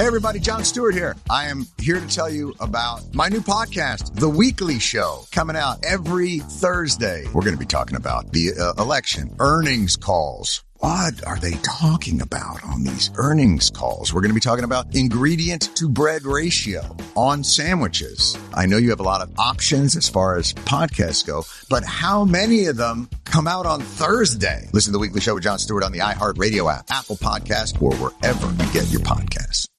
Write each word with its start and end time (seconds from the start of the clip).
Hey, 0.00 0.06
everybody, 0.06 0.38
Jon 0.38 0.64
Stewart 0.64 0.94
here. 0.94 1.14
I 1.28 1.48
am 1.48 1.66
here 1.78 2.00
to 2.00 2.08
tell 2.08 2.30
you 2.30 2.54
about 2.58 3.14
my 3.14 3.28
new 3.28 3.42
podcast, 3.42 4.14
The 4.14 4.30
Weekly 4.30 4.78
Show, 4.78 5.26
coming 5.30 5.56
out 5.56 5.84
every 5.84 6.38
Thursday. 6.38 7.26
We're 7.26 7.42
going 7.42 7.52
to 7.52 7.58
be 7.58 7.66
talking 7.66 7.96
about 7.96 8.32
the 8.32 8.52
uh, 8.58 8.82
election, 8.82 9.36
earnings 9.40 9.96
calls. 9.96 10.64
What 10.78 11.22
are 11.26 11.36
they 11.36 11.50
talking 11.62 12.22
about 12.22 12.64
on 12.64 12.82
these 12.82 13.10
earnings 13.16 13.68
calls? 13.68 14.14
We're 14.14 14.22
going 14.22 14.30
to 14.30 14.34
be 14.34 14.40
talking 14.40 14.64
about 14.64 14.96
ingredient 14.96 15.76
to 15.76 15.86
bread 15.86 16.24
ratio 16.24 16.96
on 17.14 17.44
sandwiches. 17.44 18.38
I 18.54 18.64
know 18.64 18.78
you 18.78 18.88
have 18.88 19.00
a 19.00 19.02
lot 19.02 19.20
of 19.20 19.38
options 19.38 19.96
as 19.96 20.08
far 20.08 20.38
as 20.38 20.54
podcasts 20.54 21.26
go, 21.26 21.44
but 21.68 21.84
how 21.84 22.24
many 22.24 22.64
of 22.68 22.78
them 22.78 23.10
come 23.26 23.46
out 23.46 23.66
on 23.66 23.82
Thursday? 23.82 24.66
Listen 24.72 24.92
to 24.92 24.96
the 24.96 24.98
weekly 24.98 25.20
show 25.20 25.34
with 25.34 25.42
Jon 25.42 25.58
Stewart 25.58 25.84
on 25.84 25.92
the 25.92 25.98
iHeartRadio 25.98 26.74
app, 26.74 26.86
Apple 26.90 27.16
Podcast, 27.16 27.82
or 27.82 27.94
wherever 27.96 28.46
you 28.46 28.72
get 28.72 28.90
your 28.90 29.02
podcasts. 29.02 29.69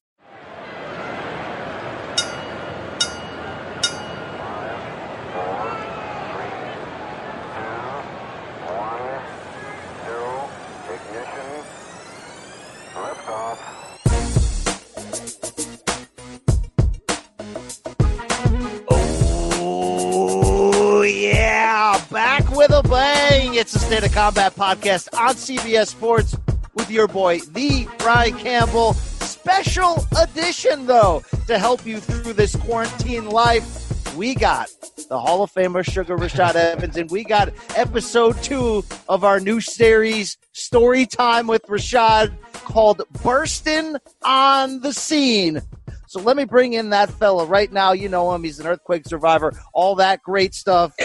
The 24.01 24.10
Combat 24.10 24.55
podcast 24.55 25.15
on 25.15 25.36
CBS 25.36 25.89
Sports 25.89 26.36
with 26.73 26.89
your 26.89 27.07
boy, 27.07 27.39
the 27.51 27.87
Brian 28.00 28.36
Campbell. 28.36 28.93
Special 28.93 30.04
edition, 30.19 30.87
though, 30.87 31.21
to 31.46 31.60
help 31.60 31.86
you 31.86 32.00
through 32.00 32.33
this 32.33 32.55
quarantine 32.55 33.30
life. 33.30 34.16
We 34.16 34.33
got 34.33 34.69
the 35.07 35.19
Hall 35.19 35.44
of 35.44 35.53
Famer 35.53 35.85
Suga 35.85 36.17
Rashad 36.17 36.55
Evans, 36.55 36.97
and 36.97 37.11
we 37.11 37.23
got 37.23 37.53
episode 37.75 38.41
two 38.41 38.83
of 39.07 39.23
our 39.23 39.39
new 39.39 39.61
series, 39.61 40.35
Story 40.52 41.05
Time 41.05 41.45
with 41.45 41.61
Rashad, 41.67 42.33
called 42.53 43.03
Bursting 43.22 43.97
on 44.23 44.79
the 44.79 44.94
Scene. 44.94 45.61
So 46.07 46.19
let 46.22 46.38
me 46.38 46.45
bring 46.45 46.73
in 46.73 46.89
that 46.89 47.11
fella 47.11 47.45
right 47.45 47.72
now. 47.72 47.91
You 47.91 48.09
know 48.09 48.33
him. 48.33 48.44
He's 48.44 48.59
an 48.59 48.66
earthquake 48.66 49.07
survivor. 49.07 49.53
All 49.75 49.94
that 49.97 50.23
great 50.23 50.55
stuff. 50.55 50.95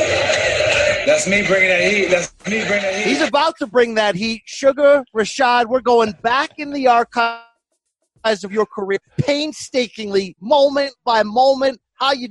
That's 1.07 1.29
me 1.29 1.47
bringing 1.47 1.69
that 1.69 1.93
heat. 1.93 2.07
That's 2.07 2.35
me 2.47 2.59
bringing 2.67 2.83
that 2.83 2.97
heat. 2.97 3.07
He's 3.07 3.23
about 3.23 3.57
to 3.59 3.67
bring 3.69 3.95
that 3.95 4.17
heat. 4.17 4.43
Suga 4.49 5.05
Rashad, 5.15 5.67
we're 5.67 5.81
going 5.81 6.11
back 6.21 6.59
in 6.59 6.73
the 6.73 6.89
archives 6.89 8.43
of 8.43 8.51
your 8.51 8.67
career, 8.67 8.99
painstakingly, 9.17 10.35
moment 10.41 10.93
by 11.05 11.23
moment. 11.23 11.81
How 11.95 12.13
you 12.13 12.31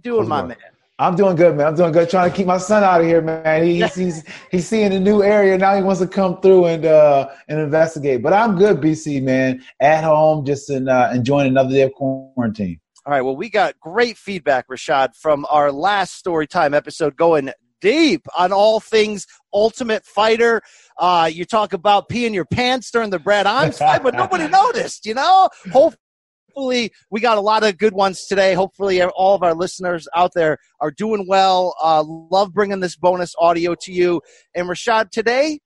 doing, 0.00 0.26
my 0.26 0.42
man? 0.42 0.56
I'm 0.98 1.16
doing 1.16 1.36
good, 1.36 1.54
man. 1.54 1.66
I'm 1.66 1.74
doing 1.74 1.92
good. 1.92 2.08
Trying 2.08 2.30
to 2.30 2.36
keep 2.36 2.46
my 2.46 2.56
son 2.56 2.82
out 2.82 3.02
of 3.02 3.06
here, 3.06 3.20
man. 3.20 3.62
He, 3.62 3.80
he's, 3.80 3.94
he's 3.94 4.24
he's 4.50 4.66
seeing 4.66 4.94
a 4.94 5.00
new 5.00 5.22
area 5.22 5.58
now. 5.58 5.76
He 5.76 5.82
wants 5.82 6.00
to 6.00 6.06
come 6.06 6.40
through 6.40 6.64
and 6.64 6.86
uh, 6.86 7.28
and 7.48 7.60
investigate. 7.60 8.22
But 8.22 8.32
I'm 8.32 8.56
good, 8.56 8.78
BC, 8.78 9.22
man. 9.22 9.62
At 9.80 10.02
home, 10.02 10.46
just 10.46 10.70
in, 10.70 10.88
uh, 10.88 11.12
enjoying 11.14 11.48
another 11.48 11.70
day 11.70 11.82
of 11.82 11.92
quarantine. 11.92 12.80
All 13.10 13.16
right. 13.16 13.22
Well, 13.22 13.34
we 13.34 13.50
got 13.50 13.74
great 13.80 14.16
feedback, 14.16 14.68
Rashad, 14.68 15.16
from 15.16 15.44
our 15.50 15.72
last 15.72 16.14
story 16.14 16.46
time 16.46 16.72
episode, 16.72 17.16
going 17.16 17.50
deep 17.80 18.24
on 18.38 18.52
all 18.52 18.78
things 18.78 19.26
Ultimate 19.52 20.04
Fighter. 20.04 20.62
Uh, 20.96 21.28
you 21.32 21.44
talk 21.44 21.72
about 21.72 22.08
peeing 22.08 22.32
your 22.32 22.44
pants 22.44 22.88
during 22.92 23.10
the 23.10 23.18
Brad 23.18 23.46
Imes 23.46 23.78
fight, 23.78 24.04
but 24.04 24.14
nobody 24.14 24.46
noticed. 24.52 25.06
You 25.06 25.14
know. 25.14 25.48
Hopefully, 25.72 26.92
we 27.10 27.18
got 27.18 27.36
a 27.36 27.40
lot 27.40 27.64
of 27.64 27.78
good 27.78 27.94
ones 27.94 28.26
today. 28.26 28.54
Hopefully, 28.54 29.02
all 29.02 29.34
of 29.34 29.42
our 29.42 29.56
listeners 29.56 30.06
out 30.14 30.30
there 30.36 30.58
are 30.80 30.92
doing 30.92 31.26
well. 31.26 31.74
Uh, 31.82 32.04
love 32.04 32.54
bringing 32.54 32.78
this 32.78 32.94
bonus 32.94 33.34
audio 33.40 33.74
to 33.80 33.92
you. 33.92 34.20
And 34.54 34.68
Rashad, 34.68 35.10
today 35.10 35.58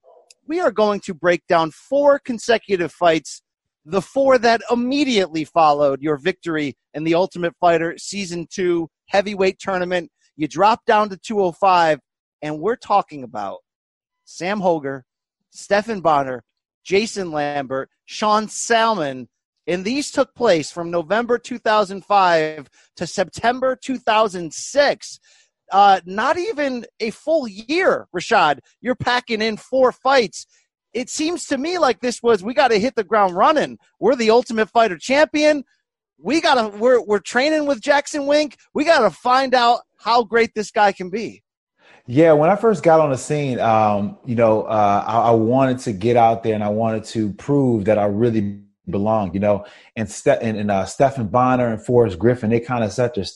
we 0.46 0.60
are 0.60 0.72
going 0.72 1.00
to 1.00 1.12
break 1.12 1.46
down 1.46 1.72
four 1.72 2.18
consecutive 2.18 2.90
fights 2.90 3.42
the 3.84 4.02
four 4.02 4.38
that 4.38 4.62
immediately 4.70 5.44
followed 5.44 6.00
your 6.00 6.16
victory 6.16 6.76
in 6.94 7.04
the 7.04 7.14
Ultimate 7.14 7.54
Fighter 7.60 7.96
Season 7.98 8.46
2 8.50 8.88
heavyweight 9.06 9.58
tournament. 9.58 10.10
You 10.36 10.48
dropped 10.48 10.86
down 10.86 11.10
to 11.10 11.16
205, 11.16 12.00
and 12.42 12.60
we're 12.60 12.76
talking 12.76 13.22
about 13.22 13.58
Sam 14.24 14.60
Hoger, 14.60 15.02
Stephan 15.50 16.00
Bonnar, 16.00 16.44
Jason 16.84 17.30
Lambert, 17.30 17.90
Sean 18.06 18.48
Salmon, 18.48 19.28
and 19.66 19.84
these 19.84 20.10
took 20.10 20.34
place 20.34 20.70
from 20.70 20.90
November 20.90 21.38
2005 21.38 22.68
to 22.96 23.06
September 23.06 23.76
2006. 23.76 25.20
Uh, 25.72 26.00
not 26.04 26.36
even 26.36 26.84
a 27.00 27.10
full 27.10 27.48
year, 27.48 28.06
Rashad. 28.14 28.58
You're 28.80 28.94
packing 28.94 29.40
in 29.40 29.56
four 29.56 29.92
fights 29.92 30.46
it 30.94 31.10
seems 31.10 31.46
to 31.46 31.58
me 31.58 31.78
like 31.78 32.00
this 32.00 32.22
was 32.22 32.42
we 32.42 32.54
got 32.54 32.68
to 32.68 32.78
hit 32.78 32.94
the 32.94 33.04
ground 33.04 33.36
running. 33.36 33.78
We're 33.98 34.16
the 34.16 34.30
Ultimate 34.30 34.70
Fighter 34.70 34.96
champion. 34.96 35.64
We 36.18 36.40
got 36.40 36.54
to 36.54 36.78
we're 36.78 37.02
we're 37.02 37.18
training 37.18 37.66
with 37.66 37.80
Jackson 37.80 38.26
Wink. 38.26 38.56
We 38.72 38.84
got 38.84 39.00
to 39.00 39.10
find 39.10 39.54
out 39.54 39.80
how 39.98 40.22
great 40.22 40.54
this 40.54 40.70
guy 40.70 40.92
can 40.92 41.10
be. 41.10 41.42
Yeah, 42.06 42.32
when 42.32 42.50
I 42.50 42.56
first 42.56 42.82
got 42.82 43.00
on 43.00 43.10
the 43.10 43.16
scene, 43.16 43.58
um, 43.58 44.18
you 44.26 44.34
know, 44.34 44.62
uh, 44.62 45.04
I, 45.06 45.20
I, 45.20 45.30
wanted 45.30 45.78
to 45.80 45.92
get 45.92 46.18
out 46.18 46.42
there 46.42 46.54
and 46.54 46.62
I 46.62 46.68
wanted 46.68 47.04
to 47.04 47.32
prove 47.32 47.86
that 47.86 47.98
I 47.98 48.04
really 48.04 48.60
belong. 48.90 49.32
You 49.32 49.40
know, 49.40 49.66
and 49.96 50.10
Ste- 50.10 50.42
and, 50.42 50.58
and 50.58 50.70
uh, 50.70 50.84
Stephan 50.84 51.28
Bonnar 51.28 51.68
and 51.68 51.82
Forrest 51.82 52.18
Griffin, 52.18 52.50
they 52.50 52.60
kind 52.60 52.84
of 52.84 52.92
set 52.92 53.14
the 53.14 53.28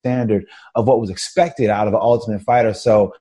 standard 0.00 0.46
of 0.74 0.86
what 0.86 1.00
was 1.00 1.10
expected 1.10 1.68
out 1.68 1.86
of 1.86 1.92
an 1.92 2.00
Ultimate 2.02 2.40
Fighter. 2.42 2.72
So 2.72 3.12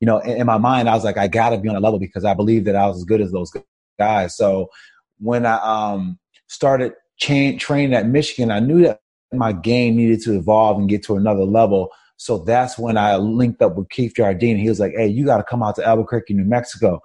you 0.00 0.06
know, 0.06 0.18
in, 0.18 0.38
in 0.38 0.46
my 0.46 0.58
mind, 0.58 0.88
I 0.88 0.94
was 0.94 1.04
like, 1.04 1.18
I 1.18 1.28
got 1.28 1.50
to 1.50 1.58
be 1.58 1.68
on 1.68 1.76
a 1.76 1.80
level 1.80 1.98
because 1.98 2.24
I 2.24 2.34
believe 2.34 2.64
that 2.64 2.76
I 2.76 2.86
was 2.86 2.98
as 2.98 3.04
good 3.04 3.20
as 3.20 3.32
those 3.32 3.52
guys. 3.98 4.36
So 4.36 4.68
when 5.18 5.46
I 5.46 5.56
um, 5.56 6.18
started 6.46 6.94
training 7.18 7.94
at 7.94 8.06
Michigan, 8.06 8.50
I 8.50 8.60
knew 8.60 8.82
that 8.82 9.00
my 9.32 9.52
game 9.52 9.96
needed 9.96 10.22
to 10.22 10.36
evolve 10.36 10.78
and 10.78 10.88
get 10.88 11.02
to 11.04 11.16
another 11.16 11.44
level. 11.44 11.90
So 12.16 12.38
that's 12.38 12.78
when 12.78 12.96
I 12.96 13.16
linked 13.16 13.62
up 13.62 13.76
with 13.76 13.88
Keith 13.90 14.14
Jardine. 14.16 14.56
He 14.56 14.68
was 14.68 14.80
like, 14.80 14.92
"Hey, 14.96 15.06
you 15.06 15.24
got 15.24 15.36
to 15.36 15.44
come 15.44 15.62
out 15.62 15.76
to 15.76 15.86
Albuquerque, 15.86 16.34
New 16.34 16.44
Mexico," 16.44 17.00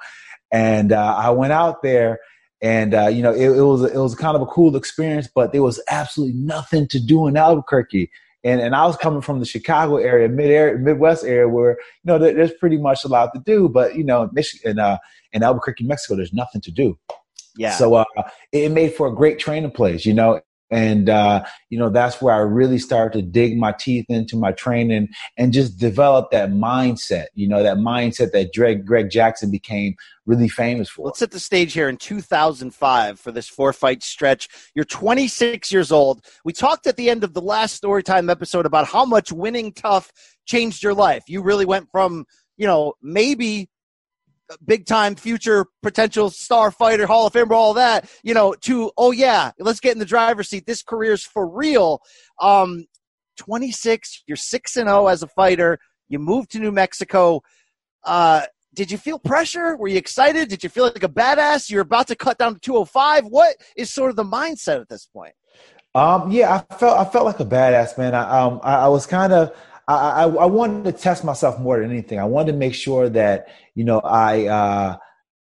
and 0.52 0.92
uh, 0.92 1.16
I 1.16 1.30
went 1.30 1.54
out 1.54 1.84
there, 1.84 2.20
and 2.62 2.96
uh, 2.96 3.08
you 3.08 3.22
know, 3.22 3.32
it, 3.32 3.50
it, 3.50 3.62
was 3.62 3.84
it 3.84 3.98
was 3.98 4.16
kind 4.16 4.36
of 4.36 4.42
a 4.42 4.48
cool 4.48 4.76
experience, 4.76 5.28
but 5.34 5.52
there 5.52 5.62
was 5.62 5.82
absolutely 5.90 6.36
nothing 6.40 6.88
to 6.88 7.00
do 7.00 7.28
in 7.28 7.38
Albuquerque. 7.38 8.10
And, 8.44 8.60
and 8.60 8.76
I 8.76 8.86
was 8.86 8.98
coming 8.98 9.22
from 9.22 9.40
the 9.40 9.46
Chicago 9.46 9.98
area, 9.98 10.28
mid 10.28 10.52
area, 10.52 10.78
Midwest 10.78 11.24
area, 11.24 11.48
where 11.48 11.72
you 11.72 12.06
know 12.06 12.18
there, 12.18 12.34
there's 12.34 12.54
pretty 12.54 12.78
much 12.78 13.04
a 13.06 13.08
lot 13.08 13.34
to 13.34 13.40
do. 13.40 13.70
But 13.70 13.96
you 13.96 14.04
know, 14.04 14.30
Michigan, 14.34 14.80
uh, 14.80 14.98
in 15.32 15.44
Albuquerque, 15.44 15.86
Mexico, 15.86 16.16
there's 16.16 16.34
nothing 16.34 16.62
to 16.62 16.72
do. 16.72 16.98
Yeah. 17.56 17.72
So 17.72 17.94
uh, 17.96 18.06
it 18.52 18.72
made 18.72 18.94
for 18.94 19.08
a 19.08 19.16
great 19.16 19.40
training 19.40 19.72
place, 19.72 20.06
you 20.06 20.14
know, 20.14 20.42
and 20.74 21.08
uh, 21.08 21.46
you 21.70 21.78
know 21.78 21.90
that's 21.90 22.22
where 22.22 22.34
I 22.34 22.40
really 22.40 22.80
started 22.80 23.18
to 23.18 23.22
dig 23.22 23.58
my 23.58 23.72
teeth 23.72 24.06
into 24.10 24.36
my 24.36 24.52
training 24.52 25.10
and 25.38 25.54
just 25.54 25.78
develop 25.78 26.32
that 26.32 26.50
mindset. 26.50 27.28
You 27.36 27.48
know, 27.48 27.62
that 27.62 27.78
mindset 27.78 28.32
that 28.32 28.54
Greg 28.56 28.86
Greg 28.86 29.12
Jackson 29.12 29.52
became 29.52 29.96
really 30.26 30.50
famous 30.50 30.90
for. 30.90 31.06
Let's 31.06 31.20
set 31.20 31.32
the 31.32 31.40
stage 31.40 31.74
here 31.74 31.90
in 31.90 31.98
2005 31.98 33.20
for 33.20 33.32
this 33.32 33.48
four 33.48 33.72
fight 33.72 34.02
stretch. 34.02 34.48
You're 34.74 34.86
26 34.86 35.72
years 35.72 35.92
old. 35.92 36.26
We 36.44 36.54
talked 36.54 36.88
at 36.88 36.98
the 36.98 37.10
end 37.10 37.24
of 37.24 37.34
the 37.34 37.42
last 37.42 37.82
Storytime 37.82 38.32
episode 38.32 38.66
about 38.66 38.88
how 38.88 39.06
much 39.06 39.32
winning 39.32 39.74
TUF 39.74 40.12
changed 40.46 40.82
your 40.82 40.96
life. 40.96 41.24
You 41.28 41.44
really 41.44 41.66
went 41.66 41.88
from 41.92 42.26
you 42.58 42.66
know 42.66 42.94
maybe 43.02 43.70
big 44.66 44.86
time 44.86 45.16
future 45.16 45.66
potential 45.82 46.30
star 46.30 46.72
fighter, 46.72 47.06
Hall 47.06 47.28
of 47.28 47.34
Famer, 47.34 47.52
all 47.52 47.74
that, 47.76 48.10
you 48.24 48.34
know, 48.34 48.54
to, 48.62 48.92
oh 48.98 49.12
yeah, 49.12 49.52
let's 49.60 49.80
get 49.80 49.94
in 49.94 50.00
the 50.00 50.06
driver's 50.06 50.50
seat. 50.50 50.66
This 50.66 50.84
career's 50.84 51.24
for 51.24 51.48
real. 51.48 52.02
Um, 52.40 52.86
26, 53.38 54.24
you're 54.28 54.38
6 54.38 54.78
and 54.78 54.88
0 54.88 55.08
as 55.08 55.24
a 55.24 55.28
fighter. 55.28 55.80
You 56.08 56.20
moved 56.20 56.52
to 56.52 56.60
New 56.60 56.72
Mexico. 56.72 57.42
Uh, 58.04 58.44
did 58.74 58.92
you 58.92 58.98
feel 58.98 59.20
pressure? 59.20 59.76
Were 59.76 59.88
you 59.88 59.98
excited? 59.98 60.50
Did 60.50 60.64
you 60.64 60.70
feel 60.70 60.84
like 60.86 61.04
a 61.04 61.10
badass? 61.10 61.70
You're 61.70 61.82
about 61.82 62.08
to 62.08 62.16
cut 62.16 62.38
down 62.38 62.56
to 62.56 62.60
205. 62.60 63.26
What 63.26 63.56
is 63.76 63.92
sort 63.92 64.10
of 64.10 64.16
the 64.16 64.24
mindset 64.24 64.82
at 64.82 64.90
this 64.90 65.06
point? 65.06 65.34
Um, 65.96 66.32
yeah, 66.32 66.64
I 66.70 66.76
felt 66.76 66.98
I 66.98 67.06
felt 67.06 67.26
like 67.26 67.40
a 67.40 67.46
badass 67.46 68.00
man. 68.00 68.16
I 68.16 68.42
um 68.42 68.60
I, 68.64 68.76
I 68.76 68.88
was 68.88 69.06
kind 69.06 69.32
of 69.32 69.56
I, 69.88 70.24
I, 70.24 70.46
wanted 70.46 70.86
to 70.86 70.92
test 70.94 71.24
myself 71.24 71.60
more 71.60 71.80
than 71.80 71.92
anything. 71.92 72.20
I 72.20 72.24
wanted 72.24 72.54
to 72.54 72.58
make 72.58 72.74
sure 72.74 73.10
that 73.10 73.48
you 73.76 73.84
know 73.84 74.00
I 74.00 74.46
uh, 74.48 74.98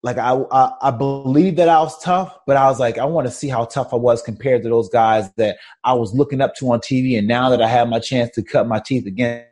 like 0.02 0.19
I, 0.19 0.34
I 0.50 0.72
I 0.82 0.90
believe 0.90 1.56
that 1.56 1.69
I 1.69 1.80
was 1.80 1.98
tough, 2.02 2.36
but 2.46 2.56
I 2.56 2.66
was 2.66 2.78
like 2.78 2.98
I 2.98 3.06
want 3.06 3.26
to 3.26 3.30
see 3.32 3.48
how 3.48 3.64
tough 3.64 3.92
I 3.92 3.96
was 3.96 4.20
compared 4.20 4.62
to 4.64 4.69
those 4.69 4.90
guys 4.90 5.32
that 5.36 5.56
I 5.84 5.94
was 5.94 6.12
looking 6.12 6.40
up 6.42 6.54
to 6.56 6.70
on 6.72 6.80
TV. 6.80 7.16
And 7.19 7.26
now 7.26 7.48
that 7.48 7.62
I 7.62 7.69
have 7.69 7.88
my 7.88 8.00
chance 8.00 8.30
to 8.34 8.42
cut 8.42 8.69
my 8.69 8.80
teeth 8.84 9.06
against 9.06 9.46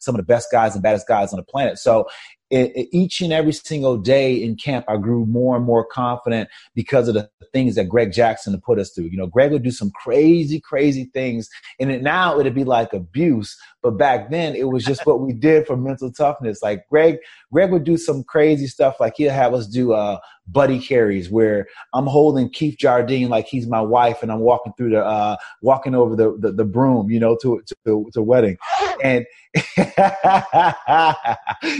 some 0.00 0.14
of 0.14 0.18
the 0.18 0.26
best 0.26 0.48
guys 0.50 0.74
and 0.74 0.82
baddest 0.82 1.06
guys 1.06 1.32
on 1.34 1.36
the 1.36 1.44
planet, 1.44 1.78
so 1.78 2.06
it, 2.50 2.88
each 2.92 3.20
and 3.20 3.32
every 3.32 3.52
single 3.52 3.96
day 3.98 4.34
in 4.34 4.56
camp, 4.56 4.84
I 4.88 4.96
grew 4.96 5.26
more 5.26 5.56
and 5.56 5.64
more 5.64 5.84
confident 5.84 6.48
because 6.74 7.08
of 7.08 7.14
the 7.14 7.28
things 7.52 7.74
that 7.74 7.88
Greg 7.88 8.12
Jackson 8.12 8.58
put 8.60 8.78
us 8.78 8.90
through. 8.90 9.06
You 9.06 9.18
know, 9.18 9.26
Greg 9.26 9.52
would 9.52 9.62
do 9.62 9.70
some 9.70 9.90
crazy, 9.90 10.60
crazy 10.60 11.10
things, 11.12 11.48
and 11.78 11.90
it, 11.90 12.02
now 12.02 12.38
it'd 12.38 12.54
be 12.54 12.64
like 12.64 12.92
abuse. 12.92 13.56
But 13.82 13.92
back 13.92 14.30
then, 14.30 14.54
it 14.54 14.68
was 14.68 14.84
just 14.84 15.06
what 15.06 15.20
we 15.20 15.32
did 15.32 15.66
for 15.66 15.76
mental 15.76 16.10
toughness. 16.10 16.62
Like 16.62 16.88
Greg, 16.88 17.18
Greg 17.52 17.70
would 17.70 17.84
do 17.84 17.96
some 17.96 18.24
crazy 18.24 18.66
stuff. 18.66 18.96
Like 18.98 19.14
he'd 19.16 19.24
have 19.24 19.54
us 19.54 19.66
do 19.66 19.92
uh, 19.92 20.18
buddy 20.50 20.78
carries 20.80 21.30
where 21.30 21.66
I'm 21.94 22.06
holding 22.06 22.50
Keith 22.50 22.78
Jardine 22.78 23.28
like 23.28 23.46
he's 23.46 23.66
my 23.66 23.80
wife, 23.80 24.22
and 24.22 24.32
I'm 24.32 24.40
walking 24.40 24.72
through 24.76 24.90
the 24.90 25.04
uh, 25.04 25.36
walking 25.62 25.94
over 25.94 26.16
the, 26.16 26.36
the, 26.38 26.52
the 26.52 26.64
broom, 26.64 27.10
you 27.10 27.20
know, 27.20 27.36
to 27.42 27.62
to 27.86 28.10
to 28.12 28.22
wedding, 28.22 28.56
and 29.02 29.26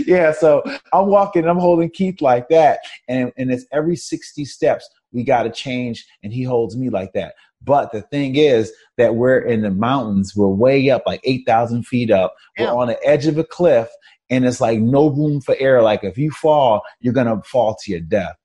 yeah. 0.06 0.32
So 0.32 0.62
I'm 0.92 1.06
walking, 1.06 1.46
I'm 1.46 1.58
holding 1.58 1.90
Keith 1.90 2.20
like 2.20 2.48
that, 2.48 2.80
and 3.08 3.32
and 3.36 3.50
it's 3.50 3.66
every 3.72 3.96
60 3.96 4.44
steps 4.44 4.88
we 5.12 5.24
got 5.24 5.44
to 5.44 5.50
change, 5.50 6.06
and 6.22 6.32
he 6.32 6.42
holds 6.42 6.76
me 6.76 6.90
like 6.90 7.12
that. 7.14 7.34
But 7.62 7.92
the 7.92 8.02
thing 8.02 8.36
is 8.36 8.72
that 8.98 9.16
we're 9.16 9.40
in 9.40 9.62
the 9.62 9.70
mountains. 9.70 10.36
We're 10.36 10.48
way 10.48 10.90
up, 10.90 11.02
like 11.06 11.20
8,000 11.24 11.86
feet 11.86 12.10
up. 12.10 12.34
We're 12.58 12.68
on 12.68 12.88
the 12.88 13.04
edge 13.04 13.26
of 13.26 13.36
a 13.36 13.44
cliff, 13.44 13.88
and 14.30 14.46
it's 14.46 14.60
like 14.60 14.78
no 14.78 15.08
room 15.08 15.40
for 15.40 15.56
error. 15.58 15.82
Like 15.82 16.04
if 16.04 16.16
you 16.16 16.30
fall, 16.30 16.82
you're 17.00 17.14
going 17.14 17.26
to 17.26 17.42
fall 17.48 17.76
to 17.82 17.90
your 17.90 18.00
death. 18.00 18.36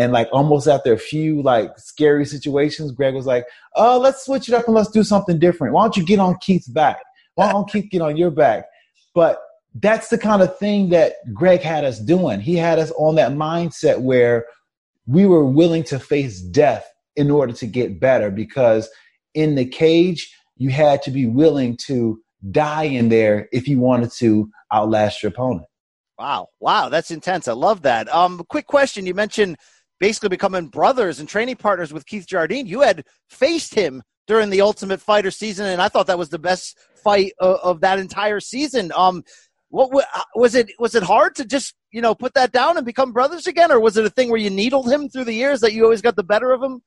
And 0.00 0.14
like 0.14 0.30
almost 0.32 0.66
after 0.66 0.94
a 0.94 0.98
few 0.98 1.42
like 1.42 1.78
scary 1.78 2.24
situations, 2.24 2.90
Greg 2.90 3.12
was 3.12 3.26
like, 3.26 3.44
"Oh, 3.76 3.98
let's 3.98 4.24
switch 4.24 4.48
it 4.48 4.54
up 4.54 4.64
and 4.64 4.74
let's 4.74 4.90
do 4.90 5.04
something 5.04 5.38
different. 5.38 5.74
Why 5.74 5.82
don't 5.82 5.94
you 5.94 6.06
get 6.06 6.18
on 6.18 6.38
Keith's 6.40 6.68
back? 6.68 7.02
Why 7.34 7.52
don't 7.52 7.70
Keith 7.70 7.90
get 7.90 8.00
on 8.00 8.16
your 8.16 8.30
back?" 8.30 8.64
But 9.14 9.38
that's 9.74 10.08
the 10.08 10.16
kind 10.16 10.40
of 10.40 10.56
thing 10.56 10.88
that 10.88 11.16
Greg 11.34 11.60
had 11.60 11.84
us 11.84 11.98
doing. 11.98 12.40
He 12.40 12.56
had 12.56 12.78
us 12.78 12.90
on 12.92 13.16
that 13.16 13.32
mindset 13.32 14.00
where 14.00 14.46
we 15.06 15.26
were 15.26 15.44
willing 15.44 15.84
to 15.84 15.98
face 15.98 16.40
death 16.40 16.90
in 17.14 17.30
order 17.30 17.52
to 17.52 17.66
get 17.66 18.00
better 18.00 18.30
because 18.30 18.88
in 19.34 19.54
the 19.54 19.66
cage, 19.66 20.34
you 20.56 20.70
had 20.70 21.02
to 21.02 21.10
be 21.10 21.26
willing 21.26 21.76
to 21.88 22.18
die 22.50 22.84
in 22.84 23.10
there 23.10 23.50
if 23.52 23.68
you 23.68 23.78
wanted 23.78 24.12
to 24.12 24.50
outlast 24.72 25.22
your 25.22 25.30
opponent. 25.30 25.66
Wow. 26.18 26.48
Wow. 26.58 26.88
That's 26.88 27.10
intense. 27.10 27.48
I 27.48 27.52
love 27.52 27.82
that. 27.82 28.12
Um, 28.14 28.42
quick 28.48 28.66
question. 28.66 29.04
You 29.04 29.14
mentioned 29.14 29.58
basically 30.00 30.30
becoming 30.30 30.66
brothers 30.66 31.20
and 31.20 31.28
training 31.28 31.56
partners 31.56 31.92
with 31.92 32.06
Keith 32.06 32.26
Jardine. 32.26 32.66
You 32.66 32.80
had 32.80 33.04
faced 33.28 33.74
him 33.74 34.02
during 34.26 34.50
the 34.50 34.62
Ultimate 34.62 35.00
Fighter 35.00 35.30
season, 35.30 35.66
and 35.66 35.80
I 35.80 35.88
thought 35.88 36.06
that 36.08 36.18
was 36.18 36.30
the 36.30 36.38
best 36.38 36.78
fight 37.04 37.32
of, 37.38 37.56
of 37.62 37.80
that 37.82 37.98
entire 37.98 38.40
season. 38.40 38.90
Um, 38.96 39.22
what 39.68 40.04
uh, 40.14 40.22
was 40.34 40.54
it? 40.54 40.72
Was 40.78 40.94
it 40.94 41.02
hard 41.02 41.36
to 41.36 41.44
just 41.44 41.74
you 41.92 42.00
know 42.00 42.14
put 42.14 42.34
that 42.34 42.50
down 42.50 42.76
and 42.76 42.84
become 42.84 43.12
brothers 43.12 43.46
again, 43.46 43.70
or 43.70 43.78
was 43.78 43.96
it 43.96 44.04
a 44.04 44.10
thing 44.10 44.30
where 44.30 44.40
you 44.40 44.50
needled 44.50 44.90
him 44.90 45.08
through 45.08 45.24
the 45.24 45.32
years 45.32 45.60
that 45.60 45.72
you 45.72 45.84
always 45.84 46.02
got 46.02 46.16
the 46.16 46.24
better 46.24 46.50
of 46.50 46.62
him? 46.62 46.82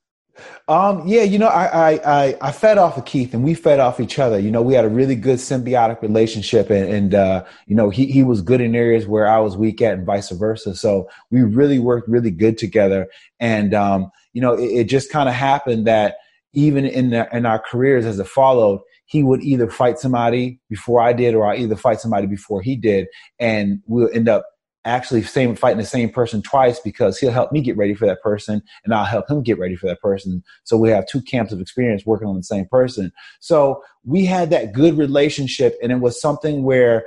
Um, 0.67 1.07
yeah, 1.07 1.23
you 1.23 1.37
know, 1.37 1.47
I, 1.47 1.65
I, 1.65 1.91
I, 2.05 2.37
I, 2.41 2.51
fed 2.51 2.77
off 2.77 2.97
of 2.97 3.05
Keith 3.05 3.33
and 3.33 3.43
we 3.43 3.53
fed 3.53 3.79
off 3.79 3.99
each 3.99 4.17
other. 4.17 4.39
You 4.39 4.49
know, 4.49 4.61
we 4.61 4.73
had 4.73 4.85
a 4.85 4.89
really 4.89 5.15
good 5.15 5.37
symbiotic 5.37 6.01
relationship 6.01 6.69
and, 6.69 6.91
and 6.91 7.13
uh, 7.13 7.45
you 7.67 7.75
know, 7.75 7.89
he, 7.89 8.07
he 8.07 8.23
was 8.23 8.41
good 8.41 8.61
in 8.61 8.75
areas 8.75 9.05
where 9.05 9.27
I 9.27 9.39
was 9.39 9.57
weak 9.57 9.81
at 9.81 9.93
and 9.93 10.05
vice 10.05 10.31
versa. 10.31 10.75
So 10.75 11.09
we 11.29 11.43
really 11.43 11.79
worked 11.79 12.09
really 12.09 12.31
good 12.31 12.57
together. 12.57 13.07
And, 13.39 13.73
um, 13.73 14.09
you 14.33 14.41
know, 14.41 14.53
it, 14.53 14.65
it 14.65 14.83
just 14.85 15.11
kind 15.11 15.29
of 15.29 15.35
happened 15.35 15.85
that 15.85 16.15
even 16.53 16.85
in 16.85 17.11
the, 17.11 17.27
in 17.35 17.45
our 17.45 17.59
careers 17.59 18.05
as 18.05 18.19
it 18.19 18.27
followed, 18.27 18.81
he 19.05 19.21
would 19.21 19.43
either 19.43 19.69
fight 19.69 19.99
somebody 19.99 20.59
before 20.69 21.01
I 21.01 21.13
did 21.13 21.35
or 21.35 21.45
I 21.45 21.57
either 21.57 21.75
fight 21.75 21.99
somebody 21.99 22.25
before 22.25 22.61
he 22.61 22.75
did. 22.75 23.07
And 23.37 23.81
we'll 23.85 24.09
end 24.13 24.29
up 24.29 24.45
actually 24.85 25.23
same 25.23 25.55
fighting 25.55 25.77
the 25.77 25.85
same 25.85 26.09
person 26.09 26.41
twice 26.41 26.79
because 26.79 27.17
he'll 27.17 27.31
help 27.31 27.51
me 27.51 27.61
get 27.61 27.77
ready 27.77 27.93
for 27.93 28.05
that 28.05 28.21
person 28.21 28.61
and 28.83 28.93
I'll 28.93 29.05
help 29.05 29.29
him 29.29 29.41
get 29.41 29.57
ready 29.57 29.75
for 29.75 29.87
that 29.87 30.01
person. 30.01 30.43
So 30.63 30.77
we 30.77 30.89
have 30.89 31.07
two 31.07 31.21
camps 31.21 31.51
of 31.51 31.61
experience 31.61 32.05
working 32.05 32.27
on 32.27 32.35
the 32.35 32.43
same 32.43 32.65
person. 32.65 33.11
So 33.39 33.83
we 34.03 34.25
had 34.25 34.49
that 34.49 34.73
good 34.73 34.97
relationship 34.97 35.77
and 35.81 35.91
it 35.91 35.99
was 35.99 36.19
something 36.19 36.63
where 36.63 37.05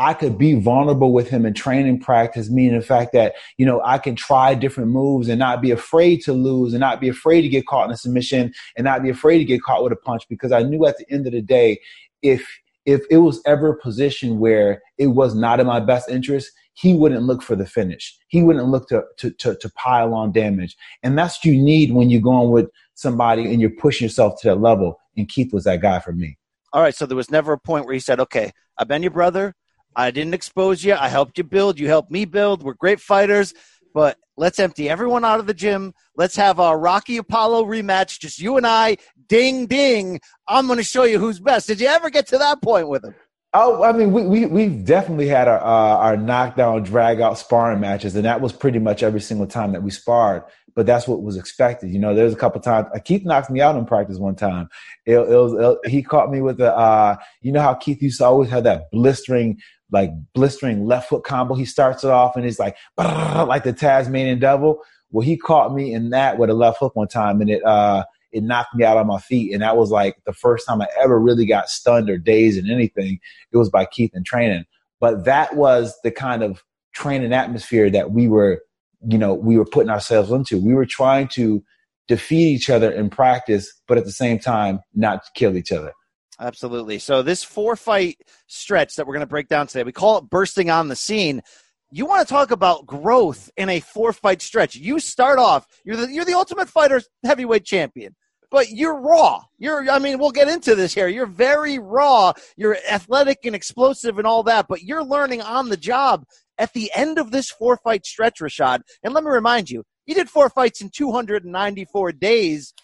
I 0.00 0.14
could 0.14 0.38
be 0.38 0.54
vulnerable 0.54 1.12
with 1.12 1.28
him 1.28 1.44
in 1.44 1.54
training 1.54 2.00
practice, 2.00 2.48
meaning 2.48 2.78
the 2.78 2.86
fact 2.86 3.12
that, 3.14 3.34
you 3.56 3.66
know, 3.66 3.82
I 3.84 3.98
can 3.98 4.14
try 4.14 4.54
different 4.54 4.90
moves 4.90 5.28
and 5.28 5.40
not 5.40 5.60
be 5.60 5.72
afraid 5.72 6.22
to 6.22 6.32
lose 6.32 6.72
and 6.72 6.80
not 6.80 7.00
be 7.00 7.08
afraid 7.08 7.42
to 7.42 7.48
get 7.48 7.66
caught 7.66 7.86
in 7.86 7.90
a 7.90 7.96
submission 7.96 8.52
and 8.76 8.84
not 8.84 9.02
be 9.02 9.10
afraid 9.10 9.38
to 9.38 9.44
get 9.44 9.62
caught 9.62 9.82
with 9.82 9.92
a 9.92 9.96
punch 9.96 10.22
because 10.28 10.52
I 10.52 10.62
knew 10.62 10.86
at 10.86 10.98
the 10.98 11.12
end 11.12 11.26
of 11.26 11.32
the 11.32 11.42
day, 11.42 11.80
if 12.22 12.46
if 12.86 13.02
it 13.10 13.18
was 13.18 13.42
ever 13.44 13.72
a 13.72 13.78
position 13.78 14.38
where 14.38 14.80
it 14.96 15.08
was 15.08 15.34
not 15.34 15.60
in 15.60 15.66
my 15.66 15.78
best 15.78 16.08
interest, 16.08 16.50
he 16.78 16.94
wouldn't 16.94 17.24
look 17.24 17.42
for 17.42 17.56
the 17.56 17.66
finish. 17.66 18.16
He 18.28 18.40
wouldn't 18.40 18.68
look 18.68 18.88
to, 18.88 19.02
to, 19.16 19.32
to, 19.32 19.56
to, 19.56 19.68
pile 19.70 20.14
on 20.14 20.30
damage. 20.30 20.76
And 21.02 21.18
that's 21.18 21.38
what 21.38 21.46
you 21.46 21.60
need 21.60 21.92
when 21.92 22.08
you're 22.08 22.20
going 22.20 22.52
with 22.52 22.70
somebody 22.94 23.50
and 23.50 23.60
you're 23.60 23.70
pushing 23.70 24.04
yourself 24.04 24.40
to 24.40 24.48
that 24.48 24.60
level. 24.60 25.00
And 25.16 25.28
Keith 25.28 25.52
was 25.52 25.64
that 25.64 25.80
guy 25.80 25.98
for 25.98 26.12
me. 26.12 26.38
All 26.72 26.80
right. 26.80 26.94
So 26.94 27.04
there 27.04 27.16
was 27.16 27.32
never 27.32 27.52
a 27.52 27.58
point 27.58 27.84
where 27.84 27.94
he 27.94 28.00
said, 28.00 28.20
okay, 28.20 28.52
I've 28.78 28.86
been 28.86 29.02
your 29.02 29.10
brother. 29.10 29.56
I 29.96 30.12
didn't 30.12 30.34
expose 30.34 30.84
you. 30.84 30.94
I 30.94 31.08
helped 31.08 31.36
you 31.36 31.42
build. 31.42 31.80
You 31.80 31.88
helped 31.88 32.12
me 32.12 32.24
build. 32.24 32.62
We're 32.62 32.74
great 32.74 33.00
fighters. 33.00 33.54
But 33.92 34.16
let's 34.36 34.60
empty 34.60 34.88
everyone 34.88 35.24
out 35.24 35.40
of 35.40 35.48
the 35.48 35.54
gym. 35.54 35.94
Let's 36.16 36.36
have 36.36 36.60
a 36.60 36.76
Rocky 36.76 37.16
Apollo 37.16 37.64
rematch. 37.64 38.20
Just 38.20 38.38
you 38.38 38.56
and 38.56 38.66
I. 38.66 38.98
Ding, 39.26 39.66
ding. 39.66 40.20
I'm 40.46 40.68
going 40.68 40.76
to 40.76 40.84
show 40.84 41.02
you 41.02 41.18
who's 41.18 41.40
best. 41.40 41.66
Did 41.66 41.80
you 41.80 41.88
ever 41.88 42.08
get 42.08 42.28
to 42.28 42.38
that 42.38 42.62
point 42.62 42.88
with 42.88 43.04
him? 43.04 43.16
Oh, 43.54 43.82
I 43.82 43.92
mean, 43.92 44.12
we 44.12 44.26
we 44.26 44.46
we've 44.46 44.84
definitely 44.84 45.26
had 45.26 45.48
our 45.48 45.58
uh, 45.58 45.96
our 45.96 46.16
knockdown, 46.18 46.82
drag 46.82 47.20
out 47.20 47.38
sparring 47.38 47.80
matches, 47.80 48.14
and 48.14 48.24
that 48.26 48.42
was 48.42 48.52
pretty 48.52 48.78
much 48.78 49.02
every 49.02 49.20
single 49.20 49.46
time 49.46 49.72
that 49.72 49.82
we 49.82 49.90
sparred. 49.90 50.42
But 50.74 50.84
that's 50.84 51.08
what 51.08 51.22
was 51.22 51.36
expected. 51.36 51.90
You 51.90 51.98
know, 51.98 52.14
there's 52.14 52.34
a 52.34 52.36
couple 52.36 52.60
times 52.60 52.88
uh, 52.94 52.98
Keith 52.98 53.24
knocked 53.24 53.50
me 53.50 53.62
out 53.62 53.74
in 53.76 53.86
practice 53.86 54.18
one 54.18 54.36
time. 54.36 54.68
It, 55.06 55.14
it 55.14 55.28
was 55.28 55.78
it, 55.82 55.90
he 55.90 56.02
caught 56.02 56.30
me 56.30 56.42
with 56.42 56.58
the 56.58 56.76
uh, 56.76 57.16
you 57.40 57.50
know 57.50 57.62
how 57.62 57.72
Keith 57.72 58.02
used 58.02 58.18
to 58.18 58.26
always 58.26 58.50
have 58.50 58.64
that 58.64 58.90
blistering 58.92 59.58
like 59.90 60.10
blistering 60.34 60.84
left 60.84 61.08
foot 61.08 61.24
combo. 61.24 61.54
He 61.54 61.64
starts 61.64 62.04
it 62.04 62.10
off 62.10 62.36
and 62.36 62.44
he's 62.44 62.58
like 62.58 62.76
like 62.98 63.64
the 63.64 63.72
Tasmanian 63.72 64.40
devil. 64.40 64.82
Well, 65.10 65.24
he 65.24 65.38
caught 65.38 65.74
me 65.74 65.94
in 65.94 66.10
that 66.10 66.36
with 66.36 66.50
a 66.50 66.54
left 66.54 66.80
hook 66.80 66.94
one 66.94 67.08
time, 67.08 67.40
and 67.40 67.48
it 67.48 67.64
uh 67.64 68.04
it 68.32 68.42
knocked 68.42 68.74
me 68.74 68.84
out 68.84 68.96
on 68.96 69.06
my 69.06 69.18
feet. 69.18 69.52
And 69.52 69.62
that 69.62 69.76
was 69.76 69.90
like 69.90 70.16
the 70.24 70.32
first 70.32 70.66
time 70.66 70.82
I 70.82 70.88
ever 71.00 71.18
really 71.18 71.46
got 71.46 71.68
stunned 71.68 72.10
or 72.10 72.18
dazed 72.18 72.58
in 72.58 72.70
anything. 72.70 73.18
It 73.52 73.56
was 73.56 73.70
by 73.70 73.86
Keith 73.86 74.10
and 74.14 74.24
training. 74.24 74.64
But 75.00 75.24
that 75.24 75.56
was 75.56 75.94
the 76.02 76.10
kind 76.10 76.42
of 76.42 76.62
training 76.92 77.32
atmosphere 77.32 77.90
that 77.90 78.10
we 78.10 78.28
were, 78.28 78.62
you 79.08 79.18
know, 79.18 79.34
we 79.34 79.56
were 79.56 79.64
putting 79.64 79.90
ourselves 79.90 80.30
into. 80.30 80.58
We 80.58 80.74
were 80.74 80.86
trying 80.86 81.28
to 81.28 81.62
defeat 82.08 82.48
each 82.48 82.70
other 82.70 82.90
in 82.90 83.10
practice, 83.10 83.72
but 83.86 83.98
at 83.98 84.04
the 84.04 84.12
same 84.12 84.38
time, 84.38 84.80
not 84.94 85.22
kill 85.34 85.56
each 85.56 85.70
other. 85.70 85.92
Absolutely. 86.40 86.98
So 86.98 87.22
this 87.22 87.42
four 87.42 87.76
fight 87.76 88.18
stretch 88.46 88.96
that 88.96 89.06
we're 89.06 89.14
going 89.14 89.20
to 89.20 89.26
break 89.26 89.48
down 89.48 89.66
today, 89.66 89.82
we 89.82 89.92
call 89.92 90.18
it 90.18 90.30
bursting 90.30 90.70
on 90.70 90.88
the 90.88 90.96
scene 90.96 91.42
you 91.90 92.06
want 92.06 92.26
to 92.26 92.32
talk 92.32 92.50
about 92.50 92.86
growth 92.86 93.50
in 93.56 93.68
a 93.68 93.80
four 93.80 94.12
fight 94.12 94.42
stretch. 94.42 94.76
You 94.76 95.00
start 95.00 95.38
off, 95.38 95.66
you're 95.84 95.96
the, 95.96 96.12
you're 96.12 96.24
the 96.24 96.34
ultimate 96.34 96.68
fighter 96.68 97.00
heavyweight 97.24 97.64
champion, 97.64 98.14
but 98.50 98.70
you're 98.70 99.00
raw. 99.00 99.42
You're, 99.58 99.90
I 99.90 99.98
mean, 99.98 100.18
we'll 100.18 100.30
get 100.30 100.48
into 100.48 100.74
this 100.74 100.94
here. 100.94 101.08
You're 101.08 101.26
very 101.26 101.78
raw. 101.78 102.32
You're 102.56 102.76
athletic 102.90 103.44
and 103.44 103.54
explosive 103.54 104.18
and 104.18 104.26
all 104.26 104.42
that, 104.44 104.66
but 104.68 104.82
you're 104.82 105.04
learning 105.04 105.40
on 105.42 105.68
the 105.68 105.76
job 105.76 106.24
at 106.58 106.72
the 106.72 106.90
end 106.94 107.18
of 107.18 107.30
this 107.30 107.50
four 107.50 107.78
fight 107.78 108.04
stretch, 108.04 108.40
Rashad. 108.40 108.80
And 109.02 109.14
let 109.14 109.24
me 109.24 109.30
remind 109.30 109.70
you, 109.70 109.84
you 110.06 110.14
did 110.14 110.28
four 110.28 110.50
fights 110.50 110.80
in 110.80 110.90
294 110.90 112.12
days. 112.12 112.74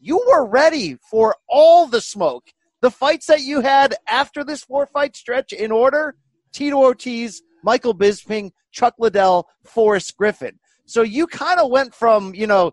You 0.00 0.24
were 0.28 0.48
ready 0.48 0.96
for 1.10 1.36
all 1.48 1.86
the 1.86 2.00
smoke. 2.00 2.50
The 2.80 2.90
fights 2.90 3.26
that 3.26 3.42
you 3.42 3.60
had 3.60 3.94
after 4.08 4.42
this 4.42 4.62
four 4.62 4.86
fight 4.86 5.14
stretch 5.14 5.52
in 5.52 5.70
order, 5.70 6.14
Tito 6.52 6.76
Ortiz, 6.76 7.42
Michael 7.62 7.94
Bisping, 7.94 8.52
Chuck 8.72 8.94
Liddell, 8.98 9.48
Forrest 9.64 10.16
Griffin. 10.16 10.58
So 10.86 11.02
you 11.02 11.26
kind 11.26 11.60
of 11.60 11.70
went 11.70 11.94
from, 11.94 12.34
you 12.34 12.46
know, 12.46 12.72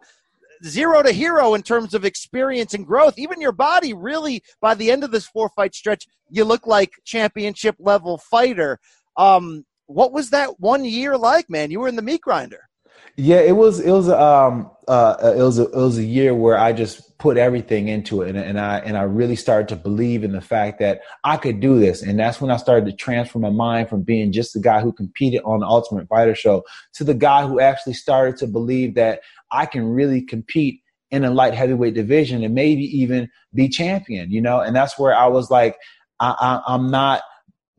zero 0.65 1.03
to 1.03 1.11
hero 1.11 1.53
in 1.53 1.61
terms 1.61 1.93
of 1.93 2.05
experience 2.05 2.73
and 2.73 2.85
growth. 2.85 3.17
Even 3.17 3.41
your 3.41 3.51
body, 3.51 3.93
really, 3.93 4.41
by 4.61 4.73
the 4.73 4.91
end 4.91 5.03
of 5.03 5.11
this 5.11 5.27
four 5.27 5.49
fight 5.49 5.75
stretch, 5.75 6.07
you 6.29 6.43
look 6.43 6.65
like 6.65 6.91
championship 7.05 7.75
level 7.79 8.17
fighter. 8.17 8.79
Um, 9.17 9.65
what 9.85 10.11
was 10.11 10.31
that 10.31 10.59
one 10.59 10.83
year 10.83 11.17
like, 11.17 11.49
man? 11.49 11.71
You 11.71 11.79
were 11.79 11.87
in 11.87 11.95
the 11.95 12.01
meat 12.01 12.21
grinder. 12.21 12.67
Yeah, 13.15 13.37
it 13.37 13.55
was 13.55 13.79
it 13.79 13.91
was 13.91 14.09
um 14.09 14.69
uh 14.87 15.33
it 15.35 15.41
was 15.41 15.59
a, 15.59 15.63
it 15.63 15.75
was 15.75 15.97
a 15.97 16.03
year 16.03 16.35
where 16.35 16.57
I 16.57 16.71
just 16.71 17.17
put 17.17 17.35
everything 17.37 17.87
into 17.87 18.21
it 18.21 18.29
and, 18.29 18.37
and 18.37 18.59
I 18.59 18.77
and 18.79 18.95
I 18.95 19.03
really 19.03 19.35
started 19.35 19.67
to 19.69 19.75
believe 19.75 20.23
in 20.23 20.33
the 20.33 20.41
fact 20.41 20.79
that 20.79 21.01
I 21.23 21.37
could 21.37 21.59
do 21.59 21.79
this. 21.79 22.03
And 22.03 22.19
that's 22.19 22.39
when 22.39 22.51
I 22.51 22.57
started 22.57 22.85
to 22.85 22.95
transfer 22.95 23.39
my 23.39 23.49
mind 23.49 23.89
from 23.89 24.03
being 24.03 24.31
just 24.31 24.53
the 24.53 24.59
guy 24.59 24.81
who 24.81 24.93
competed 24.93 25.41
on 25.45 25.61
the 25.61 25.65
Ultimate 25.65 26.07
Fighter 26.07 26.35
show 26.35 26.63
to 26.93 27.03
the 27.03 27.15
guy 27.15 27.47
who 27.47 27.59
actually 27.59 27.93
started 27.93 28.37
to 28.37 28.47
believe 28.47 28.93
that 28.95 29.21
I 29.51 29.65
can 29.65 29.87
really 29.87 30.21
compete 30.21 30.81
in 31.09 31.23
a 31.23 31.31
light 31.31 31.53
heavyweight 31.53 31.95
division 31.95 32.43
and 32.43 32.53
maybe 32.53 32.83
even 32.83 33.29
be 33.53 33.69
champion, 33.69 34.29
you 34.29 34.41
know, 34.41 34.59
and 34.59 34.75
that's 34.75 34.99
where 34.99 35.15
I 35.15 35.27
was 35.27 35.49
like 35.49 35.75
I, 36.19 36.61
I 36.67 36.73
I'm 36.73 36.91
not 36.91 37.23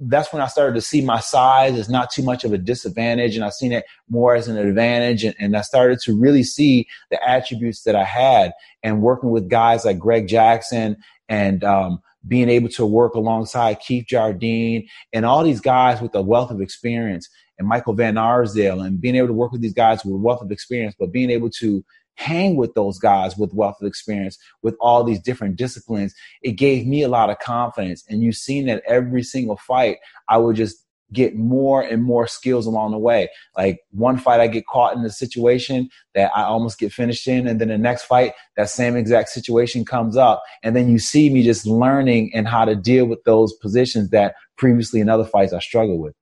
that's 0.00 0.32
when 0.32 0.40
I 0.40 0.46
started 0.46 0.74
to 0.74 0.80
see 0.80 1.00
my 1.00 1.18
size 1.18 1.76
as 1.78 1.88
not 1.88 2.10
too 2.10 2.22
much 2.22 2.44
of 2.44 2.52
a 2.52 2.58
disadvantage, 2.58 3.34
and 3.34 3.44
I 3.44 3.50
seen 3.50 3.72
it 3.72 3.84
more 4.08 4.34
as 4.34 4.46
an 4.46 4.56
advantage. 4.56 5.24
And, 5.24 5.34
and 5.38 5.56
I 5.56 5.62
started 5.62 5.98
to 6.00 6.18
really 6.18 6.44
see 6.44 6.86
the 7.10 7.22
attributes 7.28 7.82
that 7.82 7.96
I 7.96 8.04
had. 8.04 8.52
And 8.82 9.02
working 9.02 9.30
with 9.30 9.48
guys 9.48 9.84
like 9.84 9.98
Greg 9.98 10.28
Jackson 10.28 10.96
and 11.28 11.64
um, 11.64 12.00
being 12.26 12.48
able 12.48 12.68
to 12.70 12.86
work 12.86 13.14
alongside 13.14 13.80
Keith 13.80 14.06
Jardine 14.06 14.86
and 15.12 15.26
all 15.26 15.42
these 15.42 15.60
guys 15.60 16.00
with 16.00 16.14
a 16.14 16.22
wealth 16.22 16.50
of 16.50 16.60
experience, 16.60 17.28
and 17.58 17.66
Michael 17.66 17.94
Van 17.94 18.16
Arsdale, 18.16 18.80
and 18.80 19.00
being 19.00 19.16
able 19.16 19.26
to 19.26 19.32
work 19.32 19.50
with 19.50 19.62
these 19.62 19.74
guys 19.74 20.04
with 20.04 20.14
a 20.14 20.18
wealth 20.18 20.42
of 20.42 20.52
experience, 20.52 20.94
but 20.96 21.10
being 21.10 21.30
able 21.30 21.50
to 21.50 21.84
hang 22.18 22.56
with 22.56 22.74
those 22.74 22.98
guys 22.98 23.36
with 23.38 23.54
wealth 23.54 23.76
of 23.80 23.86
experience 23.86 24.36
with 24.62 24.76
all 24.80 25.04
these 25.04 25.20
different 25.20 25.56
disciplines, 25.56 26.14
it 26.42 26.52
gave 26.52 26.84
me 26.84 27.02
a 27.02 27.08
lot 27.08 27.30
of 27.30 27.38
confidence. 27.38 28.04
And 28.08 28.22
you've 28.22 28.34
seen 28.34 28.66
that 28.66 28.82
every 28.86 29.22
single 29.22 29.56
fight, 29.56 29.98
I 30.28 30.36
would 30.36 30.56
just 30.56 30.84
get 31.12 31.36
more 31.36 31.80
and 31.80 32.02
more 32.02 32.26
skills 32.26 32.66
along 32.66 32.90
the 32.90 32.98
way. 32.98 33.28
Like 33.56 33.80
one 33.92 34.18
fight, 34.18 34.40
I 34.40 34.48
get 34.48 34.66
caught 34.66 34.96
in 34.96 35.04
a 35.04 35.10
situation 35.10 35.88
that 36.14 36.30
I 36.34 36.42
almost 36.42 36.78
get 36.78 36.92
finished 36.92 37.26
in. 37.28 37.46
And 37.46 37.60
then 37.60 37.68
the 37.68 37.78
next 37.78 38.02
fight, 38.02 38.32
that 38.56 38.68
same 38.68 38.96
exact 38.96 39.28
situation 39.28 39.84
comes 39.84 40.16
up. 40.16 40.42
And 40.62 40.74
then 40.74 40.90
you 40.90 40.98
see 40.98 41.30
me 41.30 41.44
just 41.44 41.66
learning 41.66 42.32
and 42.34 42.48
how 42.48 42.64
to 42.64 42.74
deal 42.74 43.06
with 43.06 43.22
those 43.24 43.54
positions 43.54 44.10
that 44.10 44.34
previously 44.56 45.00
in 45.00 45.08
other 45.08 45.24
fights 45.24 45.52
I 45.52 45.60
struggled 45.60 46.00
with. 46.00 46.14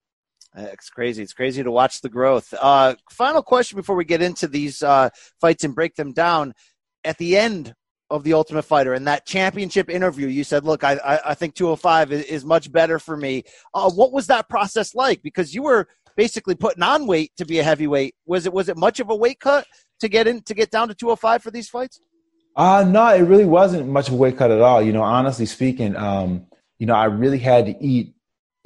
It's 0.57 0.89
crazy. 0.89 1.23
It's 1.23 1.35
crazy 1.35 1.63
to 1.63 1.71
watch 1.71 2.01
the 2.01 2.09
growth. 2.09 2.55
Uh, 2.59 2.95
final 3.11 3.43
question 3.43 3.77
before 3.77 3.95
we 3.95 4.05
get 4.05 4.23
into 4.23 4.49
these 4.49 4.83
uh, 4.83 5.11
fights 5.41 5.65
and 5.65 5.75
break 5.75 5.95
them 5.97 6.13
down. 6.13 6.55
At 7.05 7.19
the 7.19 7.37
end 7.37 7.75
of 8.11 8.25
the 8.25 8.33
Ultimate 8.33 8.63
Fighter 8.63 8.95
and 8.95 9.07
that 9.07 9.27
championship 9.27 9.91
interview, 9.91 10.29
you 10.29 10.45
said, 10.45 10.65
"Look, 10.65 10.83
I, 10.83 10.95
I, 11.05 11.31
I 11.31 11.35
think 11.35 11.55
205 11.55 12.13
is, 12.13 12.25
is, 12.25 12.45
much 12.45 12.73
better 12.73 12.99
for 12.99 13.17
me." 13.17 13.45
Uh, 13.75 13.91
what 13.91 14.13
was 14.13 14.27
that 14.29 14.49
process 14.49 14.95
like? 14.95 15.23
Because 15.23 15.55
you 15.55 15.63
were 15.63 15.89
basically 16.17 16.55
putting 16.55 16.83
on 16.83 17.07
weight 17.07 17.33
to 17.37 17.45
be 17.45 17.59
a 17.59 17.63
heavyweight. 17.63 18.15
Was 18.25 18.47
it 18.47 18.53
was 18.53 18.69
it 18.69 18.77
much 18.77 18.99
of 18.99 19.11
a 19.11 19.15
weight 19.15 19.41
cut 19.41 19.67
to 20.01 20.09
get 20.09 20.27
in 20.27 20.43
to 20.43 20.55
get 20.55 20.71
down 20.71 20.89
to 20.89 20.95
205 20.95 21.43
for 21.43 21.51
these 21.51 21.69
fights? 21.69 22.01
Uh 22.57 22.85
no, 22.89 23.07
it 23.09 23.21
really 23.21 23.45
wasn't 23.45 23.87
much 23.89 24.09
of 24.09 24.15
a 24.15 24.17
weight 24.17 24.37
cut 24.37 24.51
at 24.51 24.61
all. 24.61 24.83
You 24.83 24.93
know, 24.93 25.03
honestly 25.03 25.47
speaking, 25.47 25.95
um, 25.95 26.47
you 26.79 26.87
know, 26.87 26.95
I 26.95 27.05
really 27.05 27.39
had 27.39 27.67
to 27.67 27.77
eat 27.85 28.16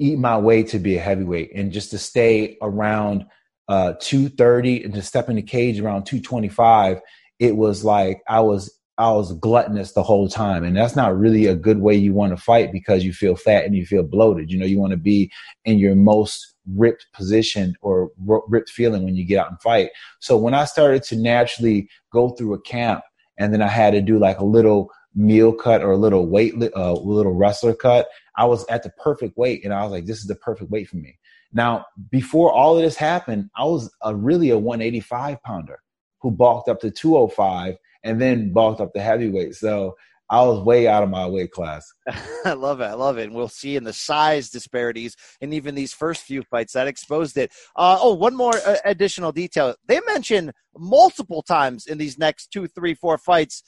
eat 0.01 0.17
my 0.17 0.37
way 0.37 0.63
to 0.63 0.79
be 0.79 0.97
a 0.97 1.01
heavyweight 1.01 1.51
and 1.55 1.71
just 1.71 1.91
to 1.91 1.97
stay 1.97 2.57
around 2.61 3.25
uh, 3.67 3.93
230 4.01 4.83
and 4.83 4.93
to 4.93 5.01
step 5.01 5.29
in 5.29 5.35
the 5.35 5.41
cage 5.41 5.79
around 5.79 6.05
225 6.05 6.99
it 7.39 7.55
was 7.55 7.85
like 7.85 8.21
i 8.27 8.39
was 8.39 8.81
i 8.97 9.11
was 9.11 9.33
gluttonous 9.33 9.93
the 9.93 10.03
whole 10.03 10.29
time. 10.29 10.63
And 10.63 10.77
that's 10.77 10.95
not 10.95 11.17
really 11.17 11.47
a 11.47 11.55
good 11.55 11.79
way 11.79 11.95
you 11.95 12.13
want 12.13 12.35
to 12.35 12.41
fight 12.41 12.71
because 12.71 13.03
you 13.03 13.13
feel 13.13 13.35
fat 13.35 13.65
and 13.65 13.75
you 13.75 13.85
feel 13.85 14.03
bloated. 14.03 14.51
You 14.51 14.59
know 14.59 14.65
you 14.65 14.79
want 14.79 14.91
to 14.91 14.97
be 14.97 15.31
in 15.65 15.79
your 15.79 15.95
most 15.95 16.55
ripped 16.75 17.07
position 17.13 17.75
or 17.81 18.11
ripped 18.19 18.69
feeling 18.69 19.03
when 19.03 19.15
you 19.15 19.25
get 19.25 19.39
out 19.39 19.49
and 19.49 19.61
fight. 19.61 19.89
So 20.19 20.37
when 20.37 20.53
i 20.53 20.65
started 20.65 21.03
to 21.03 21.15
naturally 21.15 21.89
go 22.13 22.29
through 22.29 22.53
a 22.53 22.61
camp 22.61 23.01
and 23.37 23.51
then 23.51 23.61
i 23.61 23.67
had 23.67 23.91
to 23.91 24.01
do 24.01 24.19
like 24.19 24.39
a 24.39 24.45
little 24.45 24.91
meal 25.15 25.51
cut 25.51 25.81
or 25.81 25.91
a 25.91 25.97
little 25.97 26.27
weight, 26.27 26.53
uh, 26.75 26.93
little 26.93 27.33
wrestler 27.33 27.73
cut, 27.73 28.07
I 28.37 28.45
was 28.45 28.65
at 28.69 28.83
the 28.83 28.91
perfect 28.91 29.37
weight, 29.37 29.63
and 29.63 29.73
I 29.73 29.83
was 29.83 29.91
like, 29.91 30.05
this 30.05 30.19
is 30.19 30.27
the 30.27 30.35
perfect 30.35 30.71
weight 30.71 30.87
for 30.87 30.97
me. 30.97 31.17
Now, 31.53 31.85
before 32.09 32.51
all 32.51 32.77
of 32.77 32.83
this 32.83 32.95
happened, 32.95 33.49
I 33.57 33.65
was 33.65 33.93
a, 34.01 34.15
really 34.15 34.51
a 34.51 34.57
185 34.57 35.41
pounder 35.43 35.79
who 36.21 36.31
bulked 36.31 36.69
up 36.69 36.79
to 36.81 36.91
205 36.91 37.75
and 38.03 38.21
then 38.21 38.53
bulked 38.53 38.79
up 38.79 38.93
to 38.93 39.01
heavyweight. 39.01 39.55
So 39.55 39.95
I 40.29 40.41
was 40.43 40.63
way 40.63 40.87
out 40.87 41.03
of 41.03 41.09
my 41.09 41.27
weight 41.27 41.51
class. 41.51 41.85
I 42.45 42.53
love 42.53 42.79
it. 42.79 42.85
I 42.85 42.93
love 42.93 43.17
it. 43.17 43.23
And 43.23 43.35
we'll 43.35 43.49
see 43.49 43.75
in 43.75 43.83
the 43.83 43.91
size 43.91 44.49
disparities 44.49 45.17
and 45.41 45.53
even 45.53 45.75
these 45.75 45.93
first 45.93 46.23
few 46.23 46.41
fights 46.43 46.73
that 46.73 46.87
exposed 46.87 47.37
it. 47.37 47.51
Uh, 47.75 47.97
oh, 47.99 48.13
one 48.13 48.35
more 48.35 48.55
uh, 48.65 48.77
additional 48.85 49.33
detail. 49.33 49.75
They 49.87 49.99
mentioned 50.07 50.53
multiple 50.77 51.41
times 51.41 51.85
in 51.85 51.97
these 51.97 52.17
next 52.17 52.47
two, 52.51 52.67
three, 52.67 52.93
four 52.93 53.17
fights 53.17 53.61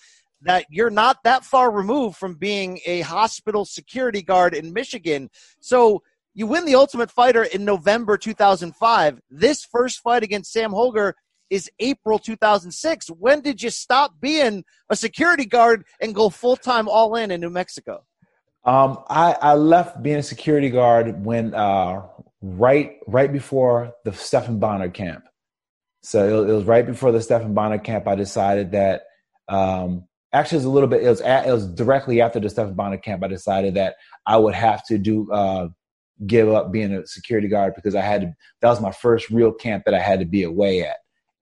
that 0.43 0.65
you're 0.69 0.89
not 0.89 1.17
that 1.23 1.43
far 1.43 1.71
removed 1.71 2.17
from 2.17 2.35
being 2.35 2.79
a 2.85 3.01
hospital 3.01 3.65
security 3.65 4.21
guard 4.21 4.53
in 4.53 4.73
Michigan. 4.73 5.29
So 5.59 6.03
you 6.33 6.47
win 6.47 6.65
the 6.65 6.75
Ultimate 6.75 7.11
Fighter 7.11 7.43
in 7.43 7.65
November 7.65 8.17
2005. 8.17 9.19
This 9.29 9.65
first 9.65 9.99
fight 9.99 10.23
against 10.23 10.51
Sam 10.51 10.71
Hoger 10.71 11.13
is 11.49 11.69
April 11.79 12.17
2006. 12.17 13.07
When 13.07 13.41
did 13.41 13.61
you 13.61 13.69
stop 13.69 14.19
being 14.19 14.63
a 14.89 14.95
security 14.95 15.45
guard 15.45 15.85
and 16.01 16.15
go 16.15 16.29
full 16.29 16.55
time 16.55 16.87
all 16.87 17.15
in 17.15 17.31
in 17.31 17.41
New 17.41 17.49
Mexico? 17.49 18.03
Um, 18.65 19.03
I, 19.09 19.33
I, 19.33 19.53
left 19.55 20.01
being 20.01 20.15
a 20.17 20.23
security 20.23 20.69
guard 20.69 21.25
when 21.25 21.53
uh, 21.53 22.03
right 22.41 22.95
right 23.07 23.31
before 23.31 23.91
the 24.05 24.13
Stephan 24.13 24.59
Bonnar 24.59 24.89
camp. 24.89 25.25
So 26.01 26.43
it, 26.43 26.51
was 26.51 26.63
right 26.63 26.85
before 26.85 27.11
the 27.11 27.21
Stephan 27.21 27.53
Bonnar 27.53 27.79
camp. 27.79 28.07
I 28.07 28.15
decided 28.15 28.71
that 28.71 29.03
um, 29.49 30.05
actually 30.33 30.57
it 30.57 30.59
was 30.59 30.65
a 30.65 30.69
little 30.69 30.89
bit 30.89 31.03
it 31.03 31.09
was 31.09 31.21
at, 31.21 31.47
it 31.47 31.51
was 31.51 31.67
directly 31.67 32.21
after 32.21 32.39
the 32.39 32.49
Stephan 32.49 32.73
Bonnar 32.73 32.97
camp 32.97 33.23
I 33.23 33.27
decided 33.27 33.75
that 33.75 33.95
I 34.25 34.37
would 34.37 34.55
have 34.55 34.85
to 34.87 34.97
do 34.97 35.31
uh, 35.31 35.69
give 36.27 36.49
up 36.49 36.71
being 36.71 36.93
a 36.93 37.05
security 37.07 37.47
guard 37.47 37.73
because 37.75 37.95
I 37.95 38.01
had 38.01 38.21
to 38.21 38.33
that 38.61 38.69
was 38.69 38.81
my 38.81 38.91
first 38.91 39.29
real 39.29 39.51
camp 39.51 39.83
that 39.85 39.93
I 39.93 39.99
had 39.99 40.19
to 40.19 40.25
be 40.25 40.43
away 40.43 40.83
at 40.83 40.97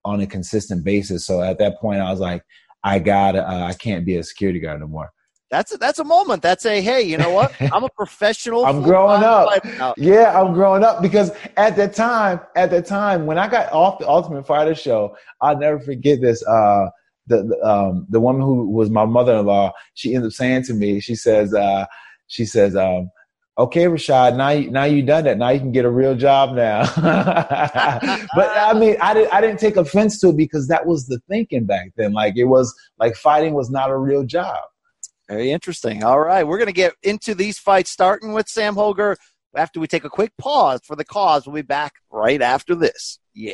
on 0.06 0.22
a 0.22 0.28
consistent 0.28 0.84
basis 0.84 1.26
so 1.26 1.42
at 1.42 1.58
that 1.60 1.80
point 1.80 2.02
I 2.02 2.12
was 2.12 2.20
like 2.20 2.44
I 2.84 3.00
got 3.00 3.36
uh, 3.36 3.66
I 3.68 3.74
can't 3.74 4.06
be 4.06 4.18
a 4.18 4.24
security 4.24 4.60
guard 4.60 4.82
anymore 4.82 5.12
that's 5.52 5.74
a, 5.74 5.78
that's 5.78 6.00
a 6.00 6.06
moment. 6.06 6.42
That's 6.42 6.66
a 6.66 6.82
hey, 6.82 7.02
you 7.02 7.18
know 7.18 7.30
what? 7.30 7.54
I'm 7.74 7.84
a 7.84 7.90
professional. 7.90 8.66
I'm 8.66 8.82
growing 8.82 9.22
up. 9.22 9.62
Yeah, 9.98 10.40
I'm 10.40 10.54
growing 10.54 10.82
up 10.82 11.02
because 11.02 11.32
at 11.58 11.76
that 11.76 11.94
time, 11.94 12.40
at 12.56 12.72
that 12.72 12.86
time 12.86 13.26
when 13.26 13.38
I 13.38 13.50
got 13.50 13.72
off 13.74 14.00
the 14.00 14.08
Ultimate 14.08 14.48
Fighter 14.48 14.74
show, 14.74 15.16
I'll 15.42 15.58
never 15.58 15.78
forget 15.78 16.22
this. 16.22 16.42
Uh, 16.48 16.88
the 17.28 17.44
the, 17.44 17.68
um, 17.68 18.06
the 18.10 18.20
woman 18.20 18.42
who 18.42 18.70
was 18.70 18.90
my 18.90 19.06
mother-in-law, 19.06 19.72
she 19.94 20.16
ends 20.16 20.28
up 20.28 20.34
saying 20.34 20.64
to 20.64 20.74
me, 20.74 21.00
she 21.00 21.16
says, 21.16 21.54
uh, 21.54 21.86
she 22.28 22.46
says, 22.46 22.76
um, 22.76 23.10
okay, 23.58 23.86
Rashad, 23.86 24.36
now 24.38 24.50
you, 24.50 24.72
now 24.72 24.86
you 24.86 25.04
done 25.04 25.26
that. 25.26 25.38
Now 25.38 25.50
you 25.50 25.60
can 25.60 25.72
get 25.72 25.86
a 25.86 25.90
real 25.90 26.16
job 26.16 26.56
now. 26.56 26.84
but 26.96 28.52
I 28.58 28.74
mean, 28.74 28.96
I 29.02 29.14
didn't, 29.14 29.34
I 29.34 29.42
didn't 29.42 29.60
take 29.60 29.78
offense 29.78 30.20
to 30.22 30.30
it 30.30 30.38
because 30.38 30.68
that 30.68 30.86
was 30.86 31.08
the 31.08 31.20
thinking 31.28 31.66
back 31.66 31.92
then. 31.96 32.14
Like 32.14 32.38
it 32.38 32.46
was 32.46 32.74
like 32.98 33.16
fighting 33.16 33.54
was 33.54 33.70
not 33.70 33.90
a 33.90 33.98
real 33.98 34.24
job. 34.24 34.58
Very 35.30 35.52
interesting. 35.52 36.04
All 36.04 36.20
right. 36.20 36.46
We're 36.46 36.58
going 36.58 36.68
to 36.68 36.74
get 36.74 36.94
into 37.04 37.36
these 37.36 37.58
fights 37.58 37.90
starting 37.90 38.34
with 38.34 38.50
Sam 38.50 38.76
Hoger 38.76 39.16
after 39.56 39.80
we 39.80 39.88
take 39.88 40.04
a 40.04 40.10
quick 40.10 40.32
pause 40.38 40.82
for 40.84 40.96
the 40.96 41.06
cause. 41.06 41.46
We'll 41.46 41.56
be 41.56 41.62
back 41.62 41.94
right 42.10 42.42
after 42.42 42.76
this. 42.76 43.20
Yeah. 43.34 43.54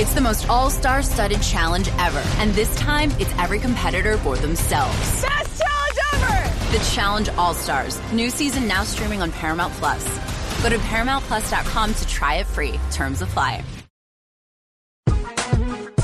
It's 0.00 0.14
the 0.14 0.20
most 0.20 0.48
all-star 0.48 1.02
studded 1.02 1.42
challenge 1.42 1.88
ever. 1.98 2.22
And 2.36 2.52
this 2.52 2.72
time, 2.76 3.10
it's 3.18 3.32
every 3.36 3.58
competitor 3.58 4.16
for 4.18 4.36
themselves. 4.36 4.96
Best 5.20 5.60
challenge 5.60 5.98
ever! 6.14 6.78
The 6.78 6.90
Challenge 6.94 7.28
All-Stars. 7.30 8.00
New 8.12 8.30
season 8.30 8.68
now 8.68 8.84
streaming 8.84 9.22
on 9.22 9.32
Paramount 9.32 9.72
Plus. 9.74 10.04
Go 10.62 10.68
to 10.68 10.76
ParamountPlus.com 10.76 11.94
to 11.94 12.06
try 12.06 12.36
it 12.36 12.46
free. 12.46 12.78
Terms 12.92 13.22
apply. 13.22 13.64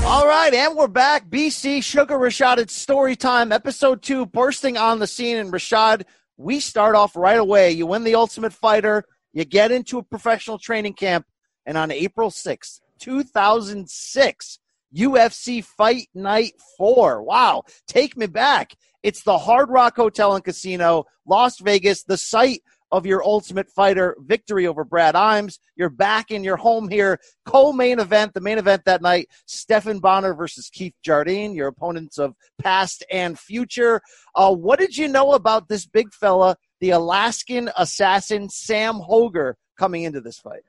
All 0.03 0.27
right, 0.27 0.53
and 0.53 0.75
we're 0.75 0.87
back. 0.89 1.29
BC 1.29 1.77
Suga 1.77 2.19
Rashad, 2.19 2.57
it's 2.57 2.75
story 2.75 3.15
time. 3.15 3.53
Episode 3.53 4.01
two, 4.01 4.25
bursting 4.25 4.75
on 4.75 4.99
the 4.99 5.07
scene. 5.07 5.37
And 5.37 5.53
Rashad, 5.53 6.03
we 6.35 6.59
start 6.59 6.97
off 6.97 7.15
right 7.15 7.39
away. 7.39 7.71
You 7.71 7.85
win 7.85 8.03
the 8.03 8.15
Ultimate 8.15 8.51
Fighter. 8.51 9.05
You 9.31 9.45
get 9.45 9.71
into 9.71 9.99
a 9.99 10.03
professional 10.03 10.59
training 10.59 10.95
camp. 10.95 11.25
And 11.65 11.77
on 11.77 11.91
April 11.91 12.29
6th, 12.29 12.81
2006 12.99 14.59
UFC 14.95 15.63
Fight 15.63 16.07
Night 16.13 16.53
4. 16.77 17.23
Wow, 17.23 17.63
take 17.87 18.15
me 18.15 18.27
back. 18.27 18.75
It's 19.03 19.23
the 19.23 19.37
Hard 19.37 19.69
Rock 19.69 19.95
Hotel 19.95 20.35
and 20.35 20.43
Casino, 20.43 21.05
Las 21.25 21.59
Vegas, 21.59 22.03
the 22.03 22.17
site 22.17 22.61
of 22.91 23.05
your 23.05 23.23
Ultimate 23.23 23.69
Fighter 23.69 24.15
victory 24.19 24.67
over 24.67 24.83
Brad 24.83 25.15
Imes. 25.15 25.59
You're 25.75 25.89
back 25.89 26.31
in 26.31 26.43
your 26.43 26.55
home 26.55 26.87
here. 26.87 27.19
Co-main 27.45 27.99
event, 27.99 28.33
the 28.33 28.41
main 28.41 28.57
event 28.57 28.83
that 28.85 29.01
night, 29.01 29.27
Stephan 29.47 29.99
Bonnar 29.99 30.33
versus 30.33 30.69
Keith 30.69 30.93
Jardine, 31.03 31.53
your 31.53 31.67
opponents 31.67 32.17
of 32.17 32.35
past 32.61 33.03
and 33.11 33.37
future. 33.37 34.01
Uh, 34.33 34.53
what 34.53 34.79
did 34.79 34.95
you 34.95 35.07
know 35.07 35.33
about 35.33 35.67
this 35.67 35.85
big 35.85 36.13
fella 36.13 36.55
the 36.79 36.91
Alaskan 36.91 37.69
assassin 37.77 38.49
Sam 38.49 38.95
Hoger 38.95 39.55
coming 39.77 40.03
into 40.03 40.21
this 40.21 40.39
fight? 40.39 40.61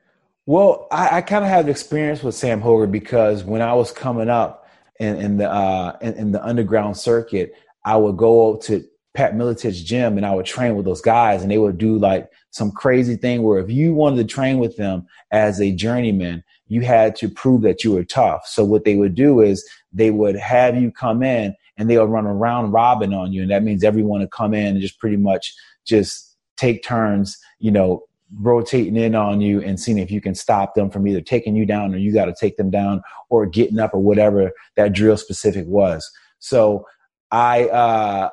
Well, 0.47 0.87
I, 0.91 1.17
I 1.17 1.21
kind 1.21 1.43
of 1.43 1.49
have 1.49 1.67
experience 1.67 2.23
with 2.23 2.33
Sam 2.33 2.61
Hoger 2.61 2.89
because 2.89 3.43
when 3.43 3.61
I 3.61 3.73
was 3.73 3.91
coming 3.91 4.29
up 4.29 4.65
in, 4.97 5.17
in 5.17 5.37
the 5.37 5.51
uh, 5.51 5.97
in, 6.01 6.13
in, 6.13 6.31
the 6.31 6.43
underground 6.43 6.95
circuit, 6.95 7.53
I 7.83 7.97
would 7.97 8.15
go 8.15 8.55
to 8.63 8.81
Pat 9.13 9.35
Miletich's 9.35 9.83
gym 9.83 10.15
and 10.15 10.25
I 10.25 10.33
would 10.33 10.45
train 10.45 10.77
with 10.77 10.85
those 10.85 11.01
guys, 11.01 11.41
and 11.41 11.51
they 11.51 11.57
would 11.57 11.77
do 11.77 11.97
like 11.97 12.31
some 12.51 12.71
crazy 12.71 13.17
thing 13.17 13.43
where 13.43 13.59
if 13.59 13.69
you 13.69 13.93
wanted 13.93 14.25
to 14.25 14.33
train 14.33 14.57
with 14.57 14.77
them 14.77 15.05
as 15.31 15.59
a 15.59 15.73
journeyman, 15.73 16.45
you 16.69 16.79
had 16.79 17.17
to 17.17 17.27
prove 17.27 17.61
that 17.63 17.83
you 17.83 17.91
were 17.91 18.05
tough. 18.05 18.47
So 18.47 18.63
what 18.63 18.85
they 18.85 18.95
would 18.95 19.15
do 19.15 19.41
is 19.41 19.69
they 19.91 20.11
would 20.11 20.37
have 20.37 20.77
you 20.77 20.91
come 20.91 21.23
in 21.23 21.55
and 21.75 21.89
they 21.89 21.97
would 21.97 22.09
run 22.09 22.25
a 22.25 22.33
round 22.33 22.71
robin 22.71 23.13
on 23.13 23.33
you. 23.33 23.41
And 23.41 23.51
that 23.51 23.63
means 23.63 23.83
everyone 23.83 24.21
would 24.21 24.31
come 24.31 24.53
in 24.53 24.67
and 24.67 24.81
just 24.81 24.97
pretty 24.97 25.17
much 25.17 25.53
just 25.85 26.37
take 26.55 26.83
turns, 26.83 27.37
you 27.59 27.71
know, 27.71 28.06
rotating 28.35 28.95
in 28.95 29.15
on 29.15 29.41
you 29.41 29.61
and 29.61 29.79
seeing 29.79 29.97
if 29.97 30.11
you 30.11 30.19
can 30.19 30.35
stop 30.35 30.75
them 30.75 30.89
from 30.89 31.07
either 31.07 31.21
taking 31.21 31.55
you 31.55 31.65
down 31.65 31.93
or 31.93 31.97
you 31.97 32.13
got 32.13 32.25
to 32.25 32.35
take 32.37 32.57
them 32.57 32.69
down 32.69 33.01
or 33.29 33.45
getting 33.45 33.79
up 33.79 33.93
or 33.93 33.99
whatever 33.99 34.51
that 34.75 34.93
drill 34.93 35.17
specific 35.17 35.65
was. 35.67 36.09
So 36.39 36.85
I, 37.31 37.65
uh, 37.65 38.29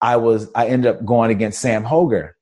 I 0.00 0.16
was, 0.16 0.50
I 0.54 0.66
ended 0.66 0.94
up 0.94 1.04
going 1.04 1.30
against 1.30 1.60
Sam 1.60 1.84
Hoger 1.84 2.32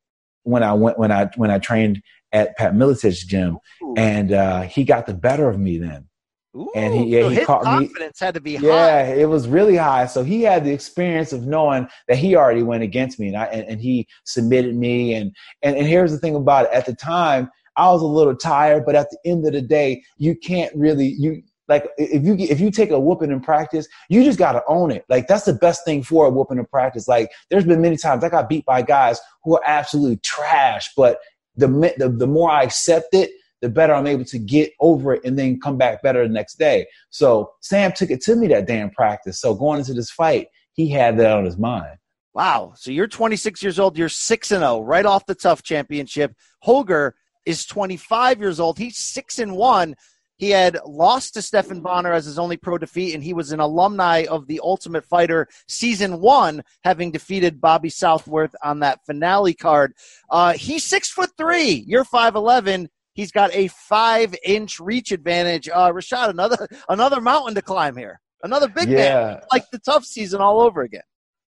when 0.43 0.63
I 0.63 0.73
went, 0.75 0.99
when 0.99 1.13
I, 1.13 1.31
when 1.37 1.51
I 1.51 1.59
trained 1.59 2.03
at 2.33 2.57
Pat 2.57 2.75
Miletich's 2.75 3.25
gym 3.25 3.59
Ooh. 3.83 3.95
and, 3.97 4.33
uh, 4.33 4.63
he 4.63 4.85
got 4.85 5.07
the 5.07 5.15
better 5.15 5.49
of 5.49 5.59
me 5.59 5.79
then. 5.79 6.09
Ooh, 6.57 6.71
and 6.75 6.95
he, 6.95 7.05
yeah, 7.05 7.21
so 7.21 7.29
he 7.29 7.45
caught 7.45 7.63
confidence 7.63 8.21
me. 8.21 8.25
had 8.25 8.35
to 8.35 8.41
be 8.41 8.57
high. 8.57 8.67
Yeah, 8.67 9.05
it 9.09 9.29
was 9.29 9.47
really 9.47 9.77
high. 9.77 10.07
So 10.07 10.25
he 10.25 10.43
had 10.43 10.65
the 10.65 10.73
experience 10.73 11.33
of 11.35 11.47
knowing 11.47 11.87
that 12.09 12.17
he 12.17 12.35
already 12.35 12.63
went 12.63 12.83
against 12.83 13.21
me, 13.21 13.29
and 13.29 13.37
I 13.37 13.45
and, 13.45 13.69
and 13.69 13.81
he 13.81 14.09
submitted 14.25 14.75
me. 14.75 15.15
And, 15.15 15.37
and 15.63 15.77
and 15.77 15.87
here's 15.87 16.13
the 16.13 16.19
thing 16.19 16.35
about 16.35 16.67
it: 16.67 16.73
at 16.73 16.87
the 16.87 16.95
time, 16.95 17.51
I 17.77 17.91
was 17.91 18.01
a 18.01 18.07
little 18.07 18.35
tired, 18.35 18.87
but 18.87 18.95
at 18.95 19.11
the 19.11 19.19
end 19.27 19.47
of 19.47 19.53
the 19.53 19.61
day, 19.61 20.03
you 20.17 20.35
can't 20.35 20.75
really 20.75 21.09
you 21.19 21.43
like 21.69 21.89
if 21.99 22.25
you 22.25 22.37
if 22.39 22.59
you 22.59 22.71
take 22.71 22.91
a 22.91 22.99
whooping 22.99 23.31
in 23.31 23.41
practice, 23.41 23.87
you 24.09 24.25
just 24.25 24.39
got 24.39 24.53
to 24.53 24.63
own 24.67 24.91
it. 24.91 25.05
Like 25.11 25.27
that's 25.27 25.45
the 25.45 25.53
best 25.53 25.85
thing 25.85 26.03
for 26.03 26.27
a 26.27 26.31
whooping 26.31 26.59
in 26.59 26.67
practice. 26.67 27.07
Like 27.07 27.31
there's 27.51 27.67
been 27.67 27.83
many 27.83 27.99
times 27.99 28.25
I 28.25 28.31
got 28.31 28.49
beat 28.49 28.65
by 28.65 28.81
guys 28.81 29.21
who 29.45 29.57
are 29.57 29.63
absolutely 29.67 30.19
trash, 30.19 30.91
but 30.97 31.19
the 31.57 31.67
the, 31.99 32.09
the 32.09 32.27
more 32.27 32.51
I 32.51 32.63
accept 32.63 33.15
it 33.15 33.31
the 33.63 33.69
better 33.69 33.95
I'm 33.95 34.07
able 34.07 34.25
to 34.27 34.39
get 34.39 34.73
over 34.81 35.15
it 35.15 35.25
and 35.25 35.39
then 35.39 35.61
come 35.61 35.77
back 35.77 36.03
better 36.03 36.27
the 36.27 36.33
next 36.33 36.59
day. 36.59 36.87
So 37.11 37.53
Sam 37.61 37.93
took 37.93 38.11
it 38.11 38.21
to 38.23 38.37
me 38.37 38.49
that 38.49 38.67
day 38.67 38.81
in 38.81 38.91
practice. 38.91 39.41
So 39.41 39.55
going 39.55 39.81
into 39.81 39.95
this 39.95 40.11
fight, 40.11 40.49
he 40.73 40.89
had 40.89 41.19
that 41.19 41.33
on 41.33 41.45
his 41.45 41.57
mind. 41.57 41.97
Wow. 42.35 42.75
So 42.77 42.91
you're 42.91 43.07
26 43.07 43.63
years 43.63 43.79
old. 43.79 43.97
You're 43.97 44.11
6 44.11 44.53
and 44.53 44.61
0 44.61 44.83
right 44.83 45.07
off 45.07 45.25
the 45.25 45.35
TUF 45.35 45.63
championship. 45.63 46.35
Hoger 46.65 47.13
is 47.47 47.65
25 47.65 48.41
years 48.41 48.61
old. 48.61 48.79
He's 48.79 48.99
6 48.99 49.39
and 49.39 49.57
1. 49.57 49.95
He 50.39 50.51
had 50.51 50.79
lost 50.85 51.35
to 51.35 51.43
Stephan 51.43 51.81
Bonnar 51.81 52.13
as 52.13 52.27
his 52.27 52.39
only 52.39 52.59
pro 52.59 52.77
defeat, 52.77 53.15
and 53.15 53.25
he 53.25 53.33
was 53.33 53.53
an 53.53 53.61
alumni 53.61 54.27
of 54.29 54.47
the 54.47 54.61
Ultimate 54.63 55.07
Fighter 55.07 55.49
season 55.67 56.21
one, 56.21 56.63
having 56.85 57.11
defeated 57.11 57.61
Bobby 57.61 57.89
Southworth 57.89 58.55
on 58.63 58.81
that 58.81 59.01
finale 59.07 59.55
card. 59.55 59.95
Uh, 60.31 60.53
he's 60.53 60.85
six 60.85 61.11
foot 61.11 61.31
three. 61.39 61.85
You're 61.87 62.05
five 62.05 62.37
eleven. 62.37 62.91
He's 63.17 63.33
got 63.33 63.53
a 63.55 63.69
five 63.69 64.35
inch 64.45 64.79
reach 64.79 65.11
advantage. 65.11 65.69
Uh, 65.69 65.91
Rashad, 65.91 66.29
another 66.29 66.69
another 66.89 67.21
mountain 67.21 67.55
to 67.55 67.63
climb 67.63 67.97
here. 67.97 68.21
Another 68.43 68.69
big 68.69 68.91
yeah. 68.91 68.99
man, 68.99 69.41
like 69.51 69.65
the 69.73 69.79
TUF 69.79 70.05
season 70.05 70.41
all 70.41 70.61
over 70.61 70.83
again. 70.83 71.03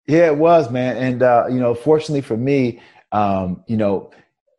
Yeah, 0.07 0.27
it 0.27 0.37
was, 0.37 0.71
man. 0.71 0.97
And 0.97 1.23
uh, 1.23 1.47
you 1.51 1.59
know, 1.59 1.75
fortunately 1.75 2.21
for 2.21 2.37
me, 2.37 2.81
um, 3.11 3.65
you 3.67 3.77
know, 3.77 4.13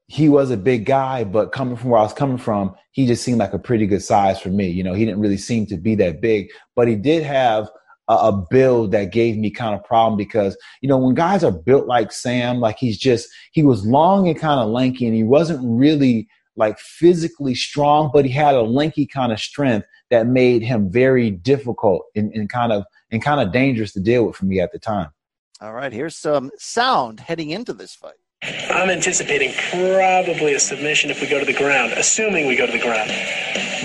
he 0.07 0.27
was 0.27 0.51
a 0.51 0.57
big 0.57 0.85
guy, 0.85 1.23
but 1.23 1.53
coming 1.53 1.77
from 1.77 1.91
where 1.91 1.99
I 1.99 2.03
was 2.03 2.13
coming 2.13 2.37
from, 2.37 2.75
he 2.91 3.07
just 3.07 3.23
seemed 3.23 3.39
like 3.39 3.53
a 3.53 3.59
pretty 3.59 3.87
good 3.87 4.03
size 4.03 4.39
for 4.39 4.49
me. 4.49 4.67
You 4.67 4.83
know, 4.83 4.93
he 4.93 5.05
didn't 5.05 5.21
really 5.21 5.37
seem 5.37 5.65
to 5.67 5.77
be 5.77 5.95
that 5.95 6.21
big, 6.21 6.49
but 6.75 6.87
he 6.87 6.95
did 6.95 7.23
have 7.23 7.69
a, 8.07 8.13
a 8.13 8.45
build 8.49 8.91
that 8.91 9.11
gave 9.11 9.37
me 9.37 9.49
kind 9.49 9.75
of 9.75 9.83
problem 9.83 10.17
because, 10.17 10.57
you 10.81 10.89
know, 10.89 10.97
when 10.97 11.15
guys 11.15 11.43
are 11.43 11.51
built 11.51 11.87
like 11.87 12.11
Sam, 12.11 12.59
like 12.59 12.77
he's 12.77 12.97
just, 12.97 13.29
he 13.51 13.63
was 13.63 13.85
long 13.85 14.27
and 14.27 14.39
kind 14.39 14.59
of 14.59 14.69
lanky 14.69 15.05
and 15.05 15.15
he 15.15 15.23
wasn't 15.23 15.59
really 15.63 16.27
like 16.57 16.79
physically 16.79 17.55
strong, 17.55 18.09
but 18.13 18.25
he 18.25 18.31
had 18.31 18.55
a 18.55 18.61
lanky 18.61 19.05
kind 19.05 19.31
of 19.31 19.39
strength 19.39 19.87
that 20.09 20.27
made 20.27 20.61
him 20.61 20.91
very 20.91 21.31
difficult 21.31 22.03
and, 22.15 22.31
and 22.33 22.49
kind 22.49 22.71
of 22.71 22.83
and 23.11 23.23
kind 23.23 23.39
of 23.39 23.53
dangerous 23.53 23.93
to 23.93 24.01
deal 24.01 24.25
with 24.25 24.35
for 24.35 24.45
me 24.45 24.59
at 24.59 24.71
the 24.71 24.79
time. 24.79 25.09
All 25.61 25.73
right, 25.73 25.93
here's 25.93 26.17
some 26.17 26.51
sound 26.57 27.21
heading 27.21 27.51
into 27.51 27.73
this 27.73 27.95
fight. 27.95 28.15
I'm 28.43 28.89
anticipating 28.89 29.53
probably 29.71 30.53
a 30.53 30.59
submission 30.59 31.09
if 31.09 31.21
we 31.21 31.27
go 31.27 31.39
to 31.39 31.45
the 31.45 31.57
ground, 31.57 31.93
assuming 31.93 32.45
we 32.47 32.55
go 32.55 32.67
to 32.67 32.71
the 32.71 32.81
ground. 32.81 33.09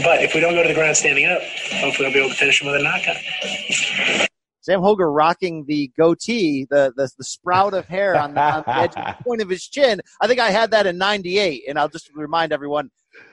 But 0.05 0.23
if 0.23 0.35
we 0.35 0.41
don't 0.41 0.55
go 0.55 0.63
to 0.63 0.69
the 0.69 0.75
ground 0.75 0.97
standing 0.97 1.27
up, 1.27 1.41
hopefully 1.81 2.09
I'll 2.09 2.13
be 2.13 2.19
able 2.19 2.31
to 2.31 2.35
finish 2.35 2.61
him 2.61 2.71
with 2.71 2.81
a 2.81 2.85
knockout. 2.85 4.29
Sam 4.63 4.81
Hoger 4.81 5.15
rocking 5.15 5.65
the 5.67 5.91
goatee, 5.99 6.67
the, 6.71 6.93
the, 6.97 7.11
the 7.19 7.25
sprout 7.25 7.75
of 7.75 7.87
hair 7.87 8.17
on 8.17 8.35
the, 8.35 8.41
on 8.41 8.63
the 8.65 8.77
edge 8.77 8.95
the 8.95 9.17
point 9.25 9.43
of 9.43 9.49
his 9.49 9.67
chin. 9.67 10.01
I 10.21 10.29
think 10.29 10.39
I 10.39 10.51
had 10.51 10.71
that 10.71 10.87
in 10.87 10.99
98. 10.99 11.65
And 11.69 11.79
I'll 11.79 11.89
just 11.89 12.11
remind 12.15 12.53
everyone, 12.53 12.91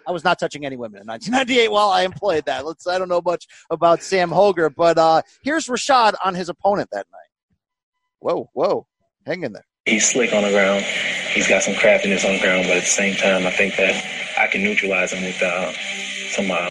I 0.07 0.11
was 0.11 0.23
not 0.23 0.39
touching 0.39 0.65
any 0.65 0.75
women 0.75 1.01
in 1.01 1.07
1998 1.07 1.71
while 1.71 1.89
I 1.89 2.01
employed 2.01 2.45
that. 2.45 2.65
Let's, 2.65 2.87
I 2.87 2.97
don't 2.97 3.09
know 3.09 3.21
much 3.23 3.45
about 3.69 4.01
Sam 4.01 4.31
Hoger, 4.31 4.73
but 4.75 4.97
uh, 4.97 5.21
here's 5.43 5.67
Rashad 5.67 6.15
on 6.25 6.33
his 6.33 6.49
opponent 6.49 6.89
that 6.91 7.05
night. 7.11 7.29
Whoa, 8.19 8.49
whoa, 8.53 8.87
hang 9.25 9.43
in 9.43 9.53
there. 9.53 9.65
He's 9.85 10.09
slick 10.09 10.33
on 10.33 10.43
the 10.43 10.49
ground. 10.49 10.83
He's 10.83 11.47
got 11.47 11.63
some 11.63 11.75
craftiness 11.75 12.25
on 12.25 12.33
the 12.33 12.39
ground, 12.39 12.65
but 12.67 12.77
at 12.77 12.81
the 12.81 12.87
same 12.87 13.15
time, 13.15 13.47
I 13.47 13.51
think 13.51 13.75
that 13.77 14.03
I 14.37 14.47
can 14.47 14.61
neutralize 14.63 15.13
him 15.13 15.23
with 15.23 15.41
uh, 15.41 15.71
some. 16.31 16.51
Uh... 16.51 16.69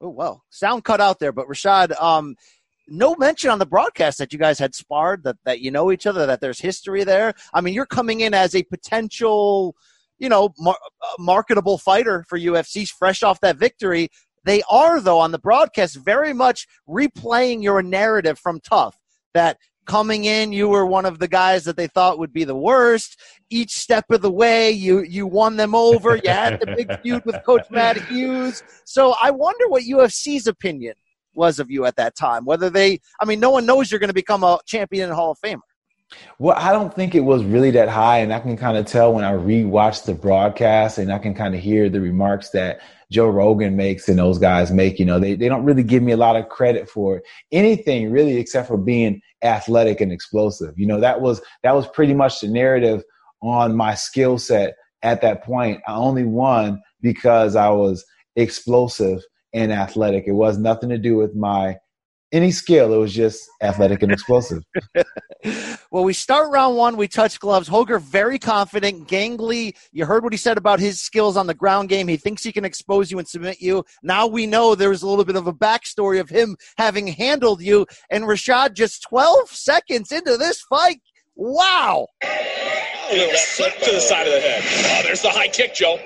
Oh, 0.00 0.08
well, 0.08 0.42
sound 0.48 0.84
cut 0.84 1.00
out 1.00 1.18
there, 1.18 1.32
but 1.32 1.46
Rashad, 1.48 2.00
um, 2.00 2.34
no 2.88 3.14
mention 3.16 3.50
on 3.50 3.58
the 3.58 3.66
broadcast 3.66 4.18
that 4.18 4.32
you 4.32 4.38
guys 4.38 4.58
had 4.58 4.74
sparred, 4.74 5.24
that, 5.24 5.36
that 5.44 5.60
you 5.60 5.70
know 5.70 5.92
each 5.92 6.06
other, 6.06 6.26
that 6.26 6.40
there's 6.40 6.60
history 6.60 7.04
there. 7.04 7.34
I 7.54 7.60
mean, 7.60 7.74
you're 7.74 7.86
coming 7.86 8.20
in 8.20 8.34
as 8.34 8.54
a 8.54 8.62
potential, 8.64 9.76
you 10.18 10.28
know, 10.28 10.52
mar- 10.58 10.78
uh, 11.02 11.14
marketable 11.18 11.78
fighter 11.78 12.24
for 12.28 12.38
UFCs 12.38 12.90
fresh 12.90 13.22
off 13.22 13.40
that 13.40 13.56
victory. 13.56 14.08
They 14.44 14.62
are, 14.68 15.00
though, 15.00 15.20
on 15.20 15.30
the 15.30 15.38
broadcast, 15.38 15.96
very 15.96 16.32
much 16.32 16.66
replaying 16.88 17.62
your 17.62 17.82
narrative 17.82 18.38
from 18.38 18.60
TUF 18.60 18.96
that 19.34 19.58
coming 19.86 20.24
in 20.26 20.52
you 20.52 20.68
were 20.68 20.86
one 20.86 21.04
of 21.04 21.18
the 21.18 21.28
guys 21.28 21.64
that 21.64 21.76
they 21.76 21.88
thought 21.88 22.18
would 22.18 22.32
be 22.32 22.44
the 22.44 22.54
worst 22.54 23.18
each 23.50 23.72
step 23.72 24.04
of 24.10 24.22
the 24.22 24.30
way 24.30 24.70
you 24.70 25.02
you 25.02 25.26
won 25.26 25.56
them 25.56 25.74
over 25.74 26.16
you 26.16 26.30
had 26.30 26.60
the 26.60 26.66
big 26.66 27.00
feud 27.00 27.24
with 27.24 27.36
coach 27.44 27.66
matt 27.70 28.00
hughes 28.06 28.62
so 28.84 29.14
i 29.20 29.30
wonder 29.30 29.68
what 29.68 29.82
ufc's 29.82 30.46
opinion 30.46 30.94
was 31.34 31.58
of 31.58 31.70
you 31.70 31.84
at 31.84 31.96
that 31.96 32.14
time. 32.14 32.44
Whether 32.44 32.70
they, 32.70 33.00
I 33.20 33.24
mean, 33.24 33.40
no 33.40 33.50
one 33.50 33.66
knows 33.66 33.90
you're 33.90 34.00
going 34.00 34.08
to 34.08 34.14
become 34.14 34.42
a 34.42 34.58
champion 34.66 35.08
and 35.08 35.14
Hall 35.14 35.32
of 35.32 35.38
Famer. 35.40 35.60
Well, 36.38 36.56
I 36.58 36.72
don't 36.72 36.94
think 36.94 37.14
it 37.14 37.20
was 37.20 37.42
really 37.44 37.70
that 37.72 37.88
high, 37.88 38.18
and 38.18 38.32
I 38.32 38.40
can 38.40 38.56
kind 38.56 38.76
of 38.76 38.86
tell 38.86 39.14
when 39.14 39.24
I 39.24 39.32
rewatch 39.32 40.04
the 40.04 40.14
broadcast, 40.14 40.98
and 40.98 41.12
I 41.12 41.18
can 41.18 41.34
kind 41.34 41.54
of 41.54 41.60
hear 41.60 41.88
the 41.88 42.00
remarks 42.00 42.50
that 42.50 42.80
Joe 43.10 43.28
Rogan 43.28 43.76
makes 43.76 44.08
and 44.08 44.18
those 44.18 44.38
guys 44.38 44.70
make. 44.70 44.98
You 44.98 45.06
know, 45.06 45.18
they 45.18 45.34
they 45.34 45.48
don't 45.48 45.64
really 45.64 45.82
give 45.82 46.02
me 46.02 46.12
a 46.12 46.16
lot 46.16 46.36
of 46.36 46.48
credit 46.48 46.88
for 46.88 47.22
anything 47.50 48.10
really, 48.10 48.36
except 48.36 48.68
for 48.68 48.76
being 48.76 49.20
athletic 49.42 50.00
and 50.00 50.12
explosive. 50.12 50.78
You 50.78 50.86
know, 50.86 51.00
that 51.00 51.20
was 51.20 51.40
that 51.62 51.74
was 51.74 51.86
pretty 51.88 52.14
much 52.14 52.40
the 52.40 52.48
narrative 52.48 53.02
on 53.42 53.76
my 53.76 53.94
skill 53.94 54.38
set 54.38 54.74
at 55.02 55.20
that 55.22 55.42
point. 55.42 55.80
I 55.86 55.94
only 55.94 56.24
won 56.24 56.80
because 57.00 57.56
I 57.56 57.70
was 57.70 58.04
explosive 58.36 59.22
and 59.52 59.72
athletic. 59.72 60.24
It 60.26 60.32
was 60.32 60.58
nothing 60.58 60.88
to 60.90 60.98
do 60.98 61.16
with 61.16 61.34
my 61.34 61.76
any 62.32 62.50
skill. 62.50 62.92
It 62.94 62.96
was 62.96 63.12
just 63.12 63.48
athletic 63.60 64.02
and 64.02 64.10
explosive. 64.10 64.64
well, 65.90 66.02
we 66.02 66.14
start 66.14 66.50
round 66.50 66.76
one. 66.76 66.96
We 66.96 67.06
touch 67.06 67.38
gloves. 67.38 67.68
Hoger 67.68 68.00
very 68.00 68.38
confident. 68.38 69.06
Gangly, 69.06 69.76
you 69.92 70.06
heard 70.06 70.24
what 70.24 70.32
he 70.32 70.38
said 70.38 70.56
about 70.56 70.80
his 70.80 71.00
skills 71.00 71.36
on 71.36 71.46
the 71.46 71.54
ground 71.54 71.90
game. 71.90 72.08
He 72.08 72.16
thinks 72.16 72.42
he 72.42 72.52
can 72.52 72.64
expose 72.64 73.10
you 73.10 73.18
and 73.18 73.28
submit 73.28 73.60
you. 73.60 73.84
Now 74.02 74.26
we 74.26 74.46
know 74.46 74.74
there's 74.74 75.02
a 75.02 75.08
little 75.08 75.26
bit 75.26 75.36
of 75.36 75.46
a 75.46 75.52
backstory 75.52 76.20
of 76.20 76.30
him 76.30 76.56
having 76.78 77.06
handled 77.06 77.60
you. 77.60 77.86
And 78.10 78.24
Rashad, 78.24 78.72
just 78.72 79.02
12 79.02 79.50
seconds 79.50 80.10
into 80.10 80.36
this 80.38 80.62
fight. 80.62 81.00
Wow. 81.34 82.06
A 82.22 83.14
little 83.14 83.34
slip 83.36 83.78
to 83.80 83.92
the 83.92 84.00
side 84.00 84.26
of 84.26 84.32
the 84.32 84.40
head. 84.40 84.62
Oh, 84.64 85.02
there's 85.04 85.22
the 85.22 85.30
high 85.30 85.48
kick, 85.48 85.74
Joe. 85.74 85.98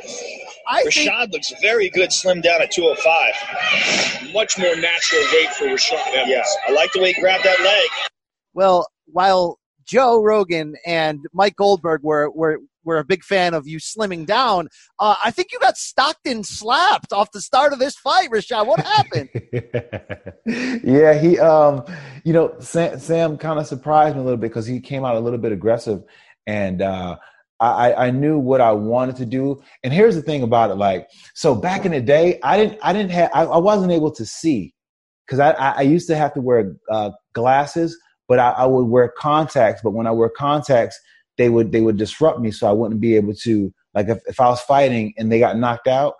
I 0.68 0.84
Rashad 0.84 1.18
think, 1.18 1.32
looks 1.32 1.52
very 1.60 1.90
good, 1.90 2.12
slim 2.12 2.40
down 2.40 2.62
at 2.62 2.70
205. 2.70 4.32
Much 4.32 4.58
more 4.58 4.76
natural 4.76 5.22
weight 5.32 5.50
for 5.54 5.66
Rashad 5.66 6.06
Evans. 6.08 6.28
Yeah, 6.28 6.42
I 6.68 6.72
like 6.72 6.92
the 6.92 7.00
way 7.00 7.12
he 7.12 7.20
grabbed 7.20 7.44
that 7.44 7.60
leg. 7.60 7.88
Well, 8.54 8.88
while 9.06 9.58
Joe 9.84 10.22
Rogan 10.22 10.74
and 10.84 11.20
Mike 11.32 11.56
Goldberg 11.56 12.02
were 12.02 12.30
were 12.30 12.58
were 12.86 12.98
a 12.98 13.04
big 13.04 13.22
fan 13.24 13.52
of 13.52 13.66
you 13.66 13.78
slimming 13.78 14.24
down. 14.24 14.68
Uh, 14.98 15.16
I 15.22 15.30
think 15.30 15.48
you 15.52 15.58
got 15.58 15.76
Stockton 15.76 16.44
slapped 16.44 17.12
off 17.12 17.32
the 17.32 17.40
start 17.40 17.72
of 17.72 17.78
this 17.78 17.96
fight, 17.96 18.30
Rashad. 18.30 18.66
What 18.66 18.80
happened? 18.80 19.28
yeah, 20.84 21.14
he, 21.14 21.38
um, 21.38 21.84
you 22.24 22.32
know, 22.32 22.54
Sam, 22.60 22.98
Sam 22.98 23.36
kind 23.38 23.58
of 23.58 23.66
surprised 23.66 24.14
me 24.14 24.22
a 24.22 24.24
little 24.24 24.38
bit 24.38 24.48
because 24.48 24.66
he 24.66 24.80
came 24.80 25.04
out 25.04 25.16
a 25.16 25.20
little 25.20 25.38
bit 25.38 25.52
aggressive, 25.52 26.04
and 26.46 26.80
uh, 26.80 27.16
I, 27.58 28.06
I 28.06 28.10
knew 28.10 28.38
what 28.38 28.60
I 28.60 28.72
wanted 28.72 29.16
to 29.16 29.26
do. 29.26 29.62
And 29.82 29.92
here's 29.92 30.14
the 30.14 30.22
thing 30.22 30.42
about 30.42 30.70
it, 30.70 30.74
like, 30.74 31.08
so 31.34 31.54
back 31.54 31.86
in 31.86 31.92
the 31.92 32.00
day, 32.00 32.38
I 32.42 32.58
didn't, 32.58 32.78
I 32.82 32.92
didn't 32.92 33.12
have, 33.12 33.30
I, 33.32 33.44
I 33.44 33.58
wasn't 33.58 33.92
able 33.92 34.10
to 34.12 34.26
see 34.26 34.74
because 35.26 35.40
I, 35.40 35.52
I 35.52 35.82
used 35.82 36.06
to 36.08 36.16
have 36.16 36.34
to 36.34 36.40
wear 36.40 36.76
uh, 36.90 37.12
glasses, 37.32 37.98
but 38.28 38.38
I, 38.38 38.50
I 38.50 38.66
would 38.66 38.84
wear 38.84 39.12
contacts. 39.16 39.80
But 39.82 39.92
when 39.92 40.06
I 40.06 40.10
wear 40.10 40.28
contacts, 40.28 41.00
they 41.38 41.48
would, 41.48 41.72
they 41.72 41.80
would 41.80 41.96
disrupt 41.96 42.40
me. 42.40 42.50
So 42.50 42.68
I 42.68 42.72
wouldn't 42.72 43.00
be 43.00 43.16
able 43.16 43.34
to, 43.34 43.72
like, 43.94 44.08
if, 44.08 44.18
if 44.26 44.38
I 44.38 44.48
was 44.48 44.60
fighting 44.60 45.14
and 45.16 45.32
they 45.32 45.38
got 45.38 45.56
knocked 45.56 45.88
out, 45.88 46.14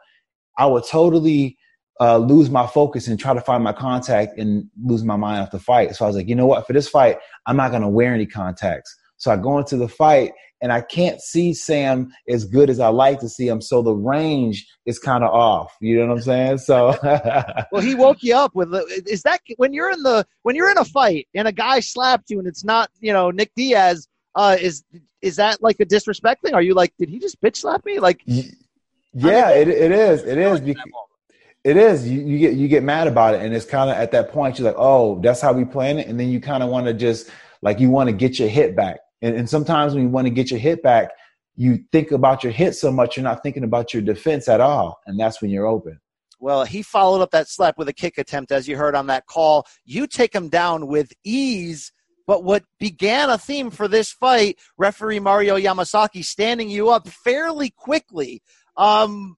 I 0.57 0.65
would 0.65 0.85
totally 0.85 1.59
uh, 2.01 2.17
lose 2.17 2.49
my 2.51 2.67
focus 2.67 3.09
and 3.09 3.21
try 3.21 3.35
to 3.35 3.41
find 3.41 3.63
my 3.63 3.73
contact 3.73 4.39
and 4.39 4.71
lose 4.83 5.05
my 5.05 5.17
mind 5.17 5.43
off 5.43 5.51
the 5.51 5.59
fight. 5.59 5.95
So 5.95 6.07
I 6.07 6.09
was 6.09 6.17
like, 6.17 6.29
you 6.29 6.35
know 6.35 6.47
what? 6.47 6.67
For 6.67 6.73
this 6.73 6.89
fight, 6.89 7.19
I'm 7.47 7.57
not 7.57 7.71
going 7.71 7.83
to 7.83 7.89
wear 7.89 8.15
any 8.15 8.27
contacts. 8.27 8.97
So 9.19 9.31
I 9.33 9.37
go 9.37 9.59
into 9.59 9.77
the 9.77 9.89
fight 9.89 10.33
and 10.61 10.73
I 10.73 10.81
can't 10.81 11.21
see 11.21 11.53
Sam 11.53 12.13
as 12.29 12.45
good 12.45 12.71
as 12.71 12.81
I 12.81 12.89
like 12.89 13.21
to 13.21 13.29
see 13.29 13.47
him. 13.47 13.61
So 13.61 13.83
the 13.83 13.95
range 13.95 14.67
is 14.87 14.99
kind 14.99 15.23
of 15.23 15.31
off. 15.31 15.75
You 15.81 16.01
know 16.01 16.09
what 16.09 16.17
I'm 16.17 16.23
saying? 16.23 16.59
So, 16.59 16.97
well, 17.73 17.83
he 17.83 17.95
woke 17.95 18.23
you 18.23 18.35
up 18.35 18.55
with. 18.55 18.75
Is 19.07 19.23
that 19.23 19.41
when 19.57 19.73
you're 19.73 19.91
in 19.91 20.03
the 20.03 20.27
when 20.43 20.57
you're 20.57 20.71
in 20.71 20.79
a 20.79 20.85
fight 20.85 21.29
and 21.35 21.47
a 21.49 21.53
guy 21.53 21.81
slapped 21.81 22.31
you 22.31 22.39
and 22.39 22.49
it's 22.49 22.65
not 22.65 22.91
you 23.01 23.13
know 23.13 23.31
Nick 23.31 23.53
Diaz? 23.55 24.09
Uh, 24.35 24.57
is 24.61 24.85
is 25.23 25.37
that 25.37 25.63
like 25.63 25.81
a 25.81 25.85
disrespect 25.85 26.43
thing? 26.43 26.55
Are 26.55 26.63
you 26.63 26.75
like, 26.75 26.93
did 26.99 27.09
he 27.09 27.19
just 27.19 27.41
bitch 27.41 27.57
slap 27.57 27.85
me? 27.85 27.99
Like, 27.99 28.23
yeah, 28.27 29.47
I 29.47 29.59
mean, 29.59 29.63
it 29.63 29.69
it 29.69 29.93
is. 29.93 30.25
It 30.25 30.39
is. 30.39 30.61
Because, 30.61 30.85
it 31.65 31.77
is. 31.77 32.09
You, 32.09 32.21
you 32.21 32.39
get 32.39 32.55
you 32.55 32.69
get 32.69 32.83
mad 32.83 33.09
about 33.09 33.35
it, 33.35 33.43
and 33.43 33.55
it's 33.55 33.65
kind 33.65 33.91
of 33.91 33.97
at 33.97 34.13
that 34.13 34.31
point 34.31 34.59
you're 34.59 34.69
like, 34.69 34.79
oh, 34.79 35.21
that's 35.21 35.41
how 35.41 35.53
we 35.53 35.65
plan 35.65 35.99
it, 35.99 36.07
and 36.07 36.21
then 36.21 36.29
you 36.29 36.41
kind 36.41 36.63
of 36.63 36.69
want 36.69 36.87
to 36.87 36.95
just 36.95 37.31
like 37.63 37.81
you 37.81 37.91
want 37.91 38.09
to 38.09 38.15
get 38.15 38.39
your 38.39 38.49
hit 38.49 38.77
back 38.77 38.99
and, 39.23 39.37
and 39.37 39.49
sometimes 39.49 39.95
when 39.95 40.05
you 40.05 40.09
want 40.09 40.27
to 40.27 40.33
get 40.33 40.51
your 40.51 40.61
hit 40.61 40.83
back, 40.83 41.11
you 41.57 41.81
think 41.91 42.13
about 42.13 42.45
your 42.45 42.53
hit 42.53 42.75
so 42.75 42.93
much, 42.93 43.17
you're 43.17 43.25
not 43.25 43.43
thinking 43.43 43.65
about 43.65 43.95
your 43.95 44.03
defense 44.03 44.49
at 44.49 44.61
all. 44.61 44.99
And 45.07 45.19
that's 45.19 45.41
when 45.41 45.51
you're 45.51 45.67
open. 45.67 45.99
Well, 46.39 46.65
he 46.65 46.83
followed 46.83 47.23
up 47.23 47.31
that 47.31 47.49
slap 47.49 47.79
with 47.79 47.89
a 47.89 47.95
kick 47.95 48.19
attempt, 48.19 48.53
as 48.53 48.69
you 48.69 48.77
heard 48.77 48.95
on 48.95 49.07
that 49.07 49.27
call. 49.27 49.67
You 49.85 50.07
take 50.07 50.35
him 50.35 50.49
down 50.49 50.87
with 50.87 51.13
ease. 51.25 51.93
But 52.27 52.45
what 52.45 52.65
began 52.79 53.31
a 53.31 53.39
theme 53.39 53.71
for 53.71 53.89
this 53.89 54.11
fight, 54.13 54.59
referee 54.77 55.21
Mario 55.21 55.57
Yamasaki 55.57 56.25
standing 56.25 56.69
you 56.69 56.91
up 56.91 57.09
fairly 57.09 57.71
quickly. 57.71 58.43
Um, 58.77 59.37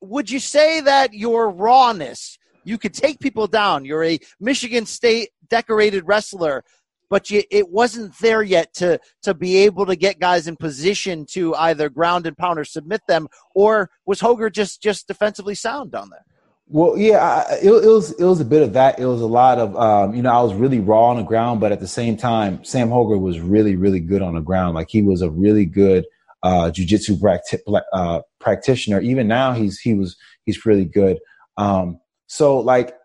would 0.00 0.30
you 0.30 0.38
say 0.38 0.80
that 0.80 1.12
your 1.12 1.50
rawness, 1.50 2.38
you 2.64 2.78
could 2.78 2.94
take 2.94 3.18
people 3.18 3.46
down? 3.46 3.84
You're 3.84 4.04
a 4.04 4.18
Michigan 4.40 4.86
State 4.86 5.30
decorated 5.48 6.04
wrestler 6.06 6.64
but 7.12 7.28
you, 7.28 7.42
it 7.50 7.68
wasn't 7.68 8.16
there 8.20 8.42
yet 8.42 8.72
to 8.72 8.98
to 9.22 9.34
be 9.34 9.58
able 9.58 9.84
to 9.84 9.94
get 9.94 10.18
guys 10.18 10.48
in 10.48 10.56
position 10.56 11.26
to 11.26 11.54
either 11.56 11.90
ground 11.90 12.26
and 12.26 12.38
pound 12.38 12.58
or 12.58 12.64
submit 12.64 13.02
them, 13.06 13.28
or 13.54 13.90
was 14.06 14.18
Hoger 14.18 14.50
just 14.50 14.82
just 14.82 15.08
defensively 15.08 15.54
sound 15.54 15.92
down 15.92 16.08
there? 16.08 16.24
Well, 16.68 16.96
yeah, 16.96 17.18
I, 17.18 17.56
it, 17.56 17.66
it, 17.66 17.86
was 17.86 18.12
it 18.12 18.24
was 18.24 18.40
a 18.40 18.46
bit 18.46 18.62
of 18.62 18.72
that. 18.72 18.98
It 18.98 19.04
was 19.04 19.20
a 19.20 19.26
lot 19.26 19.58
of 19.58 19.76
um, 19.76 20.14
you 20.14 20.22
know 20.22 20.32
I 20.32 20.42
was 20.42 20.54
really 20.54 20.80
raw 20.80 21.08
on 21.08 21.18
the 21.18 21.22
ground, 21.22 21.60
but 21.60 21.70
at 21.70 21.80
the 21.80 21.86
same 21.86 22.16
time, 22.16 22.64
Sam 22.64 22.88
Hoger 22.88 23.20
was 23.20 23.40
really 23.40 23.76
really 23.76 24.00
good 24.00 24.22
on 24.22 24.34
the 24.34 24.40
ground. 24.40 24.74
Like 24.74 24.88
he 24.88 25.02
was 25.02 25.20
a 25.20 25.28
really 25.28 25.66
good 25.66 26.06
uh, 26.42 26.70
jujitsu 26.74 27.20
practi- 27.20 27.82
uh, 27.92 28.22
practitioner. 28.40 29.02
Even 29.02 29.28
now, 29.28 29.52
he's 29.52 29.78
he 29.78 29.92
was 29.92 30.16
he's 30.46 30.64
really 30.64 30.86
good. 30.86 31.18
Um, 31.58 32.00
so 32.26 32.60
like 32.60 32.96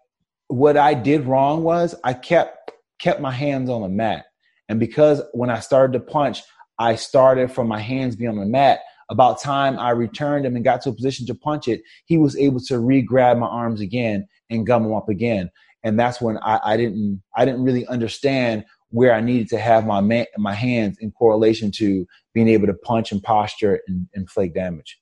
what 0.48 0.78
I 0.78 0.94
did 0.94 1.26
wrong 1.26 1.64
was 1.64 1.94
I 2.06 2.14
kept 2.14 2.57
kept 3.00 3.22
my 3.22 3.32
hands 3.32 3.70
on 3.70 3.82
the 3.82 3.90
mat. 3.90 4.26
And 4.70 4.80
because 4.80 5.22
when 5.34 5.50
I 5.50 5.60
started 5.60 5.94
to 5.94 6.00
punch, 6.00 6.42
I 6.80 6.96
started 6.96 7.52
from 7.52 7.68
my 7.68 7.80
hands 7.80 8.16
being 8.16 8.32
on 8.32 8.40
the 8.40 8.46
mat. 8.46 8.80
About 9.10 9.40
time 9.40 9.80
I 9.80 9.92
returned 9.92 10.46
him 10.46 10.56
and 10.56 10.66
got 10.66 10.82
to 10.82 10.90
a 10.90 10.94
position 10.94 11.26
to 11.28 11.36
punch 11.36 11.68
it, 11.68 11.82
he 12.06 12.18
was 12.18 12.36
able 12.38 12.60
to 12.62 12.80
re-grab 12.80 13.38
my 13.38 13.48
arms 13.48 13.80
again 13.80 14.28
and 14.50 14.68
gum 14.68 14.84
them 14.84 14.94
up 14.94 15.08
again. 15.08 15.50
And 15.84 15.98
that's 15.98 16.20
when 16.20 16.38
I, 16.40 16.60
I 16.64 16.78
didn't 16.78 17.22
I 17.36 17.46
didn't 17.46 17.64
really 17.64 17.88
understand 17.88 18.66
where 18.90 19.14
I 19.14 19.22
needed 19.22 19.48
to 19.50 19.60
have 19.60 19.86
my 19.86 20.02
man, 20.02 20.26
my 20.38 20.54
hands 20.54 20.98
in 21.00 21.12
correlation 21.12 21.72
to 21.72 22.06
being 22.34 22.48
able 22.50 22.68
to 22.68 22.74
punch 22.74 23.12
and 23.12 23.24
posture 23.24 23.80
and 23.88 24.08
inflict 24.14 24.56
damage. 24.56 25.00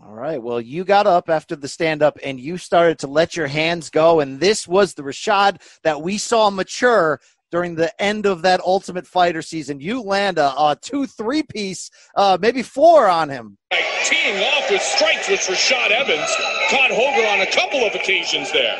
All 0.00 0.14
right. 0.14 0.40
Well, 0.40 0.60
you 0.60 0.84
got 0.84 1.08
up 1.08 1.28
after 1.28 1.56
the 1.56 1.66
stand 1.66 2.02
up 2.02 2.18
and 2.22 2.38
you 2.38 2.56
started 2.56 3.00
to 3.00 3.08
let 3.08 3.36
your 3.36 3.48
hands 3.48 3.90
go. 3.90 4.20
And 4.20 4.38
this 4.38 4.68
was 4.68 4.94
the 4.94 5.02
Rashad 5.02 5.60
that 5.82 6.02
we 6.02 6.18
saw 6.18 6.50
mature 6.50 7.20
during 7.50 7.74
the 7.74 7.90
end 8.02 8.26
of 8.26 8.42
that 8.42 8.60
Ultimate 8.60 9.06
Fighter 9.06 9.42
season. 9.42 9.80
You 9.80 10.02
land 10.02 10.38
a, 10.38 10.50
a 10.56 10.76
two, 10.80 11.06
three 11.06 11.42
piece, 11.42 11.90
uh, 12.14 12.38
maybe 12.40 12.62
four 12.62 13.08
on 13.08 13.28
him. 13.28 13.56
Teeing 14.04 14.38
off 14.42 14.70
with 14.70 14.80
strikes 14.80 15.28
with 15.28 15.40
Rashad 15.40 15.90
Evans. 15.90 16.30
Caught 16.70 16.90
Hoger 16.90 17.30
on 17.32 17.40
a 17.40 17.50
couple 17.50 17.84
of 17.84 17.94
occasions 17.94 18.50
there. 18.52 18.78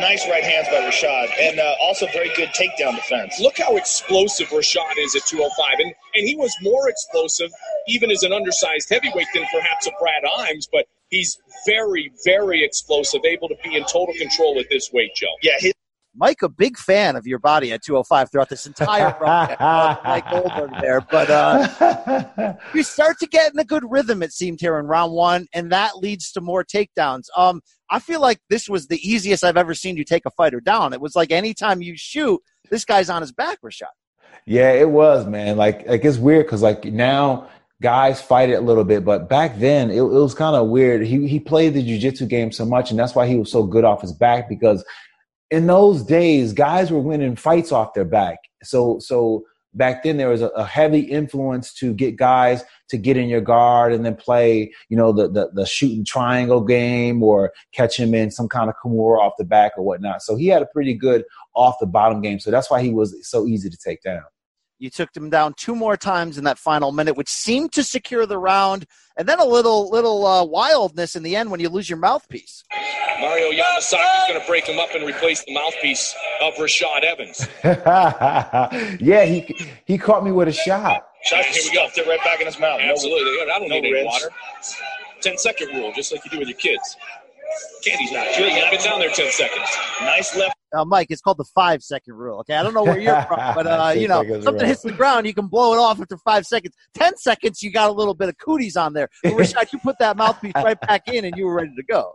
Nice 0.00 0.26
right 0.28 0.42
hands 0.42 0.68
by 0.68 0.80
Rashad, 0.80 1.28
and 1.38 1.58
uh, 1.60 1.74
also 1.82 2.06
very 2.12 2.30
good 2.34 2.48
takedown 2.50 2.94
defense. 2.96 3.38
Look 3.40 3.58
how 3.58 3.76
explosive 3.76 4.48
Rashad 4.48 4.96
is 4.98 5.14
at 5.16 5.26
205, 5.26 5.66
and, 5.80 5.94
and 6.14 6.26
he 6.26 6.36
was 6.36 6.54
more 6.62 6.88
explosive 6.88 7.50
even 7.88 8.10
as 8.10 8.22
an 8.22 8.32
undersized 8.32 8.88
heavyweight 8.88 9.26
than 9.34 9.44
perhaps 9.52 9.86
a 9.86 9.90
Brad 10.00 10.22
Imes, 10.38 10.68
but 10.72 10.86
he's 11.08 11.38
very, 11.66 12.12
very 12.24 12.64
explosive, 12.64 13.22
able 13.24 13.48
to 13.48 13.56
be 13.62 13.76
in 13.76 13.84
total 13.84 14.14
control 14.18 14.58
at 14.58 14.66
this 14.70 14.90
weight, 14.92 15.14
Joe. 15.14 15.26
Yeah, 15.42 15.52
his- 15.58 15.74
Mike, 16.14 16.42
a 16.42 16.48
big 16.48 16.76
fan 16.76 17.14
of 17.14 17.26
your 17.26 17.38
body 17.38 17.72
at 17.72 17.82
205 17.82 18.30
throughout 18.30 18.48
this 18.48 18.66
entire 18.66 19.14
broadcast. 19.18 20.00
Mike 20.04 20.30
Goldberg 20.30 20.72
there, 20.80 21.00
but 21.00 21.30
uh, 21.30 22.54
you 22.74 22.82
start 22.82 23.18
to 23.20 23.26
get 23.26 23.52
in 23.52 23.58
a 23.58 23.64
good 23.64 23.84
rhythm. 23.88 24.22
It 24.22 24.32
seemed 24.32 24.60
here 24.60 24.78
in 24.78 24.86
round 24.86 25.12
one, 25.12 25.46
and 25.54 25.70
that 25.70 25.98
leads 25.98 26.32
to 26.32 26.40
more 26.40 26.64
takedowns. 26.64 27.24
Um, 27.36 27.60
I 27.90 28.00
feel 28.00 28.20
like 28.20 28.40
this 28.50 28.68
was 28.68 28.88
the 28.88 28.98
easiest 29.08 29.44
I've 29.44 29.56
ever 29.56 29.74
seen 29.74 29.96
you 29.96 30.04
take 30.04 30.26
a 30.26 30.30
fighter 30.30 30.60
down. 30.60 30.92
It 30.92 31.00
was 31.00 31.14
like 31.14 31.30
anytime 31.30 31.80
you 31.80 31.94
shoot, 31.96 32.40
this 32.70 32.84
guy's 32.84 33.08
on 33.10 33.22
his 33.22 33.32
back, 33.32 33.58
Rashad. 33.62 33.84
Yeah, 34.46 34.72
it 34.72 34.90
was, 34.90 35.26
man. 35.26 35.56
Like, 35.56 35.86
like 35.86 36.04
it's 36.04 36.18
weird 36.18 36.46
because 36.46 36.62
like 36.62 36.84
now 36.84 37.48
guys 37.80 38.20
fight 38.20 38.50
it 38.50 38.54
a 38.54 38.60
little 38.60 38.84
bit, 38.84 39.04
but 39.04 39.28
back 39.28 39.58
then 39.58 39.90
it, 39.90 39.98
it 39.98 40.02
was 40.02 40.34
kind 40.34 40.56
of 40.56 40.68
weird. 40.68 41.02
He 41.02 41.28
he 41.28 41.38
played 41.38 41.74
the 41.74 41.82
jujitsu 41.82 42.28
game 42.28 42.52
so 42.52 42.64
much, 42.64 42.90
and 42.90 42.98
that's 42.98 43.14
why 43.14 43.26
he 43.26 43.36
was 43.36 43.50
so 43.50 43.62
good 43.62 43.84
off 43.84 44.02
his 44.02 44.12
back 44.12 44.48
because 44.48 44.84
in 45.50 45.66
those 45.66 46.02
days, 46.02 46.52
guys 46.52 46.90
were 46.90 47.00
winning 47.00 47.36
fights 47.36 47.72
off 47.72 47.94
their 47.94 48.04
back. 48.04 48.38
So, 48.62 48.98
so 49.00 49.44
back 49.74 50.02
then 50.02 50.16
there 50.16 50.28
was 50.28 50.42
a, 50.42 50.48
a, 50.48 50.64
heavy 50.64 51.00
influence 51.00 51.72
to 51.74 51.94
get 51.94 52.16
guys 52.16 52.64
to 52.88 52.98
get 52.98 53.16
in 53.16 53.28
your 53.28 53.40
guard 53.40 53.92
and 53.92 54.04
then 54.04 54.16
play, 54.16 54.72
you 54.88 54.96
know, 54.96 55.12
the, 55.12 55.28
the, 55.28 55.50
the 55.54 55.66
shooting 55.66 56.04
triangle 56.04 56.60
game 56.60 57.22
or 57.22 57.52
catch 57.72 57.98
him 57.98 58.14
in 58.14 58.30
some 58.30 58.48
kind 58.48 58.68
of 58.68 58.74
Kimura 58.84 59.18
off 59.18 59.34
the 59.38 59.44
back 59.44 59.72
or 59.76 59.84
whatnot. 59.84 60.22
So 60.22 60.36
he 60.36 60.48
had 60.48 60.62
a 60.62 60.66
pretty 60.66 60.94
good 60.94 61.24
off 61.54 61.76
the 61.80 61.86
bottom 61.86 62.20
game. 62.20 62.40
So 62.40 62.50
that's 62.50 62.70
why 62.70 62.82
he 62.82 62.90
was 62.90 63.16
so 63.28 63.46
easy 63.46 63.70
to 63.70 63.76
take 63.76 64.02
down. 64.02 64.22
You 64.78 64.88
took 64.88 65.12
them 65.12 65.28
down 65.28 65.54
two 65.58 65.74
more 65.74 65.96
times 65.96 66.38
in 66.38 66.44
that 66.44 66.58
final 66.58 66.90
minute, 66.90 67.14
which 67.14 67.28
seemed 67.28 67.72
to 67.72 67.84
secure 67.84 68.24
the 68.24 68.38
round, 68.38 68.86
and 69.18 69.28
then 69.28 69.38
a 69.38 69.44
little 69.44 69.90
little 69.90 70.26
uh, 70.26 70.42
wildness 70.42 71.16
in 71.16 71.22
the 71.22 71.36
end 71.36 71.50
when 71.50 71.60
you 71.60 71.68
lose 71.68 71.90
your 71.90 71.98
mouthpiece. 71.98 72.64
Mario 73.20 73.50
Yamasaki 73.50 74.22
is 74.22 74.28
going 74.28 74.40
to 74.40 74.46
break 74.46 74.66
him 74.66 74.78
up 74.78 74.94
and 74.94 75.06
replace 75.06 75.44
the 75.44 75.54
mouthpiece 75.54 76.14
of 76.42 76.54
Rashad 76.54 77.04
Evans. 77.04 77.46
yeah, 79.00 79.24
he 79.24 79.54
he 79.84 79.98
caught 79.98 80.24
me 80.24 80.32
with 80.32 80.48
a 80.48 80.52
shot. 80.52 81.06
Shot, 81.24 81.44
here 81.44 81.62
we 81.64 81.74
go. 81.74 81.86
It 81.94 82.06
right 82.06 82.22
back 82.24 82.40
in 82.40 82.46
his 82.46 82.58
mouth. 82.58 82.80
Absolutely. 82.80 83.46
No, 83.46 83.52
I 83.52 83.58
don't 83.58 83.68
no 83.68 83.80
need 83.80 83.94
any 83.94 84.04
water. 84.04 84.30
10 85.20 85.36
second 85.36 85.68
rule, 85.74 85.92
just 85.94 86.12
like 86.12 86.24
you 86.24 86.30
do 86.30 86.38
with 86.38 86.48
your 86.48 86.56
kids. 86.56 86.96
Candy's 87.84 88.12
not. 88.12 88.38
You 88.38 88.44
have 88.48 88.70
been 88.70 88.80
down 88.80 89.00
there 89.00 89.10
10 89.10 89.30
seconds. 89.32 89.68
Nice 90.00 90.34
left 90.36 90.54
uh, 90.72 90.84
Mike, 90.84 91.08
it's 91.10 91.20
called 91.20 91.38
the 91.38 91.44
five 91.54 91.82
second 91.82 92.14
rule. 92.14 92.40
Okay, 92.40 92.54
I 92.54 92.62
don't 92.62 92.74
know 92.74 92.84
where 92.84 92.98
you're 92.98 93.22
from, 93.28 93.54
but 93.54 93.66
uh, 93.66 93.92
you 93.96 94.08
know, 94.08 94.22
something 94.40 94.66
hits 94.66 94.82
the 94.82 94.92
ground, 94.92 95.26
you 95.26 95.34
can 95.34 95.46
blow 95.46 95.74
it 95.74 95.78
off 95.78 96.00
after 96.00 96.16
five 96.18 96.46
seconds. 96.46 96.74
Ten 96.94 97.16
seconds, 97.16 97.62
you 97.62 97.72
got 97.72 97.90
a 97.90 97.92
little 97.92 98.14
bit 98.14 98.28
of 98.28 98.38
cooties 98.38 98.76
on 98.76 98.92
there. 98.92 99.08
But 99.22 99.32
Rashad, 99.32 99.72
you 99.72 99.78
put 99.80 99.98
that 99.98 100.16
mouthpiece 100.16 100.52
right 100.54 100.80
back 100.80 101.08
in, 101.08 101.24
and 101.24 101.36
you 101.36 101.46
were 101.46 101.54
ready 101.54 101.74
to 101.74 101.82
go. 101.82 102.12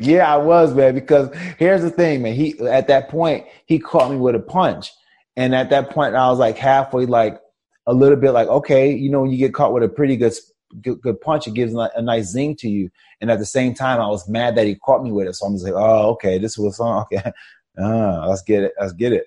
Yeah, 0.00 0.32
I 0.32 0.38
was, 0.38 0.74
man. 0.74 0.94
Because 0.94 1.34
here's 1.58 1.82
the 1.82 1.90
thing, 1.90 2.22
man. 2.22 2.34
He 2.34 2.58
at 2.60 2.88
that 2.88 3.08
point 3.08 3.46
he 3.66 3.78
caught 3.78 4.10
me 4.10 4.16
with 4.16 4.34
a 4.34 4.40
punch, 4.40 4.92
and 5.36 5.54
at 5.54 5.70
that 5.70 5.90
point 5.90 6.14
I 6.14 6.28
was 6.30 6.38
like 6.38 6.56
halfway, 6.56 7.06
like 7.06 7.40
a 7.86 7.92
little 7.92 8.16
bit, 8.16 8.30
like 8.30 8.48
okay, 8.48 8.92
you 8.92 9.10
know, 9.10 9.22
when 9.22 9.30
you 9.30 9.38
get 9.38 9.54
caught 9.54 9.72
with 9.72 9.82
a 9.82 9.88
pretty 9.88 10.16
good 10.16 10.32
good, 10.80 11.00
good 11.00 11.20
punch, 11.20 11.46
it 11.46 11.54
gives 11.54 11.74
a 11.74 12.02
nice 12.02 12.30
zing 12.30 12.56
to 12.56 12.68
you. 12.68 12.90
And 13.20 13.30
at 13.30 13.38
the 13.38 13.46
same 13.46 13.74
time, 13.74 14.00
I 14.00 14.06
was 14.06 14.28
mad 14.28 14.56
that 14.56 14.66
he 14.66 14.76
caught 14.76 15.02
me 15.02 15.12
with 15.12 15.26
it. 15.26 15.34
So 15.34 15.46
I'm 15.46 15.54
just 15.54 15.64
like, 15.64 15.74
oh, 15.74 16.10
okay, 16.12 16.38
this 16.38 16.56
was 16.56 16.80
okay. 16.80 17.32
Ah, 17.78 18.26
let's 18.26 18.42
get 18.42 18.64
it. 18.64 18.72
Let's 18.80 18.92
get 18.92 19.12
it. 19.12 19.26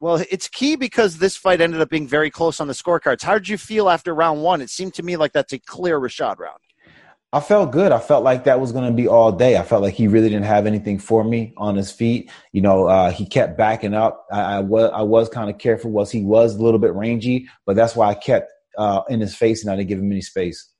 Well, 0.00 0.24
it's 0.30 0.48
key 0.48 0.76
because 0.76 1.18
this 1.18 1.36
fight 1.36 1.60
ended 1.60 1.80
up 1.80 1.90
being 1.90 2.06
very 2.06 2.30
close 2.30 2.58
on 2.58 2.68
the 2.68 2.72
scorecards. 2.72 3.22
How 3.22 3.34
did 3.34 3.48
you 3.48 3.58
feel 3.58 3.90
after 3.90 4.14
round 4.14 4.42
one? 4.42 4.62
It 4.62 4.70
seemed 4.70 4.94
to 4.94 5.02
me 5.02 5.16
like 5.16 5.32
that's 5.32 5.52
a 5.52 5.58
clear 5.58 6.00
Rashad 6.00 6.38
round. 6.38 6.60
I 7.32 7.38
felt 7.38 7.70
good. 7.70 7.92
I 7.92 8.00
felt 8.00 8.24
like 8.24 8.44
that 8.44 8.60
was 8.60 8.72
going 8.72 8.90
to 8.90 8.96
be 8.96 9.06
all 9.06 9.30
day. 9.30 9.56
I 9.56 9.62
felt 9.62 9.82
like 9.82 9.94
he 9.94 10.08
really 10.08 10.28
didn't 10.28 10.46
have 10.46 10.66
anything 10.66 10.98
for 10.98 11.22
me 11.22 11.54
on 11.56 11.76
his 11.76 11.92
feet. 11.92 12.30
You 12.52 12.60
know, 12.60 12.86
uh, 12.86 13.12
he 13.12 13.24
kept 13.24 13.56
backing 13.56 13.94
up. 13.94 14.26
I, 14.32 14.40
I 14.40 14.60
was 14.60 14.90
I 14.92 15.02
was 15.02 15.28
kind 15.28 15.48
of 15.48 15.58
careful. 15.58 15.92
Was 15.92 16.10
he 16.10 16.24
was 16.24 16.56
a 16.56 16.62
little 16.62 16.80
bit 16.80 16.92
rangy, 16.92 17.48
but 17.66 17.76
that's 17.76 17.94
why 17.94 18.08
I 18.08 18.14
kept 18.14 18.50
uh, 18.76 19.02
in 19.08 19.20
his 19.20 19.36
face, 19.36 19.62
and 19.62 19.72
I 19.72 19.76
didn't 19.76 19.88
give 19.88 20.00
him 20.00 20.10
any 20.10 20.22
space. 20.22 20.70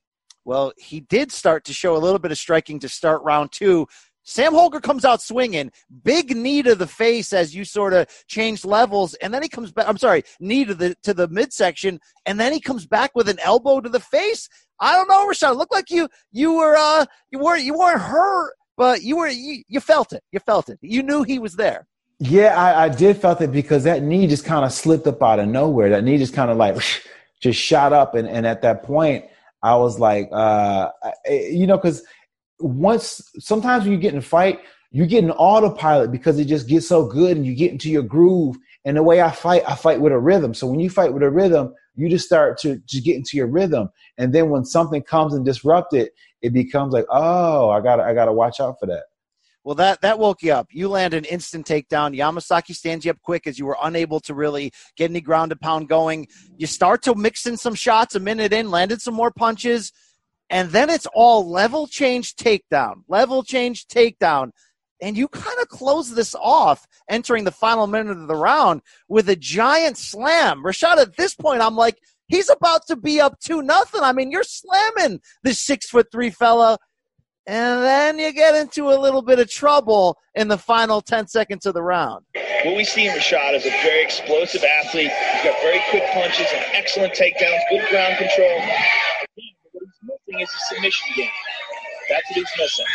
Well, 0.43 0.73
he 0.77 1.01
did 1.01 1.31
start 1.31 1.63
to 1.65 1.73
show 1.73 1.95
a 1.95 1.99
little 1.99 2.19
bit 2.19 2.31
of 2.31 2.37
striking 2.37 2.79
to 2.79 2.89
start 2.89 3.21
round 3.23 3.51
two. 3.51 3.87
Sam 4.23 4.53
Hoger 4.53 4.81
comes 4.81 5.03
out 5.03 5.21
swinging, 5.21 5.71
big 6.03 6.35
knee 6.35 6.61
to 6.63 6.75
the 6.75 6.85
face 6.85 7.33
as 7.33 7.55
you 7.55 7.65
sort 7.65 7.93
of 7.93 8.07
change 8.27 8.63
levels, 8.65 9.13
and 9.15 9.33
then 9.33 9.41
he 9.41 9.49
comes 9.49 9.71
back. 9.71 9.87
I'm 9.87 9.97
sorry, 9.97 10.23
knee 10.39 10.65
to 10.65 10.75
the 10.75 10.95
to 11.03 11.13
the 11.13 11.27
midsection, 11.27 11.99
and 12.25 12.39
then 12.39 12.53
he 12.53 12.59
comes 12.59 12.85
back 12.85 13.11
with 13.15 13.29
an 13.29 13.39
elbow 13.39 13.79
to 13.81 13.89
the 13.89 13.99
face. 13.99 14.47
I 14.81 14.95
don't 14.95 15.07
know, 15.07 15.27
Rashad. 15.27 15.51
It 15.51 15.57
looked 15.57 15.71
like 15.71 15.89
you 15.89 16.09
you 16.31 16.53
were 16.53 16.75
uh 16.75 17.05
you 17.31 17.39
weren't 17.39 17.63
you 17.63 17.77
weren't 17.77 18.01
hurt, 18.01 18.53
but 18.75 19.03
you 19.03 19.17
were 19.17 19.29
you, 19.29 19.63
you 19.67 19.79
felt 19.79 20.11
it. 20.11 20.23
You 20.31 20.39
felt 20.39 20.69
it. 20.69 20.79
You 20.81 21.03
knew 21.03 21.23
he 21.23 21.39
was 21.39 21.55
there. 21.55 21.87
Yeah, 22.19 22.59
I, 22.59 22.85
I 22.85 22.89
did 22.89 23.17
felt 23.17 23.41
it 23.41 23.51
because 23.51 23.83
that 23.85 24.03
knee 24.03 24.27
just 24.27 24.45
kind 24.45 24.65
of 24.65 24.71
slipped 24.71 25.07
up 25.07 25.23
out 25.23 25.39
of 25.39 25.47
nowhere. 25.47 25.89
That 25.89 26.03
knee 26.03 26.17
just 26.17 26.33
kind 26.33 26.51
of 26.51 26.57
like 26.57 26.77
just 27.41 27.59
shot 27.59 27.93
up, 27.93 28.15
and 28.15 28.27
and 28.27 28.45
at 28.45 28.61
that 28.63 28.83
point, 28.83 29.25
I 29.63 29.75
was 29.75 29.99
like, 29.99 30.29
uh, 30.31 30.89
you 31.29 31.67
know, 31.67 31.77
because 31.77 32.03
once 32.59 33.21
sometimes 33.39 33.83
when 33.83 33.93
you 33.93 33.99
get 33.99 34.13
in 34.13 34.19
a 34.19 34.23
fight, 34.23 34.59
you 34.91 35.05
get 35.05 35.23
an 35.23 35.31
autopilot 35.31 36.11
because 36.11 36.37
it 36.39 36.45
just 36.45 36.67
gets 36.67 36.87
so 36.87 37.05
good 37.05 37.37
and 37.37 37.45
you 37.45 37.55
get 37.55 37.71
into 37.71 37.89
your 37.89 38.03
groove. 38.03 38.57
And 38.83 38.97
the 38.97 39.03
way 39.03 39.21
I 39.21 39.31
fight, 39.31 39.63
I 39.67 39.75
fight 39.75 40.01
with 40.01 40.11
a 40.11 40.19
rhythm. 40.19 40.53
So 40.53 40.67
when 40.67 40.79
you 40.79 40.89
fight 40.89 41.13
with 41.13 41.23
a 41.23 41.29
rhythm, 41.29 41.73
you 41.95 42.09
just 42.09 42.25
start 42.25 42.57
to, 42.59 42.79
to 42.87 43.01
get 43.01 43.15
into 43.15 43.37
your 43.37 43.47
rhythm. 43.47 43.89
And 44.17 44.33
then 44.33 44.49
when 44.49 44.65
something 44.65 45.01
comes 45.01 45.33
and 45.33 45.45
disrupt 45.45 45.93
it, 45.93 46.13
it 46.41 46.53
becomes 46.53 46.93
like, 46.93 47.05
oh, 47.09 47.69
I 47.69 47.81
gotta 47.81 48.03
I 48.03 48.13
gotta 48.13 48.33
watch 48.33 48.59
out 48.59 48.77
for 48.79 48.85
that. 48.87 49.03
Well, 49.63 49.75
that 49.75 50.01
that 50.01 50.17
woke 50.17 50.41
you 50.41 50.53
up. 50.53 50.67
You 50.71 50.89
land 50.89 51.13
an 51.13 51.25
instant 51.25 51.67
takedown. 51.67 52.17
Yamasaki 52.17 52.75
stands 52.75 53.05
you 53.05 53.11
up 53.11 53.21
quick 53.21 53.45
as 53.45 53.59
you 53.59 53.65
were 53.65 53.77
unable 53.81 54.19
to 54.21 54.33
really 54.33 54.71
get 54.97 55.11
any 55.11 55.21
ground 55.21 55.51
and 55.51 55.61
pound 55.61 55.87
going. 55.87 56.27
You 56.57 56.65
start 56.65 57.03
to 57.03 57.13
mix 57.13 57.45
in 57.45 57.57
some 57.57 57.75
shots 57.75 58.15
a 58.15 58.19
minute 58.19 58.53
in, 58.53 58.71
landed 58.71 59.01
some 59.01 59.13
more 59.13 59.31
punches 59.31 59.91
and 60.51 60.69
then 60.71 60.89
it's 60.89 61.07
all 61.13 61.49
level 61.49 61.87
change 61.87 62.35
takedown, 62.35 63.03
level 63.07 63.41
change 63.41 63.87
takedown. 63.87 64.51
And 65.01 65.17
you 65.17 65.27
kind 65.27 65.57
of 65.61 65.67
close 65.67 66.13
this 66.13 66.35
off 66.35 66.87
entering 67.09 67.43
the 67.43 67.51
final 67.51 67.87
minute 67.87 68.17
of 68.17 68.27
the 68.27 68.35
round 68.35 68.81
with 69.09 69.29
a 69.29 69.35
giant 69.35 69.97
slam. 69.97 70.63
Rashad, 70.63 70.97
at 70.97 71.17
this 71.17 71.33
point, 71.33 71.61
I'm 71.61 71.75
like, 71.75 71.97
he's 72.27 72.49
about 72.49 72.85
to 72.87 72.95
be 72.95 73.19
up 73.19 73.39
two 73.39 73.61
nothing. 73.61 74.01
I 74.01 74.13
mean, 74.13 74.31
you're 74.31 74.43
slamming 74.43 75.19
this 75.43 75.59
six 75.59 75.89
foot 75.89 76.07
three 76.11 76.29
fella. 76.29 76.77
And 77.47 77.81
then 77.81 78.19
you 78.19 78.31
get 78.31 78.53
into 78.53 78.89
a 78.89 78.97
little 78.97 79.23
bit 79.23 79.39
of 79.39 79.49
trouble 79.49 80.17
in 80.35 80.47
the 80.47 80.59
final 80.59 81.01
10 81.01 81.27
seconds 81.27 81.65
of 81.65 81.73
the 81.73 81.81
round. 81.81 82.23
What 82.63 82.77
we 82.77 82.83
see 82.83 83.07
in 83.07 83.15
Rashad 83.15 83.55
is 83.55 83.65
a 83.65 83.71
very 83.81 84.03
explosive 84.03 84.63
athlete. 84.63 85.11
He's 85.11 85.43
got 85.43 85.59
very 85.61 85.81
quick 85.89 86.03
punches 86.13 86.45
and 86.53 86.63
excellent 86.73 87.13
takedowns, 87.13 87.59
good 87.71 87.89
ground 87.89 88.17
control 88.19 88.59
What 88.59 89.29
he's 89.33 89.51
missing 90.03 90.39
is 90.39 90.49
a 90.49 90.75
submission 90.75 91.07
game. 91.17 91.29
That's 92.09 92.29
what 92.29 92.35
he's 92.35 92.51
missing. 92.59 92.85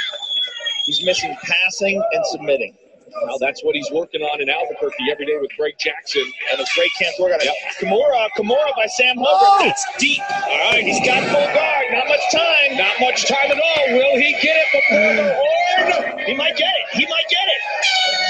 He's 0.87 1.05
missing 1.05 1.37
passing 1.43 2.01
and 2.13 2.27
submitting. 2.27 2.77
Well, 3.25 3.39
that's 3.41 3.65
what 3.65 3.75
he's 3.75 3.91
working 3.91 4.23
on 4.23 4.41
in 4.41 4.49
Albuquerque 4.49 5.11
every 5.11 5.27
day 5.27 5.37
with 5.41 5.51
Greg 5.57 5.75
Jackson. 5.81 6.23
And 6.53 6.61
if 6.61 6.69
Greg 6.77 6.91
can't 6.97 7.15
work 7.19 7.33
on 7.33 7.41
it, 7.41 7.45
yep. 7.45 7.55
Kimura, 7.81 8.29
Kimura 8.37 8.71
by 8.77 8.87
Sam 8.87 9.17
Hoger. 9.17 9.25
Oh! 9.27 9.59
That's 9.65 9.85
deep. 9.99 10.23
All 10.31 10.71
right, 10.71 10.85
he's 10.85 11.05
got 11.05 11.25
full 11.25 11.47
guard. 11.55 11.87
Not 11.91 12.07
much 12.07 12.21
time. 12.31 12.77
Not 12.77 12.95
much 13.01 13.27
time 13.27 13.51
at 13.51 13.59
all. 13.59 13.99
Will 13.99 14.17
he 14.17 14.33
get 14.43 14.57
it 14.57 14.69
before 14.71 15.15
the 15.15 15.35
horn? 15.35 16.19
He 16.27 16.35
might 16.37 16.57
get 16.57 16.71
it. 16.71 16.97
He 16.97 17.07
might 17.07 17.27
get 17.31 17.47
it. 17.51 17.61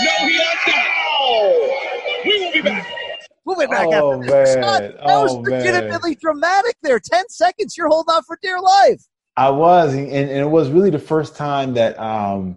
No, 0.05 0.29
he 0.29 0.39
does 0.39 0.57
not. 0.67 0.87
Oh. 1.21 2.23
We 2.25 2.39
will 2.41 2.53
be 2.53 2.63
back. 2.63 2.87
We'll 3.45 3.59
be 3.59 3.67
back 3.67 3.89
oh, 3.91 4.15
after 4.15 4.31
man. 4.31 4.61
That 4.61 4.97
oh, 5.03 5.23
was 5.23 5.35
legitimately 5.35 6.11
man. 6.11 6.19
dramatic 6.21 6.77
there. 6.83 7.01
10 7.01 7.29
seconds. 7.29 7.77
You're 7.77 7.89
holding 7.89 8.15
on 8.15 8.23
for 8.25 8.39
dear 8.43 8.61
life. 8.61 9.03
I 9.37 9.51
was. 9.51 9.95
And, 9.95 10.11
and 10.11 10.31
it 10.31 10.51
was 10.51 10.71
really 10.71 10.91
the 10.91 10.99
first 10.99 11.37
time 11.37 11.75
that 11.75 11.99
um, 11.99 12.57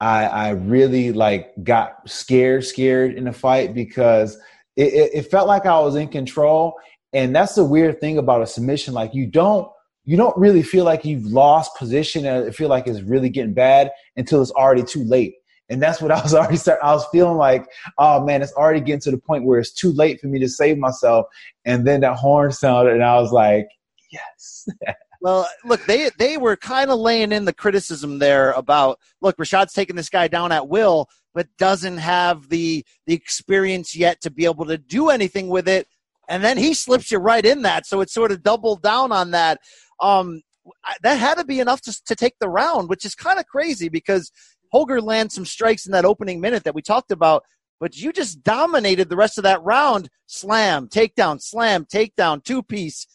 I, 0.00 0.24
I 0.24 0.48
really 0.50 1.12
like 1.12 1.52
got 1.62 2.08
scared, 2.08 2.64
scared 2.64 3.14
in 3.14 3.28
a 3.28 3.32
fight 3.32 3.74
because 3.74 4.36
it, 4.76 4.92
it, 4.92 5.10
it 5.14 5.30
felt 5.30 5.46
like 5.46 5.66
I 5.66 5.78
was 5.80 5.96
in 5.96 6.08
control. 6.08 6.74
And 7.12 7.34
that's 7.34 7.54
the 7.54 7.64
weird 7.64 8.00
thing 8.00 8.18
about 8.18 8.42
a 8.42 8.46
submission. 8.46 8.94
Like 8.94 9.14
you 9.14 9.26
don't, 9.26 9.70
you 10.04 10.16
don't 10.16 10.36
really 10.36 10.62
feel 10.62 10.84
like 10.84 11.04
you've 11.04 11.26
lost 11.26 11.76
position 11.76 12.24
and 12.26 12.46
it 12.46 12.54
feel 12.54 12.68
like 12.68 12.86
it's 12.86 13.02
really 13.02 13.28
getting 13.28 13.54
bad 13.54 13.90
until 14.16 14.40
it's 14.42 14.50
already 14.52 14.82
too 14.82 15.04
late. 15.04 15.34
And 15.70 15.82
that's 15.82 16.00
what 16.00 16.10
I 16.10 16.20
was 16.22 16.34
already 16.34 16.56
start. 16.56 16.80
I 16.82 16.92
was 16.94 17.06
feeling 17.12 17.36
like, 17.36 17.66
oh 17.98 18.24
man, 18.24 18.42
it's 18.42 18.52
already 18.54 18.80
getting 18.80 19.00
to 19.02 19.10
the 19.10 19.18
point 19.18 19.44
where 19.44 19.60
it's 19.60 19.72
too 19.72 19.92
late 19.92 20.20
for 20.20 20.26
me 20.26 20.38
to 20.40 20.48
save 20.48 20.78
myself. 20.78 21.26
And 21.64 21.86
then 21.86 22.00
that 22.00 22.16
horn 22.16 22.52
sounded, 22.52 22.94
and 22.94 23.04
I 23.04 23.20
was 23.20 23.32
like, 23.32 23.68
yes. 24.10 24.66
well, 25.20 25.48
look, 25.64 25.84
they 25.86 26.10
they 26.18 26.36
were 26.36 26.56
kind 26.56 26.90
of 26.90 26.98
laying 26.98 27.32
in 27.32 27.44
the 27.44 27.52
criticism 27.52 28.18
there 28.18 28.52
about, 28.52 28.98
look, 29.20 29.36
Rashad's 29.36 29.72
taking 29.72 29.96
this 29.96 30.08
guy 30.08 30.28
down 30.28 30.52
at 30.52 30.68
will, 30.68 31.08
but 31.34 31.48
doesn't 31.58 31.98
have 31.98 32.48
the 32.48 32.84
the 33.06 33.14
experience 33.14 33.96
yet 33.96 34.20
to 34.22 34.30
be 34.30 34.44
able 34.44 34.66
to 34.66 34.78
do 34.78 35.10
anything 35.10 35.48
with 35.48 35.68
it. 35.68 35.88
And 36.28 36.44
then 36.44 36.58
he 36.58 36.74
slips 36.74 37.10
you 37.10 37.18
right 37.18 37.44
in 37.44 37.62
that, 37.62 37.86
so 37.86 38.00
it 38.00 38.10
sort 38.10 38.32
of 38.32 38.42
doubled 38.42 38.82
down 38.82 39.12
on 39.12 39.32
that. 39.32 39.58
Um, 40.00 40.42
that 41.02 41.16
had 41.16 41.38
to 41.38 41.44
be 41.44 41.60
enough 41.60 41.80
to, 41.82 42.04
to 42.04 42.14
take 42.14 42.34
the 42.40 42.48
round, 42.48 42.88
which 42.88 43.04
is 43.04 43.14
kind 43.14 43.38
of 43.38 43.46
crazy 43.46 43.88
because 43.88 44.30
Hoger 44.72 45.02
lands 45.02 45.34
some 45.34 45.46
strikes 45.46 45.86
in 45.86 45.92
that 45.92 46.04
opening 46.04 46.40
minute 46.40 46.64
that 46.64 46.74
we 46.74 46.82
talked 46.82 47.10
about, 47.10 47.42
but 47.80 47.96
you 47.96 48.12
just 48.12 48.42
dominated 48.42 49.08
the 49.08 49.16
rest 49.16 49.38
of 49.38 49.44
that 49.44 49.62
round. 49.62 50.08
Slam, 50.26 50.88
takedown, 50.88 51.40
slam, 51.40 51.86
takedown, 51.86 52.44
two 52.44 52.62
piece. 52.62 53.06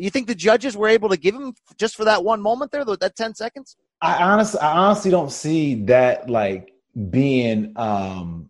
You 0.00 0.10
think 0.10 0.26
the 0.26 0.34
judges 0.34 0.76
were 0.76 0.88
able 0.88 1.08
to 1.10 1.16
give 1.16 1.34
him 1.34 1.54
just 1.78 1.96
for 1.96 2.04
that 2.04 2.24
one 2.24 2.40
moment 2.40 2.72
there, 2.72 2.84
that 2.84 3.16
10 3.16 3.34
seconds? 3.34 3.76
I 4.00 4.22
honestly, 4.22 4.60
I 4.60 4.76
honestly 4.76 5.10
don't 5.10 5.30
see 5.30 5.84
that 5.84 6.30
like 6.30 6.72
being 7.10 7.72
um, 7.76 8.48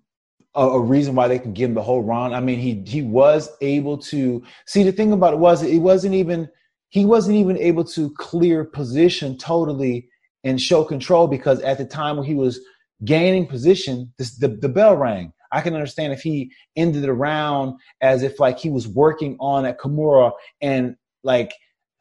a, 0.54 0.62
a, 0.62 0.80
reason 0.80 1.14
why 1.14 1.28
they 1.28 1.38
can 1.38 1.52
give 1.52 1.70
him 1.70 1.74
the 1.74 1.82
whole 1.82 2.02
round. 2.02 2.34
I 2.34 2.40
mean, 2.40 2.58
he 2.58 2.82
he 2.86 3.02
was 3.02 3.50
able 3.60 3.98
to 3.98 4.42
see 4.66 4.82
the 4.84 4.92
thing 4.92 5.12
about 5.12 5.34
it 5.34 5.38
was 5.38 5.62
it 5.62 5.78
wasn't 5.78 6.14
even 6.14 6.48
he 6.88 7.04
wasn't 7.04 7.36
even 7.36 7.58
able 7.58 7.84
to 7.84 8.10
clear 8.14 8.64
position 8.64 9.36
totally 9.36 10.08
and 10.44 10.60
show 10.60 10.84
control 10.84 11.26
because 11.26 11.60
at 11.60 11.78
the 11.78 11.84
time 11.84 12.16
when 12.16 12.26
he 12.26 12.34
was 12.34 12.60
gaining 13.04 13.46
position, 13.46 14.12
this, 14.18 14.36
the, 14.36 14.48
the 14.48 14.68
bell 14.68 14.96
rang. 14.96 15.32
I 15.52 15.60
can 15.62 15.74
understand 15.74 16.12
if 16.12 16.22
he 16.22 16.52
ended 16.76 17.02
the 17.02 17.12
round 17.12 17.74
as 18.00 18.22
if 18.22 18.38
like 18.38 18.58
he 18.58 18.70
was 18.70 18.86
working 18.86 19.36
on 19.40 19.64
at 19.64 19.80
Kimura 19.80 20.30
and 20.60 20.96
like 21.22 21.52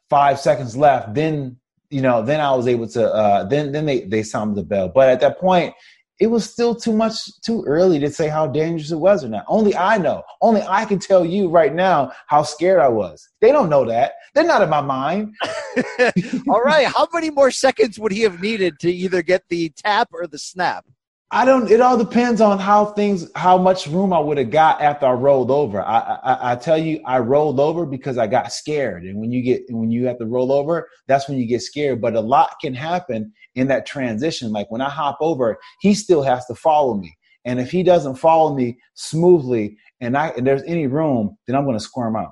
five 0.10 0.40
seconds 0.40 0.76
left, 0.76 1.14
then 1.14 1.58
you 1.90 2.02
know, 2.02 2.22
then 2.22 2.40
I 2.40 2.54
was 2.54 2.68
able 2.68 2.88
to 2.90 3.14
uh 3.14 3.44
then 3.46 3.72
then 3.72 3.86
they 3.86 4.02
they 4.02 4.24
sounded 4.24 4.56
the 4.56 4.64
bell. 4.64 4.90
But 4.90 5.10
at 5.10 5.20
that 5.22 5.40
point, 5.40 5.74
it 6.20 6.28
was 6.28 6.50
still 6.50 6.76
too 6.76 6.94
much 6.94 7.40
too 7.42 7.64
early 7.66 7.98
to 8.00 8.12
say 8.12 8.28
how 8.28 8.46
dangerous 8.46 8.92
it 8.92 8.98
was 8.98 9.24
or 9.24 9.30
not. 9.30 9.46
Only 9.48 9.76
I 9.76 9.98
know. 9.98 10.24
Only 10.42 10.62
I 10.62 10.86
can 10.86 11.00
tell 11.00 11.26
you 11.26 11.50
right 11.50 11.74
now 11.74 12.12
how 12.28 12.44
scared 12.44 12.82
I 12.82 12.90
was. 12.90 13.28
They 13.42 13.52
don't 13.52 13.70
know 13.70 13.86
that. 13.86 14.14
They're 14.36 14.44
not 14.44 14.62
in 14.62 14.70
my 14.70 14.82
mind. 14.82 15.36
All 16.50 16.62
right. 16.62 16.88
How 16.88 17.08
many 17.14 17.30
more 17.30 17.52
seconds 17.52 17.98
would 17.98 18.12
he 18.12 18.22
have 18.22 18.42
needed 18.42 18.80
to 18.82 18.92
either 18.92 19.22
get 19.22 19.44
the 19.50 19.70
tap 19.70 20.10
or 20.12 20.28
the 20.28 20.38
snap? 20.38 20.86
I 21.32 21.46
don't. 21.46 21.70
It 21.70 21.80
all 21.80 21.96
depends 21.96 22.42
on 22.42 22.58
how 22.58 22.86
things, 22.86 23.30
how 23.36 23.56
much 23.58 23.86
room 23.86 24.14
I 24.14 24.20
would 24.20 24.40
have 24.40 24.50
got 24.50 24.82
after 24.82 25.06
I 25.06 25.12
rolled 25.12 25.52
over. 25.52 25.80
I, 25.80 26.18
I, 26.24 26.52
I 26.52 26.56
tell 26.56 26.78
you, 26.78 27.02
I 27.06 27.20
rolled 27.20 27.60
over 27.60 27.86
because 27.86 28.18
I 28.18 28.26
got 28.26 28.52
scared. 28.52 29.04
And 29.04 29.20
when 29.20 29.32
you 29.32 29.44
get, 29.44 29.62
when 29.70 29.92
you 29.92 30.08
have 30.08 30.18
to 30.18 30.26
roll 30.26 30.52
over, 30.52 30.90
that's 31.08 31.30
when 31.30 31.38
you 31.38 31.46
get 31.46 31.62
scared. 31.62 32.02
But 32.02 32.16
a 32.16 32.20
lot 32.20 32.56
can 32.60 32.74
happen 32.74 33.32
in 33.54 33.68
that 33.68 33.86
transition. 33.86 34.52
Like 34.52 34.72
when 34.72 34.82
I 34.82 34.90
hop 34.90 35.20
over, 35.22 35.60
he 35.82 35.94
still 35.94 36.24
has 36.24 36.48
to 36.48 36.56
follow 36.56 36.96
me. 36.96 37.16
And 37.46 37.60
if 37.60 37.70
he 37.70 37.84
doesn't 37.84 38.16
follow 38.16 38.56
me 38.56 38.80
smoothly, 38.96 39.78
and 40.02 40.18
I, 40.18 40.30
and 40.30 40.48
there's 40.48 40.64
any 40.64 40.88
room, 40.88 41.38
then 41.46 41.56
I'm 41.56 41.64
going 41.64 41.78
to 41.78 41.84
squirm 41.84 42.16
out. 42.16 42.32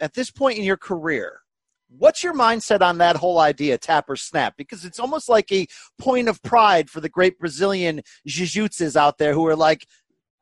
At 0.00 0.14
this 0.14 0.30
point 0.30 0.58
in 0.58 0.64
your 0.64 0.76
career, 0.76 1.40
What's 1.88 2.22
your 2.22 2.34
mindset 2.34 2.82
on 2.82 2.98
that 2.98 3.16
whole 3.16 3.38
idea, 3.38 3.78
tap 3.78 4.08
or 4.08 4.16
snap? 4.16 4.54
Because 4.56 4.84
it's 4.84 5.00
almost 5.00 5.28
like 5.28 5.50
a 5.50 5.66
point 5.98 6.28
of 6.28 6.42
pride 6.42 6.90
for 6.90 7.00
the 7.00 7.08
great 7.08 7.38
Brazilian 7.38 8.02
jiu-jitsus 8.26 8.94
out 8.94 9.18
there 9.18 9.32
who 9.32 9.46
are 9.46 9.56
like, 9.56 9.86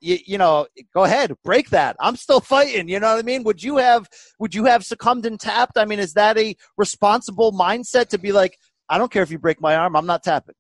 you, 0.01 0.19
you, 0.27 0.39
know, 0.39 0.67
go 0.93 1.05
ahead, 1.05 1.33
break 1.45 1.71
that. 1.71 1.97
I'm 2.01 2.17
still 2.17 2.41
fighting. 2.41 2.89
You 2.89 3.01
know 3.01 3.15
what 3.15 3.19
I 3.19 3.23
mean? 3.23 3.45
Would 3.45 3.63
you 3.63 3.79
have 3.79 4.09
would 4.39 4.55
you 4.55 4.65
have 4.65 4.85
succumbed 4.85 5.25
and 5.25 5.41
tapped? 5.41 5.79
I 5.79 5.85
mean, 5.85 5.99
is 5.99 6.13
that 6.15 6.37
a 6.37 6.55
responsible 6.77 7.53
mindset 7.53 8.09
to 8.09 8.19
be 8.19 8.33
like, 8.33 8.59
I 8.89 8.99
don't 8.99 9.11
care 9.11 9.23
if 9.23 9.31
you 9.31 9.39
break 9.39 9.61
my 9.61 9.77
arm, 9.77 9.97
I'm 9.97 10.07
not 10.07 10.23
tapping. 10.23 10.55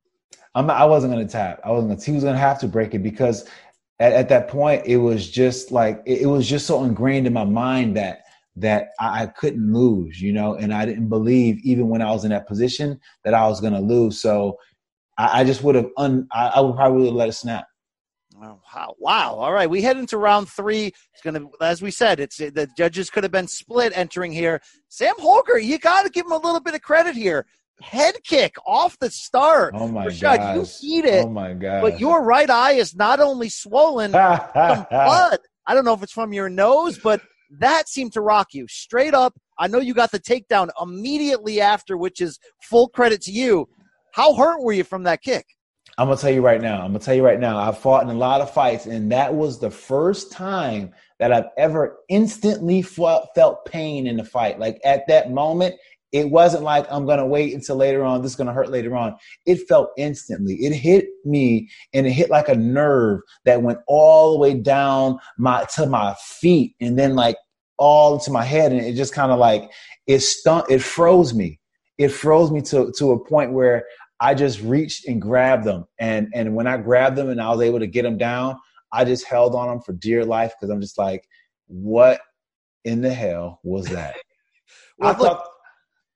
I'm 0.54 0.66
not, 0.66 0.80
I 0.80 0.86
wasn't 0.86 1.12
going 1.12 1.26
to 1.26 1.30
tap. 1.30 1.60
I 1.64 1.70
wasn't. 1.70 1.90
Gonna, 1.90 2.02
he 2.02 2.12
was 2.12 2.24
going 2.24 2.34
to 2.34 2.40
have 2.40 2.58
to 2.60 2.68
break 2.68 2.94
it 2.94 3.00
because 3.00 3.48
at, 4.00 4.12
at, 4.12 4.28
that 4.30 4.48
point 4.48 4.86
it 4.86 4.96
was 4.96 5.30
just 5.30 5.70
like 5.70 6.02
it, 6.06 6.22
it 6.22 6.26
was 6.26 6.48
just 6.48 6.66
so 6.66 6.82
ingrained 6.82 7.26
in 7.26 7.32
my 7.32 7.44
mind 7.44 7.96
that 7.96 8.25
that 8.56 8.88
I, 8.98 9.26
couldn't 9.26 9.72
lose, 9.72 10.20
you 10.20 10.32
know, 10.32 10.54
and 10.54 10.72
I 10.72 10.86
didn't 10.86 11.08
believe 11.08 11.58
even 11.62 11.88
when 11.88 12.00
I 12.00 12.10
was 12.10 12.24
in 12.24 12.30
that 12.30 12.48
position 12.48 12.98
that 13.24 13.34
I 13.34 13.46
was 13.46 13.60
going 13.60 13.74
to 13.74 13.80
lose. 13.80 14.20
So 14.20 14.58
I, 15.18 15.40
I, 15.40 15.44
just 15.44 15.62
would 15.62 15.74
have 15.74 15.88
un, 15.98 16.26
I, 16.32 16.46
I 16.48 16.60
would 16.60 16.74
probably 16.74 17.10
let 17.10 17.28
it 17.28 17.32
snap. 17.32 17.66
Wow. 18.38 18.94
wow. 18.98 19.34
All 19.34 19.52
right. 19.52 19.68
We 19.68 19.82
head 19.82 19.96
into 19.96 20.18
round 20.18 20.48
three. 20.48 20.86
It's 20.86 21.22
going 21.22 21.34
to, 21.34 21.50
as 21.60 21.80
we 21.80 21.90
said, 21.90 22.20
it's 22.20 22.36
the 22.36 22.68
judges 22.76 23.08
could 23.08 23.24
have 23.24 23.32
been 23.32 23.48
split 23.48 23.92
entering 23.96 24.32
here. 24.32 24.60
Sam 24.88 25.14
Hoger, 25.18 25.62
you 25.62 25.78
got 25.78 26.04
to 26.04 26.10
give 26.10 26.26
him 26.26 26.32
a 26.32 26.38
little 26.38 26.60
bit 26.60 26.74
of 26.74 26.82
credit 26.82 27.14
here. 27.14 27.46
Head 27.82 28.16
kick 28.24 28.54
off 28.66 28.98
the 28.98 29.10
start. 29.10 29.74
Oh 29.76 29.86
my 29.86 30.08
god! 30.08 30.56
You 30.56 30.66
eat 30.82 31.04
it. 31.04 31.26
Oh 31.26 31.28
my 31.28 31.52
god! 31.52 31.82
But 31.82 32.00
your 32.00 32.22
right 32.24 32.48
eye 32.48 32.72
is 32.72 32.96
not 32.96 33.20
only 33.20 33.50
swollen, 33.50 34.12
blood. 34.12 35.38
I 35.66 35.74
don't 35.74 35.84
know 35.84 35.92
if 35.92 36.02
it's 36.02 36.12
from 36.12 36.32
your 36.32 36.48
nose, 36.48 36.98
but 36.98 37.20
that 37.50 37.88
seemed 37.88 38.12
to 38.12 38.20
rock 38.20 38.48
you 38.52 38.66
straight 38.68 39.14
up. 39.14 39.34
I 39.58 39.66
know 39.68 39.78
you 39.78 39.94
got 39.94 40.10
the 40.10 40.20
takedown 40.20 40.68
immediately 40.80 41.60
after, 41.60 41.96
which 41.96 42.20
is 42.20 42.38
full 42.62 42.88
credit 42.88 43.22
to 43.22 43.32
you. 43.32 43.68
How 44.12 44.34
hurt 44.34 44.62
were 44.62 44.72
you 44.72 44.84
from 44.84 45.04
that 45.04 45.22
kick? 45.22 45.46
I'm 45.98 46.08
gonna 46.08 46.18
tell 46.18 46.30
you 46.30 46.42
right 46.42 46.60
now. 46.60 46.82
I'm 46.82 46.88
gonna 46.88 46.98
tell 46.98 47.14
you 47.14 47.24
right 47.24 47.40
now. 47.40 47.58
I've 47.58 47.78
fought 47.78 48.02
in 48.02 48.10
a 48.10 48.18
lot 48.18 48.40
of 48.42 48.52
fights, 48.52 48.86
and 48.86 49.10
that 49.12 49.34
was 49.34 49.58
the 49.58 49.70
first 49.70 50.30
time 50.30 50.92
that 51.18 51.32
I've 51.32 51.48
ever 51.56 51.98
instantly 52.08 52.82
felt 52.82 53.64
pain 53.64 54.06
in 54.06 54.16
the 54.16 54.24
fight. 54.24 54.58
Like 54.58 54.78
at 54.84 55.06
that 55.08 55.30
moment, 55.30 55.76
it 56.12 56.30
wasn't 56.30 56.62
like 56.62 56.86
I'm 56.90 57.06
gonna 57.06 57.26
wait 57.26 57.54
until 57.54 57.76
later 57.76 58.04
on. 58.04 58.22
This 58.22 58.32
is 58.32 58.36
gonna 58.36 58.52
hurt 58.52 58.70
later 58.70 58.96
on. 58.96 59.16
It 59.44 59.66
felt 59.68 59.90
instantly. 59.96 60.54
It 60.54 60.72
hit 60.72 61.06
me, 61.24 61.68
and 61.92 62.06
it 62.06 62.12
hit 62.12 62.30
like 62.30 62.48
a 62.48 62.54
nerve 62.54 63.20
that 63.44 63.62
went 63.62 63.78
all 63.86 64.32
the 64.32 64.38
way 64.38 64.54
down 64.54 65.18
my 65.38 65.66
to 65.74 65.86
my 65.86 66.14
feet, 66.20 66.74
and 66.80 66.98
then 66.98 67.14
like 67.14 67.36
all 67.78 68.14
into 68.14 68.30
my 68.30 68.44
head, 68.44 68.72
and 68.72 68.80
it 68.80 68.94
just 68.94 69.12
kind 69.12 69.32
of 69.32 69.38
like 69.38 69.70
it 70.06 70.20
stunned. 70.20 70.66
It 70.70 70.82
froze 70.82 71.34
me. 71.34 71.60
It 71.98 72.08
froze 72.08 72.50
me 72.50 72.62
to 72.62 72.92
to 72.98 73.12
a 73.12 73.24
point 73.24 73.52
where 73.52 73.84
I 74.20 74.34
just 74.34 74.60
reached 74.62 75.06
and 75.06 75.20
grabbed 75.20 75.64
them. 75.64 75.86
And 75.98 76.28
and 76.34 76.54
when 76.54 76.66
I 76.66 76.76
grabbed 76.76 77.16
them 77.16 77.30
and 77.30 77.40
I 77.40 77.50
was 77.50 77.60
able 77.60 77.80
to 77.80 77.86
get 77.86 78.02
them 78.02 78.18
down, 78.18 78.56
I 78.92 79.04
just 79.04 79.26
held 79.26 79.54
on 79.54 79.68
them 79.68 79.80
for 79.80 79.92
dear 79.92 80.24
life 80.24 80.54
because 80.54 80.70
I'm 80.70 80.80
just 80.80 80.98
like, 80.98 81.28
what 81.66 82.20
in 82.84 83.02
the 83.02 83.12
hell 83.12 83.60
was 83.62 83.86
that? 83.88 84.16
well, 84.98 85.10
I 85.10 85.14
thought 85.14 85.46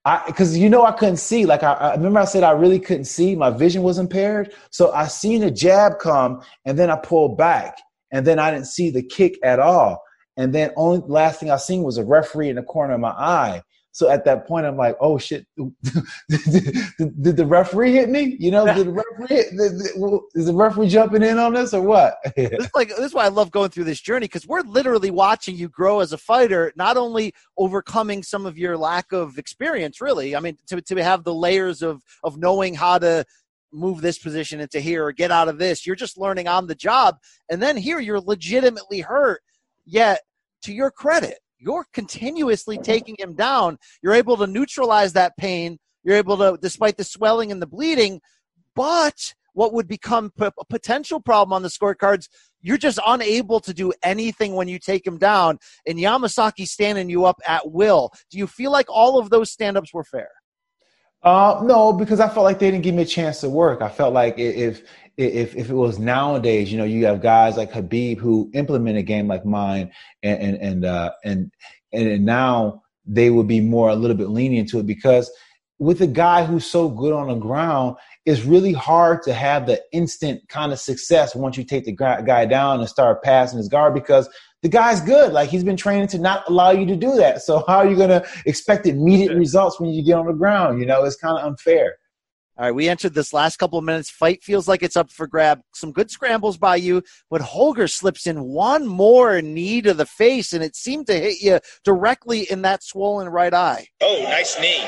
I 0.04 0.22
because 0.26 0.56
you 0.56 0.70
know 0.70 0.84
I 0.84 0.92
couldn't 0.92 1.18
see. 1.18 1.44
Like 1.46 1.62
I, 1.62 1.72
I, 1.72 1.94
remember 1.94 2.20
I 2.20 2.24
said 2.24 2.42
I 2.42 2.52
really 2.52 2.78
couldn't 2.78 3.04
see. 3.04 3.36
My 3.36 3.50
vision 3.50 3.82
was 3.82 3.98
impaired. 3.98 4.52
So 4.70 4.92
I 4.92 5.06
seen 5.06 5.42
a 5.42 5.50
jab 5.50 5.98
come 5.98 6.42
and 6.64 6.78
then 6.78 6.90
I 6.90 6.96
pulled 6.96 7.36
back 7.36 7.76
and 8.10 8.26
then 8.26 8.38
I 8.38 8.50
didn't 8.50 8.66
see 8.66 8.90
the 8.90 9.02
kick 9.02 9.38
at 9.44 9.58
all. 9.58 10.02
And 10.36 10.54
then 10.54 10.72
only 10.76 11.02
last 11.06 11.38
thing 11.38 11.50
I 11.50 11.56
seen 11.56 11.82
was 11.82 11.98
a 11.98 12.04
referee 12.04 12.48
in 12.48 12.56
the 12.56 12.62
corner 12.62 12.94
of 12.94 13.00
my 13.00 13.10
eye. 13.10 13.62
So 13.92 14.08
at 14.08 14.24
that 14.24 14.46
point, 14.46 14.66
I'm 14.66 14.76
like, 14.76 14.96
oh 15.00 15.18
shit, 15.18 15.46
did, 15.56 15.74
did, 17.22 17.36
the 17.36 17.46
referee 17.46 17.92
hit 17.92 18.08
me? 18.08 18.36
You 18.38 18.52
know, 18.52 18.72
did 18.72 18.86
the 18.86 18.92
referee 19.18 19.26
hit, 19.28 19.46
is 20.34 20.46
the 20.46 20.54
referee 20.54 20.88
jumping 20.88 21.22
in 21.22 21.38
on 21.38 21.54
this 21.54 21.74
or 21.74 21.82
what? 21.82 22.18
this 22.36 22.50
is 22.52 22.70
like 22.74 22.88
this 22.88 23.00
is 23.00 23.14
why 23.14 23.24
I 23.24 23.28
love 23.28 23.50
going 23.50 23.70
through 23.70 23.84
this 23.84 24.00
journey 24.00 24.24
because 24.24 24.46
we're 24.46 24.62
literally 24.62 25.10
watching 25.10 25.56
you 25.56 25.68
grow 25.68 26.00
as 26.00 26.12
a 26.12 26.18
fighter, 26.18 26.72
not 26.76 26.96
only 26.96 27.34
overcoming 27.58 28.22
some 28.22 28.46
of 28.46 28.56
your 28.56 28.76
lack 28.76 29.12
of 29.12 29.38
experience, 29.38 30.00
really. 30.00 30.36
I 30.36 30.40
mean, 30.40 30.56
to 30.68 30.80
to 30.80 31.02
have 31.02 31.24
the 31.24 31.34
layers 31.34 31.82
of 31.82 32.02
of 32.22 32.38
knowing 32.38 32.74
how 32.74 32.98
to 32.98 33.24
move 33.72 34.00
this 34.00 34.18
position 34.18 34.60
into 34.60 34.80
here 34.80 35.04
or 35.04 35.12
get 35.12 35.30
out 35.30 35.48
of 35.48 35.58
this. 35.58 35.86
You're 35.86 35.96
just 35.96 36.18
learning 36.18 36.48
on 36.48 36.66
the 36.66 36.74
job, 36.74 37.16
and 37.50 37.60
then 37.60 37.76
here 37.76 37.98
you're 37.98 38.20
legitimately 38.20 39.00
hurt. 39.00 39.42
Yet, 39.84 40.20
to 40.62 40.72
your 40.72 40.92
credit, 40.92 41.40
you're 41.60 41.86
continuously 41.92 42.78
taking 42.78 43.16
him 43.18 43.34
down. 43.34 43.78
You're 44.02 44.14
able 44.14 44.36
to 44.38 44.46
neutralize 44.46 45.12
that 45.12 45.36
pain. 45.36 45.78
You're 46.02 46.16
able 46.16 46.38
to, 46.38 46.58
despite 46.60 46.96
the 46.96 47.04
swelling 47.04 47.52
and 47.52 47.60
the 47.60 47.66
bleeding, 47.66 48.20
but 48.74 49.34
what 49.52 49.72
would 49.72 49.88
become 49.88 50.32
a 50.40 50.52
potential 50.68 51.20
problem 51.20 51.52
on 51.52 51.62
the 51.62 51.68
scorecards, 51.68 52.28
you're 52.62 52.78
just 52.78 52.98
unable 53.06 53.60
to 53.60 53.74
do 53.74 53.92
anything 54.02 54.54
when 54.54 54.68
you 54.68 54.78
take 54.78 55.06
him 55.06 55.18
down. 55.18 55.58
And 55.86 55.98
Yamasaki 55.98 56.66
standing 56.66 57.10
you 57.10 57.24
up 57.24 57.40
at 57.46 57.70
will. 57.70 58.10
Do 58.30 58.38
you 58.38 58.46
feel 58.46 58.70
like 58.70 58.86
all 58.88 59.18
of 59.18 59.30
those 59.30 59.50
stand 59.50 59.76
ups 59.76 59.92
were 59.92 60.04
fair? 60.04 60.30
Uh, 61.22 61.60
no, 61.64 61.92
because 61.92 62.18
I 62.18 62.28
felt 62.28 62.44
like 62.44 62.58
they 62.58 62.70
didn't 62.70 62.82
give 62.82 62.94
me 62.94 63.02
a 63.02 63.06
chance 63.06 63.40
to 63.40 63.50
work. 63.50 63.82
I 63.82 63.88
felt 63.88 64.14
like 64.14 64.38
if 64.38 64.82
if 65.18 65.54
if 65.54 65.68
it 65.68 65.74
was 65.74 65.98
nowadays, 65.98 66.72
you 66.72 66.78
know, 66.78 66.84
you 66.84 67.04
have 67.06 67.20
guys 67.20 67.56
like 67.56 67.72
Khabib 67.72 68.18
who 68.18 68.50
implement 68.54 68.96
a 68.96 69.02
game 69.02 69.28
like 69.28 69.44
mine, 69.44 69.92
and 70.22 70.40
and 70.40 70.56
and 70.56 70.84
uh, 70.84 71.12
and, 71.24 71.52
and 71.92 72.24
now 72.24 72.82
they 73.04 73.28
would 73.28 73.48
be 73.48 73.60
more 73.60 73.90
a 73.90 73.94
little 73.94 74.16
bit 74.16 74.28
lenient 74.28 74.70
to 74.70 74.78
it 74.78 74.86
because 74.86 75.30
with 75.78 76.00
a 76.02 76.06
guy 76.06 76.44
who's 76.44 76.66
so 76.66 76.88
good 76.88 77.12
on 77.12 77.28
the 77.28 77.34
ground, 77.34 77.96
it's 78.26 78.44
really 78.44 78.72
hard 78.72 79.22
to 79.22 79.32
have 79.32 79.66
the 79.66 79.82
instant 79.92 80.46
kind 80.48 80.72
of 80.72 80.78
success 80.78 81.34
once 81.34 81.56
you 81.56 81.64
take 81.64 81.84
the 81.86 81.92
guy 81.92 82.44
down 82.44 82.80
and 82.80 82.88
start 82.88 83.22
passing 83.22 83.56
his 83.58 83.68
guard 83.68 83.94
because 83.94 84.28
the 84.62 84.68
guy's 84.68 85.00
good. 85.00 85.32
Like 85.32 85.48
he's 85.48 85.64
been 85.64 85.76
training 85.76 86.08
to 86.08 86.18
not 86.18 86.48
allow 86.48 86.70
you 86.70 86.86
to 86.86 86.96
do 86.96 87.14
that. 87.16 87.42
So 87.42 87.64
how 87.66 87.78
are 87.78 87.88
you 87.88 87.96
going 87.96 88.10
to 88.10 88.26
expect 88.46 88.86
immediate 88.86 89.34
results 89.34 89.80
when 89.80 89.90
you 89.90 90.04
get 90.04 90.14
on 90.14 90.26
the 90.26 90.32
ground? 90.32 90.80
You 90.80 90.86
know, 90.86 91.04
it's 91.04 91.16
kind 91.16 91.38
of 91.38 91.44
unfair. 91.44 91.96
All 92.58 92.66
right, 92.66 92.74
we 92.74 92.90
entered 92.90 93.14
this 93.14 93.32
last 93.32 93.56
couple 93.56 93.78
of 93.78 93.86
minutes. 93.86 94.10
Fight 94.10 94.44
feels 94.44 94.68
like 94.68 94.82
it's 94.82 94.96
up 94.96 95.10
for 95.10 95.26
grab. 95.26 95.62
Some 95.72 95.92
good 95.92 96.10
scrambles 96.10 96.58
by 96.58 96.76
you, 96.76 97.02
but 97.30 97.40
Hoger 97.40 97.90
slips 97.90 98.26
in 98.26 98.42
one 98.42 98.86
more 98.86 99.40
knee 99.40 99.80
to 99.80 99.94
the 99.94 100.04
face, 100.04 100.52
and 100.52 100.62
it 100.62 100.76
seemed 100.76 101.06
to 101.06 101.14
hit 101.14 101.40
you 101.40 101.60
directly 101.84 102.42
in 102.50 102.60
that 102.62 102.82
swollen 102.84 103.30
right 103.30 103.54
eye. 103.54 103.86
Oh, 104.02 104.24
nice 104.24 104.60
knee. 104.60 104.84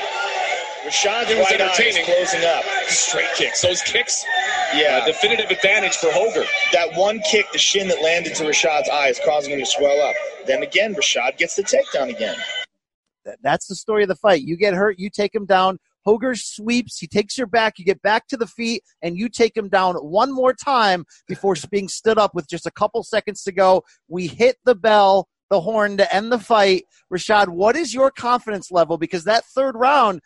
Rashad's 0.85 1.31
it 1.31 1.37
was 1.37 1.49
right 1.49 1.61
entertaining. 1.61 2.03
closing 2.03 2.43
up. 2.43 2.63
Straight 2.87 3.33
kicks. 3.35 3.61
Those 3.61 3.81
kicks, 3.83 4.25
yeah, 4.75 4.99
uh, 5.01 5.05
definitive 5.05 5.49
advantage 5.49 5.95
for 5.95 6.07
Hoger. 6.07 6.45
That 6.73 6.97
one 6.97 7.21
kick, 7.21 7.45
the 7.53 7.57
shin 7.57 7.87
that 7.87 8.01
landed 8.01 8.35
to 8.35 8.43
Rashad's 8.43 8.89
eye, 8.89 9.07
is 9.07 9.19
causing 9.25 9.53
him 9.53 9.59
to 9.59 9.65
swell 9.65 10.01
up. 10.01 10.15
Then 10.45 10.61
again, 10.61 10.93
Rashad 10.93 11.37
gets 11.37 11.55
the 11.55 11.63
takedown 11.63 12.09
again. 12.09 12.35
That's 13.41 13.67
the 13.67 13.75
story 13.75 14.03
of 14.03 14.09
the 14.09 14.15
fight. 14.15 14.41
You 14.41 14.57
get 14.57 14.73
hurt, 14.73 14.99
you 14.99 15.09
take 15.09 15.33
him 15.33 15.45
down. 15.45 15.79
Hoger 16.05 16.37
sweeps. 16.37 16.99
He 16.99 17.07
takes 17.07 17.37
your 17.37 17.47
back. 17.47 17.79
You 17.79 17.85
get 17.85 18.01
back 18.01 18.27
to 18.27 18.35
the 18.35 18.47
feet, 18.47 18.83
and 19.01 19.17
you 19.17 19.29
take 19.29 19.55
him 19.55 19.69
down 19.69 19.95
one 19.95 20.33
more 20.33 20.53
time 20.53 21.05
before 21.29 21.55
being 21.71 21.87
stood 21.87 22.17
up 22.17 22.35
with 22.35 22.49
just 22.49 22.65
a 22.65 22.71
couple 22.71 23.03
seconds 23.03 23.41
to 23.43 23.53
go. 23.53 23.83
We 24.09 24.27
hit 24.27 24.57
the 24.65 24.75
bell, 24.75 25.29
the 25.49 25.61
horn 25.61 25.95
to 25.95 26.13
end 26.13 26.29
the 26.29 26.39
fight. 26.39 26.83
Rashad, 27.13 27.47
what 27.47 27.77
is 27.77 27.93
your 27.93 28.11
confidence 28.11 28.69
level? 28.69 28.97
Because 28.97 29.23
that 29.23 29.45
third 29.45 29.75
round, 29.75 30.19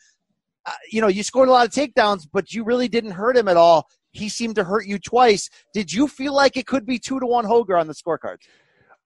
uh, 0.67 0.71
you 0.91 1.01
know, 1.01 1.07
you 1.07 1.23
scored 1.23 1.47
a 1.47 1.51
lot 1.51 1.65
of 1.65 1.73
takedowns, 1.73 2.27
but 2.31 2.53
you 2.53 2.63
really 2.63 2.87
didn't 2.87 3.11
hurt 3.11 3.37
him 3.37 3.47
at 3.47 3.57
all. 3.57 3.87
He 4.11 4.29
seemed 4.29 4.55
to 4.55 4.63
hurt 4.63 4.85
you 4.85 4.99
twice. 4.99 5.49
Did 5.73 5.91
you 5.93 6.07
feel 6.07 6.33
like 6.33 6.57
it 6.57 6.67
could 6.67 6.85
be 6.85 6.99
two 6.99 7.19
to 7.19 7.25
one 7.25 7.45
Hoger 7.45 7.79
on 7.79 7.87
the 7.87 7.93
scorecards? 7.93 8.47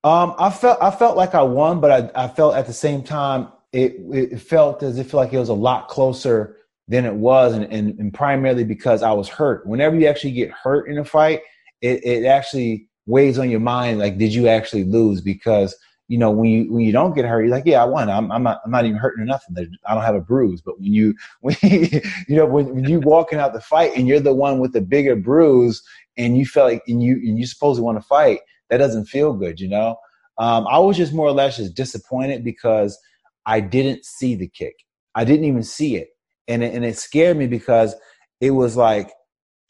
Um, 0.03 0.33
I 0.39 0.49
felt 0.49 0.81
I 0.81 0.89
felt 0.89 1.15
like 1.15 1.35
I 1.35 1.43
won, 1.43 1.79
but 1.79 1.91
I, 2.15 2.25
I 2.25 2.27
felt 2.27 2.55
at 2.55 2.65
the 2.65 2.73
same 2.73 3.03
time 3.03 3.49
it, 3.71 3.95
it 4.11 4.41
felt 4.41 4.81
as 4.81 4.97
if 4.97 5.13
like 5.13 5.31
it 5.31 5.37
was 5.37 5.49
a 5.49 5.53
lot 5.53 5.87
closer 5.87 6.57
than 6.87 7.05
it 7.05 7.13
was, 7.13 7.53
and, 7.53 7.65
and, 7.65 7.97
and, 7.99 8.13
primarily 8.13 8.63
because 8.63 9.03
I 9.03 9.11
was 9.13 9.29
hurt. 9.29 9.65
Whenever 9.65 9.95
you 9.95 10.07
actually 10.07 10.31
get 10.31 10.51
hurt 10.51 10.89
in 10.89 10.97
a 10.97 11.05
fight, 11.05 11.41
it, 11.81 12.03
it 12.03 12.25
actually 12.25 12.89
weighs 13.05 13.37
on 13.37 13.49
your 13.49 13.59
mind. 13.59 13.99
Like, 13.99 14.17
did 14.17 14.33
you 14.33 14.47
actually 14.47 14.83
lose? 14.83 15.21
Because 15.21 15.75
you 16.11 16.17
know 16.17 16.29
when 16.29 16.49
you 16.49 16.73
when 16.73 16.81
you 16.81 16.91
don't 16.91 17.15
get 17.15 17.23
hurt, 17.23 17.41
you're 17.43 17.49
like, 17.49 17.65
yeah, 17.65 17.81
I 17.81 17.85
won. 17.85 18.09
I'm 18.09 18.31
I'm 18.31 18.43
not 18.43 18.59
I'm 18.65 18.71
not 18.71 18.85
even 18.85 18.97
hurting 18.97 19.23
or 19.23 19.25
nothing. 19.25 19.55
I 19.87 19.93
don't 19.93 20.03
have 20.03 20.15
a 20.15 20.19
bruise. 20.21 20.61
But 20.61 20.79
when 20.79 20.91
you 20.93 21.15
when 21.41 21.55
you 21.61 22.01
know 22.35 22.45
when, 22.45 22.75
when 22.75 22.89
you 22.89 22.99
walking 22.99 23.39
out 23.39 23.53
the 23.53 23.61
fight 23.61 23.93
and 23.95 24.07
you're 24.07 24.19
the 24.19 24.33
one 24.33 24.59
with 24.59 24.73
the 24.73 24.81
bigger 24.81 25.15
bruise, 25.15 25.81
and 26.17 26.37
you 26.37 26.45
feel 26.45 26.65
like 26.65 26.83
and 26.87 27.01
you 27.01 27.13
and 27.13 27.39
you 27.39 27.45
supposedly 27.47 27.85
want 27.85 27.97
to 27.97 28.07
fight, 28.07 28.41
that 28.69 28.77
doesn't 28.77 29.05
feel 29.05 29.33
good. 29.33 29.59
You 29.59 29.69
know. 29.69 29.95
Um, 30.37 30.65
I 30.67 30.79
was 30.79 30.97
just 30.97 31.13
more 31.13 31.27
or 31.27 31.33
less 31.33 31.57
just 31.57 31.75
disappointed 31.75 32.43
because 32.43 32.97
I 33.45 33.59
didn't 33.59 34.05
see 34.05 34.35
the 34.35 34.47
kick. 34.47 34.75
I 35.13 35.23
didn't 35.23 35.45
even 35.45 35.61
see 35.61 35.97
it 35.97 36.09
and 36.47 36.63
it, 36.63 36.73
and 36.73 36.83
it 36.83 36.97
scared 36.97 37.37
me 37.37 37.47
because 37.47 37.95
it 38.39 38.51
was 38.51 38.75
like, 38.75 39.11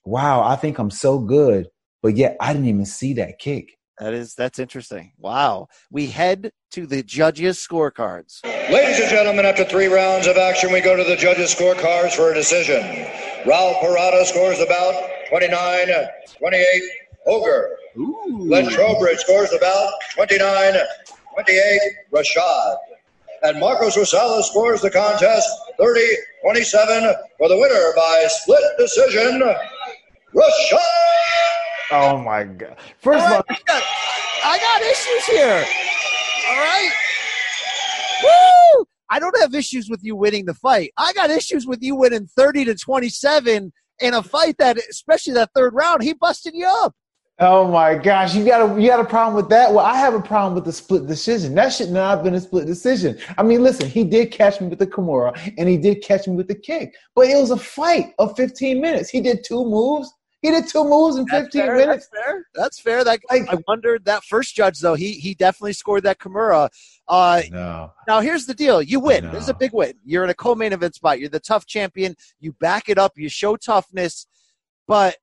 wow, 0.06 0.43
I 0.43 0.56
think 0.56 0.80
I'm 0.80 0.89
so 0.89 1.19
good, 1.19 1.67
but 2.01 2.15
yet 2.17 2.38
I 2.39 2.54
didn't 2.54 2.69
even 2.69 2.86
see 2.86 3.13
that 3.13 3.39
kick. 3.39 3.77
That 4.02 4.16
is 4.16 4.34
that's 4.34 4.58
interesting. 4.58 5.14
Wow. 5.20 5.68
We 5.92 6.08
head 6.08 6.52
to 6.72 6.88
the 6.88 7.04
judges' 7.04 7.60
scorecards. 7.60 8.44
Ladies 8.44 9.00
and 9.00 9.10
gentlemen, 9.12 9.46
after 9.46 9.64
three 9.64 9.86
rounds 9.86 10.26
of 10.26 10.38
action, 10.38 10.74
we 10.74 10.82
go 10.82 10.96
to 10.96 11.04
the 11.04 11.16
judges' 11.16 11.54
scorecards 11.54 12.14
for 12.14 12.32
a 12.32 12.34
decision. 12.34 12.82
Ralph 13.46 13.78
Parada 13.78 14.26
scores 14.26 14.60
about 14.60 14.96
29 15.30 15.88
28 16.39 16.66
Hoger. 17.28 17.68
Len 17.95 18.72
Trowbridge 18.72 19.20
scores 19.20 19.54
about 19.54 19.93
29 20.16 20.74
28 21.36 21.80
Rashad. 22.12 22.78
And 23.43 23.60
Marcos 23.60 23.95
Rosales 23.95 24.45
scores 24.45 24.82
the 24.82 24.89
contest 24.89 25.47
30 25.78 26.02
27 26.41 27.14
for 27.38 27.47
the 27.47 27.56
winner 27.56 27.91
by 27.95 28.26
split 28.30 28.64
decision, 28.80 29.43
Rashad. 30.34 31.30
Oh 31.92 32.18
my 32.18 32.44
God. 32.44 32.78
First 33.00 33.26
right, 33.26 33.32
of 33.32 33.38
all, 33.38 33.44
I 33.50 33.60
got, 33.68 33.84
I 34.44 34.60
got 34.60 34.82
issues 34.82 35.26
here. 35.26 35.66
All 36.50 36.58
right. 36.58 36.92
Woo! 38.24 38.86
I 39.10 39.20
don't 39.20 39.38
have 39.42 39.54
issues 39.54 39.89
with 39.89 40.00
you 40.04 40.16
winning 40.16 40.46
the 40.46 40.54
fight. 40.54 40.92
I 40.98 41.12
got 41.14 41.30
issues 41.30 41.68
with 41.68 41.82
you 41.82 41.96
winning 41.96 42.28
30 42.28 42.66
to 42.66 42.76
27 42.76 43.74
in 44.00 44.14
a 44.14 44.24
fight 44.24 44.58
that, 44.58 44.78
especially 44.78 45.34
that 45.34 45.50
third 45.54 45.74
round, 45.74 46.02
he 46.02 46.14
busted 46.14 46.54
you 46.56 46.66
up. 46.66 46.96
Oh 47.39 47.68
my 47.68 47.96
gosh, 47.96 48.36
you 48.36 48.46
got 48.46 48.62
a 48.62 48.80
you 48.80 48.88
got 48.88 49.00
a 49.00 49.06
problem 49.06 49.36
with 49.36 49.50
that? 49.50 49.74
Well, 49.74 49.84
I 49.84 49.96
have 49.96 50.14
a 50.14 50.22
problem 50.22 50.54
with 50.54 50.64
the 50.64 50.72
split 50.72 51.08
decision. 51.08 51.56
That 51.56 51.74
should 51.74 51.89
not 51.89 52.18
have 52.18 52.24
been 52.24 52.36
a 52.36 52.39
split 52.39 52.68
decision. 52.68 53.18
I 53.36 53.42
mean, 53.42 53.64
listen, 53.64 53.89
he 53.89 54.04
did 54.04 54.32
catch 54.32 54.62
me 54.62 54.68
with 54.68 54.78
the 54.78 54.86
Kimura 54.86 55.36
and 55.58 55.68
he 55.68 55.76
did 55.76 56.04
catch 56.04 56.28
me 56.28 56.36
with 56.36 56.48
the 56.48 56.56
kick, 56.56 56.94
but 57.16 57.28
it 57.28 57.36
was 57.36 57.50
a 57.50 57.58
fight 57.58 58.14
of 58.20 58.36
15 58.38 58.80
minutes. 58.80 59.10
He 59.10 59.22
did 59.22 59.44
two 59.44 59.66
moves. 59.66 60.14
He 60.42 60.50
did 60.50 60.68
two 60.68 60.84
moves 60.84 61.18
in 61.18 61.28
15 61.28 61.62
fair, 61.62 61.76
minutes. 61.76 62.08
That's 62.12 62.26
fair. 62.26 62.48
That's 62.56 62.80
fair. 62.80 63.04
That 63.04 63.20
I, 63.30 63.46
I 63.48 63.58
wondered 63.68 64.06
that 64.06 64.24
first 64.24 64.56
judge 64.56 64.80
though. 64.80 64.96
He 64.96 65.14
he 65.14 65.36
definitely 65.36 65.74
scored 65.74 66.04
that 66.04 66.18
Kimura. 66.18 66.70
Uh, 67.08 67.42
no. 67.52 67.94
Now 68.08 68.22
here's 68.22 68.48
the 68.48 68.56
deal: 68.56 68.82
you 68.82 69.00
win. 69.00 69.26
No. 69.26 69.32
This 69.32 69.44
is 69.44 69.50
a 69.50 69.54
big 69.54 69.72
win. 69.74 69.94
You're 70.04 70.24
in 70.24 70.30
a 70.32 70.36
co-main 70.36 70.74
event 70.74 70.96
spot. 70.96 71.20
You're 71.20 71.30
the 71.30 71.39
TUF 71.39 71.66
champion. 71.68 72.16
You 72.39 72.54
back 72.54 72.89
it 72.89 72.98
up. 72.98 73.18
You 73.18 73.30
show 73.30 73.56
toughness, 73.56 74.26
but 74.88 75.18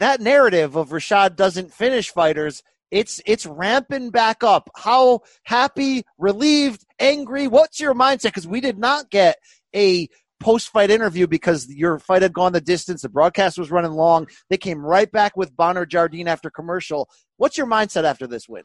that 0.00 0.20
narrative 0.20 0.76
of 0.76 0.88
Rashad 0.88 1.36
doesn't 1.36 1.72
finish 1.72 2.10
fighters, 2.10 2.62
it's 2.90 3.20
it's 3.24 3.46
ramping 3.46 4.10
back 4.10 4.42
up. 4.42 4.68
How 4.74 5.20
happy, 5.44 6.04
relieved, 6.18 6.84
angry? 6.98 7.46
What's 7.46 7.78
your 7.78 7.94
mindset? 7.94 8.24
Because 8.24 8.48
we 8.48 8.60
did 8.60 8.78
not 8.78 9.10
get 9.10 9.36
a 9.74 10.08
post 10.40 10.70
fight 10.70 10.90
interview 10.90 11.26
because 11.26 11.68
your 11.68 11.98
fight 11.98 12.22
had 12.22 12.32
gone 12.32 12.52
the 12.52 12.60
distance. 12.60 13.02
The 13.02 13.08
broadcast 13.08 13.58
was 13.58 13.70
running 13.70 13.92
long. 13.92 14.26
They 14.48 14.56
came 14.56 14.84
right 14.84 15.10
back 15.10 15.36
with 15.36 15.54
Bonnar 15.56 15.86
Jardine 15.86 16.28
after 16.28 16.50
commercial. 16.50 17.08
What's 17.36 17.56
your 17.56 17.66
mindset 17.66 18.04
after 18.04 18.26
this 18.26 18.48
win? 18.48 18.64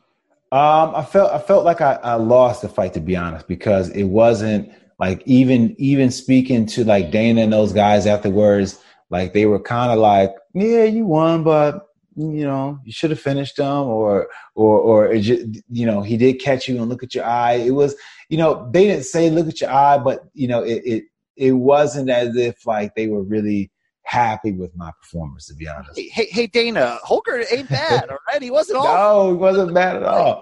Um, 0.52 0.96
I 0.96 1.04
felt 1.04 1.32
I 1.32 1.40
felt 1.40 1.66
like 1.66 1.82
I, 1.82 2.00
I 2.02 2.16
lost 2.16 2.62
the 2.62 2.70
fight 2.70 2.94
to 2.94 3.00
be 3.00 3.16
honest 3.16 3.48
because 3.48 3.90
it 3.90 4.04
wasn't 4.06 4.72
like 5.00 5.22
even 5.26 5.76
even 5.78 6.12
speaking 6.12 6.66
to 6.68 6.86
like 6.86 7.12
Dana 7.12 7.42
and 7.42 7.54
those 7.54 7.74
guys 7.74 8.06
afterwards 8.08 8.80
like 9.10 9.34
they 9.34 9.46
were 9.46 9.60
kind 9.60 9.92
of 9.92 10.00
like, 10.00 10.36
yeah, 10.54 10.84
you 10.84 11.06
won, 11.06 11.44
but 11.44 11.88
you 12.16 12.46
know, 12.46 12.80
you 12.86 12.92
should 12.92 13.12
have 13.12 13.20
finished 13.20 13.58
them, 13.58 13.88
or 13.88 14.30
or 14.56 14.80
or 14.80 15.18
just, 15.18 15.46
you 15.70 15.86
know, 15.86 16.02
he 16.02 16.18
did 16.18 16.40
catch 16.40 16.68
you 16.68 16.78
and 16.78 16.90
look 16.90 17.04
at 17.04 17.14
your 17.14 17.26
eye. 17.26 17.54
It 17.54 17.72
was, 17.72 17.96
you 18.30 18.38
know, 18.38 18.70
they 18.72 18.86
didn't 18.86 19.06
say 19.06 19.30
look 19.30 19.48
at 19.48 19.62
your 19.62 19.72
eye, 19.72 19.98
but 19.98 20.26
you 20.34 20.48
know, 20.48 20.64
it 20.64 20.82
it 20.86 21.04
it 21.36 21.52
wasn't 21.52 22.10
as 22.10 22.36
if 22.36 22.66
like 22.66 22.96
they 22.96 23.08
were 23.08 23.24
really 23.24 23.72
happy 24.04 24.52
with 24.52 24.76
my 24.76 24.92
performance, 25.02 25.48
to 25.48 25.56
be 25.56 25.68
honest. 25.68 25.98
Hey, 25.98 26.10
hey, 26.10 26.28
hey 26.30 26.48
Dana, 26.48 27.00
Hoger 27.04 27.44
ain't 27.52 27.70
bad, 27.70 28.10
all 28.10 28.18
right? 28.28 28.42
He 28.42 28.52
wasn't 28.52 28.80
all. 28.80 28.86
no, 29.26 29.32
he 29.32 29.38
wasn't 29.38 29.74
bad 29.74 29.98
at 29.98 30.04
all. 30.04 30.42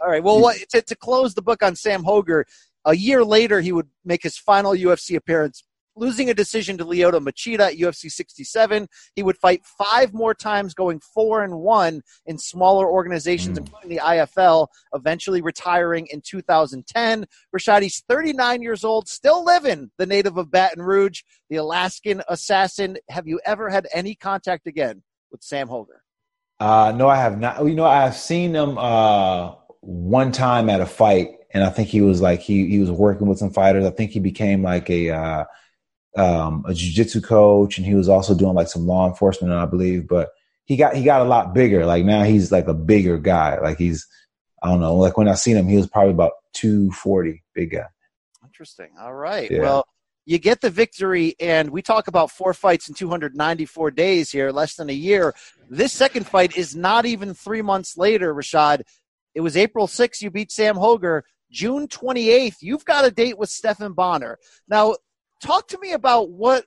All 0.00 0.10
right. 0.10 0.22
Well, 0.22 0.40
what, 0.40 0.56
to, 0.70 0.82
to 0.82 0.96
close 0.96 1.34
the 1.34 1.42
book 1.42 1.62
on 1.62 1.74
Sam 1.74 2.04
Hoger, 2.04 2.44
a 2.84 2.94
year 2.94 3.24
later, 3.24 3.60
he 3.60 3.72
would 3.72 3.88
make 4.04 4.22
his 4.22 4.36
final 4.36 4.72
UFC 4.72 5.16
appearance 5.16 5.64
losing 5.96 6.30
a 6.30 6.34
decision 6.34 6.78
to 6.78 6.84
Lyoto 6.84 7.18
Machida 7.20 7.60
at 7.60 7.76
UFC 7.76 8.10
67. 8.10 8.86
He 9.14 9.22
would 9.22 9.36
fight 9.38 9.64
five 9.64 10.12
more 10.12 10.34
times, 10.34 10.74
going 10.74 11.00
four 11.00 11.42
and 11.42 11.58
one 11.58 12.02
in 12.26 12.38
smaller 12.38 12.88
organizations, 12.88 13.58
mm. 13.58 13.62
including 13.66 13.90
the 13.90 14.02
IFL, 14.02 14.68
eventually 14.94 15.40
retiring 15.40 16.06
in 16.10 16.20
2010. 16.20 17.26
Rashadi's 17.54 18.02
39 18.08 18.62
years 18.62 18.84
old, 18.84 19.08
still 19.08 19.44
living, 19.44 19.90
the 19.98 20.06
native 20.06 20.36
of 20.36 20.50
Baton 20.50 20.82
Rouge, 20.82 21.22
the 21.50 21.56
Alaskan 21.56 22.22
assassin. 22.28 22.98
Have 23.08 23.26
you 23.26 23.40
ever 23.44 23.70
had 23.70 23.88
any 23.92 24.14
contact 24.14 24.66
again 24.66 25.02
with 25.30 25.42
Sam 25.42 25.68
Hoger? 25.68 26.00
Uh, 26.58 26.92
no, 26.96 27.08
I 27.08 27.16
have 27.16 27.38
not. 27.38 27.64
You 27.64 27.74
know, 27.74 27.84
I've 27.84 28.16
seen 28.16 28.54
him 28.54 28.78
uh, 28.78 29.52
one 29.80 30.32
time 30.32 30.70
at 30.70 30.80
a 30.80 30.86
fight, 30.86 31.32
and 31.52 31.62
I 31.62 31.68
think 31.68 31.88
he 31.88 32.00
was 32.00 32.22
like 32.22 32.40
he 32.40 32.66
he 32.66 32.78
was 32.78 32.90
working 32.90 33.26
with 33.26 33.38
some 33.38 33.50
fighters. 33.50 33.84
I 33.84 33.90
think 33.90 34.12
he 34.12 34.20
became 34.20 34.62
like 34.62 34.88
a 34.88 35.10
uh, 35.10 35.44
um, 36.16 36.64
a 36.66 36.70
jujitsu 36.70 37.22
coach, 37.22 37.78
and 37.78 37.86
he 37.86 37.94
was 37.94 38.08
also 38.08 38.34
doing 38.34 38.54
like 38.54 38.68
some 38.68 38.86
law 38.86 39.08
enforcement, 39.08 39.52
I 39.52 39.66
believe. 39.66 40.08
But 40.08 40.30
he 40.64 40.76
got 40.76 40.96
he 40.96 41.04
got 41.04 41.22
a 41.22 41.24
lot 41.24 41.54
bigger. 41.54 41.86
Like 41.86 42.04
now 42.04 42.24
he's 42.24 42.50
like 42.50 42.68
a 42.68 42.74
bigger 42.74 43.18
guy. 43.18 43.58
Like 43.60 43.78
he's 43.78 44.06
I 44.62 44.68
don't 44.68 44.80
know. 44.80 44.96
Like 44.96 45.16
when 45.16 45.28
I 45.28 45.34
seen 45.34 45.56
him, 45.56 45.68
he 45.68 45.76
was 45.76 45.86
probably 45.86 46.12
about 46.12 46.32
two 46.52 46.90
forty, 46.92 47.42
big 47.54 47.72
guy. 47.72 47.86
Interesting. 48.44 48.90
All 48.98 49.14
right. 49.14 49.50
Yeah. 49.50 49.60
Well, 49.60 49.86
you 50.24 50.38
get 50.38 50.60
the 50.60 50.70
victory, 50.70 51.36
and 51.38 51.70
we 51.70 51.82
talk 51.82 52.08
about 52.08 52.32
four 52.32 52.52
fights 52.52 52.88
in 52.88 52.94
294 52.96 53.92
days 53.92 54.32
here, 54.32 54.50
less 54.50 54.74
than 54.74 54.90
a 54.90 54.94
year. 54.94 55.34
This 55.70 55.92
second 55.92 56.26
fight 56.26 56.56
is 56.56 56.74
not 56.74 57.06
even 57.06 57.32
three 57.32 57.62
months 57.62 57.96
later, 57.96 58.34
Rashad. 58.34 58.82
It 59.36 59.40
was 59.40 59.56
April 59.56 59.86
6th, 59.86 60.22
you 60.22 60.30
beat 60.30 60.50
Sam 60.50 60.74
Hoger. 60.74 61.22
June 61.52 61.86
28th, 61.86 62.56
you've 62.60 62.84
got 62.84 63.04
a 63.04 63.10
date 63.10 63.38
with 63.38 63.50
Stephan 63.50 63.92
Bonnar. 63.92 64.38
Now, 64.68 64.96
talk 65.40 65.68
to 65.68 65.78
me 65.78 65.92
about 65.92 66.30
what 66.30 66.64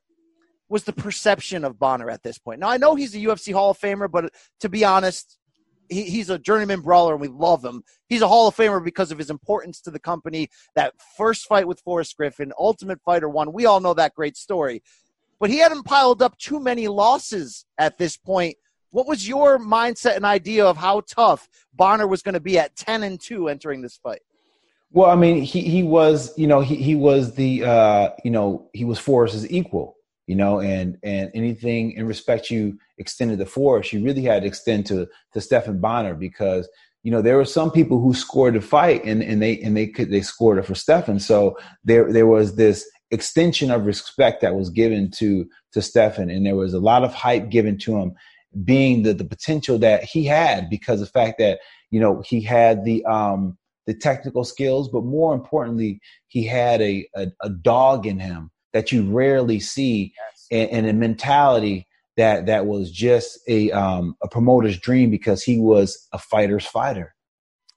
was 0.70 0.84
the 0.84 0.94
perception 0.94 1.66
of 1.66 1.80
Bonnar 1.80 2.10
at 2.10 2.24
this 2.24 2.38
point. 2.38 2.60
Now 2.60 2.70
I 2.70 2.78
know 2.78 2.96
he's 2.96 3.16
a 3.16 3.20
UFC 3.20 3.54
Hall 3.54 3.72
of 3.72 3.80
Famer, 3.80 4.10
but 4.10 4.32
to 4.60 4.70
be 4.70 4.86
honest, 4.86 5.40
he, 5.90 6.04
he's 6.04 6.30
a 6.30 6.38
journeyman 6.38 6.82
brawler 6.82 7.14
and 7.14 7.22
we 7.22 7.28
love 7.28 7.66
him. 7.66 7.84
He's 8.08 8.22
a 8.22 8.28
Hall 8.28 8.48
of 8.48 8.56
Famer 8.56 8.84
because 8.84 9.12
of 9.12 9.18
his 9.18 9.32
importance 9.32 9.82
to 9.82 9.92
the 9.92 10.00
company. 10.00 10.50
That 10.76 10.94
first 11.18 11.48
fight 11.48 11.68
with 11.68 11.82
Forrest 11.82 12.16
Griffin, 12.16 12.54
Ultimate 12.58 13.02
Fighter 13.02 13.28
one. 13.28 13.52
We 13.52 13.66
all 13.66 13.80
know 13.80 13.96
that 13.96 14.14
great 14.14 14.38
story, 14.38 14.84
but 15.40 15.50
he 15.50 15.58
hadn't 15.58 15.84
piled 15.84 16.22
up 16.22 16.38
too 16.38 16.60
many 16.60 16.88
losses 16.88 17.66
at 17.78 17.98
this 17.98 18.16
point. 18.16 18.56
What 18.92 19.08
was 19.08 19.28
your 19.28 19.60
mindset 19.60 20.16
and 20.16 20.26
idea 20.26 20.66
of 20.66 20.78
how 20.78 21.02
tough 21.02 21.48
Bonnar 21.74 22.08
was 22.08 22.22
going 22.22 22.34
to 22.34 22.40
be 22.40 22.58
at 22.58 22.76
ten 22.76 23.04
and 23.04 23.20
two 23.20 23.48
entering 23.48 23.82
this 23.82 23.98
fight? 23.98 24.22
Well, 24.92 25.10
I 25.10 25.16
mean, 25.16 25.44
he 25.44 25.62
he 25.62 25.84
was, 25.84 26.36
you 26.38 26.48
know, 26.48 26.62
he 26.62 26.76
he 26.76 26.96
was 26.96 27.36
the, 27.36 27.64
uh, 27.64 28.10
you 28.24 28.32
know, 28.32 28.70
he 28.74 28.86
was 28.86 28.98
Forrest's 28.98 29.50
equal, 29.52 29.96
you 30.26 30.36
know, 30.36 30.60
and 30.62 30.98
and 31.04 31.30
anything 31.36 31.92
in 31.92 32.08
respect 32.08 32.50
you 32.50 32.78
extended 32.98 33.38
to 33.40 33.46
Forrest, 33.46 33.94
you 33.94 34.04
really 34.04 34.24
had 34.24 34.42
to 34.42 34.48
extend 34.48 34.88
to 34.88 35.08
to 35.34 35.42
Stephan 35.42 35.80
Bonnar 35.80 36.16
because 36.16 36.68
you 37.04 37.12
know 37.12 37.22
there 37.22 37.38
were 37.38 37.46
some 37.46 37.70
people 37.72 38.02
who 38.02 38.14
scored 38.16 38.56
the 38.56 38.62
fight 38.62 39.04
and 39.06 39.22
and 39.22 39.42
they 39.42 39.60
and 39.60 39.78
they 39.78 39.86
could 39.88 40.10
they 40.10 40.22
scored 40.22 40.58
it 40.58 40.66
for 40.66 40.76
Stephan, 40.76 41.20
so 41.20 41.56
there 41.84 42.12
there 42.12 42.28
was 42.28 42.56
this 42.56 42.90
extension 43.12 43.70
of 43.72 43.86
respect 43.86 44.42
that 44.42 44.56
was 44.56 44.72
given 44.72 45.12
to 45.12 45.48
to 45.74 45.84
Stephan, 45.84 46.32
and 46.32 46.46
there 46.48 46.56
was 46.56 46.74
a 46.74 46.80
lot 46.80 47.04
of 47.04 47.14
hype 47.14 47.50
given 47.50 47.78
to 47.80 47.96
him, 47.96 48.14
being 48.64 49.04
the 49.04 49.14
the 49.14 49.24
potential 49.26 49.78
that 49.78 50.04
he 50.04 50.26
had 50.26 50.68
because 50.68 51.00
of 51.00 51.08
the 51.08 51.12
fact 51.12 51.38
that 51.38 51.60
you 51.92 52.00
know 52.00 52.24
he 52.26 52.42
had 52.42 52.86
the 52.86 53.06
um 53.06 53.56
the 53.90 53.96
technical 53.96 54.44
skills, 54.44 54.88
but 54.88 55.04
more 55.04 55.34
importantly, 55.34 56.00
he 56.28 56.46
had 56.46 56.80
a, 56.80 57.08
a, 57.16 57.28
a 57.42 57.50
dog 57.50 58.06
in 58.06 58.20
him 58.20 58.52
that 58.72 58.92
you 58.92 59.10
rarely 59.10 59.60
see 59.60 60.14
yes. 60.16 60.48
and, 60.52 60.70
and, 60.70 60.88
a 60.88 60.94
mentality 60.94 61.88
that 62.16 62.46
that 62.46 62.68
was 62.68 62.92
just 62.92 63.40
a 63.48 63.72
um, 63.72 64.16
a 64.22 64.28
promoter's 64.28 64.78
dream 64.78 65.10
because 65.10 65.42
he 65.42 65.58
was 65.58 66.08
a 66.14 66.20
fighter's 66.20 66.68
fighter. 66.68 67.16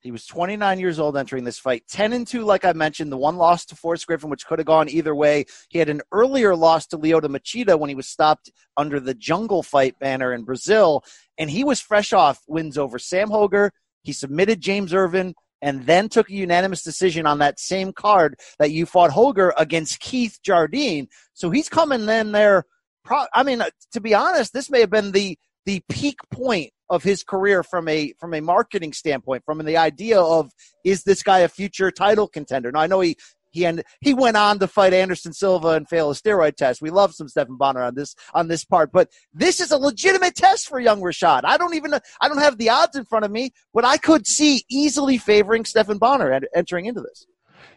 He 0.03 0.11
was 0.11 0.27
29 0.27 0.81
years 0.81 0.99
old 0.99 1.17
entering 1.17 1.45
this 1.45 1.59
fight. 1.59 1.85
10 1.89 2.13
and 2.13 2.27
2, 2.27 2.45
like 2.45 2.67
I 2.67 2.75
mentioned, 2.75 3.11
the 3.11 3.17
one 3.17 3.37
loss 3.37 3.65
to 3.67 3.77
Forrest 3.77 4.07
Griffin, 4.07 4.29
which 4.29 4.45
could 4.45 4.59
have 4.59 4.67
gone 4.67 4.91
either 4.91 5.15
way. 5.15 5.47
He 5.71 5.79
had 5.79 5.89
an 5.89 6.03
earlier 6.13 6.55
loss 6.55 6.87
to 6.89 6.99
Lyoto 6.99 7.29
Machida 7.35 7.79
when 7.79 7.89
he 7.89 7.95
was 7.95 8.09
stopped 8.09 8.51
under 8.77 9.01
the 9.01 9.15
jungle 9.15 9.63
fight 9.63 9.99
banner 9.99 10.35
in 10.35 10.43
Brazil. 10.43 11.05
And 11.39 11.49
he 11.49 11.65
was 11.65 11.81
fresh 11.81 12.13
off 12.13 12.41
wins 12.49 12.77
over 12.77 12.99
Sam 12.99 13.29
Hoger. 13.29 13.71
He 14.03 14.13
submitted 14.13 14.61
James 14.61 14.93
Irvin, 14.93 15.35
and 15.63 15.87
then 15.87 16.09
took 16.09 16.29
a 16.29 16.35
unanimous 16.35 16.83
decision 16.83 17.25
on 17.25 17.39
that 17.39 17.59
same 17.59 17.93
card 17.93 18.39
that 18.59 18.73
you 18.73 18.85
fought 18.85 19.13
Hoger 19.13 19.53
against 19.57 20.01
Keith 20.01 20.39
Jardine. 20.45 21.07
So 21.33 21.51
he's 21.51 21.69
coming 21.69 22.07
in 22.09 22.33
there. 22.33 22.65
Pro- 23.05 23.27
I 23.33 23.45
mean, 23.45 23.63
uh, 23.63 23.71
to 23.93 24.01
be 24.01 24.15
honest, 24.15 24.53
this 24.53 24.69
may 24.71 24.81
have 24.81 24.91
been 24.91 25.13
the 25.13 25.39
the 25.65 25.81
peak 25.89 26.17
point 26.33 26.71
of 26.91 27.05
his 27.05 27.23
career 27.23 27.63
from 27.63 27.89
a 27.89 28.13
from 28.19 28.35
a 28.35 28.41
marketing 28.41 28.93
standpoint, 28.93 29.45
from 29.45 29.65
the 29.65 29.77
idea 29.77 30.21
of 30.21 30.51
is 30.85 31.05
this 31.05 31.23
guy 31.23 31.39
a 31.39 31.49
future 31.49 31.91
title 31.91 32.29
contender? 32.29 32.71
Now 32.71 32.81
I 32.81 32.87
know 32.87 33.01
he 33.01 33.17
he 33.53 33.65
and 33.65 33.83
he 34.01 34.15
went 34.15 34.37
on 34.37 34.59
to 34.59 34.67
fight 34.67 34.93
Anderson 34.93 35.33
Silva 35.33 35.69
and 35.69 35.89
fail 35.89 36.11
a 36.11 36.15
steroid 36.15 36.57
test. 36.57 36.83
We 36.83 36.91
love 36.91 37.15
some 37.15 37.29
Stephan 37.29 37.57
Bonnar 37.57 37.83
on 37.83 37.95
this 37.95 38.15
on 38.35 38.49
this 38.49 38.65
part, 38.65 38.91
but 38.91 39.09
this 39.33 39.61
is 39.61 39.71
a 39.71 39.79
legitimate 39.79 40.35
test 40.35 40.69
for 40.69 40.81
young 40.81 41.01
Rashad. 41.01 41.43
I 41.45 41.57
don't 41.57 41.75
even 41.75 41.95
I 42.21 42.29
don't 42.29 42.39
have 42.39 42.59
the 42.59 42.71
odds 42.71 42.97
in 42.97 43.05
front 43.05 43.25
of 43.25 43.31
me, 43.31 43.53
but 43.73 43.85
I 43.85 43.99
could 43.99 44.27
see 44.27 44.65
easily 44.69 45.19
favoring 45.19 45.65
Stephan 45.65 45.99
Bonnar 45.99 46.41
entering 46.55 46.87
into 46.87 47.01
this. 47.01 47.27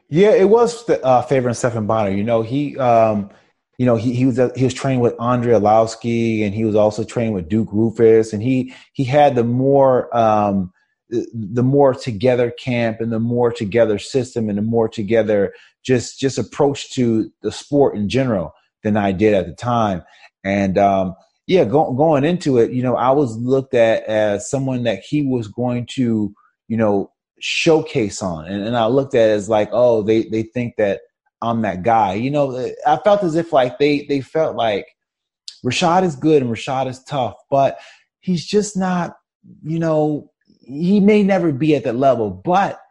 Yeah, 0.10 0.32
it 0.32 0.50
was 0.50 0.90
uh, 0.90 1.22
favoring 1.24 1.56
Stephan 1.56 1.88
Bonnar. 1.88 2.12
You 2.12 2.24
know, 2.24 2.42
he 2.42 2.78
um, 2.78 3.30
you 3.78 3.86
know, 3.86 3.98
he, 3.98 4.14
he 4.14 4.26
was 4.26 4.40
he 4.56 4.64
was 4.64 4.74
trained 4.74 5.02
with 5.02 5.16
Andre 5.20 5.54
Arlovski, 5.54 6.46
and 6.46 6.56
he 6.56 6.64
was 6.64 6.76
also 6.76 7.04
trained 7.04 7.34
with 7.34 7.50
Duke 7.50 7.70
Roufus, 7.70 8.32
and 8.32 8.42
he 8.42 8.74
he 8.94 9.04
had 9.04 9.36
the 9.36 9.44
more 9.44 10.16
um, 10.16 10.72
the 11.10 11.64
more 11.64 11.94
together 11.94 12.52
camp 12.52 13.00
and 13.00 13.12
the 13.12 13.20
more 13.20 13.52
together 13.52 14.00
system 14.00 14.50
and 14.50 14.58
the 14.58 14.64
more 14.64 14.90
together 14.90 15.54
just 15.84 16.20
just 16.20 16.38
approach 16.38 16.92
to 16.94 17.32
the 17.44 17.52
sport 17.52 17.96
in 17.96 18.10
general 18.10 18.52
than 18.84 18.98
I 18.98 19.12
did 19.12 19.34
at 19.34 19.46
the 19.46 19.54
time. 19.54 20.04
And 20.44 20.78
um, 20.78 21.16
yeah, 21.48 21.64
go, 21.64 21.94
going 21.94 22.24
into 22.24 22.58
it, 22.58 22.72
you 22.72 22.82
know, 22.82 22.96
I 22.96 23.12
was 23.12 23.38
looked 23.38 23.76
at 23.76 24.04
as 24.06 24.50
someone 24.50 24.84
that 24.84 25.02
he 25.02 25.22
was 25.24 25.48
going 25.48 25.88
to, 25.92 26.34
you 26.68 26.78
know, 26.78 27.12
showcase 27.40 28.22
on, 28.22 28.46
and, 28.46 28.66
and 28.66 28.76
I 28.78 28.88
looked 28.88 29.14
at 29.14 29.30
as 29.30 29.50
like, 29.50 29.70
oh, 29.72 30.02
they 30.02 30.24
they 30.24 30.44
think 30.44 30.76
that 30.78 31.02
I'm 31.42 31.62
that 31.62 31.84
guy. 31.84 32.16
You 32.16 32.32
know, 32.32 32.72
I 32.88 32.98
felt 32.98 33.24
as 33.24 33.36
if 33.36 33.54
like 33.54 33.78
they 33.78 34.06
they 34.06 34.22
felt 34.22 34.56
like 34.56 34.88
Rashad 35.64 36.04
is 36.04 36.16
good 36.16 36.42
and 36.42 36.52
Rashad 36.52 36.88
is 36.88 37.04
tough, 37.04 37.36
but 37.52 37.78
he's 38.22 38.44
just 38.44 38.76
not 38.76 39.16
you 39.64 39.80
know, 39.80 40.32
he 40.66 41.00
may 41.00 41.24
never 41.24 41.52
be 41.52 41.76
at 41.76 41.84
that 41.84 41.96
level, 41.96 42.30
but 42.30 42.82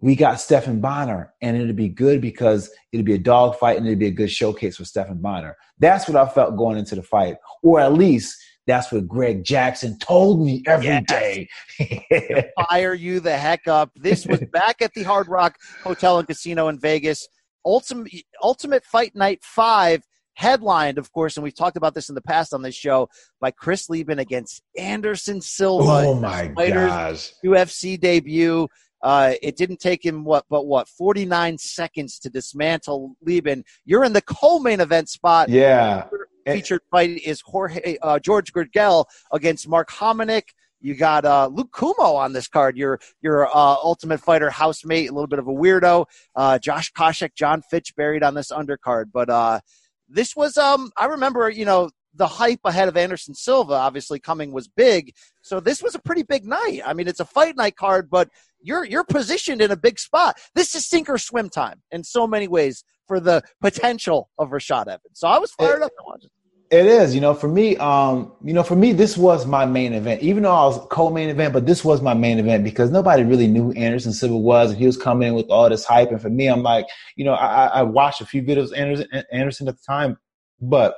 we 0.00 0.14
got 0.14 0.40
Stephan 0.40 0.80
Bonnar, 0.80 1.34
and 1.42 1.56
it'd 1.56 1.74
be 1.74 1.88
good 1.88 2.20
because 2.20 2.70
it'd 2.92 3.06
be 3.06 3.14
a 3.14 3.18
dogfight 3.18 3.78
and 3.78 3.86
it'd 3.86 3.98
be 3.98 4.06
a 4.06 4.12
good 4.12 4.30
showcase 4.30 4.76
for 4.76 4.84
Stephan 4.84 5.20
Bonnar. 5.20 5.56
That's 5.78 6.08
what 6.08 6.16
I 6.16 6.28
felt 6.28 6.56
going 6.56 6.78
into 6.78 6.94
the 6.94 7.02
fight, 7.02 7.36
or 7.62 7.80
at 7.80 7.94
least 7.94 8.36
that's 8.66 8.92
what 8.92 9.08
Greg 9.08 9.44
Jackson 9.44 9.98
told 9.98 10.44
me 10.44 10.62
every 10.66 10.86
yes. 10.86 11.04
day. 11.08 11.48
fire 12.68 12.94
you 12.94 13.18
the 13.18 13.36
heck 13.36 13.66
up. 13.66 13.90
This 13.96 14.26
was 14.26 14.40
back 14.52 14.82
at 14.82 14.92
the 14.94 15.02
Hard 15.02 15.26
Rock 15.26 15.56
Hotel 15.82 16.18
and 16.18 16.28
Casino 16.28 16.68
in 16.68 16.78
Vegas. 16.78 17.26
Ultimate 17.64 18.12
Ultimate 18.42 18.84
Fight 18.84 19.16
Night 19.16 19.40
Five 19.42 20.04
headlined, 20.38 20.98
of 20.98 21.10
course, 21.10 21.36
and 21.36 21.42
we've 21.42 21.54
talked 21.54 21.76
about 21.76 21.94
this 21.94 22.08
in 22.08 22.14
the 22.14 22.22
past 22.22 22.54
on 22.54 22.62
this 22.62 22.74
show, 22.74 23.08
by 23.40 23.50
Chris 23.50 23.90
Leben 23.90 24.20
against 24.20 24.62
Anderson 24.78 25.40
Silva. 25.40 26.04
Oh 26.06 26.14
my 26.14 26.46
gosh. 26.46 27.32
UFC 27.44 27.98
debut. 27.98 28.68
Uh, 29.02 29.34
it 29.42 29.56
didn't 29.56 29.80
take 29.80 30.04
him 30.04 30.24
what, 30.24 30.44
but 30.48 30.66
what, 30.66 30.88
49 30.88 31.58
seconds 31.58 32.20
to 32.20 32.30
dismantle 32.30 33.16
Leben. 33.20 33.64
You're 33.84 34.04
in 34.04 34.12
the 34.12 34.22
co-main 34.22 34.80
event 34.80 35.08
spot. 35.08 35.48
Yeah. 35.48 36.06
Featured 36.46 36.82
fight 36.90 37.20
is 37.24 37.42
Jorge 37.44 37.98
uh, 38.00 38.18
George 38.20 38.52
Gurgel 38.52 39.04
against 39.32 39.68
Mark 39.68 39.90
Hominick. 39.90 40.44
You 40.80 40.94
got 40.94 41.24
uh, 41.24 41.48
Luke 41.52 41.72
Cummo 41.72 42.14
on 42.14 42.32
this 42.32 42.48
card. 42.48 42.76
Your 42.76 43.00
your 43.20 43.48
uh, 43.48 43.76
Ultimate 43.82 44.20
Fighter 44.20 44.48
housemate, 44.48 45.10
a 45.10 45.12
little 45.12 45.26
bit 45.26 45.40
of 45.40 45.46
a 45.48 45.52
weirdo. 45.52 46.06
Uh, 46.34 46.58
Josh 46.58 46.90
Koscheck, 46.92 47.34
John 47.34 47.60
Fitch 47.60 47.94
buried 47.96 48.22
on 48.22 48.34
this 48.34 48.50
undercard, 48.50 49.06
but 49.12 49.28
uh, 49.28 49.60
this 50.08 50.34
was 50.36 50.56
um 50.56 50.90
I 50.96 51.06
remember 51.06 51.48
you 51.50 51.64
know 51.64 51.90
the 52.14 52.26
hype 52.26 52.60
ahead 52.64 52.88
of 52.88 52.96
Anderson 52.96 53.34
Silva 53.34 53.74
obviously 53.74 54.18
coming 54.18 54.52
was 54.52 54.68
big. 54.68 55.12
So 55.42 55.60
this 55.60 55.82
was 55.82 55.94
a 55.94 55.98
pretty 56.00 56.22
big 56.22 56.44
night. 56.44 56.80
I 56.84 56.92
mean, 56.92 57.06
it's 57.06 57.20
a 57.20 57.24
fight 57.24 57.56
night 57.56 57.76
card, 57.76 58.10
but 58.10 58.28
you're 58.60 58.84
you're 58.84 59.04
positioned 59.04 59.62
in 59.62 59.70
a 59.70 59.76
big 59.76 59.98
spot. 59.98 60.36
This 60.54 60.74
is 60.74 60.86
sink 60.86 61.08
or 61.08 61.18
swim 61.18 61.48
time 61.48 61.82
in 61.90 62.02
so 62.04 62.26
many 62.26 62.48
ways 62.48 62.84
for 63.06 63.20
the 63.20 63.42
potential 63.60 64.30
of 64.38 64.50
Rashad 64.50 64.86
Evans. 64.86 65.14
So 65.14 65.28
I 65.28 65.38
was 65.38 65.52
fired 65.52 65.78
it, 65.78 65.82
up 65.82 65.90
to 65.90 66.04
watch 66.06 66.24
it. 66.24 66.30
It 66.70 66.84
is, 66.84 67.14
you 67.14 67.22
know, 67.22 67.32
for 67.32 67.48
me, 67.48 67.78
um, 67.78 68.30
you 68.44 68.52
know, 68.52 68.62
for 68.62 68.76
me, 68.76 68.92
this 68.92 69.16
was 69.16 69.46
my 69.46 69.64
main 69.64 69.94
event. 69.94 70.20
Even 70.20 70.42
though 70.42 70.52
I 70.52 70.66
was 70.66 70.86
co-main 70.90 71.30
event, 71.30 71.54
but 71.54 71.64
this 71.64 71.82
was 71.82 72.02
my 72.02 72.12
main 72.12 72.38
event 72.38 72.62
because 72.62 72.90
nobody 72.90 73.22
really 73.22 73.46
knew 73.46 73.64
who 73.64 73.72
Anderson 73.72 74.12
Silva 74.12 74.36
was, 74.36 74.70
and 74.70 74.78
he 74.78 74.84
was 74.84 74.98
coming 74.98 75.28
in 75.28 75.34
with 75.34 75.48
all 75.48 75.70
this 75.70 75.86
hype. 75.86 76.10
And 76.10 76.20
for 76.20 76.28
me, 76.28 76.46
I'm 76.46 76.62
like, 76.62 76.86
you 77.16 77.24
know, 77.24 77.32
I, 77.32 77.66
I 77.66 77.82
watched 77.84 78.20
a 78.20 78.26
few 78.26 78.42
videos 78.42 78.76
Anderson, 78.76 79.06
Anderson 79.32 79.68
at 79.68 79.76
the 79.76 79.82
time, 79.86 80.18
but 80.60 80.94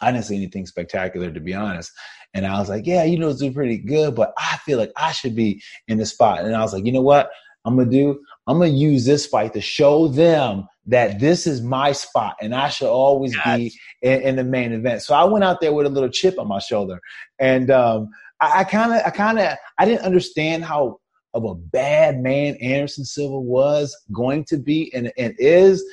I 0.00 0.12
didn't 0.12 0.24
see 0.24 0.36
anything 0.36 0.64
spectacular 0.64 1.30
to 1.30 1.40
be 1.40 1.52
honest. 1.52 1.92
And 2.32 2.46
I 2.46 2.58
was 2.58 2.70
like, 2.70 2.86
yeah, 2.86 3.04
you 3.04 3.18
know, 3.18 3.28
it's 3.28 3.46
pretty 3.54 3.78
good, 3.78 4.14
but 4.14 4.32
I 4.38 4.58
feel 4.64 4.78
like 4.78 4.92
I 4.96 5.12
should 5.12 5.34
be 5.34 5.62
in 5.88 5.98
the 5.98 6.06
spot. 6.06 6.44
And 6.44 6.54
I 6.54 6.60
was 6.60 6.72
like, 6.72 6.86
you 6.86 6.92
know 6.92 7.02
what? 7.02 7.30
I'm 7.64 7.76
gonna 7.76 7.90
do. 7.90 8.20
I'm 8.48 8.58
gonna 8.58 8.70
use 8.70 9.04
this 9.04 9.26
fight 9.26 9.52
to 9.52 9.60
show 9.60 10.08
them 10.08 10.66
that 10.86 11.20
this 11.20 11.46
is 11.46 11.60
my 11.60 11.92
spot, 11.92 12.36
and 12.40 12.54
I 12.54 12.70
should 12.70 12.88
always 12.88 13.36
be 13.44 13.78
in, 14.02 14.22
in, 14.22 14.36
the 14.36 14.44
main 14.44 14.72
event. 14.72 15.02
So 15.02 15.14
I 15.14 15.24
went 15.24 15.44
out 15.44 15.60
there 15.60 15.72
with 15.72 15.86
a 15.86 15.90
little 15.90 16.08
chip 16.08 16.38
on 16.38 16.48
my 16.48 16.58
shoulder, 16.58 16.98
and 17.38 17.70
um, 17.70 18.08
I 18.40 18.64
kind 18.64 18.92
of, 18.92 19.02
I 19.04 19.10
kind 19.10 19.38
of, 19.38 19.56
I 19.78 19.84
didn't 19.84 20.04
understand 20.04 20.64
how 20.64 20.98
of 21.34 21.44
a 21.44 21.54
bad 21.54 22.20
man 22.20 22.56
Anderson 22.56 23.04
Silva 23.04 23.38
was 23.38 23.96
going 24.12 24.44
to 24.46 24.56
be, 24.56 24.92
and, 24.94 25.12
and 25.18 25.34
is, 25.38 25.84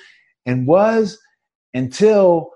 and 0.46 0.66
was 0.66 1.20
until 1.74 2.52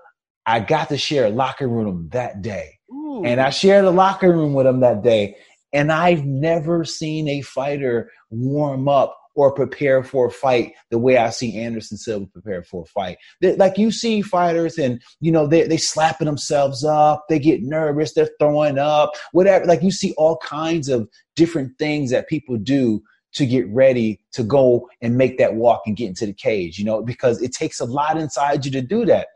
I 0.46 0.60
got 0.60 0.88
to 0.88 0.98
share 0.98 1.26
a 1.26 1.30
locker 1.30 1.68
room 1.68 2.08
that 2.12 2.42
day. 2.42 2.78
Ooh. 2.90 3.22
And 3.24 3.40
I 3.40 3.50
shared 3.50 3.84
a 3.84 3.90
locker 3.90 4.32
room 4.32 4.54
with 4.54 4.66
him 4.66 4.80
that 4.80 5.02
day. 5.02 5.36
And 5.72 5.92
I've 5.92 6.24
never 6.24 6.84
seen 6.84 7.28
a 7.28 7.42
fighter 7.42 8.10
warm 8.30 8.88
up 8.88 9.16
or 9.34 9.52
prepare 9.52 10.02
for 10.02 10.26
a 10.26 10.30
fight 10.30 10.74
the 10.90 10.98
way 10.98 11.16
I 11.16 11.30
see 11.30 11.58
Anderson 11.58 11.96
Silva 11.96 12.26
prepare 12.26 12.62
for 12.62 12.82
a 12.82 12.86
fight. 12.86 13.18
They're, 13.40 13.56
like 13.56 13.78
you 13.78 13.90
see 13.90 14.22
fighters 14.22 14.78
and 14.78 15.02
you 15.20 15.32
know 15.32 15.46
they 15.46 15.66
they 15.66 15.76
slapping 15.76 16.26
themselves 16.26 16.84
up, 16.84 17.26
they 17.28 17.38
get 17.38 17.62
nervous, 17.62 18.12
they're 18.12 18.30
throwing 18.38 18.78
up, 18.78 19.12
whatever. 19.32 19.64
Like 19.66 19.82
you 19.82 19.90
see 19.90 20.12
all 20.16 20.36
kinds 20.38 20.88
of 20.88 21.08
different 21.36 21.78
things 21.78 22.10
that 22.10 22.28
people 22.28 22.56
do 22.56 23.02
to 23.32 23.46
get 23.46 23.68
ready 23.68 24.20
to 24.32 24.42
go 24.42 24.88
and 25.00 25.16
make 25.16 25.38
that 25.38 25.54
walk 25.54 25.82
and 25.86 25.96
get 25.96 26.08
into 26.08 26.26
the 26.26 26.32
cage, 26.32 26.78
you 26.78 26.84
know, 26.84 27.02
because 27.02 27.40
it 27.40 27.52
takes 27.52 27.78
a 27.80 27.84
lot 27.84 28.16
inside 28.16 28.64
you 28.64 28.70
to 28.72 28.82
do 28.82 29.04
that. 29.04 29.28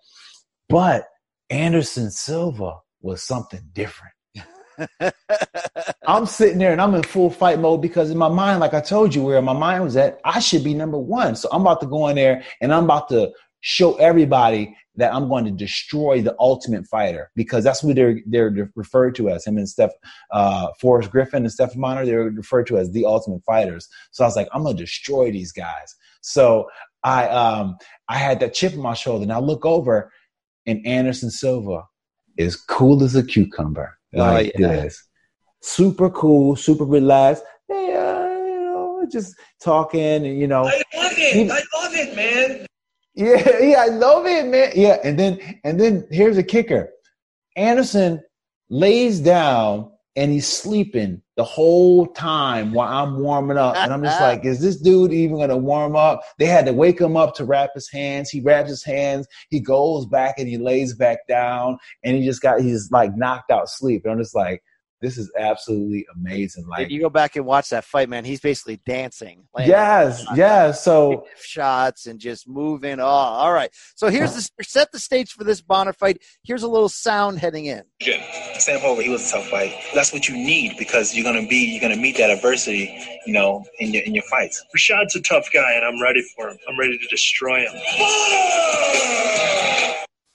But 0.68 1.06
Anderson 1.50 2.10
Silva 2.10 2.78
was 3.00 3.22
something 3.22 3.60
different. 3.72 4.13
I'm 6.06 6.26
sitting 6.26 6.58
there 6.58 6.72
and 6.72 6.80
I'm 6.80 6.94
in 6.94 7.02
full 7.02 7.30
fight 7.30 7.58
mode 7.58 7.82
because 7.82 8.10
in 8.10 8.18
my 8.18 8.28
mind, 8.28 8.60
like 8.60 8.74
I 8.74 8.80
told 8.80 9.14
you, 9.14 9.22
where 9.22 9.40
my 9.42 9.52
mind 9.52 9.84
was 9.84 9.96
at, 9.96 10.20
I 10.24 10.40
should 10.40 10.64
be 10.64 10.74
number 10.74 10.98
one. 10.98 11.36
So 11.36 11.48
I'm 11.52 11.62
about 11.62 11.80
to 11.80 11.86
go 11.86 12.08
in 12.08 12.16
there 12.16 12.42
and 12.60 12.72
I'm 12.72 12.84
about 12.84 13.08
to 13.10 13.32
show 13.60 13.94
everybody 13.96 14.76
that 14.96 15.12
I'm 15.12 15.28
going 15.28 15.44
to 15.46 15.50
destroy 15.50 16.22
the 16.22 16.36
ultimate 16.38 16.86
fighter 16.86 17.30
because 17.34 17.64
that's 17.64 17.82
what 17.82 17.96
they're 17.96 18.20
they're 18.26 18.70
referred 18.76 19.14
to 19.16 19.30
as 19.30 19.44
him 19.46 19.56
and 19.56 19.68
Steph 19.68 19.90
uh, 20.30 20.68
Forrest 20.80 21.10
Griffin 21.10 21.44
and 21.44 21.52
Stephan 21.52 21.80
Bonnar. 21.80 22.04
They're 22.04 22.24
referred 22.24 22.66
to 22.68 22.78
as 22.78 22.92
the 22.92 23.06
ultimate 23.06 23.42
fighters. 23.44 23.88
So 24.12 24.22
I 24.22 24.26
was 24.26 24.36
like, 24.36 24.48
I'm 24.52 24.64
gonna 24.64 24.76
destroy 24.76 25.32
these 25.32 25.50
guys. 25.50 25.96
So 26.20 26.68
I 27.02 27.26
um 27.28 27.76
I 28.08 28.18
had 28.18 28.40
that 28.40 28.54
chip 28.54 28.74
on 28.74 28.80
my 28.80 28.94
shoulder 28.94 29.22
and 29.22 29.32
I 29.32 29.38
look 29.38 29.64
over 29.64 30.12
and 30.66 30.86
Anderson 30.86 31.30
Silva 31.30 31.84
is 32.36 32.56
cool 32.56 33.02
as 33.02 33.14
a 33.16 33.24
cucumber. 33.24 33.98
Like 34.14 34.52
oh, 34.56 34.58
yeah. 34.58 34.68
this. 34.82 35.06
Super 35.62 36.10
cool, 36.10 36.56
super 36.56 36.84
relaxed. 36.84 37.42
Hey, 37.68 37.94
uh, 37.94 38.28
you 38.28 38.60
know, 38.64 39.06
just 39.10 39.34
talking 39.62 40.00
and 40.00 40.38
you 40.38 40.46
know. 40.46 40.64
I 40.66 40.82
love 40.94 41.12
it. 41.16 41.34
He, 41.34 41.50
I 41.50 41.54
love 41.54 41.94
it, 41.94 42.16
man. 42.16 42.66
Yeah, 43.14 43.58
yeah, 43.60 43.82
I 43.82 43.86
love 43.86 44.26
it, 44.26 44.46
man. 44.46 44.72
Yeah, 44.74 44.98
and 45.02 45.18
then 45.18 45.60
and 45.64 45.80
then 45.80 46.06
here's 46.10 46.38
a 46.38 46.42
kicker. 46.42 46.90
Anderson 47.56 48.22
lays 48.68 49.20
down 49.20 49.90
and 50.16 50.32
he's 50.32 50.46
sleeping 50.46 51.22
the 51.36 51.44
whole 51.44 52.06
time 52.06 52.72
while 52.72 52.88
I'm 52.88 53.18
warming 53.18 53.56
up. 53.56 53.76
And 53.76 53.92
I'm 53.92 54.02
just 54.02 54.20
like, 54.20 54.44
is 54.44 54.60
this 54.60 54.76
dude 54.76 55.12
even 55.12 55.38
gonna 55.38 55.56
warm 55.56 55.96
up? 55.96 56.22
They 56.38 56.46
had 56.46 56.66
to 56.66 56.72
wake 56.72 57.00
him 57.00 57.16
up 57.16 57.34
to 57.36 57.44
wrap 57.44 57.70
his 57.74 57.90
hands. 57.90 58.30
He 58.30 58.40
wraps 58.40 58.68
his 58.70 58.84
hands, 58.84 59.26
he 59.50 59.60
goes 59.60 60.06
back 60.06 60.38
and 60.38 60.48
he 60.48 60.58
lays 60.58 60.94
back 60.94 61.26
down, 61.26 61.78
and 62.02 62.16
he 62.16 62.24
just 62.24 62.42
got 62.42 62.60
he's 62.60 62.90
like 62.90 63.16
knocked 63.16 63.50
out 63.50 63.68
sleep. 63.68 64.02
And 64.04 64.12
I'm 64.12 64.18
just 64.18 64.34
like, 64.34 64.62
this 65.04 65.18
is 65.18 65.30
absolutely 65.38 66.06
amazing. 66.16 66.66
Like 66.66 66.86
if 66.86 66.90
you 66.90 67.00
go 67.00 67.10
back 67.10 67.36
and 67.36 67.44
watch 67.44 67.68
that 67.68 67.84
fight, 67.84 68.08
man, 68.08 68.24
he's 68.24 68.40
basically 68.40 68.80
dancing. 68.86 69.44
Yes, 69.58 70.24
yes. 70.34 70.82
So 70.82 71.26
shots 71.38 72.06
and 72.06 72.18
just 72.18 72.48
moving. 72.48 73.00
Oh, 73.00 73.04
all 73.04 73.52
right. 73.52 73.70
So 73.96 74.08
here's 74.08 74.34
the 74.34 74.64
set 74.64 74.90
the 74.92 74.98
stage 74.98 75.32
for 75.32 75.44
this 75.44 75.60
Bonnar 75.60 75.92
fight. 75.92 76.22
Here's 76.42 76.62
a 76.62 76.68
little 76.68 76.88
sound 76.88 77.38
heading 77.38 77.66
in. 77.66 77.82
Sam 78.58 78.80
Hoger, 78.80 79.02
he 79.02 79.10
was 79.10 79.28
a 79.28 79.32
tough 79.34 79.48
fight. 79.48 79.74
That's 79.94 80.12
what 80.12 80.26
you 80.26 80.34
need 80.34 80.76
because 80.78 81.14
you're 81.14 81.24
gonna 81.24 81.46
be 81.46 81.72
you're 81.72 81.82
gonna 81.82 82.00
meet 82.00 82.16
that 82.16 82.30
adversity, 82.30 82.98
you 83.26 83.34
know, 83.34 83.62
in 83.80 83.92
your 83.92 84.02
in 84.04 84.14
your 84.14 84.24
fights. 84.24 84.64
Rashad's 84.74 85.14
a 85.16 85.20
tough 85.20 85.48
guy, 85.52 85.74
and 85.74 85.84
I'm 85.84 86.02
ready 86.02 86.22
for 86.34 86.48
him. 86.48 86.56
I'm 86.66 86.78
ready 86.78 86.96
to 86.96 87.06
destroy 87.08 87.60
him. 87.60 87.72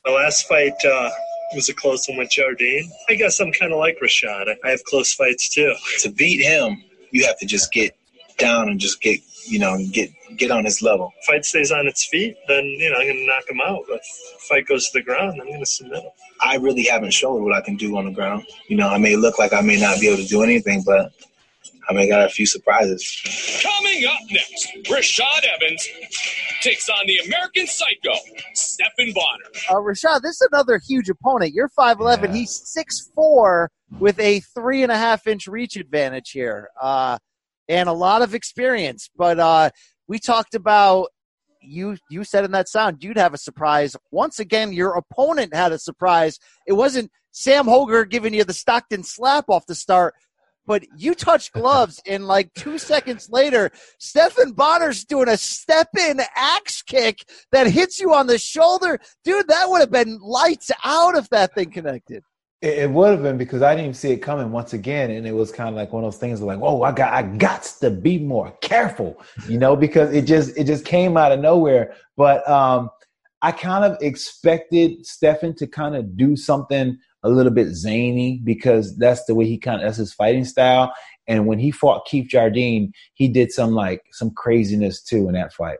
The 0.05 0.11
last 0.11 0.47
fight. 0.47 0.73
Uh, 0.85 1.09
was 1.55 1.69
a 1.69 1.73
close 1.73 2.07
one 2.07 2.17
with 2.17 2.31
Jardine. 2.31 2.91
I 3.09 3.15
guess 3.15 3.39
I'm 3.39 3.51
kind 3.51 3.71
of 3.71 3.79
like 3.79 3.97
Rashad. 4.01 4.55
I 4.63 4.69
have 4.69 4.83
close 4.83 5.13
fights 5.13 5.49
too. 5.49 5.73
To 5.99 6.11
beat 6.11 6.43
him, 6.43 6.83
you 7.11 7.25
have 7.25 7.37
to 7.39 7.45
just 7.45 7.71
get 7.71 7.95
down 8.37 8.69
and 8.69 8.79
just 8.79 9.01
get 9.01 9.19
you 9.45 9.59
know 9.59 9.77
get 9.91 10.09
get 10.37 10.51
on 10.51 10.65
his 10.65 10.81
level. 10.81 11.13
Fight 11.25 11.45
stays 11.45 11.71
on 11.71 11.87
its 11.87 12.05
feet, 12.05 12.35
then 12.47 12.63
you 12.65 12.89
know 12.89 12.97
I'm 12.97 13.07
gonna 13.07 13.25
knock 13.25 13.49
him 13.49 13.61
out. 13.61 13.83
If 13.89 14.01
fight 14.47 14.67
goes 14.67 14.89
to 14.89 14.99
the 14.99 15.03
ground, 15.03 15.41
I'm 15.41 15.51
gonna 15.51 15.65
submit 15.65 16.03
him. 16.03 16.11
I 16.41 16.55
really 16.55 16.83
haven't 16.83 17.13
shown 17.13 17.43
what 17.43 17.53
I 17.53 17.61
can 17.61 17.75
do 17.75 17.97
on 17.97 18.05
the 18.05 18.11
ground. 18.11 18.45
You 18.67 18.77
know, 18.77 18.87
I 18.87 18.97
may 18.97 19.15
look 19.15 19.37
like 19.37 19.53
I 19.53 19.61
may 19.61 19.79
not 19.79 19.99
be 19.99 20.07
able 20.07 20.23
to 20.23 20.27
do 20.27 20.41
anything, 20.41 20.83
but 20.85 21.11
I 21.89 21.93
may 21.93 22.07
got 22.07 22.25
a 22.25 22.29
few 22.29 22.45
surprises. 22.45 23.61
Coming 23.63 24.05
up 24.05 24.19
next, 24.29 24.69
Rashad 24.89 25.45
Evans 25.55 25.87
takes 26.61 26.87
on 26.89 27.05
the 27.07 27.17
American 27.25 27.67
Psycho, 27.67 28.13
Stephan 28.53 29.13
Bonnar. 29.13 29.49
Uh, 29.69 29.81
Rashad, 29.81 30.21
this 30.21 30.41
is 30.41 30.47
another 30.51 30.79
huge 30.87 31.09
opponent. 31.09 31.53
You're 31.53 31.69
5'11. 31.69 32.23
Yeah. 32.23 32.33
He's 32.33 32.77
6'4 33.17 33.67
with 33.99 34.19
a 34.19 34.39
three 34.41 34.83
and 34.83 34.91
a 34.91 34.97
half 34.97 35.25
inch 35.25 35.47
reach 35.47 35.75
advantage 35.75 36.31
here 36.31 36.69
uh, 36.79 37.17
and 37.67 37.89
a 37.89 37.93
lot 37.93 38.21
of 38.21 38.35
experience. 38.35 39.09
But 39.15 39.39
uh, 39.39 39.71
we 40.07 40.19
talked 40.19 40.55
about 40.55 41.09
you 41.61 41.97
you 42.09 42.23
said 42.23 42.45
in 42.45 42.51
that 42.51 42.69
sound 42.69 43.03
you'd 43.03 43.17
have 43.17 43.33
a 43.33 43.37
surprise. 43.37 43.95
Once 44.11 44.39
again, 44.39 44.71
your 44.71 44.95
opponent 44.95 45.53
had 45.53 45.71
a 45.71 45.79
surprise. 45.79 46.39
It 46.67 46.73
wasn't 46.73 47.11
Sam 47.31 47.65
Hoger 47.65 48.09
giving 48.09 48.33
you 48.33 48.43
the 48.43 48.53
Stockton 48.53 49.03
slap 49.03 49.45
off 49.49 49.65
the 49.65 49.75
start 49.75 50.15
but 50.69 50.85
you 50.95 51.15
touch 51.15 51.51
gloves 51.51 51.99
and 52.05 52.27
like 52.27 52.53
two 52.53 52.77
seconds 52.77 53.27
later, 53.31 53.71
Stephan 53.97 54.51
Bonnar's 54.51 55.03
doing 55.03 55.27
a 55.27 55.35
step 55.35 55.87
in 55.97 56.21
axe 56.35 56.83
kick 56.83 57.25
that 57.51 57.65
hits 57.65 57.99
you 57.99 58.13
on 58.13 58.27
the 58.27 58.37
shoulder. 58.37 58.99
Dude, 59.23 59.47
that 59.47 59.67
would 59.67 59.79
have 59.79 59.89
been 59.89 60.19
lights 60.21 60.69
out 60.85 61.15
if 61.15 61.27
that 61.29 61.55
thing 61.55 61.71
connected. 61.71 62.23
It, 62.61 62.91
would 62.91 63.09
have 63.09 63.23
been 63.23 63.35
because 63.37 63.63
I 63.63 63.71
didn't 63.71 63.85
even 63.85 63.93
see 63.95 64.11
it 64.11 64.17
coming 64.17 64.51
once 64.51 64.73
again, 64.73 65.09
and 65.09 65.25
it 65.25 65.31
was 65.31 65.51
kind 65.51 65.69
of 65.69 65.75
like 65.75 65.91
one 65.91 66.03
of 66.03 66.11
those 66.11 66.19
things 66.19 66.39
like, 66.39 66.59
"Oh, 66.61 66.83
I 66.83 66.91
got, 66.91 67.13
I 67.13 67.23
got 67.23 67.63
to 67.79 67.89
be 67.89 68.19
more 68.19 68.51
careful," 68.61 69.19
you 69.47 69.57
know, 69.57 69.77
because 69.77 70.13
it 70.13 70.23
just, 70.23 70.55
it 70.57 70.65
just 70.65 70.85
came 70.85 71.17
out 71.17 71.31
of 71.31 71.39
nowhere. 71.39 71.95
But 72.17 72.47
um, 72.47 72.89
I 73.41 73.53
kind 73.53 73.85
of 73.85 73.97
expected 74.01 75.05
Stephan 75.05 75.55
to 75.55 75.67
kind 75.67 75.95
of 75.95 76.17
do 76.17 76.35
something 76.35 76.99
a 77.23 77.29
little 77.29 77.51
bit 77.51 77.69
zany 77.69 78.41
because 78.43 78.97
that's 78.97 79.25
the 79.25 79.35
way 79.35 79.45
he 79.45 79.57
kind 79.57 79.81
of 79.81 79.87
that's 79.87 79.97
his 79.97 80.13
fighting 80.13 80.45
style. 80.45 80.93
And 81.27 81.45
when 81.45 81.59
he 81.59 81.71
fought 81.71 82.05
Keith 82.07 82.29
Jardine, 82.29 82.91
he 83.13 83.27
did 83.27 83.51
some 83.51 83.71
like 83.71 84.01
some 84.11 84.31
craziness 84.31 85.01
too 85.01 85.27
in 85.27 85.33
that 85.33 85.53
fight. 85.53 85.77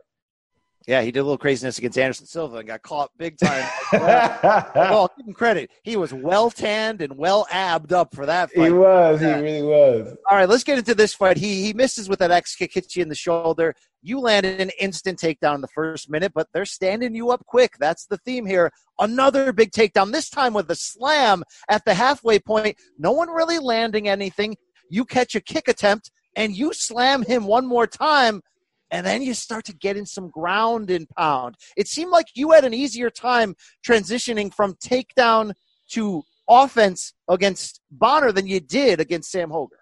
Yeah, 0.90 1.02
he 1.02 1.12
did 1.12 1.20
a 1.20 1.22
little 1.22 1.38
craziness 1.38 1.78
against 1.78 1.96
Anderson 1.96 2.26
Silva 2.26 2.56
and 2.56 2.66
got 2.66 2.82
caught 2.82 3.12
big 3.16 3.38
time. 3.38 3.64
well, 3.92 5.08
give 5.16 5.24
him 5.24 5.32
credit. 5.32 5.70
He 5.84 5.96
was 5.96 6.12
well 6.12 6.50
tanned 6.50 7.00
and 7.00 7.16
well 7.16 7.46
abbed 7.48 7.92
up 7.92 8.12
for 8.12 8.26
that 8.26 8.50
fight. 8.50 8.64
He 8.64 8.72
was. 8.72 9.22
Yeah. 9.22 9.36
He 9.36 9.42
really 9.44 9.62
was. 9.62 10.16
All 10.28 10.36
right, 10.36 10.48
let's 10.48 10.64
get 10.64 10.78
into 10.78 10.96
this 10.96 11.14
fight. 11.14 11.36
He 11.36 11.62
he 11.62 11.72
misses 11.72 12.08
with 12.08 12.18
that 12.18 12.32
axe 12.32 12.56
kick, 12.56 12.74
hits 12.74 12.96
you 12.96 13.04
in 13.04 13.08
the 13.08 13.14
shoulder. 13.14 13.72
You 14.02 14.18
landed 14.18 14.60
an 14.60 14.72
instant 14.80 15.20
takedown 15.20 15.54
in 15.54 15.60
the 15.60 15.68
first 15.68 16.10
minute, 16.10 16.32
but 16.34 16.48
they're 16.52 16.64
standing 16.64 17.14
you 17.14 17.30
up 17.30 17.46
quick. 17.46 17.74
That's 17.78 18.06
the 18.06 18.18
theme 18.24 18.44
here. 18.44 18.72
Another 18.98 19.52
big 19.52 19.70
takedown, 19.70 20.10
this 20.10 20.28
time 20.28 20.54
with 20.54 20.68
a 20.72 20.74
slam 20.74 21.44
at 21.68 21.84
the 21.84 21.94
halfway 21.94 22.40
point. 22.40 22.76
No 22.98 23.12
one 23.12 23.30
really 23.30 23.60
landing 23.60 24.08
anything. 24.08 24.56
You 24.90 25.04
catch 25.04 25.36
a 25.36 25.40
kick 25.40 25.68
attempt 25.68 26.10
and 26.34 26.52
you 26.52 26.72
slam 26.72 27.22
him 27.22 27.46
one 27.46 27.64
more 27.64 27.86
time 27.86 28.42
and 28.90 29.06
then 29.06 29.22
you 29.22 29.34
start 29.34 29.64
to 29.66 29.74
get 29.74 29.96
in 29.96 30.06
some 30.06 30.28
ground 30.30 30.90
and 30.90 31.08
pound. 31.10 31.56
It 31.76 31.88
seemed 31.88 32.10
like 32.10 32.26
you 32.34 32.50
had 32.50 32.64
an 32.64 32.74
easier 32.74 33.10
time 33.10 33.54
transitioning 33.86 34.52
from 34.52 34.74
takedown 34.74 35.52
to 35.92 36.22
offense 36.48 37.12
against 37.28 37.80
Bonnar 37.90 38.32
than 38.32 38.46
you 38.46 38.60
did 38.60 39.00
against 39.00 39.30
Sam 39.30 39.50
Hoger. 39.50 39.80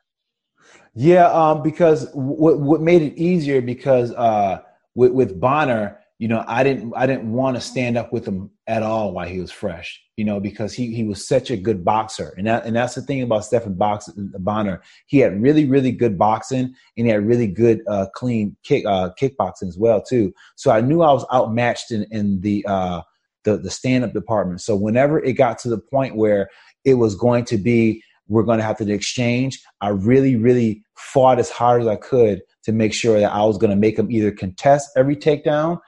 Yeah, 0.94 1.30
um, 1.30 1.62
because 1.62 2.09
what 2.12 2.59
what 2.59 2.80
made 2.80 3.02
it 3.02 3.16
easier 3.16 3.61
because 3.61 4.12
uh, 4.12 4.61
with 4.94 5.12
with 5.12 5.40
Bonnar, 5.40 6.00
you 6.18 6.26
know, 6.26 6.44
I 6.48 6.64
didn't 6.64 6.92
I 6.96 7.06
didn't 7.06 7.32
want 7.32 7.56
to 7.56 7.60
stand 7.60 7.96
up 7.96 8.12
with 8.12 8.26
him 8.26 8.50
at 8.66 8.82
all 8.82 9.12
while 9.12 9.28
he 9.28 9.38
was 9.38 9.52
fresh, 9.52 10.02
you 10.16 10.24
know, 10.24 10.40
because 10.40 10.74
he 10.74 10.92
he 10.92 11.04
was 11.04 11.26
such 11.26 11.50
a 11.52 11.56
good 11.56 11.84
boxer, 11.84 12.34
and 12.36 12.48
that 12.48 12.66
and 12.66 12.74
that's 12.74 12.96
the 12.96 13.02
thing 13.02 13.22
about 13.22 13.44
Stephan 13.44 13.74
Box 13.74 14.10
Bonnar. 14.16 14.82
He 15.06 15.18
had 15.18 15.40
really 15.40 15.64
really 15.64 15.92
good 15.92 16.18
boxing, 16.18 16.74
and 16.96 17.06
he 17.06 17.08
had 17.08 17.24
really 17.24 17.46
good 17.46 17.82
uh, 17.86 18.06
clean 18.14 18.56
kick 18.64 18.84
uh, 18.84 19.10
kickboxing 19.20 19.68
as 19.68 19.78
well 19.78 20.02
too. 20.02 20.32
So 20.56 20.72
I 20.72 20.80
knew 20.80 21.02
I 21.02 21.12
was 21.12 21.24
outmatched 21.32 21.92
in 21.92 22.04
in 22.10 22.40
the 22.40 22.66
uh, 22.66 23.02
the 23.44 23.56
the 23.58 23.70
stand 23.70 24.02
up 24.02 24.12
department. 24.12 24.60
So 24.60 24.74
whenever 24.74 25.22
it 25.22 25.34
got 25.34 25.60
to 25.60 25.68
the 25.68 25.78
point 25.78 26.16
where 26.16 26.48
it 26.84 26.94
was 26.94 27.14
going 27.14 27.44
to 27.46 27.58
be 27.58 28.02
we're 28.26 28.42
going 28.42 28.58
to 28.58 28.64
have 28.64 28.76
to 28.78 28.92
exchange, 28.92 29.62
I 29.80 29.90
really 29.90 30.34
really 30.34 30.82
fought 30.96 31.38
as 31.38 31.48
hard 31.48 31.80
as 31.80 31.86
I 31.86 31.94
could 31.94 32.42
to 32.64 32.72
make 32.72 32.92
sure 32.92 33.20
that 33.20 33.32
I 33.32 33.44
was 33.44 33.56
going 33.56 33.70
to 33.70 33.76
make 33.76 33.96
him 33.96 34.10
either 34.10 34.32
contest 34.32 34.90
every 34.96 35.14
takedown 35.14 35.78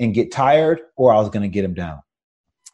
and 0.00 0.14
get 0.14 0.32
tired, 0.32 0.80
or 0.96 1.12
I 1.12 1.18
was 1.18 1.30
going 1.30 1.42
to 1.42 1.48
get 1.48 1.64
him 1.64 1.74
down. 1.74 2.02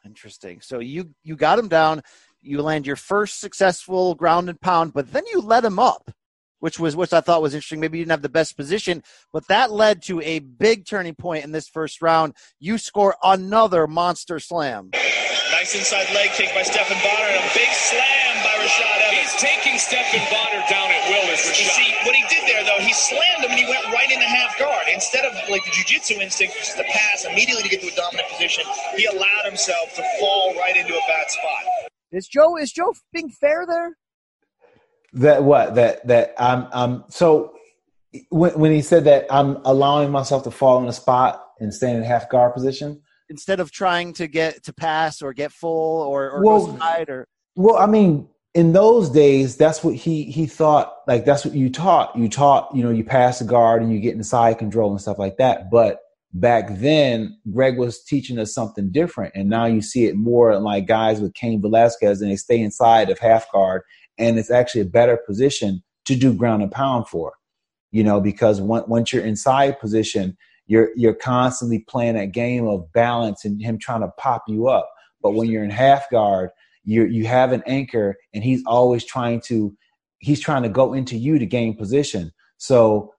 Interesting. 0.04 0.60
So 0.60 0.80
you 0.80 1.14
you 1.22 1.36
got 1.36 1.58
him 1.58 1.68
down. 1.68 2.02
You 2.40 2.60
land 2.62 2.86
your 2.86 2.96
first 2.96 3.40
successful 3.40 4.16
ground 4.16 4.48
and 4.48 4.60
pound, 4.60 4.92
but 4.92 5.12
then 5.12 5.22
you 5.32 5.40
let 5.40 5.64
him 5.64 5.78
up, 5.78 6.10
which 6.58 6.80
was 6.80 6.96
which 6.96 7.12
I 7.12 7.20
thought 7.20 7.40
was 7.40 7.54
interesting. 7.54 7.78
Maybe 7.78 7.98
you 7.98 8.04
didn't 8.04 8.10
have 8.10 8.22
the 8.22 8.28
best 8.28 8.56
position, 8.56 9.04
but 9.32 9.46
that 9.46 9.70
led 9.70 10.02
to 10.04 10.20
a 10.22 10.40
big 10.40 10.84
turning 10.86 11.14
point 11.14 11.44
in 11.44 11.52
this 11.52 11.68
first 11.68 12.02
round. 12.02 12.34
You 12.58 12.78
score 12.78 13.14
another 13.22 13.86
monster 13.86 14.40
slam. 14.40 14.90
Nice 14.92 15.76
inside 15.76 16.12
leg 16.12 16.30
kick 16.30 16.52
by 16.52 16.62
Stephan 16.62 16.98
Bonnar 16.98 17.28
and 17.30 17.44
a 17.44 17.54
big 17.54 17.68
slam 17.68 18.41
by 18.41 18.41
Rashad 18.41 18.41
Evans. 18.41 18.41
He's 18.62 19.34
taking 19.40 19.78
Stephan 19.78 20.20
Bonnar 20.30 20.64
down 20.68 20.90
at 20.90 21.08
will. 21.08 21.26
This 21.26 21.46
You 21.58 21.66
see, 21.66 21.94
what 22.04 22.14
he 22.14 22.22
did 22.28 22.46
there, 22.48 22.64
though, 22.64 22.82
he 22.84 22.92
slammed 22.92 23.44
him 23.44 23.50
and 23.50 23.58
he 23.58 23.66
went 23.66 23.84
right 23.86 24.10
into 24.10 24.24
half 24.24 24.58
guard. 24.58 24.84
Instead 24.92 25.24
of 25.24 25.32
like 25.50 25.64
the 25.64 25.70
jiu-jitsu 25.70 26.20
instinct, 26.20 26.54
which 26.54 26.68
is 26.68 26.74
to 26.74 26.84
pass 26.84 27.24
immediately 27.24 27.62
to 27.62 27.68
get 27.68 27.80
to 27.80 27.88
a 27.88 27.96
dominant 27.96 28.28
position, 28.30 28.64
he 28.96 29.06
allowed 29.06 29.44
himself 29.44 29.94
to 29.96 30.02
fall 30.20 30.54
right 30.58 30.76
into 30.76 30.94
a 30.94 31.00
bad 31.08 31.30
spot. 31.30 31.90
Is 32.12 32.28
Joe 32.28 32.56
is 32.56 32.72
Joe 32.72 32.92
being 33.12 33.30
fair 33.30 33.66
there? 33.66 33.96
That 35.14 35.44
what 35.44 35.74
that 35.76 36.06
that 36.06 36.34
I'm 36.38 36.68
um 36.72 37.04
so 37.08 37.54
when 38.30 38.58
when 38.58 38.72
he 38.72 38.82
said 38.82 39.04
that 39.04 39.26
I'm 39.30 39.58
allowing 39.64 40.10
myself 40.10 40.44
to 40.44 40.50
fall 40.50 40.82
in 40.82 40.88
a 40.88 40.92
spot 40.92 41.46
and 41.58 41.72
stand 41.72 41.98
in 41.98 42.04
half 42.04 42.28
guard 42.28 42.54
position 42.54 43.02
instead 43.28 43.60
of 43.60 43.70
trying 43.70 44.12
to 44.12 44.26
get 44.26 44.62
to 44.64 44.72
pass 44.74 45.22
or 45.22 45.32
get 45.32 45.52
full 45.52 46.02
or, 46.02 46.30
or 46.30 46.44
well, 46.44 46.66
go 46.66 46.78
side 46.78 47.08
or 47.08 47.26
well 47.56 47.76
i 47.76 47.86
mean 47.86 48.28
in 48.54 48.72
those 48.72 49.08
days 49.10 49.56
that's 49.56 49.82
what 49.82 49.94
he 49.94 50.24
he 50.24 50.46
thought 50.46 50.94
like 51.06 51.24
that's 51.24 51.44
what 51.44 51.54
you 51.54 51.70
taught. 51.70 52.16
You 52.16 52.28
taught 52.28 52.74
you 52.74 52.82
know 52.82 52.90
you 52.90 53.04
pass 53.04 53.38
the 53.38 53.44
guard 53.44 53.82
and 53.82 53.92
you 53.92 54.00
get 54.00 54.14
inside 54.14 54.58
control 54.58 54.90
and 54.90 55.00
stuff 55.00 55.18
like 55.18 55.36
that. 55.38 55.70
But 55.70 56.00
back 56.34 56.66
then 56.70 57.38
greg 57.52 57.78
was 57.78 58.02
teaching 58.02 58.38
us 58.38 58.54
something 58.54 58.90
different. 58.90 59.34
And 59.34 59.48
now 59.48 59.66
you 59.66 59.82
see 59.82 60.06
it 60.06 60.16
more 60.16 60.58
like 60.58 60.86
guys 60.86 61.20
with 61.20 61.34
cain 61.34 61.60
velasquez 61.60 62.20
and 62.20 62.30
they 62.30 62.36
stay 62.36 62.60
inside 62.60 63.10
of 63.10 63.18
half 63.18 63.50
guard 63.52 63.82
and 64.18 64.38
it's 64.38 64.50
actually 64.50 64.82
a 64.82 64.86
better 64.86 65.16
position 65.16 65.82
to 66.04 66.16
do 66.16 66.34
ground 66.34 66.62
and 66.62 66.72
pound 66.72 67.08
for 67.08 67.34
you 67.90 68.02
know 68.02 68.20
because 68.20 68.60
once 68.60 69.12
you're 69.12 69.24
inside 69.24 69.78
position 69.78 70.36
you're 70.66 70.90
you're 70.96 71.14
constantly 71.14 71.80
playing 71.80 72.14
that 72.14 72.32
game 72.32 72.66
of 72.66 72.90
balance 72.92 73.44
and 73.44 73.60
him 73.62 73.78
trying 73.78 74.00
to 74.00 74.08
pop 74.16 74.44
you 74.48 74.68
up. 74.68 74.88
But 75.22 75.32
when 75.32 75.48
you're 75.48 75.64
in 75.64 75.70
half 75.70 76.08
guard, 76.10 76.50
you 76.84 77.04
you 77.04 77.26
have 77.26 77.52
an 77.52 77.62
anchor 77.66 78.16
and 78.34 78.42
he's 78.42 78.62
always 78.66 79.04
trying 79.04 79.40
to 79.42 79.74
he's 80.18 80.40
trying 80.40 80.62
to 80.62 80.68
go 80.68 80.94
into 80.94 81.16
you 81.16 81.38
to 81.38 81.46
gain 81.46 81.76
position. 81.76 82.32
So 82.58 83.12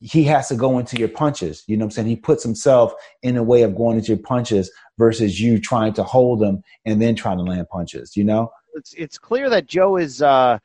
he 0.00 0.24
has 0.24 0.48
to 0.48 0.56
go 0.56 0.78
into 0.78 0.96
your 0.98 1.08
punches. 1.08 1.64
You 1.66 1.76
know 1.76 1.84
what 1.84 1.88
I'm 1.88 1.90
saying? 1.92 2.08
He 2.08 2.16
puts 2.16 2.42
himself 2.42 2.92
in 3.22 3.36
a 3.36 3.42
way 3.42 3.62
of 3.62 3.74
going 3.74 3.96
into 3.96 4.08
your 4.08 4.22
punches 4.22 4.70
versus 4.98 5.40
you 5.40 5.58
trying 5.58 5.94
to 5.94 6.02
hold 6.02 6.42
him 6.42 6.62
and 6.84 7.00
then 7.00 7.14
trying 7.14 7.38
to 7.38 7.44
land 7.44 7.68
punches, 7.70 8.16
you 8.16 8.24
know? 8.24 8.50
It's 8.74 8.92
it's 8.94 9.18
clear 9.18 9.48
that 9.50 9.66
Joe 9.66 9.96
is 9.96 10.20
uh 10.20 10.58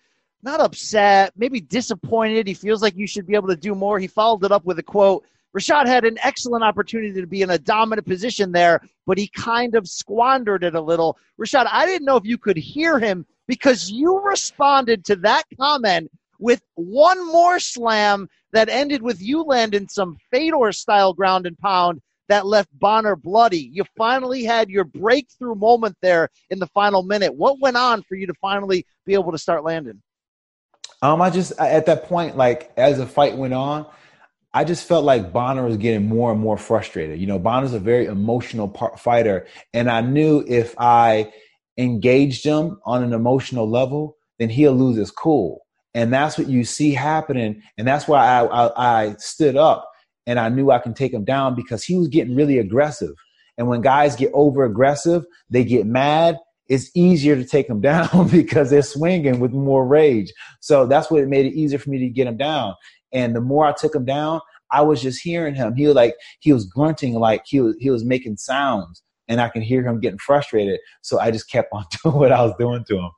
not 0.43 0.59
upset, 0.59 1.33
maybe 1.37 1.61
disappointed. 1.61 2.47
He 2.47 2.53
feels 2.53 2.81
like 2.81 2.97
you 2.97 3.07
should 3.07 3.27
be 3.27 3.35
able 3.35 3.47
to 3.49 3.55
do 3.55 3.75
more. 3.75 3.99
He 3.99 4.07
followed 4.07 4.43
it 4.43 4.51
up 4.51 4.65
with 4.65 4.79
a 4.79 4.83
quote 4.83 5.25
Rashad 5.57 5.85
had 5.85 6.05
an 6.05 6.17
excellent 6.23 6.63
opportunity 6.63 7.19
to 7.19 7.27
be 7.27 7.41
in 7.41 7.49
a 7.49 7.57
dominant 7.57 8.07
position 8.07 8.51
there, 8.51 8.81
but 9.05 9.17
he 9.17 9.27
kind 9.27 9.75
of 9.75 9.87
squandered 9.87 10.63
it 10.63 10.75
a 10.75 10.81
little. 10.81 11.17
Rashad, 11.39 11.67
I 11.71 11.85
didn't 11.85 12.05
know 12.05 12.15
if 12.15 12.25
you 12.25 12.37
could 12.37 12.57
hear 12.57 12.99
him 12.99 13.25
because 13.47 13.91
you 13.91 14.21
responded 14.21 15.03
to 15.05 15.15
that 15.17 15.43
comment 15.59 16.09
with 16.39 16.61
one 16.75 17.25
more 17.27 17.59
slam 17.59 18.27
that 18.53 18.69
ended 18.69 19.01
with 19.01 19.21
you 19.21 19.43
landing 19.43 19.87
some 19.87 20.17
Fedor 20.31 20.71
style 20.71 21.13
ground 21.13 21.45
and 21.45 21.57
pound 21.57 22.01
that 22.29 22.45
left 22.45 22.69
Bonnar 22.79 23.17
bloody. 23.17 23.69
You 23.73 23.83
finally 23.97 24.43
had 24.43 24.69
your 24.69 24.85
breakthrough 24.85 25.55
moment 25.55 25.97
there 26.01 26.29
in 26.49 26.59
the 26.59 26.67
final 26.67 27.03
minute. 27.03 27.35
What 27.35 27.59
went 27.59 27.75
on 27.75 28.03
for 28.03 28.15
you 28.15 28.25
to 28.27 28.33
finally 28.35 28.85
be 29.05 29.13
able 29.13 29.33
to 29.33 29.37
start 29.37 29.65
landing? 29.65 30.01
Um, 31.01 31.21
I 31.21 31.29
just 31.29 31.51
at 31.59 31.85
that 31.87 32.05
point, 32.05 32.37
like 32.37 32.71
as 32.77 32.99
the 32.99 33.05
fight 33.05 33.35
went 33.35 33.53
on, 33.53 33.85
I 34.53 34.65
just 34.65 34.87
felt 34.87 35.05
like 35.05 35.31
Bonnar 35.31 35.65
was 35.65 35.77
getting 35.77 36.07
more 36.07 36.31
and 36.31 36.39
more 36.39 36.57
frustrated. 36.57 37.19
You 37.19 37.27
know, 37.27 37.39
Bonnar's 37.39 37.73
a 37.73 37.79
very 37.79 38.05
emotional 38.05 38.67
part, 38.67 38.99
fighter, 38.99 39.47
and 39.73 39.89
I 39.89 40.01
knew 40.01 40.43
if 40.47 40.75
I 40.77 41.31
engaged 41.77 42.45
him 42.45 42.79
on 42.85 43.03
an 43.03 43.13
emotional 43.13 43.69
level, 43.69 44.17
then 44.39 44.49
he'll 44.49 44.73
lose 44.73 44.97
his 44.97 45.11
cool. 45.11 45.65
And 45.93 46.13
that's 46.13 46.37
what 46.37 46.47
you 46.47 46.63
see 46.63 46.93
happening. 46.93 47.61
And 47.77 47.87
that's 47.87 48.07
why 48.07 48.25
I, 48.25 48.45
I, 48.45 49.03
I 49.03 49.15
stood 49.17 49.55
up 49.55 49.89
and 50.25 50.39
I 50.39 50.49
knew 50.49 50.71
I 50.71 50.79
can 50.79 50.93
take 50.93 51.13
him 51.13 51.25
down 51.25 51.55
because 51.55 51.83
he 51.83 51.97
was 51.97 52.07
getting 52.07 52.35
really 52.35 52.57
aggressive. 52.57 53.15
And 53.57 53.67
when 53.67 53.81
guys 53.81 54.15
get 54.15 54.31
over 54.33 54.63
aggressive, 54.63 55.25
they 55.49 55.63
get 55.63 55.85
mad. 55.85 56.37
It's 56.67 56.89
easier 56.95 57.35
to 57.35 57.43
take 57.43 57.67
them 57.67 57.81
down 57.91 58.29
because 58.29 58.69
they're 58.69 58.81
swinging 58.81 59.39
with 59.39 59.51
more 59.51 59.85
rage. 59.85 60.31
So 60.61 60.85
that's 60.85 61.11
what 61.11 61.21
it 61.21 61.27
made 61.27 61.45
it 61.45 61.53
easier 61.53 61.79
for 61.79 61.89
me 61.89 61.99
to 61.99 62.09
get 62.09 62.27
him 62.27 62.37
down. 62.37 62.75
And 63.13 63.35
the 63.35 63.41
more 63.41 63.65
I 63.65 63.73
took 63.73 63.95
him 63.95 64.05
down, 64.05 64.41
I 64.71 64.81
was 64.81 65.01
just 65.01 65.21
hearing 65.21 65.55
him. 65.55 65.75
He 65.75 65.85
was 65.85 65.95
like 65.95 66.15
he 66.39 66.53
was 66.53 66.65
grunting 66.65 67.15
like 67.15 67.43
he 67.45 67.59
was 67.59 67.75
he 67.79 67.89
was 67.89 68.05
making 68.05 68.37
sounds, 68.37 69.03
and 69.27 69.41
I 69.41 69.49
can 69.49 69.61
hear 69.61 69.83
him 69.83 69.99
getting 69.99 70.19
frustrated. 70.19 70.79
So 71.01 71.19
I 71.19 71.31
just 71.31 71.49
kept 71.49 71.69
on 71.73 71.85
doing 72.03 72.15
what 72.15 72.31
I 72.31 72.41
was 72.41 72.53
doing 72.57 72.83
to 72.87 72.97
him. 72.97 73.11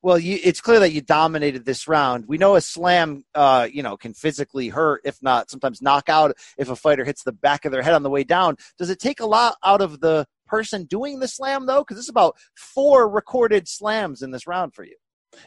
Well, 0.00 0.18
you, 0.18 0.38
it's 0.44 0.60
clear 0.60 0.78
that 0.78 0.92
you 0.92 1.00
dominated 1.00 1.64
this 1.64 1.88
round. 1.88 2.26
We 2.28 2.38
know 2.38 2.54
a 2.54 2.60
slam, 2.60 3.24
uh, 3.34 3.66
you 3.70 3.82
know, 3.82 3.96
can 3.96 4.14
physically 4.14 4.68
hurt, 4.68 5.00
if 5.04 5.20
not 5.22 5.50
sometimes 5.50 5.82
knock 5.82 6.08
out, 6.08 6.36
if 6.56 6.70
a 6.70 6.76
fighter 6.76 7.04
hits 7.04 7.24
the 7.24 7.32
back 7.32 7.64
of 7.64 7.72
their 7.72 7.82
head 7.82 7.94
on 7.94 8.04
the 8.04 8.10
way 8.10 8.22
down. 8.22 8.56
Does 8.78 8.90
it 8.90 9.00
take 9.00 9.18
a 9.18 9.26
lot 9.26 9.56
out 9.64 9.80
of 9.80 9.98
the 9.98 10.26
person 10.46 10.84
doing 10.84 11.18
the 11.18 11.26
slam 11.26 11.66
though? 11.66 11.80
Because 11.80 11.98
it's 11.98 12.08
about 12.08 12.36
four 12.54 13.08
recorded 13.08 13.66
slams 13.66 14.22
in 14.22 14.30
this 14.30 14.46
round 14.46 14.72
for 14.72 14.84
you. 14.84 14.96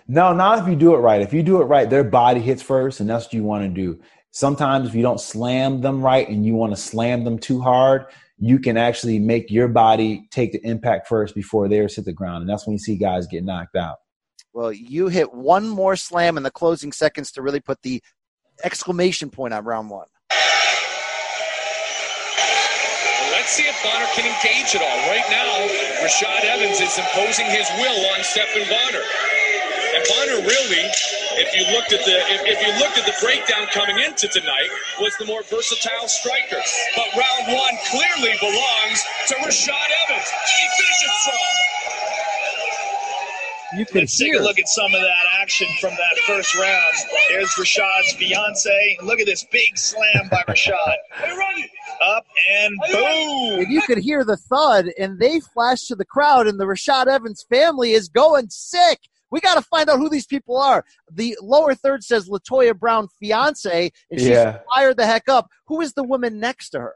No, 0.07 0.33
not 0.33 0.59
if 0.59 0.67
you 0.67 0.75
do 0.75 0.93
it 0.93 0.99
right. 0.99 1.21
If 1.21 1.33
you 1.33 1.43
do 1.43 1.61
it 1.61 1.65
right, 1.65 1.89
their 1.89 2.03
body 2.03 2.39
hits 2.39 2.61
first, 2.61 2.99
and 2.99 3.09
that's 3.09 3.25
what 3.25 3.33
you 3.33 3.43
want 3.43 3.63
to 3.63 3.69
do. 3.69 3.99
Sometimes, 4.31 4.87
if 4.87 4.95
you 4.95 5.01
don't 5.01 5.19
slam 5.19 5.81
them 5.81 6.01
right 6.01 6.27
and 6.27 6.45
you 6.45 6.55
want 6.55 6.73
to 6.73 6.81
slam 6.81 7.23
them 7.23 7.37
too 7.37 7.59
hard, 7.59 8.05
you 8.37 8.59
can 8.59 8.77
actually 8.77 9.19
make 9.19 9.51
your 9.51 9.67
body 9.67 10.27
take 10.31 10.51
the 10.51 10.65
impact 10.65 11.07
first 11.07 11.35
before 11.35 11.67
theirs 11.67 11.95
hit 11.95 12.05
the 12.05 12.13
ground. 12.13 12.41
And 12.41 12.49
that's 12.49 12.65
when 12.65 12.73
you 12.73 12.79
see 12.79 12.95
guys 12.97 13.27
get 13.27 13.43
knocked 13.43 13.75
out. 13.75 13.97
Well, 14.53 14.71
you 14.71 15.07
hit 15.07 15.33
one 15.33 15.69
more 15.69 15.95
slam 15.95 16.37
in 16.37 16.43
the 16.43 16.51
closing 16.51 16.91
seconds 16.91 17.31
to 17.33 17.41
really 17.41 17.59
put 17.59 17.81
the 17.83 18.01
exclamation 18.63 19.29
point 19.29 19.53
on 19.53 19.63
round 19.63 19.89
one. 19.89 20.07
Let's 23.31 23.51
see 23.51 23.63
if 23.63 23.83
Bonnar 23.83 24.07
can 24.13 24.25
engage 24.25 24.75
at 24.75 24.81
all. 24.81 25.09
Right 25.09 25.25
now, 25.29 26.05
Rashad 26.05 26.43
Evans 26.43 26.79
is 26.79 26.97
imposing 26.97 27.45
his 27.47 27.67
will 27.79 28.13
on 28.13 28.23
Stephan 28.23 28.63
Bonnar. 28.69 29.03
And 29.93 30.03
Bonnar 30.07 30.39
really, 30.47 30.87
if 31.35 31.51
you 31.51 31.67
looked 31.75 31.91
at 31.91 32.05
the 32.05 32.15
if, 32.31 32.41
if, 32.47 32.57
you 32.63 32.71
looked 32.79 32.97
at 32.97 33.05
the 33.05 33.15
breakdown 33.19 33.67
coming 33.73 33.99
into 33.99 34.27
tonight, 34.29 34.69
was 34.99 35.15
the 35.17 35.25
more 35.25 35.43
versatile 35.43 36.07
striker. 36.07 36.61
But 36.95 37.07
round 37.11 37.51
one 37.51 37.75
clearly 37.91 38.35
belongs 38.39 38.99
to 39.27 39.35
Rashad 39.43 39.89
Evans. 40.07 40.27
He 40.31 40.63
finishes 40.79 41.11
strong. 41.21 41.81
You 43.73 43.85
can 43.85 44.01
Let's 44.01 44.17
hear. 44.17 44.33
take 44.33 44.41
a 44.41 44.43
look 44.43 44.59
at 44.59 44.67
some 44.67 44.93
of 44.93 44.99
that 45.01 45.25
action 45.41 45.67
from 45.79 45.91
that 45.91 46.17
first 46.27 46.53
round. 46.55 46.95
There's 47.29 47.49
Rashad's 47.51 48.13
fiance. 48.13 48.97
Look 49.01 49.19
at 49.19 49.25
this 49.25 49.45
big 49.51 49.77
slam 49.77 50.27
by 50.29 50.43
Rashad. 50.47 50.97
Up 52.01 52.25
and 52.49 52.75
boom. 52.91 53.59
And 53.59 53.71
you 53.71 53.81
could 53.81 53.99
hear 53.99 54.25
the 54.25 54.35
thud, 54.37 54.87
and 54.97 55.19
they 55.19 55.39
flash 55.53 55.87
to 55.87 55.95
the 55.95 56.05
crowd, 56.05 56.47
and 56.47 56.59
the 56.59 56.65
Rashad 56.65 57.07
Evans 57.07 57.45
family 57.49 57.91
is 57.91 58.09
going 58.09 58.49
sick. 58.49 58.99
We 59.31 59.39
got 59.39 59.55
to 59.55 59.61
find 59.61 59.89
out 59.89 59.97
who 59.97 60.09
these 60.09 60.25
people 60.25 60.57
are. 60.57 60.85
The 61.11 61.37
lower 61.41 61.73
third 61.73 62.03
says 62.03 62.29
Latoya 62.29 62.77
Brown 62.77 63.07
fiance, 63.19 63.91
and 64.11 64.19
she's 64.19 64.29
yeah. 64.29 64.59
fired 64.73 64.97
the 64.97 65.05
heck 65.05 65.29
up. 65.29 65.49
Who 65.65 65.81
is 65.81 65.93
the 65.93 66.03
woman 66.03 66.39
next 66.39 66.69
to 66.71 66.79
her? 66.79 66.95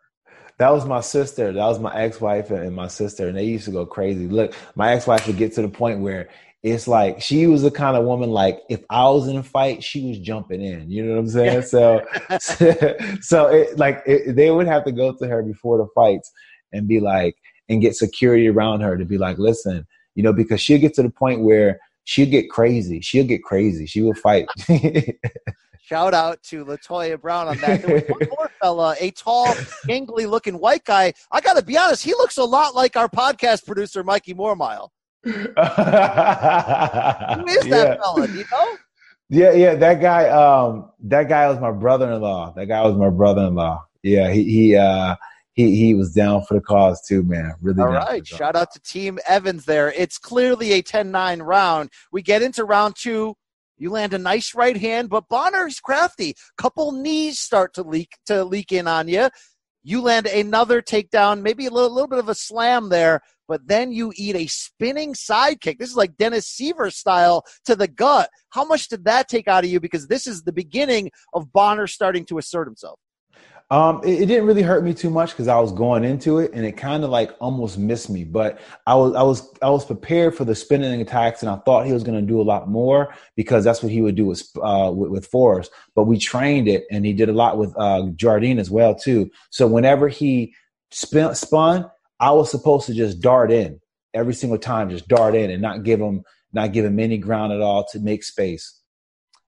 That 0.57 0.69
was 0.69 0.85
my 0.85 1.01
sister. 1.01 1.51
That 1.51 1.65
was 1.65 1.79
my 1.79 1.93
ex-wife 1.95 2.49
and 2.51 2.75
my 2.75 2.87
sister, 2.87 3.27
and 3.27 3.37
they 3.37 3.43
used 3.43 3.65
to 3.65 3.71
go 3.71 3.85
crazy. 3.85 4.27
Look, 4.27 4.53
my 4.75 4.93
ex-wife 4.93 5.27
would 5.27 5.37
get 5.37 5.53
to 5.55 5.61
the 5.61 5.69
point 5.69 5.99
where 5.99 6.29
it's 6.63 6.87
like 6.87 7.21
she 7.21 7.45
was 7.45 7.61
the 7.61 7.69
kind 7.69 7.95
of 7.95 8.05
woman 8.05 8.31
like 8.31 8.59
if 8.69 8.83
I 8.89 9.07
was 9.09 9.27
in 9.27 9.37
a 9.37 9.43
fight, 9.43 9.83
she 9.83 10.07
was 10.07 10.17
jumping 10.17 10.63
in. 10.63 10.89
You 10.89 11.05
know 11.05 11.13
what 11.13 11.19
I'm 11.19 11.29
saying? 11.29 11.61
so, 11.61 12.03
so 13.21 13.47
it, 13.47 13.77
like 13.77 14.01
it, 14.07 14.35
they 14.35 14.49
would 14.49 14.65
have 14.65 14.83
to 14.85 14.91
go 14.91 15.13
to 15.13 15.27
her 15.27 15.43
before 15.43 15.77
the 15.77 15.87
fights 15.93 16.31
and 16.71 16.87
be 16.87 16.99
like 16.99 17.35
and 17.69 17.81
get 17.81 17.95
security 17.95 18.47
around 18.47 18.81
her 18.81 18.97
to 18.97 19.05
be 19.05 19.17
like, 19.17 19.37
listen, 19.37 19.85
you 20.15 20.23
know, 20.23 20.33
because 20.33 20.59
she'll 20.59 20.79
get 20.79 20.93
to 20.95 21.03
the 21.03 21.09
point 21.09 21.41
where 21.41 21.79
she'll 22.05 22.29
get 22.29 22.49
crazy. 22.49 23.01
She'll 23.01 23.25
get 23.25 23.43
crazy. 23.43 23.85
She 23.85 24.01
will 24.01 24.13
fight. 24.13 24.47
Shout 25.81 26.13
out 26.15 26.41
to 26.43 26.65
Latoya 26.65 27.21
Brown 27.21 27.47
on 27.47 27.57
that. 27.57 27.83
There 27.83 27.95
was 27.95 28.03
one 28.07 28.27
more 28.29 28.49
fella, 28.59 28.95
a 28.99 29.11
tall, 29.11 29.47
gangly 29.87 30.27
looking 30.27 30.57
white 30.57 30.83
guy. 30.83 31.13
I 31.31 31.41
got 31.41 31.57
to 31.57 31.63
be 31.63 31.77
honest, 31.77 32.03
he 32.03 32.13
looks 32.13 32.37
a 32.37 32.43
lot 32.43 32.73
like 32.73 32.95
our 32.95 33.07
podcast 33.07 33.67
producer, 33.67 34.03
Mikey 34.03 34.33
Mormile. 34.33 34.89
Who 35.25 35.31
is 35.31 35.53
that 35.55 36.37
yeah. 37.69 37.95
fella? 38.01 38.27
You 38.27 38.45
know? 38.51 38.77
Yeah, 39.29 39.51
yeah, 39.51 39.75
that 39.75 40.01
guy. 40.01 40.29
Um, 40.29 40.89
that 41.01 41.29
guy 41.29 41.47
was 41.49 41.59
my 41.59 41.71
brother-in-law. 41.71 42.53
That 42.55 42.65
guy 42.65 42.81
was 42.81 42.95
my 42.95 43.09
brother-in-law. 43.09 43.85
Yeah, 44.01 44.31
he 44.31 44.43
he 44.43 44.75
uh 44.75 45.15
he 45.55 45.75
he 45.75 45.93
was 45.93 46.13
down 46.13 46.43
for 46.43 46.53
the 46.53 46.61
cause 46.61 47.01
too, 47.07 47.23
man. 47.23 47.53
Really. 47.61 47.81
All 47.81 47.87
right. 47.87 48.25
Shout 48.27 48.55
out 48.55 48.71
to 48.73 48.79
Team 48.81 49.19
Evans 49.27 49.65
there. 49.65 49.91
It's 49.91 50.17
clearly 50.17 50.73
a 50.73 50.83
10-9 50.83 51.45
round. 51.45 51.89
We 52.11 52.21
get 52.21 52.41
into 52.41 52.63
round 52.65 52.95
two. 52.97 53.35
You 53.77 53.89
land 53.89 54.13
a 54.13 54.17
nice 54.17 54.53
right 54.55 54.77
hand, 54.77 55.09
but 55.09 55.27
Bonnar's 55.27 55.79
crafty. 55.79 56.35
Couple 56.57 56.91
knees 56.91 57.39
start 57.39 57.73
to 57.75 57.83
leak 57.83 58.17
to 58.25 58.45
leak 58.45 58.71
in 58.71 58.87
on 58.87 59.07
you. 59.07 59.29
You 59.83 60.01
land 60.01 60.25
another 60.25 60.81
takedown, 60.81 61.41
maybe 61.41 61.67
a 61.67 61.71
little, 61.71 61.93
little 61.93 62.07
bit 62.07 62.19
of 62.19 62.27
a 62.27 62.35
slam 62.35 62.89
there, 62.89 63.21
but 63.47 63.67
then 63.67 63.91
you 63.91 64.11
eat 64.15 64.35
a 64.35 64.47
spinning 64.47 65.13
side 65.13 65.61
kick. 65.61 65.77
This 65.77 65.91
is 65.91 65.95
like 65.95 66.17
Dennis 66.17 66.49
Siver 66.49 66.91
style 66.91 67.43
to 67.65 67.75
the 67.75 67.87
gut. 67.87 68.29
How 68.49 68.65
much 68.65 68.87
did 68.87 69.05
that 69.05 69.27
take 69.27 69.47
out 69.47 69.63
of 69.63 69.69
you? 69.69 69.79
Because 69.79 70.07
this 70.07 70.25
is 70.25 70.41
the 70.41 70.51
beginning 70.51 71.11
of 71.33 71.53
Bonnar 71.53 71.85
starting 71.85 72.25
to 72.25 72.39
assert 72.39 72.65
himself. 72.65 72.99
Um, 73.71 74.01
it, 74.03 74.21
it, 74.21 74.25
didn't 74.27 74.45
really 74.45 74.61
hurt 74.61 74.83
me 74.83 74.93
too 74.93 75.09
much 75.09 75.31
because 75.31 75.47
I 75.47 75.59
was 75.59 75.71
going 75.71 76.03
into 76.03 76.37
it, 76.37 76.51
and 76.53 76.63
it 76.63 76.73
kind 76.73 77.03
of 77.03 77.09
like 77.09 77.31
almost 77.39 77.79
missed 77.79 78.11
me. 78.11 78.23
But 78.23 78.59
I 78.85 78.93
was, 78.93 79.15
I 79.15 79.23
was, 79.23 79.49
I 79.61 79.69
was 79.71 79.83
prepared 79.83 80.35
for 80.35 80.45
the 80.45 80.53
spinning 80.53 81.01
attacks, 81.01 81.41
and 81.41 81.49
I 81.49 81.55
thought 81.57 81.87
he 81.87 81.93
was 81.93 82.03
going 82.03 82.19
to 82.19 82.25
do 82.25 82.39
a 82.39 82.43
lot 82.43 82.69
more 82.69 83.15
because 83.35 83.63
that's 83.63 83.81
what 83.81 83.91
he 83.91 84.01
would 84.01 84.15
do 84.15 84.27
with, 84.27 84.47
uh, 84.61 84.91
with, 84.95 85.09
with 85.09 85.25
Forrest. 85.25 85.71
But 85.95 86.03
we 86.03 86.19
trained 86.19 86.67
it, 86.67 86.85
and 86.91 87.05
he 87.05 87.13
did 87.13 87.27
a 87.27 87.33
lot 87.33 87.57
with 87.57 87.73
uh, 87.75 88.03
Jardine 88.15 88.59
as 88.59 88.69
well 88.69 88.93
too. 88.93 89.31
So 89.49 89.65
whenever 89.65 90.09
he 90.09 90.53
spin, 90.91 91.33
spun, 91.33 91.89
I 92.19 92.31
was 92.31 92.51
supposed 92.51 92.85
to 92.85 92.93
just 92.93 93.19
dart 93.19 93.51
in 93.51 93.81
every 94.13 94.35
single 94.35 94.59
time, 94.59 94.91
just 94.91 95.07
dart 95.07 95.33
in 95.33 95.49
and 95.49 95.61
not 95.61 95.83
give 95.83 95.99
him 95.99 96.23
not 96.53 96.71
give 96.71 96.85
him 96.85 96.99
any 96.99 97.17
ground 97.17 97.51
at 97.51 97.61
all 97.61 97.85
to 97.91 97.99
make 97.99 98.23
space. 98.23 98.74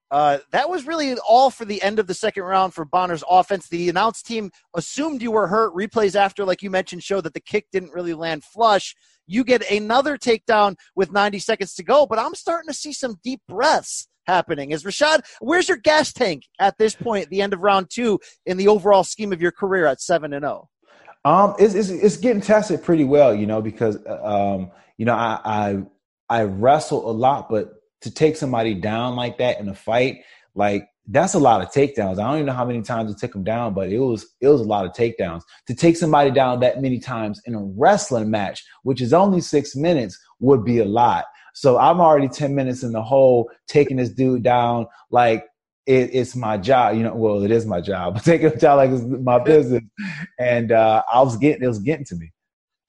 Uh, 0.10 0.38
that 0.52 0.70
was 0.70 0.88
really 0.88 1.16
all 1.28 1.50
for 1.50 1.66
the 1.66 1.82
end 1.82 2.00
of 2.00 2.08
the 2.08 2.14
second 2.14 2.44
round 2.44 2.74
for 2.74 2.86
Bonnar's 2.86 3.24
offense. 3.30 3.68
The 3.68 3.90
announced 3.90 4.26
team 4.26 4.52
assumed 4.74 5.22
you 5.22 5.32
were 5.32 5.48
hurt. 5.48 5.74
Replays 5.74 6.16
after, 6.16 6.46
like 6.46 6.62
you 6.62 6.70
mentioned, 6.70 7.04
show 7.04 7.20
that 7.22 7.34
the 7.34 7.42
kick 7.42 7.68
didn't 7.72 7.92
really 7.92 8.14
land 8.14 8.44
flush. 8.44 8.96
You 9.26 9.44
get 9.44 9.70
another 9.70 10.18
takedown 10.18 10.76
with 10.96 11.12
90 11.12 11.40
seconds 11.40 11.74
to 11.76 11.84
go, 11.84 12.06
but 12.06 12.20
I'm 12.20 12.36
starting 12.36 12.70
to 12.70 12.74
see 12.74 12.94
some 12.94 13.20
deep 13.22 13.42
breaths 13.50 14.08
happening. 14.26 14.72
Is 14.72 14.84
Rashad, 14.84 15.22
where's 15.40 15.68
your 15.68 15.78
gas 15.78 16.14
tank 16.14 16.44
at 16.60 16.78
this 16.78 16.96
point 16.96 17.24
at 17.24 17.30
the 17.30 17.42
end 17.42 17.54
of 17.54 17.60
round 17.60 17.90
two 17.90 18.20
in 18.46 18.56
the 18.56 18.70
overall 18.70 19.04
scheme 19.04 19.34
of 19.34 19.42
your 19.42 19.52
career 19.52 19.86
at 19.86 20.02
7 20.02 20.32
and 20.34 20.44
0? 20.44 20.70
Um, 21.26 21.56
it's, 21.60 21.74
it's, 21.74 21.90
it's 21.90 22.18
getting 22.18 22.42
tested 22.42 22.84
pretty 22.84 23.04
well, 23.04 23.36
you 23.36 23.46
know, 23.46 23.62
because 23.62 23.98
uh, 24.06 24.22
um, 24.24 24.72
you 24.98 25.06
know 25.06 25.14
I, 25.14 25.40
I 25.44 25.84
I 26.30 26.44
wrestle 26.44 27.10
a 27.10 27.12
lot, 27.12 27.50
but 27.50 27.77
to 28.02 28.12
take 28.12 28.38
somebody 28.38 28.74
down 28.74 29.16
like 29.16 29.38
that 29.40 29.60
in 29.60 29.70
a 29.70 29.76
fight, 29.76 30.24
like 30.56 30.88
that's 31.10 31.34
a 31.34 31.40
lot 31.40 31.62
of 31.62 31.70
takedowns. 31.70 32.20
I 32.20 32.28
don't 32.28 32.36
even 32.36 32.46
know 32.48 32.54
how 32.54 32.66
many 32.66 32.82
times 32.82 33.12
it 33.12 33.18
took 33.18 33.32
them 33.32 33.44
down, 33.44 33.74
but 33.74 33.90
it 33.90 34.00
was 34.00 34.26
it 34.42 34.48
was 34.48 34.62
a 34.62 34.66
lot 34.66 34.86
of 34.86 34.92
takedowns. 34.92 35.44
To 35.68 35.76
take 35.76 35.96
somebody 35.96 36.32
down 36.32 36.60
that 36.60 36.82
many 36.82 37.00
times 37.00 37.42
in 37.46 37.56
a 37.56 37.64
wrestling 37.64 38.30
match, 38.30 38.64
which 38.84 39.02
is 39.02 39.14
only 39.14 39.42
six 39.42 39.76
minutes, 39.76 40.20
would 40.40 40.66
be 40.66 40.80
a 40.80 40.86
lot. 40.86 41.26
So 41.54 41.78
I'm 41.78 42.02
already 42.02 42.28
ten 42.28 42.56
minutes 42.56 42.84
in 42.84 42.92
the 42.92 43.02
hole, 43.02 43.50
taking 43.68 43.98
this 43.98 44.10
dude 44.10 44.44
down 44.44 44.88
like 45.10 45.46
it, 45.88 46.10
it's 46.14 46.36
my 46.36 46.58
job. 46.58 46.98
You 46.98 47.04
know, 47.04 47.16
well, 47.16 47.42
it 47.44 47.52
is 47.52 47.66
my 47.66 47.80
job. 47.80 48.22
Taking 48.24 48.48
a 48.48 48.58
job 48.58 48.78
like 48.78 48.92
it's 48.92 49.04
my 49.04 49.40
business, 49.44 49.84
and 50.38 50.72
uh, 50.72 51.02
I 51.12 51.22
was 51.22 51.38
getting 51.38 51.64
it 51.64 51.68
was 51.68 51.80
getting 51.80 52.06
to 52.06 52.16
me. 52.16 52.32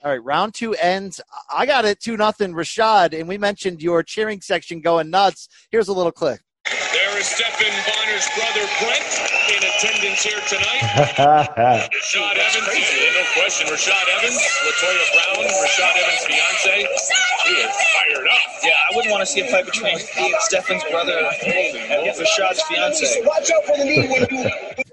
All 0.04 0.12
right, 0.12 0.22
round 0.22 0.54
two 0.54 0.74
ends. 0.74 1.20
I 1.52 1.66
got 1.66 1.84
it 1.84 1.98
two 1.98 2.16
nothing, 2.16 2.52
Rashad, 2.52 3.18
and 3.18 3.28
we 3.28 3.36
mentioned 3.36 3.82
your 3.82 4.04
cheering 4.04 4.40
section 4.40 4.80
going 4.80 5.10
nuts. 5.10 5.48
Here's 5.72 5.88
a 5.88 5.92
little 5.92 6.12
clip. 6.12 6.38
There 6.66 7.18
is 7.18 7.26
Stephan 7.26 7.66
Bonnar's 7.66 8.28
brother 8.38 8.62
Brent 8.78 9.10
in 9.50 9.58
attendance 9.58 10.22
here 10.22 10.38
tonight. 10.46 10.86
Rashad 11.90 12.38
Evans, 12.38 12.62
no 12.62 13.24
question. 13.34 13.66
Rashad 13.66 14.06
Evans, 14.18 14.38
Latoya 14.38 15.34
Brown, 15.34 15.44
Rashad 15.66 15.96
Evans' 15.96 16.24
fiance. 16.26 16.86
He 17.44 17.54
is 17.54 17.74
fired 17.74 18.28
up. 18.28 18.62
Yeah, 18.62 18.70
I 18.70 18.94
wouldn't 18.94 19.10
want 19.10 19.22
to 19.22 19.26
see 19.26 19.40
a 19.40 19.50
fight 19.50 19.64
between 19.64 19.96
me 19.96 20.32
and 20.70 20.82
brother 20.92 21.18
and 21.18 22.16
Rashad's 22.16 22.62
fiance. 22.62 23.20
Watch 23.24 23.50
out 23.50 23.64
for 23.64 23.76
the 23.76 23.84
knee 23.84 24.06
when 24.06 24.26
you. 24.30 24.87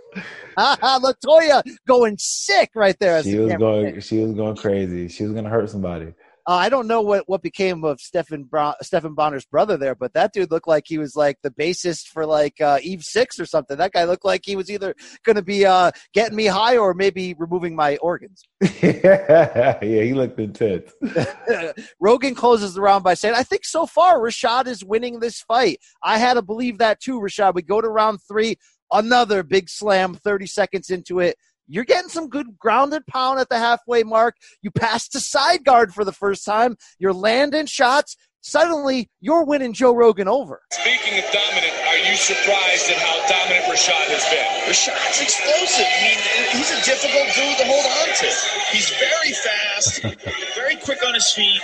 Latoya 0.60 1.64
going 1.88 2.18
sick 2.18 2.72
right 2.76 2.98
there. 3.00 3.22
She 3.24 3.38
was 3.38 3.54
going. 3.56 4.00
She 4.02 4.20
was 4.20 4.34
going 4.34 4.56
crazy. 4.56 5.08
She 5.08 5.24
was 5.24 5.34
going 5.34 5.46
to 5.46 5.50
hurt 5.50 5.70
somebody. 5.70 6.14
Uh, 6.48 6.54
I 6.54 6.70
don't 6.70 6.86
know 6.88 7.02
what, 7.02 7.28
what 7.28 7.42
became 7.42 7.84
of 7.84 8.00
Stephan 8.00 8.44
Bra- 8.44 8.76
Stephan 8.84 9.16
Bonnar's 9.16 9.46
brother 9.46 9.78
there, 9.78 9.96
but 9.96 10.14
that 10.14 10.32
dude 10.32 10.52
looked 10.52 10.68
like 10.68 10.84
he 10.86 11.00
was 11.00 11.16
like 11.16 11.38
the 11.42 11.50
bassist 11.50 12.08
for 12.10 12.28
like 12.28 12.62
uh, 12.62 12.78
Eve 12.84 13.02
Six 13.02 13.40
or 13.40 13.48
something. 13.48 13.78
That 13.78 13.94
guy 13.94 14.04
looked 14.04 14.26
like 14.26 14.42
he 14.46 14.56
was 14.56 14.70
either 14.70 14.94
going 15.26 15.38
to 15.38 15.42
be 15.42 15.66
uh, 15.66 15.90
getting 16.14 16.36
me 16.36 16.46
high 16.46 16.78
or 16.78 16.94
maybe 16.94 17.34
removing 17.40 17.76
my 17.76 17.98
organs. 17.98 18.44
yeah, 18.82 19.80
he 19.82 20.14
looked 20.14 20.40
intense. 20.40 20.92
Rogan 22.00 22.36
closes 22.36 22.76
the 22.76 22.82
round 22.82 23.04
by 23.04 23.16
saying, 23.16 23.34
"I 23.36 23.44
think 23.44 23.66
so 23.66 23.88
far 23.88 24.20
Rashad 24.20 24.68
is 24.68 24.86
winning 24.86 25.20
this 25.20 25.42
fight. 25.42 25.80
I 26.04 26.20
had 26.20 26.36
to 26.36 26.44
believe 26.44 26.78
that 26.78 27.02
too, 27.02 27.20
Rashad. 27.20 27.56
We 27.56 27.64
go 27.64 27.82
to 27.82 27.90
round 27.90 28.20
three, 28.28 28.58
another 28.92 29.44
big 29.44 29.70
slam, 29.70 30.16
thirty 30.16 30.48
seconds 30.48 30.90
into 30.90 31.20
it." 31.20 31.38
You're 31.68 31.86
getting 31.86 32.10
some 32.10 32.30
good 32.30 32.60
grounded 32.60 33.08
pound 33.08 33.40
at 33.40 33.50
the 33.50 33.58
halfway 33.58 34.04
mark. 34.04 34.36
You 34.62 34.70
pass 34.70 35.08
to 35.10 35.20
side 35.20 35.64
guard 35.64 35.94
for 35.94 36.06
the 36.06 36.12
first 36.12 36.46
time. 36.46 36.78
You're 37.00 37.14
landing 37.14 37.66
shots. 37.66 38.16
Suddenly, 38.42 39.10
you're 39.22 39.44
winning 39.44 39.74
Joe 39.74 39.96
Rogan 39.96 40.28
over. 40.28 40.62
Speaking 40.72 41.18
of 41.18 41.26
dominant, 41.34 41.74
are 41.90 41.98
you 41.98 42.16
surprised 42.16 42.92
at 42.92 42.98
how 43.02 43.18
dominant 43.26 43.66
Rashad 43.66 44.06
has 44.14 44.22
been? 44.30 44.46
Rashad's 44.70 45.20
explosive. 45.20 45.90
I 45.90 46.02
mean, 46.06 46.20
he's 46.54 46.70
a 46.70 46.82
difficult 46.86 47.26
dude 47.34 47.58
to 47.58 47.66
hold 47.66 47.86
on 47.90 48.14
to. 48.14 48.30
He's 48.70 48.94
very 49.02 49.34
fast, 49.34 50.54
very 50.56 50.76
quick 50.76 51.00
on 51.04 51.16
his 51.16 51.32
feet 51.32 51.60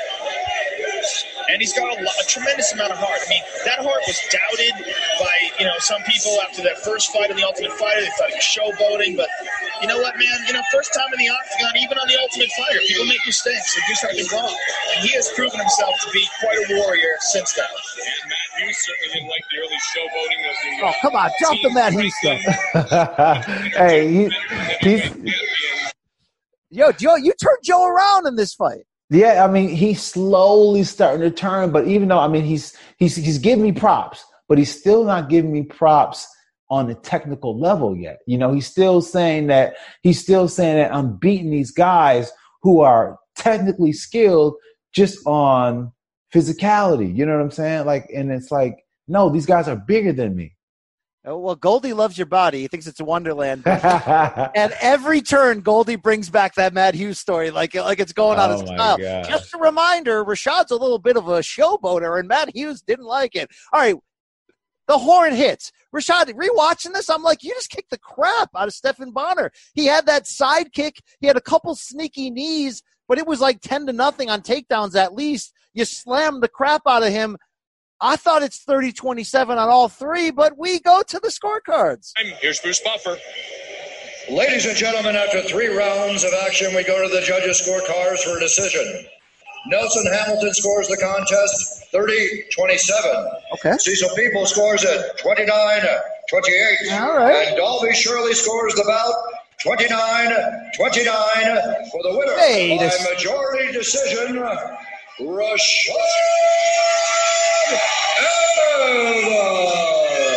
and 1.50 1.62
he's 1.62 1.74
got 1.74 1.90
a, 1.90 1.98
a, 1.98 2.26
tremendous 2.28 2.74
amount 2.74 2.92
of 2.92 3.00
heart. 3.00 3.20
I 3.26 3.28
mean, 3.30 3.44
that 3.66 3.80
heart 3.80 4.02
was 4.06 4.20
doubted 4.30 4.76
by 5.20 5.36
you 5.60 5.66
know 5.66 5.78
some 5.80 6.02
people 6.04 6.38
after 6.46 6.62
that 6.64 6.80
first 6.80 7.12
fight 7.12 7.30
in 7.30 7.38
the 7.38 7.44
Ultimate 7.44 7.74
Fighter. 7.74 8.02
They 8.02 8.14
thought 8.18 8.30
he 8.30 8.38
was 8.38 8.48
showboating, 8.48 9.18
but 9.18 9.30
you 9.82 9.88
know 9.88 10.00
what, 10.00 10.18
man? 10.18 10.38
You 10.48 10.54
know, 10.54 10.64
first 10.72 10.94
time 10.94 11.10
in 11.14 11.20
the 11.20 11.30
octagon, 11.30 11.74
even 11.82 11.98
on 11.98 12.08
the 12.08 12.18
Ultimate 12.22 12.52
Fighter, 12.54 12.80
people 12.88 13.06
make 13.06 13.24
mistakes. 13.26 13.76
They 13.76 13.82
do 13.88 13.96
something 13.96 14.28
wrong, 14.34 14.54
and 14.96 15.00
he 15.06 15.16
has 15.16 15.32
proven 15.34 15.60
himself 15.60 15.96
to 16.06 16.10
be 16.12 16.24
quite 16.40 16.58
a 16.58 16.66
warrior 16.78 17.16
since 17.34 17.54
then. 17.54 17.66
And 17.66 18.30
Matt 18.30 18.50
Hughes 18.62 18.78
certainly 18.78 19.10
didn't 19.16 19.32
like 19.32 19.46
the 19.50 19.58
early 19.64 19.80
showboating 19.90 20.42
of 20.46 20.56
the. 20.60 20.72
Oh, 20.82 20.90
Uh, 20.90 20.94
come 21.02 21.16
on, 21.16 21.30
drop 21.40 21.58
the 21.64 21.72
Matt 21.72 21.94
Hughes 21.94 22.16
stuff. 22.22 22.42
hey, 23.82 24.08
he, 24.08 24.24
he's 24.82 25.10
Yo, 26.74 26.90
Joe, 26.94 27.18
you 27.18 27.34
turned 27.34 27.58
Joe 27.64 27.86
around 27.86 28.28
in 28.28 28.38
this 28.38 28.54
fight. 28.54 28.86
Yeah, 29.12 29.44
I 29.44 29.52
mean, 29.52 29.68
he's 29.68 30.02
slowly 30.02 30.84
starting 30.84 31.20
to 31.22 31.32
turn, 31.32 31.72
but 31.72 31.86
even 31.86 32.08
though 32.08 32.20
I 32.20 32.30
mean 32.30 32.46
he's 32.46 32.78
he's 32.98 33.18
he's 33.18 33.38
giving 33.40 33.64
me 33.64 33.74
props, 33.74 34.24
but 34.48 34.58
he's 34.58 34.74
still 34.74 35.04
not 35.04 35.30
giving 35.30 35.52
me 35.52 35.64
props 35.64 36.26
on 36.70 36.88
the 36.88 36.96
technical 36.96 37.60
level 37.60 37.94
yet. 37.94 38.20
You 38.26 38.38
know, 38.38 38.54
he's 38.54 38.68
still 38.68 39.02
saying 39.02 39.48
that 39.48 39.76
he's 40.02 40.22
still 40.22 40.48
saying 40.48 40.78
that 40.78 40.96
I'm 40.96 41.18
beating 41.18 41.52
these 41.52 41.72
guys 41.72 42.32
who 42.62 42.80
are 42.80 43.20
technically 43.36 43.92
skilled 43.92 44.56
just 44.94 45.20
on 45.28 45.92
physicality. 46.34 47.14
You 47.14 47.26
know 47.26 47.36
what 47.36 47.44
I'm 47.44 47.52
saying? 47.52 47.86
Like, 47.86 48.10
and 48.16 48.32
it's 48.32 48.50
like, 48.50 48.78
no, 49.10 49.30
these 49.30 49.46
guys 49.46 49.68
are 49.68 49.76
bigger 49.76 50.14
than 50.14 50.38
me. 50.38 50.56
Oh, 51.24 51.38
well, 51.38 51.56
Goldie 51.56 51.94
loves 51.94 52.18
your 52.18 52.26
body. 52.26 52.62
He 52.62 52.68
thinks 52.68 52.88
it's 52.88 53.00
a 53.00 53.06
wonderland. 53.06 53.62
and 53.68 54.74
every 54.82 55.22
turn, 55.22 55.62
Goldie 55.62 55.96
brings 55.96 56.32
back 56.32 56.56
that 56.56 56.74
Matt 56.74 56.96
Hughes 56.96 57.20
story, 57.20 57.52
like 57.52 57.76
like 57.76 58.00
it's 58.00 58.14
going 58.14 58.40
on 58.40 58.50
Oh 58.50 58.62
of 58.62 58.68
my 58.68 58.76
Just 59.28 59.54
a 59.54 59.60
reminder: 59.60 60.26
Rashad's 60.26 60.72
a 60.72 60.76
little 60.76 60.98
bit 60.98 61.18
of 61.18 61.28
a 61.28 61.40
showboater, 61.40 62.18
and 62.18 62.28
Matt 62.28 62.56
Hughes 62.56 62.82
didn't 62.82 63.06
like 63.06 63.36
it. 63.36 63.52
All 63.72 63.80
right, 63.80 63.96
the 64.88 64.98
horn 64.98 65.34
hits. 65.36 65.72
Rashad, 65.96 66.34
rewatching 66.34 66.94
this, 66.94 67.10
I'm 67.10 67.22
like, 67.22 67.44
you 67.44 67.54
just 67.54 67.70
kicked 67.70 67.92
the 67.92 68.00
crap 68.00 68.50
out 68.56 68.68
of 68.68 68.74
Stephan 68.74 69.12
Bonnar. 69.12 69.52
He 69.74 69.86
had 69.86 70.06
that 70.08 70.26
side 70.26 70.74
kick. 70.74 71.02
He 71.20 71.28
had 71.28 71.38
a 71.38 71.42
couple 71.42 71.76
sneaky 71.76 72.32
knees, 72.32 72.82
but 73.08 73.20
it 73.20 73.28
was 73.28 73.40
like 73.40 73.62
ten 73.62 73.86
to 73.86 73.94
nothing 73.94 74.32
on 74.32 74.42
takedowns 74.42 74.96
at 74.96 75.14
least. 75.14 75.54
You 75.74 75.86
slammed 75.86 76.42
the 76.42 76.50
crap 76.50 76.82
out 76.88 77.04
of 77.04 77.10
him. 77.10 77.38
I 78.02 78.16
thought 78.16 78.42
it's 78.44 78.66
30-27 78.66 79.50
on 79.50 79.58
all 79.60 79.88
three, 79.88 80.32
but 80.32 80.58
we 80.58 80.80
go 80.80 81.02
to 81.08 81.20
the 81.20 81.28
scorecards. 81.30 82.14
Here's 82.42 82.60
Bruce 82.60 82.80
Buffer. 82.82 83.18
Ladies 84.30 84.66
and 84.66 84.76
gentlemen, 84.76 85.16
after 85.16 85.42
three 85.42 85.68
rounds 85.68 86.24
of 86.24 86.32
action, 86.46 86.74
we 86.76 86.84
go 86.84 87.02
to 87.08 87.14
the 87.14 87.22
judges' 87.22 87.62
scorecards 87.62 88.20
for 88.24 88.38
a 88.38 88.40
decision. 88.40 89.06
Nelson 89.68 90.06
Hamilton 90.12 90.54
scores 90.54 90.88
the 90.88 90.98
contest 90.98 91.86
30 91.92 92.44
27. 92.52 93.12
Okay. 93.54 93.74
Cecil 93.78 94.10
Peoples 94.16 94.50
scores 94.52 94.84
it 94.84 95.18
29 95.20 95.82
28. 96.30 96.92
All 96.94 97.18
right. 97.18 97.48
And 97.50 97.58
Dalby 97.58 97.94
Shirley 97.94 98.34
scores 98.34 98.74
the 98.74 98.84
bout 98.88 99.14
29 99.62 100.72
29 100.76 101.90
for 101.92 102.02
the 102.02 102.18
winner 102.18 102.36
Hey, 102.40 102.76
by 102.78 102.84
this- 102.86 103.08
majority 103.14 103.72
decision, 103.72 104.38
Rashad 105.22 105.96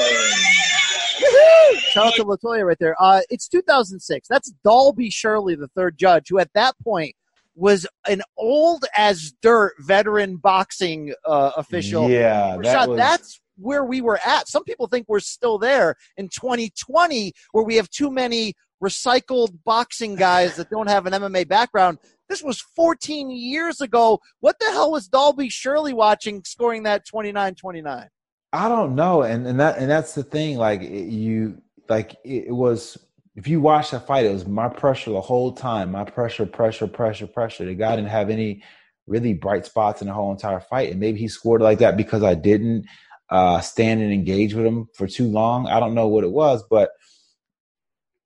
Evans. 0.04 1.80
Shout 1.92 2.06
out 2.06 2.14
to 2.14 2.24
Latoya 2.24 2.66
right 2.66 2.78
there. 2.78 2.96
Uh, 3.00 3.20
it's 3.30 3.46
2006. 3.48 4.26
That's 4.28 4.52
Dalby 4.64 5.10
Shirley, 5.10 5.54
the 5.54 5.68
third 5.68 5.96
judge, 5.96 6.28
who 6.28 6.38
at 6.38 6.50
that 6.54 6.74
point 6.82 7.14
was 7.54 7.86
an 8.08 8.22
old 8.36 8.84
as 8.96 9.32
dirt 9.42 9.74
veteran 9.78 10.36
boxing 10.36 11.14
uh, 11.24 11.52
official. 11.56 12.10
Yeah, 12.10 12.56
that 12.64 12.88
was- 12.88 12.98
that's 12.98 13.40
where 13.56 13.84
we 13.84 14.00
were 14.00 14.18
at. 14.26 14.48
Some 14.48 14.64
people 14.64 14.88
think 14.88 15.06
we're 15.08 15.20
still 15.20 15.58
there 15.58 15.94
in 16.16 16.28
2020, 16.28 17.32
where 17.52 17.64
we 17.64 17.76
have 17.76 17.88
too 17.90 18.10
many 18.10 18.54
recycled 18.82 19.56
boxing 19.64 20.16
guys 20.16 20.56
that 20.56 20.68
don't 20.70 20.88
have 20.88 21.06
an 21.06 21.12
MMA 21.12 21.46
background. 21.46 21.98
This 22.28 22.42
was 22.42 22.60
14 22.60 23.30
years 23.30 23.80
ago. 23.80 24.20
What 24.40 24.58
the 24.58 24.66
hell 24.66 24.92
was 24.92 25.08
Dalby 25.08 25.48
Shirley 25.48 25.92
watching, 25.92 26.42
scoring 26.44 26.84
that 26.84 27.06
29-29? 27.06 28.08
I 28.54 28.68
don't 28.68 28.94
know, 28.94 29.22
and 29.22 29.48
and 29.48 29.58
that 29.58 29.78
and 29.78 29.90
that's 29.90 30.14
the 30.14 30.22
thing. 30.22 30.58
Like 30.58 30.80
it, 30.80 31.08
you, 31.08 31.60
like 31.88 32.12
it, 32.24 32.46
it 32.46 32.52
was. 32.52 32.96
If 33.34 33.48
you 33.48 33.60
watch 33.60 33.90
the 33.90 33.98
fight, 33.98 34.26
it 34.26 34.32
was 34.32 34.46
my 34.46 34.68
pressure 34.68 35.10
the 35.10 35.20
whole 35.20 35.50
time. 35.50 35.90
My 35.90 36.04
pressure, 36.04 36.46
pressure, 36.46 36.86
pressure, 36.86 37.26
pressure. 37.26 37.64
The 37.64 37.74
guy 37.74 37.96
didn't 37.96 38.10
have 38.10 38.30
any 38.30 38.62
really 39.08 39.34
bright 39.34 39.66
spots 39.66 40.02
in 40.02 40.06
the 40.06 40.14
whole 40.14 40.30
entire 40.30 40.60
fight, 40.60 40.92
and 40.92 41.00
maybe 41.00 41.18
he 41.18 41.26
scored 41.26 41.62
like 41.62 41.80
that 41.80 41.96
because 41.96 42.22
I 42.22 42.34
didn't 42.34 42.86
uh, 43.28 43.58
stand 43.58 44.02
and 44.02 44.12
engage 44.12 44.54
with 44.54 44.64
him 44.64 44.86
for 44.94 45.08
too 45.08 45.26
long. 45.26 45.66
I 45.66 45.80
don't 45.80 45.94
know 45.94 46.06
what 46.06 46.22
it 46.22 46.30
was, 46.30 46.62
but 46.70 46.90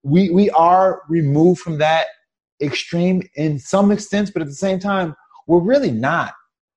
we 0.02 0.28
we 0.28 0.50
are 0.50 1.00
removed 1.08 1.60
from 1.60 1.78
that 1.78 2.08
extreme 2.60 3.22
in 3.34 3.58
some 3.58 3.90
extent, 3.90 4.30
but 4.32 4.42
at 4.42 4.48
the 4.48 4.54
same 4.54 4.78
time, 4.78 5.14
we're 5.46 5.60
really 5.60 5.90
not. 5.90 6.34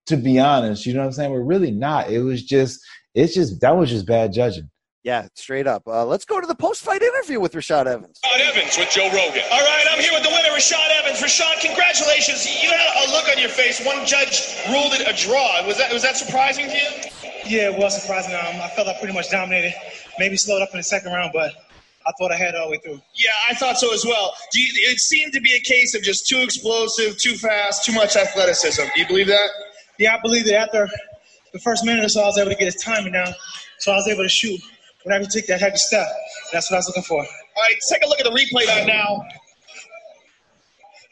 To 0.07 0.17
be 0.17 0.39
honest, 0.39 0.86
you 0.86 0.93
know 0.93 1.01
what 1.01 1.05
I'm 1.05 1.11
saying? 1.13 1.32
We're 1.32 1.43
really 1.43 1.71
not. 1.71 2.09
It 2.09 2.21
was 2.21 2.43
just, 2.43 2.82
it's 3.13 3.36
just 3.36 3.61
that 3.61 3.77
was 3.77 3.89
just 3.89 4.07
bad 4.07 4.34
judging. 4.34 4.69
Yeah, 5.03 5.27
straight 5.36 5.67
up. 5.67 5.84
Uh, 5.88 6.05
let's 6.05 6.25
go 6.25 6.41
to 6.41 6.45
the 6.45 6.55
post-fight 6.55 7.01
interview 7.01 7.39
with 7.39 7.53
Rashad 7.53 7.86
Evans. 7.86 8.19
Rashad 8.25 8.39
Evans 8.39 8.77
with 8.77 8.89
Joe 8.89 9.07
Rogan. 9.07 9.43
All 9.51 9.61
right, 9.61 9.86
I'm 9.89 9.99
here 9.99 10.11
with 10.11 10.23
the 10.23 10.29
winner, 10.29 10.49
Rashad 10.49 10.89
Evans. 10.99 11.21
Rashad, 11.21 11.61
congratulations. 11.61 12.45
You 12.45 12.69
had 12.69 13.07
a 13.07 13.11
look 13.11 13.29
on 13.29 13.39
your 13.39 13.49
face. 13.49 13.84
One 13.86 14.05
judge 14.05 14.57
ruled 14.69 14.93
it 14.93 15.07
a 15.07 15.13
draw. 15.15 15.65
Was 15.65 15.77
that 15.77 15.93
was 15.93 16.01
that 16.01 16.17
surprising 16.17 16.65
to 16.65 16.75
you? 16.75 16.89
Yeah, 17.45 17.71
it 17.71 17.79
was 17.79 17.99
surprising. 17.99 18.34
Um, 18.36 18.61
I 18.61 18.69
felt 18.75 18.88
I 18.88 18.97
pretty 18.99 19.13
much 19.13 19.29
dominated. 19.29 19.73
Maybe 20.19 20.36
slowed 20.38 20.61
up 20.61 20.69
in 20.73 20.77
the 20.77 20.84
second 20.84 21.11
round, 21.13 21.32
but 21.34 21.53
I 22.12 22.14
thought 22.20 22.32
I 22.32 22.36
had 22.36 22.55
it 22.55 22.55
all 22.55 22.66
the 22.66 22.72
way 22.72 22.78
through. 22.84 23.01
Yeah, 23.16 23.30
I 23.49 23.53
thought 23.53 23.78
so 23.78 23.93
as 23.93 24.05
well. 24.05 24.34
You, 24.53 24.66
it 24.91 24.99
seemed 24.99 25.32
to 25.34 25.39
be 25.39 25.53
a 25.53 25.59
case 25.62 25.95
of 25.95 26.01
just 26.01 26.28
too 26.28 26.39
explosive, 26.39 27.18
too 27.18 27.36
fast, 27.36 27.86
too 27.86 27.93
much 27.93 28.18
athleticism. 28.18 28.84
Do 28.93 29.01
you 29.01 29.07
believe 29.07 29.28
that? 29.28 29.49
Yeah, 29.97 30.16
I 30.16 30.22
believe 30.22 30.45
that 30.45 30.55
after 30.55 30.89
the 31.53 31.59
first 31.59 31.86
minute 31.86 32.03
or 32.03 32.09
so, 32.09 32.22
I 32.22 32.26
was 32.26 32.38
able 32.38 32.51
to 32.51 32.57
get 32.57 32.66
his 32.66 32.84
timing 32.84 33.14
down, 33.14 33.34
so 33.80 33.93
I 33.93 33.95
was 33.95 34.07
able 34.09 34.24
to 34.24 34.30
shoot 34.30 34.59
whenever 35.03 35.24
he 35.24 35.30
took 35.30 35.45
that 35.45 35.62
heavy 35.62 35.78
step. 35.78 36.07
That's 36.51 36.70
what 36.70 36.76
I 36.76 36.80
was 36.80 36.88
looking 36.88 37.03
for. 37.03 37.20
All 37.20 37.64
right, 37.64 37.76
take 37.89 38.03
a 38.03 38.07
look 38.07 38.20
at 38.20 38.26
the 38.26 38.32
replay 38.32 38.68
right 38.68 38.88
now. 38.88 39.24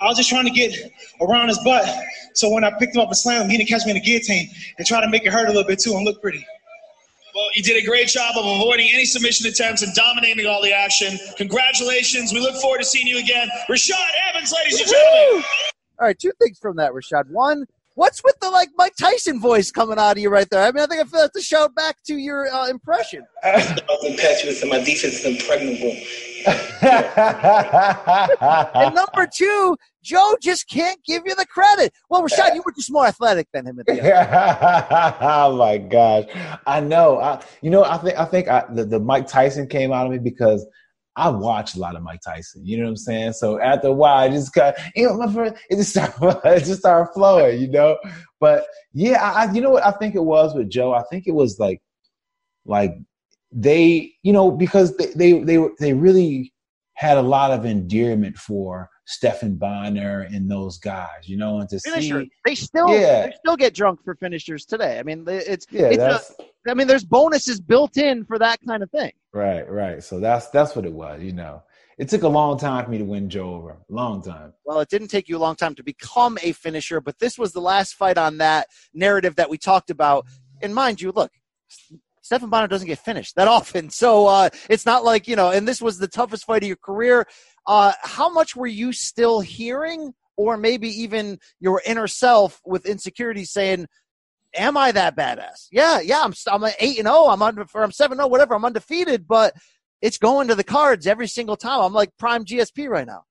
I 0.01 0.07
was 0.07 0.17
just 0.17 0.29
trying 0.29 0.45
to 0.45 0.51
get 0.51 0.75
around 1.21 1.49
his 1.49 1.59
butt, 1.59 1.87
so 2.33 2.49
when 2.49 2.63
I 2.63 2.71
picked 2.77 2.95
him 2.95 3.01
up 3.01 3.07
and 3.07 3.17
slammed 3.17 3.45
him, 3.45 3.51
he 3.51 3.57
didn't 3.57 3.69
catch 3.69 3.85
me 3.85 3.91
in 3.91 3.95
the 3.95 4.01
guillotine 4.01 4.49
and 4.77 4.87
try 4.87 5.01
to 5.01 5.09
make 5.09 5.25
it 5.25 5.31
hurt 5.31 5.45
a 5.45 5.51
little 5.51 5.67
bit 5.67 5.79
too 5.79 5.93
and 5.95 6.05
look 6.05 6.21
pretty. 6.21 6.45
Well, 7.39 7.47
you 7.55 7.63
did 7.63 7.81
a 7.81 7.87
great 7.87 8.09
job 8.09 8.35
of 8.35 8.45
avoiding 8.45 8.89
any 8.93 9.05
submission 9.05 9.47
attempts 9.47 9.81
and 9.81 9.95
dominating 9.95 10.45
all 10.45 10.61
the 10.61 10.73
action. 10.73 11.17
Congratulations. 11.37 12.33
We 12.33 12.41
look 12.41 12.55
forward 12.55 12.79
to 12.79 12.83
seeing 12.83 13.07
you 13.07 13.17
again. 13.17 13.47
Rashad 13.69 13.95
Evans, 14.27 14.53
ladies 14.53 14.81
and 14.81 14.89
gentlemen. 14.89 15.45
All 15.99 16.07
right, 16.07 16.19
two 16.19 16.33
things 16.37 16.59
from 16.59 16.75
that, 16.75 16.91
Rashad. 16.91 17.29
One, 17.29 17.65
what's 17.95 18.21
with 18.25 18.37
the 18.41 18.49
like 18.49 18.67
Mike 18.75 18.97
Tyson 18.99 19.39
voice 19.39 19.71
coming 19.71 19.97
out 19.97 20.11
of 20.11 20.17
you 20.17 20.29
right 20.29 20.49
there? 20.49 20.63
I 20.63 20.71
mean, 20.73 20.83
I 20.83 20.87
think 20.87 20.99
I 20.99 21.05
feel 21.05 21.21
like 21.21 21.31
to 21.31 21.41
shout 21.41 21.73
back 21.75 21.95
to 22.07 22.17
your 22.17 22.53
uh, 22.53 22.67
impression. 22.67 23.25
I 23.45 23.77
was 23.87 24.05
impetuous 24.05 24.61
and 24.61 24.69
my 24.69 24.79
defense 24.79 25.23
is 25.23 25.25
impregnable. 25.25 25.95
and 28.81 28.95
number 28.95 29.29
two, 29.33 29.77
Joe 30.03 30.35
just 30.41 30.69
can't 30.69 31.03
give 31.05 31.23
you 31.25 31.35
the 31.35 31.45
credit. 31.45 31.93
Well, 32.09 32.23
Rashad, 32.23 32.55
you 32.55 32.63
were 32.65 32.71
just 32.71 32.91
more 32.91 33.05
athletic 33.05 33.47
than 33.53 33.65
him 33.65 33.79
at 33.79 33.85
the 33.85 35.17
oh 35.21 35.57
my 35.57 35.77
gosh, 35.77 36.25
I 36.65 36.79
know. 36.79 37.19
I, 37.19 37.43
you 37.61 37.69
know, 37.69 37.83
I 37.83 37.97
think 37.97 38.17
I 38.17 38.25
think 38.25 38.47
I, 38.47 38.65
the, 38.73 38.85
the 38.85 38.99
Mike 38.99 39.27
Tyson 39.27 39.67
came 39.67 39.91
out 39.91 40.05
of 40.05 40.11
me 40.11 40.19
because 40.19 40.65
I 41.15 41.29
watched 41.29 41.75
a 41.75 41.79
lot 41.79 41.95
of 41.95 42.03
Mike 42.03 42.21
Tyson. 42.21 42.65
You 42.65 42.77
know 42.77 42.83
what 42.83 42.91
I'm 42.91 42.97
saying? 42.97 43.33
So 43.33 43.59
after 43.59 43.87
a 43.87 43.91
while, 43.91 44.17
I 44.17 44.29
just 44.29 44.53
got 44.53 44.75
you 44.95 45.07
know 45.07 45.17
my 45.17 45.31
friend, 45.31 45.55
it 45.69 45.75
just 45.75 45.91
started, 45.91 46.39
it 46.45 46.63
just 46.63 46.79
started 46.79 47.11
flowing. 47.13 47.59
You 47.59 47.69
know, 47.69 47.97
but 48.39 48.65
yeah, 48.93 49.21
I, 49.21 49.45
I 49.45 49.51
you 49.51 49.61
know 49.61 49.71
what 49.71 49.85
I 49.85 49.91
think 49.91 50.15
it 50.15 50.23
was 50.23 50.55
with 50.55 50.69
Joe. 50.69 50.93
I 50.93 51.03
think 51.11 51.27
it 51.27 51.33
was 51.33 51.59
like 51.59 51.81
like 52.65 52.95
they 53.51 54.13
you 54.23 54.31
know 54.31 54.49
because 54.51 54.95
they 54.97 55.07
they 55.07 55.39
they, 55.39 55.59
they 55.79 55.93
really 55.93 56.53
had 56.93 57.17
a 57.17 57.21
lot 57.21 57.51
of 57.51 57.65
endearment 57.65 58.37
for 58.37 58.89
Stephan 59.09 59.55
Bonnar 59.55 60.21
and 60.31 60.49
those 60.49 60.77
guys. 60.77 61.27
You 61.27 61.37
know, 61.37 61.59
and 61.59 61.69
to 61.69 61.79
Finisher. 61.79 62.21
see 62.21 62.31
They 62.45 62.55
still 62.55 62.89
Yeah. 62.89 63.25
they 63.27 63.33
still 63.43 63.57
get 63.57 63.73
drunk 63.73 64.03
for 64.03 64.15
finishers 64.15 64.65
today. 64.65 64.99
I 64.99 65.03
mean, 65.03 65.25
it's 65.27 65.65
Yeah, 65.71 65.87
it's 65.87 65.97
that's- 65.97 66.35
a, 66.39 66.69
I 66.69 66.73
mean, 66.75 66.87
there's 66.87 67.03
bonuses 67.05 67.59
built 67.59 67.97
in 67.97 68.23
for 68.25 68.37
that 68.37 68.59
kind 68.67 68.83
of 68.83 68.91
thing. 68.91 69.11
Right, 69.33 69.67
right. 69.69 70.03
So 70.03 70.19
that's 70.19 70.47
that's 70.49 70.75
what 70.75 70.85
it 70.85 70.93
was. 70.93 71.21
You 71.23 71.33
know, 71.33 71.63
it 71.97 72.07
took 72.09 72.21
a 72.23 72.27
long 72.27 72.59
time 72.59 72.85
for 72.85 72.91
me 72.91 72.99
to 72.99 73.03
win 73.05 73.29
Joe 73.29 73.55
over. 73.55 73.77
Long 73.89 74.21
time. 74.21 74.53
Well, 74.65 74.79
it 74.79 74.89
didn't 74.89 75.07
take 75.07 75.27
you 75.27 75.37
a 75.37 75.39
long 75.39 75.55
time 75.55 75.73
to 75.75 75.83
become 75.83 76.37
a 76.43 76.51
finisher, 76.51 77.01
but 77.01 77.17
this 77.19 77.37
was 77.39 77.51
the 77.53 77.61
last 77.61 77.95
fight 77.95 78.17
on 78.19 78.37
that 78.37 78.67
narrative 78.93 79.35
that 79.37 79.49
we 79.49 79.57
talked 79.57 79.89
about. 79.89 80.25
And 80.61 80.75
mind 80.75 81.01
you, 81.01 81.11
look, 81.11 81.31
Stephan 82.21 82.49
Bonnar 82.49 82.67
doesn't 82.67 82.87
get 82.87 82.99
finished 82.99 83.35
that 83.37 83.47
often. 83.47 83.89
So 83.89 84.27
uh, 84.27 84.49
it's 84.69 84.85
not 84.85 85.03
like, 85.03 85.27
you 85.27 85.35
know, 85.35 85.49
and 85.49 85.67
this 85.67 85.81
was 85.81 85.97
the 85.97 86.07
toughest 86.07 86.45
fight 86.45 86.61
of 86.63 86.67
your 86.67 86.77
career. 86.77 87.25
Uh, 87.67 87.93
how 88.01 88.29
much 88.29 88.55
were 88.55 88.67
you 88.67 88.91
still 88.91 89.39
hearing, 89.39 90.13
or 90.37 90.57
maybe 90.57 90.89
even 91.01 91.39
your 91.59 91.81
inner 91.85 92.07
self 92.07 92.61
with 92.65 92.85
insecurity 92.85 93.45
saying, 93.45 93.87
Am 94.55 94.77
I 94.77 94.91
that 94.93 95.15
badass? 95.15 95.67
Yeah, 95.71 95.99
yeah, 95.99 96.21
I'm, 96.23 96.33
I'm 96.47 96.63
an 96.63 96.71
8 96.79 96.97
and 96.99 97.07
0, 97.07 97.25
I'm 97.25 97.41
under, 97.41 97.65
or 97.71 97.83
I'm 97.83 97.91
7 97.91 98.17
0, 98.17 98.27
whatever, 98.27 98.55
I'm 98.55 98.65
undefeated, 98.65 99.27
but 99.27 99.53
it's 100.01 100.17
going 100.17 100.47
to 100.47 100.55
the 100.55 100.63
cards 100.63 101.05
every 101.05 101.27
single 101.27 101.55
time. 101.55 101.81
I'm 101.81 101.93
like 101.93 102.09
prime 102.17 102.45
GSP 102.45 102.89
right 102.89 103.05
now. 103.05 103.25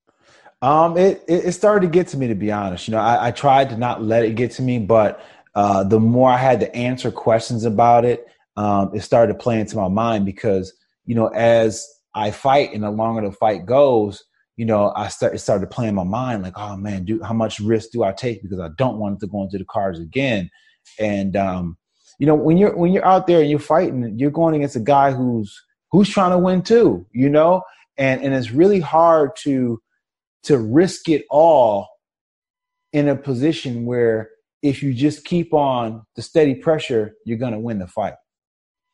Um, 0.61 0.97
it, 0.97 1.23
it 1.27 1.45
it 1.45 1.51
started 1.53 1.87
to 1.87 1.91
get 1.91 2.07
to 2.09 2.17
me 2.17 2.27
to 2.27 2.35
be 2.35 2.51
honest. 2.51 2.87
You 2.87 2.93
know, 2.93 2.99
I, 2.99 3.27
I 3.27 3.31
tried 3.31 3.69
to 3.69 3.77
not 3.77 4.03
let 4.03 4.25
it 4.25 4.35
get 4.35 4.51
to 4.51 4.61
me, 4.61 4.79
but 4.79 5.25
uh, 5.55 5.83
the 5.83 5.99
more 5.99 6.29
I 6.29 6.37
had 6.37 6.59
to 6.59 6.75
answer 6.75 7.11
questions 7.11 7.65
about 7.65 8.05
it, 8.05 8.27
um, 8.57 8.91
it 8.93 9.01
started 9.01 9.33
to 9.33 9.39
play 9.39 9.59
into 9.59 9.77
my 9.77 9.87
mind 9.87 10.25
because 10.25 10.73
you 11.05 11.15
know 11.15 11.27
as 11.27 11.87
I 12.15 12.31
fight 12.31 12.73
and 12.73 12.83
the 12.83 12.91
longer 12.91 13.21
the 13.21 13.31
fight 13.31 13.65
goes, 13.65 14.23
you 14.57 14.65
know, 14.65 14.91
I 14.95 15.07
start, 15.07 15.39
started 15.39 15.69
playing 15.69 15.95
my 15.95 16.03
mind 16.03 16.43
like, 16.43 16.57
oh 16.57 16.75
man, 16.75 17.05
do 17.05 17.21
how 17.23 17.33
much 17.33 17.59
risk 17.59 17.91
do 17.91 18.03
I 18.03 18.11
take 18.11 18.41
because 18.41 18.59
I 18.59 18.69
don't 18.77 18.97
want 18.97 19.15
it 19.15 19.19
to 19.21 19.27
go 19.27 19.43
into 19.43 19.57
the 19.57 19.65
cards 19.65 19.99
again. 19.99 20.49
And 20.99 21.35
um, 21.35 21.77
you 22.19 22.27
know, 22.27 22.35
when 22.35 22.57
you're 22.57 22.75
when 22.75 22.91
you're 22.91 23.05
out 23.05 23.25
there 23.25 23.39
and 23.39 23.49
you're 23.49 23.59
fighting, 23.59 24.19
you're 24.19 24.31
going 24.31 24.55
against 24.55 24.75
a 24.75 24.81
guy 24.81 25.11
who's 25.11 25.57
who's 25.91 26.09
trying 26.09 26.31
to 26.31 26.37
win 26.37 26.61
too, 26.61 27.05
you 27.13 27.29
know, 27.29 27.61
and 27.97 28.21
and 28.21 28.33
it's 28.33 28.51
really 28.51 28.81
hard 28.81 29.31
to 29.43 29.81
to 30.43 30.57
risk 30.57 31.07
it 31.07 31.25
all 31.29 31.87
in 32.91 33.07
a 33.07 33.15
position 33.15 33.85
where 33.85 34.29
if 34.61 34.83
you 34.83 34.93
just 34.93 35.23
keep 35.23 35.53
on 35.53 36.03
the 36.15 36.21
steady 36.21 36.55
pressure, 36.55 37.13
you're 37.25 37.37
gonna 37.37 37.59
win 37.59 37.79
the 37.79 37.87
fight. 37.87 38.15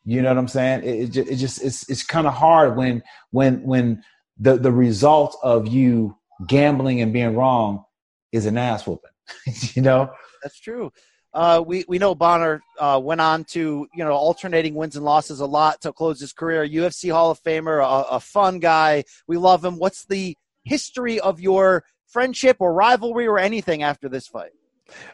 You 0.05 0.21
know 0.21 0.29
what 0.29 0.37
I'm 0.37 0.47
saying? 0.47 0.83
It, 0.83 0.99
it, 0.99 1.07
just, 1.07 1.29
it 1.29 1.35
just 1.35 1.63
it's 1.63 1.89
it's 1.89 2.03
kind 2.03 2.27
of 2.27 2.33
hard 2.33 2.77
when 2.77 3.01
when 3.31 3.63
when 3.63 4.03
the 4.37 4.57
the 4.57 4.71
result 4.71 5.37
of 5.41 5.67
you 5.67 6.15
gambling 6.47 7.01
and 7.01 7.11
being 7.11 7.35
wrong 7.35 7.83
is 8.31 8.45
an 8.45 8.57
ass 8.57 8.85
whooping. 8.85 9.11
you 9.73 9.81
know? 9.81 10.11
That's 10.43 10.59
true. 10.59 10.91
Uh, 11.33 11.61
we 11.65 11.83
we 11.87 11.97
know 11.97 12.15
Bonnar 12.15 12.61
uh, 12.79 12.99
went 13.03 13.19
on 13.19 13.43
to 13.45 13.87
you 13.93 14.03
know 14.05 14.13
alternating 14.13 14.73
wins 14.73 14.95
and 14.95 15.03
losses 15.03 15.41
a 15.41 15.45
lot 15.45 15.81
to 15.81 15.91
close 15.91 16.19
his 16.19 16.31
career. 16.31 16.65
UFC 16.65 17.11
Hall 17.11 17.31
of 17.31 17.41
Famer, 17.41 17.83
a, 17.83 18.15
a 18.15 18.19
fun 18.19 18.59
guy. 18.59 19.03
We 19.27 19.37
love 19.37 19.65
him. 19.65 19.77
What's 19.77 20.05
the 20.05 20.37
history 20.63 21.19
of 21.19 21.41
your 21.41 21.83
friendship 22.07 22.57
or 22.59 22.73
rivalry 22.73 23.27
or 23.27 23.37
anything 23.37 23.83
after 23.83 24.07
this 24.07 24.27
fight? 24.27 24.51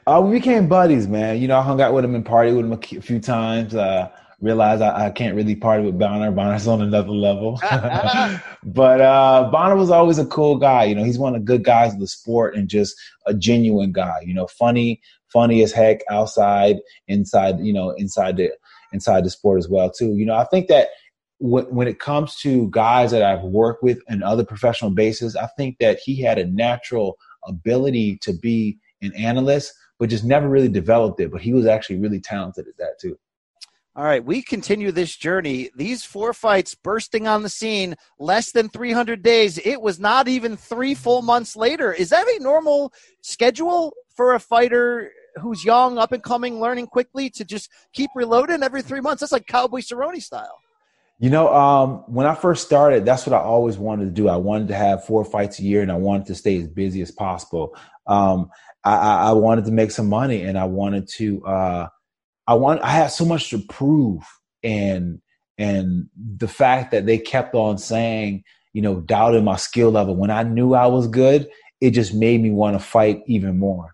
Uh, 0.05 0.21
we 0.23 0.37
became 0.37 0.67
buddies, 0.67 1.07
man. 1.07 1.41
You 1.41 1.47
know, 1.47 1.57
I 1.57 1.63
hung 1.63 1.81
out 1.81 1.93
with 1.93 2.05
him 2.05 2.13
and 2.13 2.25
party 2.25 2.51
with 2.51 2.65
him 2.65 2.73
a 2.73 3.01
few 3.01 3.19
times. 3.19 3.73
Uh, 3.73 4.09
realized 4.41 4.81
I, 4.81 5.05
I, 5.05 5.09
can't 5.11 5.35
really 5.35 5.55
party 5.55 5.83
with 5.83 5.99
Bonnar. 5.99 6.31
Bonnar's 6.31 6.67
on 6.67 6.81
another 6.81 7.11
level. 7.11 7.59
but 8.63 9.01
uh, 9.01 9.49
Bonnar 9.51 9.75
was 9.75 9.91
always 9.91 10.17
a 10.17 10.25
cool 10.25 10.57
guy. 10.57 10.85
You 10.85 10.95
know, 10.95 11.03
he's 11.03 11.19
one 11.19 11.35
of 11.35 11.41
the 11.41 11.45
good 11.45 11.63
guys 11.63 11.93
of 11.93 11.99
the 11.99 12.07
sport 12.07 12.55
and 12.55 12.67
just 12.67 12.95
a 13.27 13.33
genuine 13.33 13.91
guy. 13.91 14.21
You 14.25 14.33
know, 14.33 14.47
funny, 14.47 15.01
funny 15.31 15.63
as 15.63 15.71
heck 15.71 16.01
outside, 16.09 16.77
inside. 17.07 17.59
You 17.59 17.73
know, 17.73 17.91
inside 17.91 18.37
the 18.37 18.51
inside 18.91 19.23
the 19.23 19.29
sport 19.29 19.59
as 19.59 19.69
well 19.69 19.91
too. 19.91 20.15
You 20.15 20.25
know, 20.25 20.35
I 20.35 20.45
think 20.45 20.67
that 20.67 20.89
when 21.39 21.87
it 21.87 21.99
comes 21.99 22.35
to 22.35 22.69
guys 22.69 23.09
that 23.09 23.23
I've 23.23 23.41
worked 23.41 23.81
with 23.81 23.99
in 24.07 24.21
other 24.21 24.45
professional 24.45 24.91
bases, 24.91 25.35
I 25.35 25.47
think 25.57 25.77
that 25.79 25.97
he 25.97 26.21
had 26.21 26.37
a 26.37 26.45
natural 26.45 27.17
ability 27.47 28.19
to 28.21 28.33
be 28.33 28.77
an 29.01 29.11
analyst, 29.15 29.73
but 29.97 30.09
just 30.09 30.23
never 30.23 30.47
really 30.47 30.69
developed 30.69 31.19
it. 31.19 31.31
But 31.31 31.41
he 31.41 31.51
was 31.51 31.65
actually 31.65 31.97
really 31.97 32.19
talented 32.19 32.67
at 32.67 32.77
that 32.77 32.99
too. 33.01 33.17
All 33.93 34.05
right, 34.05 34.23
we 34.23 34.41
continue 34.41 34.93
this 34.93 35.17
journey. 35.17 35.69
These 35.75 36.05
four 36.05 36.31
fights 36.33 36.75
bursting 36.75 37.27
on 37.27 37.43
the 37.43 37.49
scene 37.49 37.95
less 38.19 38.53
than 38.53 38.69
300 38.69 39.21
days. 39.21 39.57
It 39.57 39.81
was 39.81 39.99
not 39.99 40.29
even 40.29 40.55
three 40.55 40.95
full 40.95 41.21
months 41.21 41.57
later. 41.57 41.91
Is 41.91 42.09
that 42.11 42.25
a 42.25 42.41
normal 42.41 42.93
schedule 43.21 43.93
for 44.15 44.33
a 44.33 44.39
fighter 44.39 45.11
who's 45.41 45.65
young, 45.65 45.97
up 45.97 46.13
and 46.13 46.23
coming, 46.23 46.61
learning 46.61 46.87
quickly 46.87 47.29
to 47.31 47.43
just 47.43 47.69
keep 47.91 48.09
reloading 48.15 48.63
every 48.63 48.81
three 48.81 49.01
months? 49.01 49.19
That's 49.19 49.33
like 49.33 49.45
Cowboy 49.45 49.81
Cerrone 49.81 50.21
style. 50.21 50.59
You 51.19 51.29
know, 51.29 51.53
um, 51.53 52.05
when 52.07 52.25
I 52.25 52.33
first 52.33 52.65
started, 52.65 53.03
that's 53.03 53.27
what 53.27 53.35
I 53.35 53.43
always 53.43 53.77
wanted 53.77 54.05
to 54.05 54.11
do. 54.11 54.29
I 54.29 54.37
wanted 54.37 54.69
to 54.69 54.75
have 54.75 55.05
four 55.05 55.25
fights 55.25 55.59
a 55.59 55.63
year, 55.63 55.81
and 55.81 55.91
I 55.91 55.97
wanted 55.97 56.27
to 56.27 56.35
stay 56.35 56.57
as 56.57 56.67
busy 56.69 57.01
as 57.01 57.11
possible. 57.11 57.75
Um, 58.07 58.49
I, 58.85 59.27
I, 59.27 59.31
wanted 59.33 59.65
to 59.65 59.71
make 59.71 59.91
some 59.91 60.07
money, 60.07 60.43
and 60.43 60.57
I 60.57 60.63
wanted 60.63 61.09
to. 61.17 61.45
Uh, 61.45 61.87
I 62.47 62.55
want 62.55 62.81
I 62.81 62.89
had 62.89 63.07
so 63.07 63.25
much 63.25 63.49
to 63.49 63.59
prove 63.59 64.23
and 64.63 65.21
and 65.57 66.09
the 66.15 66.47
fact 66.47 66.91
that 66.91 67.05
they 67.05 67.17
kept 67.17 67.53
on 67.55 67.77
saying, 67.77 68.43
you 68.73 68.81
know, 68.81 69.01
doubting 69.01 69.43
my 69.43 69.57
skill 69.57 69.91
level 69.91 70.15
when 70.15 70.31
I 70.31 70.43
knew 70.43 70.73
I 70.73 70.87
was 70.87 71.07
good, 71.07 71.49
it 71.79 71.91
just 71.91 72.13
made 72.13 72.41
me 72.41 72.51
want 72.51 72.75
to 72.75 72.83
fight 72.83 73.21
even 73.27 73.59
more. 73.59 73.93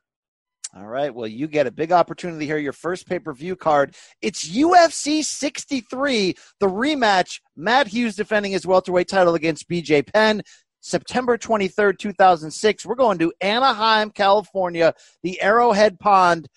All 0.76 0.86
right. 0.86 1.14
Well, 1.14 1.28
you 1.28 1.48
get 1.48 1.66
a 1.66 1.72
big 1.72 1.91
opportunity 1.91 2.45
here. 2.45 2.60
Your 2.60 2.74
first 2.74 3.08
pay 3.08 3.18
per 3.18 3.34
view 3.34 3.56
card. 3.56 3.95
It's 4.22 4.48
UFC 4.48 5.24
63, 5.24 6.36
the 6.60 6.68
rematch. 6.68 7.39
Matt 7.56 7.88
Hughes 7.88 8.16
defending 8.16 8.52
his 8.52 8.68
welterweight 8.68 9.08
title 9.08 9.34
against 9.34 9.68
BJ 9.68 10.06
Penn. 10.14 10.43
September 10.82 11.38
23rd, 11.38 11.98
2006. 11.98 12.86
We're 12.86 12.95
going 12.95 13.18
to 13.18 13.34
Anaheim, 13.41 14.12
California, 14.12 14.93
the 15.24 15.41
Arrowhead 15.41 16.00
Pond. 16.00 16.48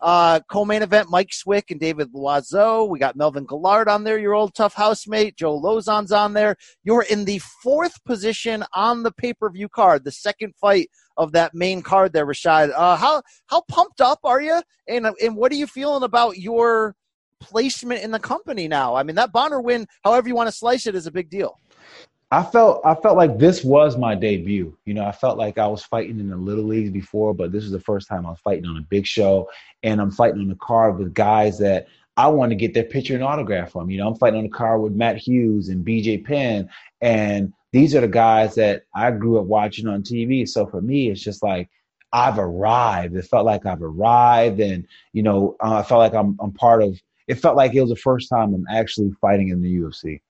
Uh, 0.00 0.40
co-main 0.50 0.82
event: 0.82 1.08
Mike 1.10 1.32
Swick 1.32 1.70
and 1.70 1.80
David 1.80 2.12
Loiseau. 2.12 2.88
We 2.88 2.98
got 2.98 3.16
Melvin 3.16 3.46
Guillard 3.46 3.88
on 3.88 4.04
there, 4.04 4.18
your 4.18 4.34
old 4.34 4.54
tough 4.54 4.74
housemate. 4.74 5.36
Joe 5.36 5.60
Lauzon's 5.60 6.12
on 6.12 6.34
there. 6.34 6.56
You're 6.84 7.02
in 7.02 7.24
the 7.24 7.40
fourth 7.62 8.04
position 8.04 8.64
on 8.74 9.02
the 9.02 9.10
pay-per-view 9.10 9.68
card, 9.70 10.04
the 10.04 10.12
second 10.12 10.54
fight 10.56 10.90
of 11.16 11.32
that 11.32 11.52
main 11.54 11.82
card 11.82 12.12
there, 12.12 12.26
Rashad. 12.26 12.70
Uh, 12.74 12.96
how 12.96 13.22
how 13.46 13.62
pumped 13.68 14.00
up 14.00 14.20
are 14.24 14.40
you? 14.40 14.62
And 14.86 15.06
and 15.20 15.36
what 15.36 15.50
are 15.52 15.56
you 15.56 15.66
feeling 15.66 16.04
about 16.04 16.38
your 16.38 16.94
placement 17.40 18.02
in 18.02 18.10
the 18.12 18.20
company 18.20 18.68
now? 18.68 18.94
I 18.94 19.02
mean, 19.02 19.16
that 19.16 19.32
Bonnar 19.32 19.60
win, 19.60 19.86
however 20.04 20.28
you 20.28 20.34
want 20.34 20.48
to 20.48 20.56
slice 20.56 20.86
it, 20.86 20.94
is 20.94 21.06
a 21.06 21.12
big 21.12 21.28
deal. 21.28 21.58
I 22.30 22.42
felt 22.42 22.82
I 22.84 22.94
felt 22.94 23.16
like 23.16 23.38
this 23.38 23.64
was 23.64 23.96
my 23.96 24.14
debut. 24.14 24.76
You 24.84 24.94
know, 24.94 25.04
I 25.04 25.12
felt 25.12 25.38
like 25.38 25.56
I 25.56 25.66
was 25.66 25.82
fighting 25.82 26.20
in 26.20 26.28
the 26.28 26.36
little 26.36 26.64
leagues 26.64 26.90
before, 26.90 27.32
but 27.32 27.52
this 27.52 27.62
was 27.62 27.72
the 27.72 27.80
first 27.80 28.06
time 28.06 28.26
I 28.26 28.30
was 28.30 28.40
fighting 28.40 28.66
on 28.66 28.76
a 28.76 28.82
big 28.82 29.06
show, 29.06 29.48
and 29.82 29.98
I'm 30.00 30.10
fighting 30.10 30.40
on 30.40 30.48
the 30.48 30.56
card 30.56 30.98
with 30.98 31.14
guys 31.14 31.58
that 31.60 31.86
I 32.18 32.28
want 32.28 32.50
to 32.50 32.56
get 32.56 32.74
their 32.74 32.84
picture 32.84 33.14
and 33.14 33.24
autograph 33.24 33.72
from. 33.72 33.88
You 33.88 33.98
know, 33.98 34.08
I'm 34.08 34.16
fighting 34.16 34.38
on 34.38 34.44
the 34.44 34.50
card 34.50 34.82
with 34.82 34.92
Matt 34.92 35.16
Hughes 35.16 35.70
and 35.70 35.86
BJ 35.86 36.22
Penn, 36.22 36.68
and 37.00 37.54
these 37.72 37.94
are 37.94 38.02
the 38.02 38.08
guys 38.08 38.54
that 38.56 38.82
I 38.94 39.10
grew 39.10 39.38
up 39.38 39.46
watching 39.46 39.86
on 39.88 40.02
TV. 40.02 40.46
So 40.46 40.66
for 40.66 40.82
me, 40.82 41.08
it's 41.08 41.22
just 41.22 41.42
like 41.42 41.70
I've 42.12 42.38
arrived. 42.38 43.16
It 43.16 43.24
felt 43.24 43.46
like 43.46 43.64
I've 43.64 43.82
arrived, 43.82 44.60
and 44.60 44.86
you 45.14 45.22
know, 45.22 45.56
uh, 45.64 45.78
I 45.78 45.82
felt 45.82 46.00
like 46.00 46.14
I'm 46.14 46.36
I'm 46.40 46.52
part 46.52 46.82
of. 46.82 47.00
It 47.26 47.36
felt 47.36 47.56
like 47.56 47.74
it 47.74 47.80
was 47.80 47.90
the 47.90 47.96
first 47.96 48.28
time 48.28 48.52
I'm 48.52 48.66
actually 48.70 49.12
fighting 49.22 49.48
in 49.48 49.62
the 49.62 49.78
UFC 49.78 50.20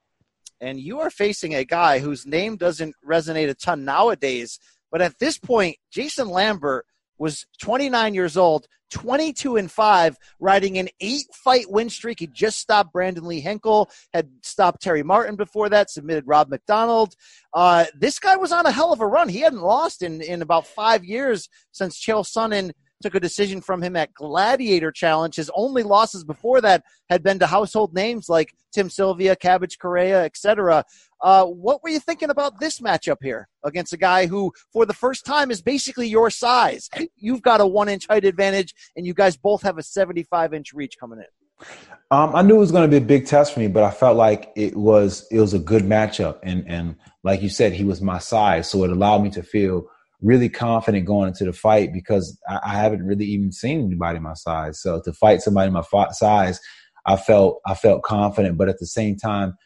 and 0.60 0.80
you 0.80 1.00
are 1.00 1.10
facing 1.10 1.54
a 1.54 1.64
guy 1.64 1.98
whose 1.98 2.26
name 2.26 2.56
doesn't 2.56 2.94
resonate 3.06 3.48
a 3.48 3.54
ton 3.54 3.84
nowadays. 3.84 4.58
But 4.90 5.02
at 5.02 5.18
this 5.18 5.38
point, 5.38 5.76
Jason 5.90 6.28
Lambert 6.28 6.86
was 7.18 7.46
29 7.60 8.14
years 8.14 8.36
old, 8.36 8.66
22 8.90 9.56
and 9.56 9.70
5, 9.70 10.16
riding 10.40 10.78
an 10.78 10.88
eight 11.00 11.26
fight 11.32 11.70
win 11.70 11.90
streak. 11.90 12.20
He 12.20 12.26
just 12.28 12.58
stopped 12.58 12.92
Brandon 12.92 13.24
Lee 13.24 13.40
Hinkle, 13.40 13.90
had 14.12 14.30
stopped 14.42 14.80
Terry 14.80 15.02
Martin 15.02 15.36
before 15.36 15.68
that, 15.68 15.90
submitted 15.90 16.24
Rob 16.26 16.48
McDonald. 16.48 17.14
Uh, 17.52 17.86
this 17.94 18.18
guy 18.18 18.36
was 18.36 18.52
on 18.52 18.66
a 18.66 18.70
hell 18.70 18.92
of 18.92 19.00
a 19.00 19.06
run. 19.06 19.28
He 19.28 19.40
hadn't 19.40 19.62
lost 19.62 20.02
in, 20.02 20.22
in 20.22 20.42
about 20.42 20.66
five 20.66 21.04
years 21.04 21.48
since 21.72 22.00
Chael 22.00 22.24
Sonnen 22.24 22.72
took 23.02 23.14
a 23.14 23.20
decision 23.20 23.60
from 23.60 23.82
him 23.82 23.96
at 23.96 24.12
Gladiator 24.14 24.90
Challenge. 24.90 25.34
His 25.36 25.50
only 25.54 25.82
losses 25.82 26.24
before 26.24 26.60
that 26.60 26.84
had 27.08 27.22
been 27.22 27.38
to 27.38 27.46
household 27.46 27.94
names 27.94 28.28
like 28.28 28.54
Tim 28.72 28.90
Sylvia, 28.90 29.36
Cabbage 29.36 29.78
Correira, 29.78 30.24
etc. 30.24 30.84
Uh, 31.20 31.44
what 31.46 31.82
were 31.82 31.88
you 31.88 32.00
thinking 32.00 32.30
about 32.30 32.60
this 32.60 32.80
matchup 32.80 33.18
here 33.22 33.48
against 33.64 33.92
a 33.92 33.96
guy 33.96 34.26
who, 34.26 34.52
for 34.72 34.86
the 34.86 34.94
first 34.94 35.24
time, 35.24 35.50
is 35.50 35.62
basically 35.62 36.08
your 36.08 36.30
size? 36.30 36.88
You've 37.16 37.42
got 37.42 37.60
a 37.60 37.66
one 37.66 37.88
inch 37.88 38.06
height 38.08 38.24
advantage, 38.24 38.74
and 38.96 39.06
you 39.06 39.14
guys 39.14 39.36
both 39.36 39.62
have 39.62 39.78
a 39.78 39.82
75 39.82 40.54
inch 40.54 40.72
reach 40.72 40.96
coming 40.98 41.18
in. 41.18 41.66
Um, 42.10 42.34
I 42.34 42.42
knew 42.42 42.56
it 42.56 42.60
was 42.60 42.72
going 42.72 42.88
to 42.88 43.00
be 43.00 43.02
a 43.02 43.06
big 43.06 43.26
test 43.26 43.52
for 43.52 43.60
me, 43.60 43.68
but 43.68 43.82
I 43.82 43.90
felt 43.90 44.16
like 44.16 44.52
it 44.56 44.76
was 44.76 45.26
it 45.30 45.40
was 45.40 45.54
a 45.54 45.58
good 45.58 45.82
matchup, 45.82 46.38
and 46.42 46.64
and 46.68 46.96
like 47.24 47.42
you 47.42 47.48
said, 47.48 47.72
he 47.72 47.84
was 47.84 48.00
my 48.00 48.18
size, 48.18 48.70
so 48.70 48.84
it 48.84 48.90
allowed 48.90 49.22
me 49.22 49.30
to 49.30 49.42
feel 49.42 49.88
really 50.20 50.48
confident 50.48 51.06
going 51.06 51.28
into 51.28 51.44
the 51.44 51.52
fight 51.52 51.92
because 51.92 52.38
I, 52.48 52.60
I, 52.64 52.74
haven't 52.74 53.06
really 53.06 53.26
even 53.26 53.52
seen 53.52 53.84
anybody 53.84 54.18
my 54.18 54.34
size. 54.34 54.80
So 54.80 55.00
to 55.04 55.12
fight 55.12 55.42
somebody 55.42 55.70
my 55.70 55.84
size, 56.10 56.60
I 57.06 57.16
felt 57.16 57.60
I 57.66 57.74
felt 57.74 58.02
confident, 58.02 58.58
but 58.58 58.68
at 58.68 58.78
the 58.78 58.86
same 58.86 59.16
time, 59.16 59.56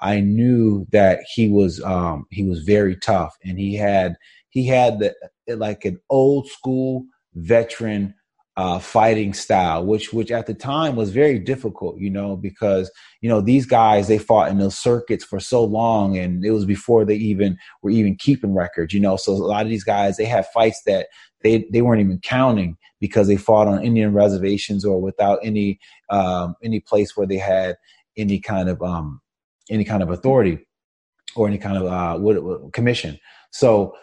I 0.00 0.20
knew 0.20 0.86
that 0.92 1.20
he 1.32 1.48
was 1.48 1.82
um, 1.82 2.26
he 2.30 2.44
was 2.44 2.60
very 2.60 2.96
tough, 2.96 3.36
and 3.44 3.58
he 3.58 3.74
had 3.74 4.16
he 4.50 4.66
had 4.66 4.98
the 4.98 5.14
like 5.56 5.84
an 5.84 6.00
old 6.10 6.48
school 6.48 7.04
veteran 7.34 8.14
uh, 8.56 8.78
fighting 8.78 9.32
style, 9.32 9.84
which 9.84 10.12
which 10.12 10.30
at 10.30 10.46
the 10.46 10.54
time 10.54 10.96
was 10.96 11.10
very 11.10 11.38
difficult, 11.38 11.98
you 11.98 12.10
know, 12.10 12.36
because 12.36 12.90
you 13.20 13.28
know 13.28 13.40
these 13.40 13.64
guys 13.64 14.08
they 14.08 14.18
fought 14.18 14.50
in 14.50 14.58
those 14.58 14.76
circuits 14.76 15.24
for 15.24 15.40
so 15.40 15.64
long, 15.64 16.18
and 16.18 16.44
it 16.44 16.50
was 16.50 16.64
before 16.64 17.04
they 17.04 17.14
even 17.14 17.56
were 17.82 17.90
even 17.90 18.16
keeping 18.16 18.54
records, 18.54 18.92
you 18.92 19.00
know. 19.00 19.16
So 19.16 19.32
a 19.32 19.34
lot 19.34 19.62
of 19.62 19.70
these 19.70 19.84
guys 19.84 20.16
they 20.16 20.24
have 20.26 20.46
fights 20.48 20.82
that 20.86 21.06
they 21.42 21.66
they 21.72 21.82
weren't 21.82 22.02
even 22.02 22.18
counting 22.20 22.76
because 23.00 23.28
they 23.28 23.36
fought 23.36 23.68
on 23.68 23.84
Indian 23.84 24.12
reservations 24.12 24.84
or 24.84 25.00
without 25.00 25.38
any 25.42 25.78
um, 26.10 26.54
any 26.62 26.80
place 26.80 27.16
where 27.16 27.26
they 27.26 27.38
had 27.38 27.76
any 28.16 28.40
kind 28.40 28.68
of 28.68 28.82
um, 28.82 29.20
any 29.70 29.84
kind 29.84 30.02
of 30.02 30.10
authority 30.10 30.58
or 31.36 31.46
any 31.46 31.58
kind 31.58 31.78
of 31.78 31.86
uh, 31.86 32.70
commission. 32.72 33.18
So 33.52 33.96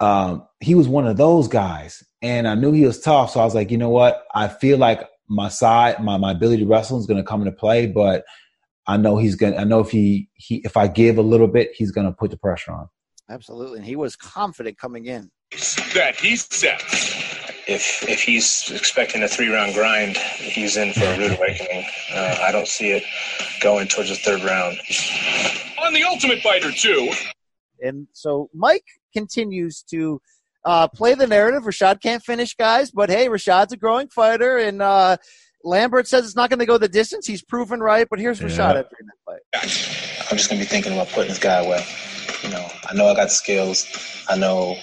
um, 0.00 0.46
he 0.60 0.74
was 0.74 0.88
one 0.88 1.06
of 1.06 1.16
those 1.16 1.48
guys, 1.48 2.04
and 2.22 2.48
I 2.48 2.54
knew 2.54 2.72
he 2.72 2.84
was 2.84 3.00
tough. 3.00 3.32
So 3.32 3.40
I 3.40 3.44
was 3.44 3.54
like, 3.54 3.70
you 3.70 3.78
know 3.78 3.90
what? 3.90 4.24
I 4.34 4.48
feel 4.48 4.78
like 4.78 5.08
my 5.28 5.48
side, 5.48 6.02
my 6.02 6.16
my 6.16 6.32
ability 6.32 6.64
to 6.64 6.68
wrestle 6.68 6.98
is 6.98 7.06
going 7.06 7.22
to 7.22 7.28
come 7.28 7.40
into 7.42 7.52
play, 7.52 7.86
but 7.86 8.24
I 8.88 8.96
know 8.96 9.18
he's 9.18 9.36
gonna. 9.36 9.56
I 9.56 9.64
know 9.64 9.80
if 9.80 9.90
he 9.90 10.28
he 10.34 10.62
if 10.64 10.76
I 10.76 10.88
give 10.88 11.18
a 11.18 11.22
little 11.22 11.46
bit, 11.46 11.70
he's 11.74 11.92
gonna 11.92 12.10
put 12.10 12.30
the 12.30 12.38
pressure 12.38 12.72
on. 12.72 12.88
Absolutely, 13.28 13.78
and 13.78 13.86
he 13.86 13.96
was 13.96 14.16
confident 14.16 14.78
coming 14.78 15.04
in. 15.04 15.30
That 15.94 16.16
he's 16.18 16.46
set. 16.46 16.82
If 17.68 18.08
if 18.08 18.22
he's 18.22 18.70
expecting 18.70 19.22
a 19.22 19.28
three 19.28 19.48
round 19.48 19.74
grind, 19.74 20.16
he's 20.16 20.78
in 20.78 20.94
for 20.94 21.04
a 21.04 21.18
rude 21.18 21.36
awakening. 21.36 21.84
Uh, 22.14 22.38
I 22.42 22.50
don't 22.50 22.66
see 22.66 22.92
it 22.92 23.04
going 23.60 23.88
towards 23.88 24.08
the 24.08 24.16
third 24.16 24.42
round. 24.42 24.78
On 25.84 25.92
the 25.92 26.04
Ultimate 26.04 26.40
Fighter 26.40 26.72
too. 26.72 27.12
And 27.80 28.08
so 28.14 28.48
Mike 28.54 28.86
continues 29.12 29.82
to 29.90 30.20
uh, 30.64 30.88
play 30.88 31.14
the 31.14 31.26
narrative. 31.26 31.62
Rashad 31.64 32.00
can't 32.02 32.22
finish 32.22 32.54
guys, 32.54 32.90
but 32.90 33.10
hey, 33.10 33.28
Rashad's 33.28 33.72
a 33.72 33.76
growing 33.76 34.08
fighter, 34.08 34.56
and 34.58 34.82
uh, 34.82 35.16
Lambert 35.64 36.06
says 36.08 36.24
it's 36.24 36.36
not 36.36 36.50
going 36.50 36.58
to 36.60 36.66
go 36.66 36.78
the 36.78 36.88
distance. 36.88 37.26
He's 37.26 37.42
proven 37.42 37.80
right, 37.80 38.06
but 38.10 38.18
here's 38.18 38.40
Rashad 38.40 38.56
Yeah. 38.58 38.68
entering 38.70 39.06
that 39.06 39.18
fight. 39.24 39.40
I'm 40.30 40.36
just 40.36 40.50
gonna 40.50 40.60
be 40.60 40.66
thinking 40.66 40.92
about 40.92 41.08
putting 41.08 41.28
this 41.30 41.38
guy 41.38 41.64
away. 41.64 41.84
You 42.42 42.50
know, 42.50 42.66
I 42.88 42.94
know 42.94 43.06
I 43.08 43.14
got 43.14 43.30
skills. 43.30 43.86
I 44.28 44.36
know 44.36 44.76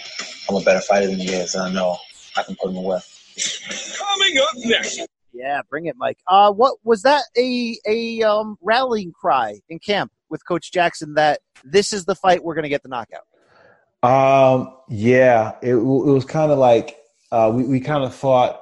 I'm 0.49 0.55
a 0.55 0.61
better 0.61 0.81
fighter 0.81 1.07
than 1.07 1.19
he 1.19 1.29
is, 1.29 1.55
and 1.55 1.63
I 1.63 1.71
know 1.71 1.97
I 2.35 2.43
can 2.43 2.55
put 2.55 2.69
him 2.71 2.77
away. 2.77 2.99
Coming 3.97 4.37
up 4.39 4.49
next. 4.57 5.01
Yeah, 5.33 5.61
bring 5.69 5.85
it, 5.85 5.95
Mike. 5.97 6.17
Uh, 6.29 6.51
what 6.51 6.77
was 6.83 7.01
that? 7.03 7.23
A 7.37 7.77
a 7.87 8.23
um, 8.23 8.57
rallying 8.61 9.11
cry 9.11 9.59
in 9.69 9.79
camp 9.79 10.11
with 10.29 10.45
Coach 10.47 10.71
Jackson 10.71 11.13
that 11.15 11.41
this 11.63 11.93
is 11.93 12.05
the 12.05 12.15
fight 12.15 12.43
we're 12.43 12.55
going 12.55 12.63
to 12.63 12.69
get 12.69 12.83
the 12.83 12.89
knockout. 12.89 13.23
Um, 14.05 14.77
yeah, 14.87 15.53
it, 15.63 15.73
it 15.73 15.81
was 15.81 16.25
kind 16.25 16.51
of 16.51 16.59
like 16.59 16.97
uh, 17.31 17.51
we 17.53 17.63
we 17.63 17.79
kind 17.79 18.03
of 18.03 18.13
thought 18.13 18.61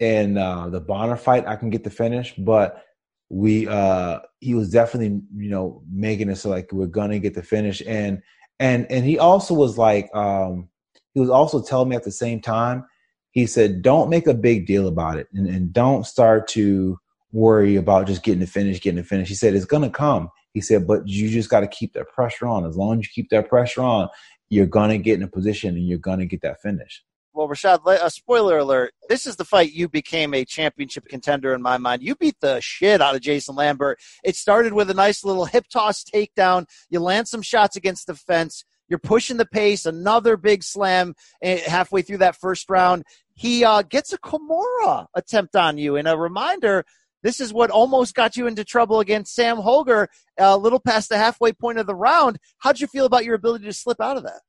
in 0.00 0.38
uh, 0.38 0.70
the 0.70 0.80
Bonner 0.80 1.16
fight 1.16 1.46
I 1.46 1.56
can 1.56 1.68
get 1.68 1.84
the 1.84 1.90
finish, 1.90 2.34
but 2.38 2.82
we 3.28 3.68
uh, 3.68 4.20
he 4.40 4.54
was 4.54 4.70
definitely 4.70 5.20
you 5.36 5.50
know 5.50 5.82
making 5.92 6.30
it 6.30 6.36
so 6.36 6.48
like 6.48 6.72
we're 6.72 6.86
gonna 6.86 7.18
get 7.18 7.34
the 7.34 7.42
finish, 7.42 7.82
and 7.86 8.22
and 8.58 8.86
and 8.90 9.04
he 9.04 9.18
also 9.18 9.52
was 9.52 9.76
like 9.76 10.08
um, 10.14 10.68
he 11.12 11.20
was 11.20 11.30
also 11.30 11.62
telling 11.62 11.90
me 11.90 11.96
at 11.96 12.04
the 12.04 12.10
same 12.10 12.40
time 12.40 12.86
he 13.32 13.46
said 13.46 13.82
don't 13.82 14.08
make 14.08 14.26
a 14.26 14.34
big 14.34 14.66
deal 14.66 14.88
about 14.88 15.18
it 15.18 15.26
and, 15.34 15.46
and 15.46 15.72
don't 15.72 16.06
start 16.06 16.48
to 16.48 16.98
worry 17.32 17.76
about 17.76 18.06
just 18.06 18.22
getting 18.22 18.40
the 18.40 18.46
finish, 18.46 18.80
getting 18.80 18.96
the 18.96 19.04
finish. 19.04 19.28
He 19.28 19.34
said 19.34 19.54
it's 19.54 19.66
gonna 19.66 19.90
come. 19.90 20.30
He 20.54 20.60
said, 20.60 20.86
but 20.86 21.06
you 21.06 21.28
just 21.28 21.50
got 21.50 21.60
to 21.60 21.66
keep 21.66 21.94
that 21.94 22.08
pressure 22.08 22.46
on. 22.46 22.64
As 22.64 22.76
long 22.76 23.00
as 23.00 23.06
you 23.06 23.10
keep 23.12 23.28
that 23.30 23.48
pressure 23.48 23.82
on, 23.82 24.08
you're 24.54 24.66
gonna 24.66 24.98
get 24.98 25.14
in 25.14 25.22
a 25.22 25.28
position 25.28 25.76
and 25.76 25.86
you're 25.86 25.98
gonna 25.98 26.26
get 26.26 26.42
that 26.42 26.62
finish. 26.62 27.02
Well, 27.32 27.48
Rashad, 27.48 27.84
le- 27.84 27.96
uh, 27.96 28.08
spoiler 28.08 28.58
alert: 28.58 28.94
this 29.08 29.26
is 29.26 29.34
the 29.34 29.44
fight 29.44 29.72
you 29.72 29.88
became 29.88 30.32
a 30.32 30.44
championship 30.44 31.06
contender 31.08 31.52
in 31.52 31.60
my 31.60 31.76
mind. 31.78 32.02
You 32.02 32.14
beat 32.14 32.36
the 32.40 32.60
shit 32.60 33.00
out 33.00 33.16
of 33.16 33.20
Jason 33.20 33.56
Lambert. 33.56 33.98
It 34.22 34.36
started 34.36 34.72
with 34.72 34.88
a 34.88 34.94
nice 34.94 35.24
little 35.24 35.44
hip 35.44 35.64
toss 35.72 36.04
takedown. 36.04 36.66
You 36.88 37.00
land 37.00 37.26
some 37.26 37.42
shots 37.42 37.74
against 37.74 38.06
the 38.06 38.14
fence. 38.14 38.64
You're 38.88 39.00
pushing 39.00 39.38
the 39.38 39.46
pace. 39.46 39.86
Another 39.86 40.36
big 40.36 40.62
slam 40.62 41.14
eh, 41.42 41.60
halfway 41.66 42.02
through 42.02 42.18
that 42.18 42.36
first 42.36 42.70
round. 42.70 43.02
He 43.34 43.64
uh, 43.64 43.82
gets 43.82 44.12
a 44.12 44.18
Kimura 44.18 45.06
attempt 45.16 45.56
on 45.56 45.76
you, 45.78 45.96
and 45.96 46.06
a 46.06 46.16
reminder. 46.16 46.84
This 47.24 47.40
is 47.40 47.54
what 47.54 47.70
almost 47.70 48.14
got 48.14 48.36
you 48.36 48.46
into 48.46 48.64
trouble 48.64 49.00
against 49.00 49.34
Sam 49.34 49.56
Hoger, 49.56 50.08
a 50.38 50.56
little 50.56 50.78
past 50.78 51.08
the 51.08 51.16
halfway 51.16 51.52
point 51.52 51.78
of 51.78 51.86
the 51.86 51.94
round. 51.94 52.38
How'd 52.58 52.78
you 52.78 52.86
feel 52.86 53.06
about 53.06 53.24
your 53.24 53.34
ability 53.34 53.64
to 53.64 53.72
slip 53.72 53.98
out 54.00 54.18
of 54.18 54.24
that? 54.24 54.42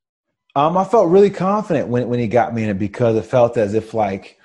Um, 0.55 0.78
I 0.78 0.84
felt 0.84 1.09
really 1.09 1.30
confident 1.30 1.88
when 1.88 2.07
when 2.09 2.19
he 2.19 2.28
got 2.28 2.53
me 2.53 2.63
in 2.63 2.69
it 2.69 2.78
because 2.78 3.15
it 3.15 3.26
felt 3.26 3.57
as 3.57 3.73
if 3.73 3.93
like 3.93 4.38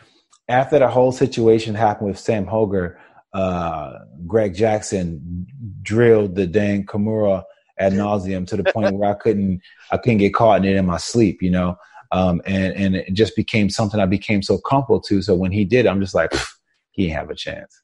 after 0.49 0.79
the 0.79 0.89
whole 0.89 1.13
situation 1.13 1.75
happened 1.75 2.09
with 2.09 2.19
Sam 2.19 2.47
Hoger, 2.47 2.97
uh, 3.35 3.99
Greg 4.27 4.55
Jackson 4.55 5.47
drilled 5.83 6.37
the 6.37 6.47
dang 6.47 6.87
Kimura 6.87 7.43
ad 7.79 7.95
nauseum 7.95 8.47
to 8.47 8.57
the 8.57 8.65
point 8.73 8.95
where 8.95 9.11
I 9.11 9.15
couldn't 9.15 9.61
I 9.91 9.97
couldn't 9.97 10.19
get 10.19 10.35
caught 10.35 10.65
in 10.65 10.73
it 10.73 10.77
in 10.77 10.87
my 10.87 10.99
sleep, 10.99 11.43
you 11.43 11.51
know. 11.51 11.77
Um, 12.13 12.41
and 12.47 12.75
and 12.75 12.97
it 12.97 13.13
just 13.13 13.35
became 13.35 13.71
something 13.71 13.99
I 13.99 14.07
became 14.07 14.43
so 14.43 14.59
comfortable 14.59 15.01
to. 15.03 15.21
So 15.21 15.35
when 15.35 15.51
he 15.51 15.65
did, 15.65 15.87
I'm 15.87 16.01
just 16.01 16.15
like, 16.15 16.31
"Pff, 16.31 16.55
he 16.91 17.09
have 17.09 17.31
a 17.31 17.35
chance. 17.35 17.80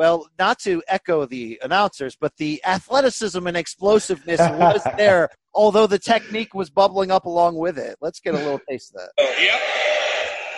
Well, 0.00 0.30
not 0.38 0.58
to 0.58 0.82
echo 0.88 1.26
the 1.26 1.60
announcers, 1.62 2.16
but 2.18 2.34
the 2.38 2.58
athleticism 2.64 3.46
and 3.46 3.54
explosiveness 3.54 4.40
was 4.40 4.80
there, 4.96 5.28
although 5.52 5.86
the 5.86 5.98
technique 5.98 6.54
was 6.54 6.70
bubbling 6.70 7.10
up 7.10 7.26
along 7.26 7.56
with 7.56 7.76
it. 7.76 7.96
Let's 8.00 8.18
get 8.18 8.32
a 8.32 8.38
little 8.38 8.62
taste 8.70 8.94
of 8.94 9.02
that. 9.02 9.10
Oh, 9.20 9.34
Yep. 9.38 9.60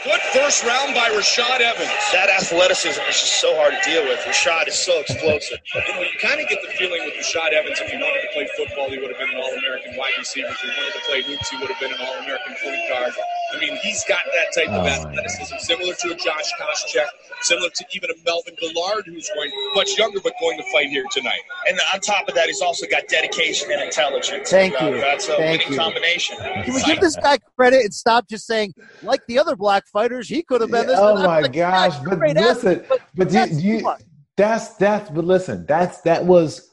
Good 0.04 0.20
first 0.34 0.62
round 0.62 0.94
by 0.94 1.10
Rashad 1.10 1.58
Evans. 1.58 1.90
That 2.10 2.30
athleticism 2.30 3.02
is 3.10 3.18
just 3.18 3.40
so 3.40 3.54
hard 3.54 3.74
to 3.74 3.82
deal 3.88 4.02
with. 4.02 4.18
Rashad 4.20 4.66
is 4.66 4.74
so 4.74 4.98
explosive. 4.98 5.58
You 5.74 5.94
know, 5.94 6.02
you 6.02 6.18
kind 6.22 6.40
of 6.40 6.48
get 6.48 6.58
the 6.62 6.74
feeling 6.78 7.02
with 7.06 7.14
Rashad 7.14 7.50
Evans, 7.54 7.78
if 7.78 7.90
he 7.90 7.98
wanted 7.98 8.22
to 8.22 8.30
play 8.34 8.46
football, 8.58 8.90
he 8.90 8.98
would 8.98 9.10
have 9.10 9.18
been 9.18 9.30
an 9.30 9.42
All-American 9.42 9.94
wide 9.96 10.14
receiver. 10.18 10.50
If 10.50 10.58
he 10.58 10.70
wanted 10.70 10.94
to 10.94 11.02
play 11.06 11.22
hoops, 11.22 11.50
he 11.50 11.56
would 11.58 11.70
have 11.70 11.78
been 11.78 11.94
an 11.94 12.02
All-American 12.02 12.54
point 12.62 12.82
guard. 12.90 13.14
I 13.54 13.58
mean, 13.60 13.76
he's 13.82 14.04
got 14.04 14.20
that 14.24 14.54
type 14.54 14.68
of 14.70 14.82
Oh, 14.82 14.86
athleticism, 14.86 15.56
similar 15.58 15.94
to 15.94 16.12
a 16.12 16.14
Josh 16.16 16.50
Koscheck, 16.58 17.06
similar 17.42 17.68
to 17.68 17.84
even 17.94 18.10
a 18.10 18.14
Melvin 18.24 18.54
Guillard, 18.60 19.04
who's 19.06 19.28
going 19.34 19.50
much 19.74 19.98
younger 19.98 20.20
but 20.20 20.32
going 20.40 20.56
to 20.58 20.64
fight 20.72 20.88
here 20.88 21.04
tonight. 21.10 21.40
And 21.68 21.78
on 21.92 22.00
top 22.00 22.28
of 22.28 22.34
that, 22.34 22.46
he's 22.46 22.62
also 22.62 22.86
got 22.86 23.08
dedication 23.08 23.70
and 23.70 23.82
intelligence. 23.82 24.50
Thank 24.50 24.80
Uh, 24.80 24.86
you. 24.86 25.00
That's 25.00 25.28
a 25.28 25.36
Thank 25.36 25.62
winning 25.62 25.72
you. 25.72 25.78
combination. 25.78 26.36
Can 26.38 26.74
we 26.74 26.82
give 26.82 27.00
this 27.00 27.16
guy 27.16 27.38
credit 27.56 27.82
and 27.84 27.94
stop 27.94 28.28
just 28.28 28.46
saying, 28.46 28.74
like 29.02 29.20
the 29.26 29.38
other 29.38 29.56
black 29.56 29.86
fighters, 29.86 30.28
he 30.28 30.42
could 30.42 30.60
have 30.60 30.70
been 30.70 30.86
this? 30.86 30.98
oh 30.98 31.16
my 31.16 31.40
like, 31.40 31.52
gosh! 31.52 31.98
But 31.98 32.18
listen, 32.18 32.38
athlete, 32.80 32.84
but 32.88 33.00
but 33.14 33.28
do, 33.28 33.34
that's 33.34 33.56
do 33.56 33.62
you, 33.66 33.92
that's 34.36 34.68
that's 34.76 35.10
but 35.10 35.24
listen, 35.24 35.66
that's 35.66 36.00
that 36.02 36.24
was 36.24 36.70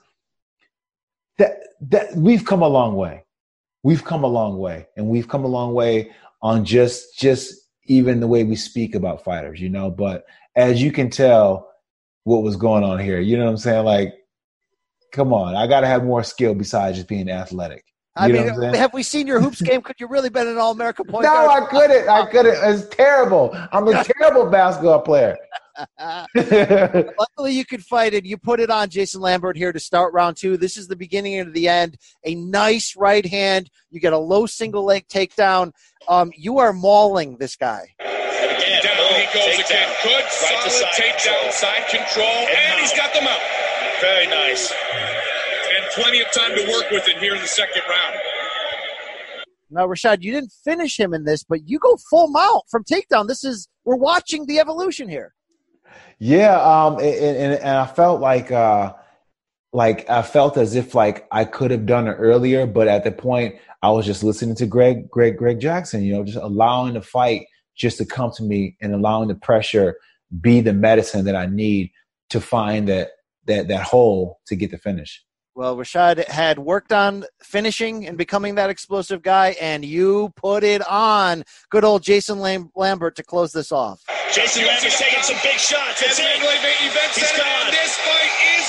that 1.37 1.59
that 1.81 2.15
we've 2.15 2.45
come 2.45 2.61
a 2.61 2.67
long 2.67 2.95
way. 2.95 3.25
We've 3.83 4.03
come 4.03 4.23
a 4.23 4.27
long 4.27 4.57
way, 4.57 4.87
and 4.97 5.07
we've 5.07 5.27
come 5.27 5.45
a 5.45 5.47
long 5.47 5.73
way 5.73 6.11
on 6.41 6.65
just 6.65 7.17
just 7.17 7.53
even 7.85 8.19
the 8.19 8.27
way 8.27 8.43
we 8.43 8.55
speak 8.55 8.95
about 8.95 9.23
fighters, 9.23 9.59
you 9.59 9.69
know. 9.69 9.89
But 9.89 10.25
as 10.55 10.81
you 10.81 10.91
can 10.91 11.09
tell, 11.09 11.69
what 12.23 12.43
was 12.43 12.55
going 12.55 12.83
on 12.83 12.99
here, 12.99 13.19
you 13.19 13.37
know 13.37 13.45
what 13.45 13.51
I'm 13.51 13.57
saying? 13.57 13.85
Like, 13.85 14.13
come 15.11 15.33
on, 15.33 15.55
I 15.55 15.67
got 15.67 15.81
to 15.81 15.87
have 15.87 16.03
more 16.03 16.23
skill 16.23 16.53
besides 16.53 16.97
just 16.97 17.07
being 17.07 17.29
athletic. 17.29 17.83
You 18.17 18.23
I 18.23 18.27
know 18.27 18.33
mean, 18.33 18.43
what 18.43 18.53
I'm 18.53 18.61
saying? 18.61 18.73
have 18.75 18.93
we 18.93 19.03
seen 19.03 19.27
your 19.27 19.39
hoops 19.39 19.61
game? 19.61 19.81
Could 19.81 19.95
you 19.99 20.07
really 20.07 20.29
been 20.29 20.47
an 20.47 20.57
All 20.57 20.71
American 20.71 21.05
point 21.05 21.23
No, 21.23 21.47
I 21.49 21.61
couldn't. 21.61 22.09
I 22.09 22.25
couldn't. 22.25 22.57
It's 22.61 22.87
terrible. 22.95 23.55
I'm 23.71 23.87
a 23.87 24.03
terrible 24.03 24.49
basketball 24.49 25.01
player. 25.01 25.37
Luckily, 26.35 27.53
you 27.53 27.65
could 27.65 27.83
fight 27.83 28.13
it. 28.13 28.25
You 28.25 28.37
put 28.37 28.59
it 28.59 28.69
on 28.69 28.89
Jason 28.89 29.21
Lambert 29.21 29.55
here 29.55 29.71
to 29.71 29.79
start 29.79 30.13
round 30.13 30.35
two. 30.35 30.57
This 30.57 30.75
is 30.75 30.87
the 30.87 30.95
beginning 30.95 31.39
of 31.39 31.53
the 31.53 31.67
end. 31.69 31.97
A 32.25 32.35
nice 32.35 32.95
right 32.97 33.25
hand. 33.25 33.69
You 33.89 33.99
get 33.99 34.11
a 34.13 34.17
low 34.17 34.45
single 34.45 34.83
leg 34.83 35.07
takedown. 35.07 35.71
Um, 36.07 36.31
you 36.35 36.59
are 36.59 36.73
mauling 36.73 37.37
this 37.37 37.55
guy. 37.55 37.93
And 37.99 38.83
down 38.83 39.13
he 39.13 39.25
goes 39.33 39.59
again. 39.65 39.89
Good, 40.03 40.23
to 40.23 40.31
solid 40.31 40.71
side 40.71 40.93
takedown, 40.93 41.39
control. 41.39 41.51
side 41.51 41.87
control, 41.89 42.25
and 42.27 42.79
he's 42.79 42.93
got 42.93 43.13
them 43.13 43.27
out. 43.27 43.39
Very 44.01 44.27
nice. 44.27 44.71
And 44.71 45.85
plenty 45.93 46.21
of 46.21 46.31
time 46.31 46.55
to 46.55 46.71
work 46.71 46.89
with 46.91 47.07
it 47.07 47.17
here 47.17 47.35
in 47.35 47.41
the 47.41 47.47
second 47.47 47.83
round. 47.89 48.15
Now, 49.71 49.85
Rashad, 49.85 50.23
you 50.23 50.31
didn't 50.31 50.51
finish 50.63 50.99
him 50.99 51.13
in 51.13 51.25
this, 51.25 51.43
but 51.43 51.67
you 51.67 51.77
go 51.77 51.95
full 52.09 52.29
mount 52.29 52.63
from 52.71 52.83
takedown. 52.83 53.27
This 53.27 53.43
is 53.43 53.67
we're 53.85 53.97
watching 53.97 54.47
the 54.47 54.59
evolution 54.59 55.07
here. 55.07 55.35
Yeah, 56.17 56.59
um, 56.59 56.97
and, 56.97 57.03
and, 57.03 57.53
and 57.53 57.77
I 57.77 57.85
felt 57.85 58.19
like, 58.19 58.51
uh, 58.51 58.93
like 59.73 60.09
I 60.09 60.21
felt 60.21 60.57
as 60.57 60.75
if 60.75 60.95
like 60.95 61.27
I 61.31 61.45
could 61.45 61.71
have 61.71 61.85
done 61.85 62.07
it 62.07 62.13
earlier, 62.15 62.65
but 62.65 62.87
at 62.87 63.03
the 63.03 63.11
point 63.11 63.55
I 63.81 63.91
was 63.91 64.05
just 64.05 64.23
listening 64.23 64.55
to 64.57 64.65
Greg, 64.65 65.09
Greg, 65.09 65.37
Greg 65.37 65.59
Jackson. 65.59 66.03
You 66.03 66.13
know, 66.13 66.23
just 66.23 66.37
allowing 66.37 66.93
the 66.95 67.01
fight 67.01 67.45
just 67.75 67.97
to 67.99 68.05
come 68.05 68.31
to 68.35 68.43
me 68.43 68.75
and 68.81 68.93
allowing 68.93 69.27
the 69.29 69.35
pressure 69.35 69.95
be 70.41 70.61
the 70.61 70.73
medicine 70.73 71.25
that 71.25 71.35
I 71.35 71.45
need 71.45 71.91
to 72.29 72.41
find 72.41 72.87
that 72.89 73.11
that 73.45 73.67
that 73.67 73.83
hole 73.83 74.39
to 74.47 74.55
get 74.55 74.71
the 74.71 74.77
finish. 74.77 75.23
Well, 75.55 75.75
Rashad 75.75 76.25
had 76.29 76.59
worked 76.59 76.93
on 76.93 77.25
finishing 77.41 78.07
and 78.07 78.17
becoming 78.17 78.55
that 78.55 78.69
explosive 78.69 79.21
guy, 79.21 79.57
and 79.59 79.83
you 79.83 80.31
put 80.37 80.63
it 80.63 80.85
on. 80.87 81.43
Good 81.69 81.83
old 81.83 82.01
Jason 82.01 82.39
Lam- 82.39 82.71
Lambert 82.75 83.17
to 83.17 83.23
close 83.23 83.51
this 83.51 83.71
off. 83.71 84.01
Jason 84.31 84.65
Lambert's 84.65 84.97
taking 84.97 85.21
some 85.23 85.35
big 85.43 85.57
shots. 85.59 85.99
That's 85.99 86.17
And 86.19 86.27
it. 86.27 86.43
Event 86.43 87.11
He's 87.13 87.27
center, 87.27 87.43
gone. 87.43 87.71
this 87.71 87.95
fight 87.97 88.31
is 88.55 88.68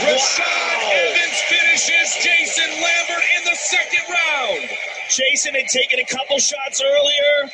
Rashad 0.00 0.40
Wow. 0.40 0.90
Evans 0.92 1.40
finishes 1.48 2.24
Jason 2.24 2.70
Lambert 2.70 3.24
in 3.38 3.44
the 3.44 3.54
second 3.56 4.04
round. 4.08 4.68
Jason 5.10 5.54
had 5.54 5.66
taken 5.68 5.98
a 6.00 6.04
couple 6.04 6.38
shots 6.38 6.80
earlier. 6.82 7.50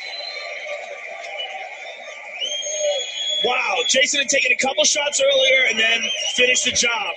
Wow, 3.45 3.75
Jason 3.87 4.21
had 4.21 4.29
taken 4.29 4.51
a 4.51 4.55
couple 4.55 4.83
shots 4.83 5.21
earlier 5.21 5.69
and 5.69 5.79
then 5.79 6.01
finished 6.35 6.65
the 6.65 6.71
job. 6.71 7.13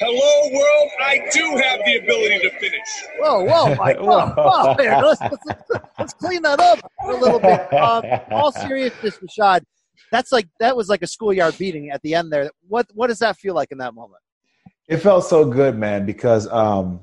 Hello, 0.00 0.50
world. 0.58 0.90
I 1.00 1.18
do 1.32 1.56
have 1.62 1.80
the 1.84 1.98
ability 1.98 2.40
to 2.40 2.50
finish. 2.58 2.88
Whoa, 3.20 3.44
whoa, 3.44 3.74
Mike, 3.78 3.98
whoa, 4.00 4.26
whoa. 4.36 4.74
Here, 4.80 4.98
let's, 5.00 5.20
let's, 5.20 5.70
let's 5.98 6.12
clean 6.14 6.42
that 6.42 6.58
up 6.58 6.80
a 7.06 7.12
little 7.12 7.38
bit. 7.38 7.72
Um, 7.72 8.02
all 8.32 8.50
seriousness, 8.50 9.18
Rashad, 9.18 9.62
that's 10.10 10.32
like 10.32 10.48
that 10.58 10.76
was 10.76 10.88
like 10.88 11.02
a 11.02 11.06
schoolyard 11.06 11.56
beating 11.58 11.90
at 11.90 12.02
the 12.02 12.14
end 12.14 12.32
there. 12.32 12.50
What 12.66 12.86
what 12.94 13.06
does 13.06 13.20
that 13.20 13.36
feel 13.36 13.54
like 13.54 13.70
in 13.70 13.78
that 13.78 13.94
moment? 13.94 14.23
It 14.88 14.98
felt 14.98 15.24
so 15.24 15.44
good, 15.46 15.78
man, 15.78 16.04
because 16.04 16.46
um, 16.48 17.00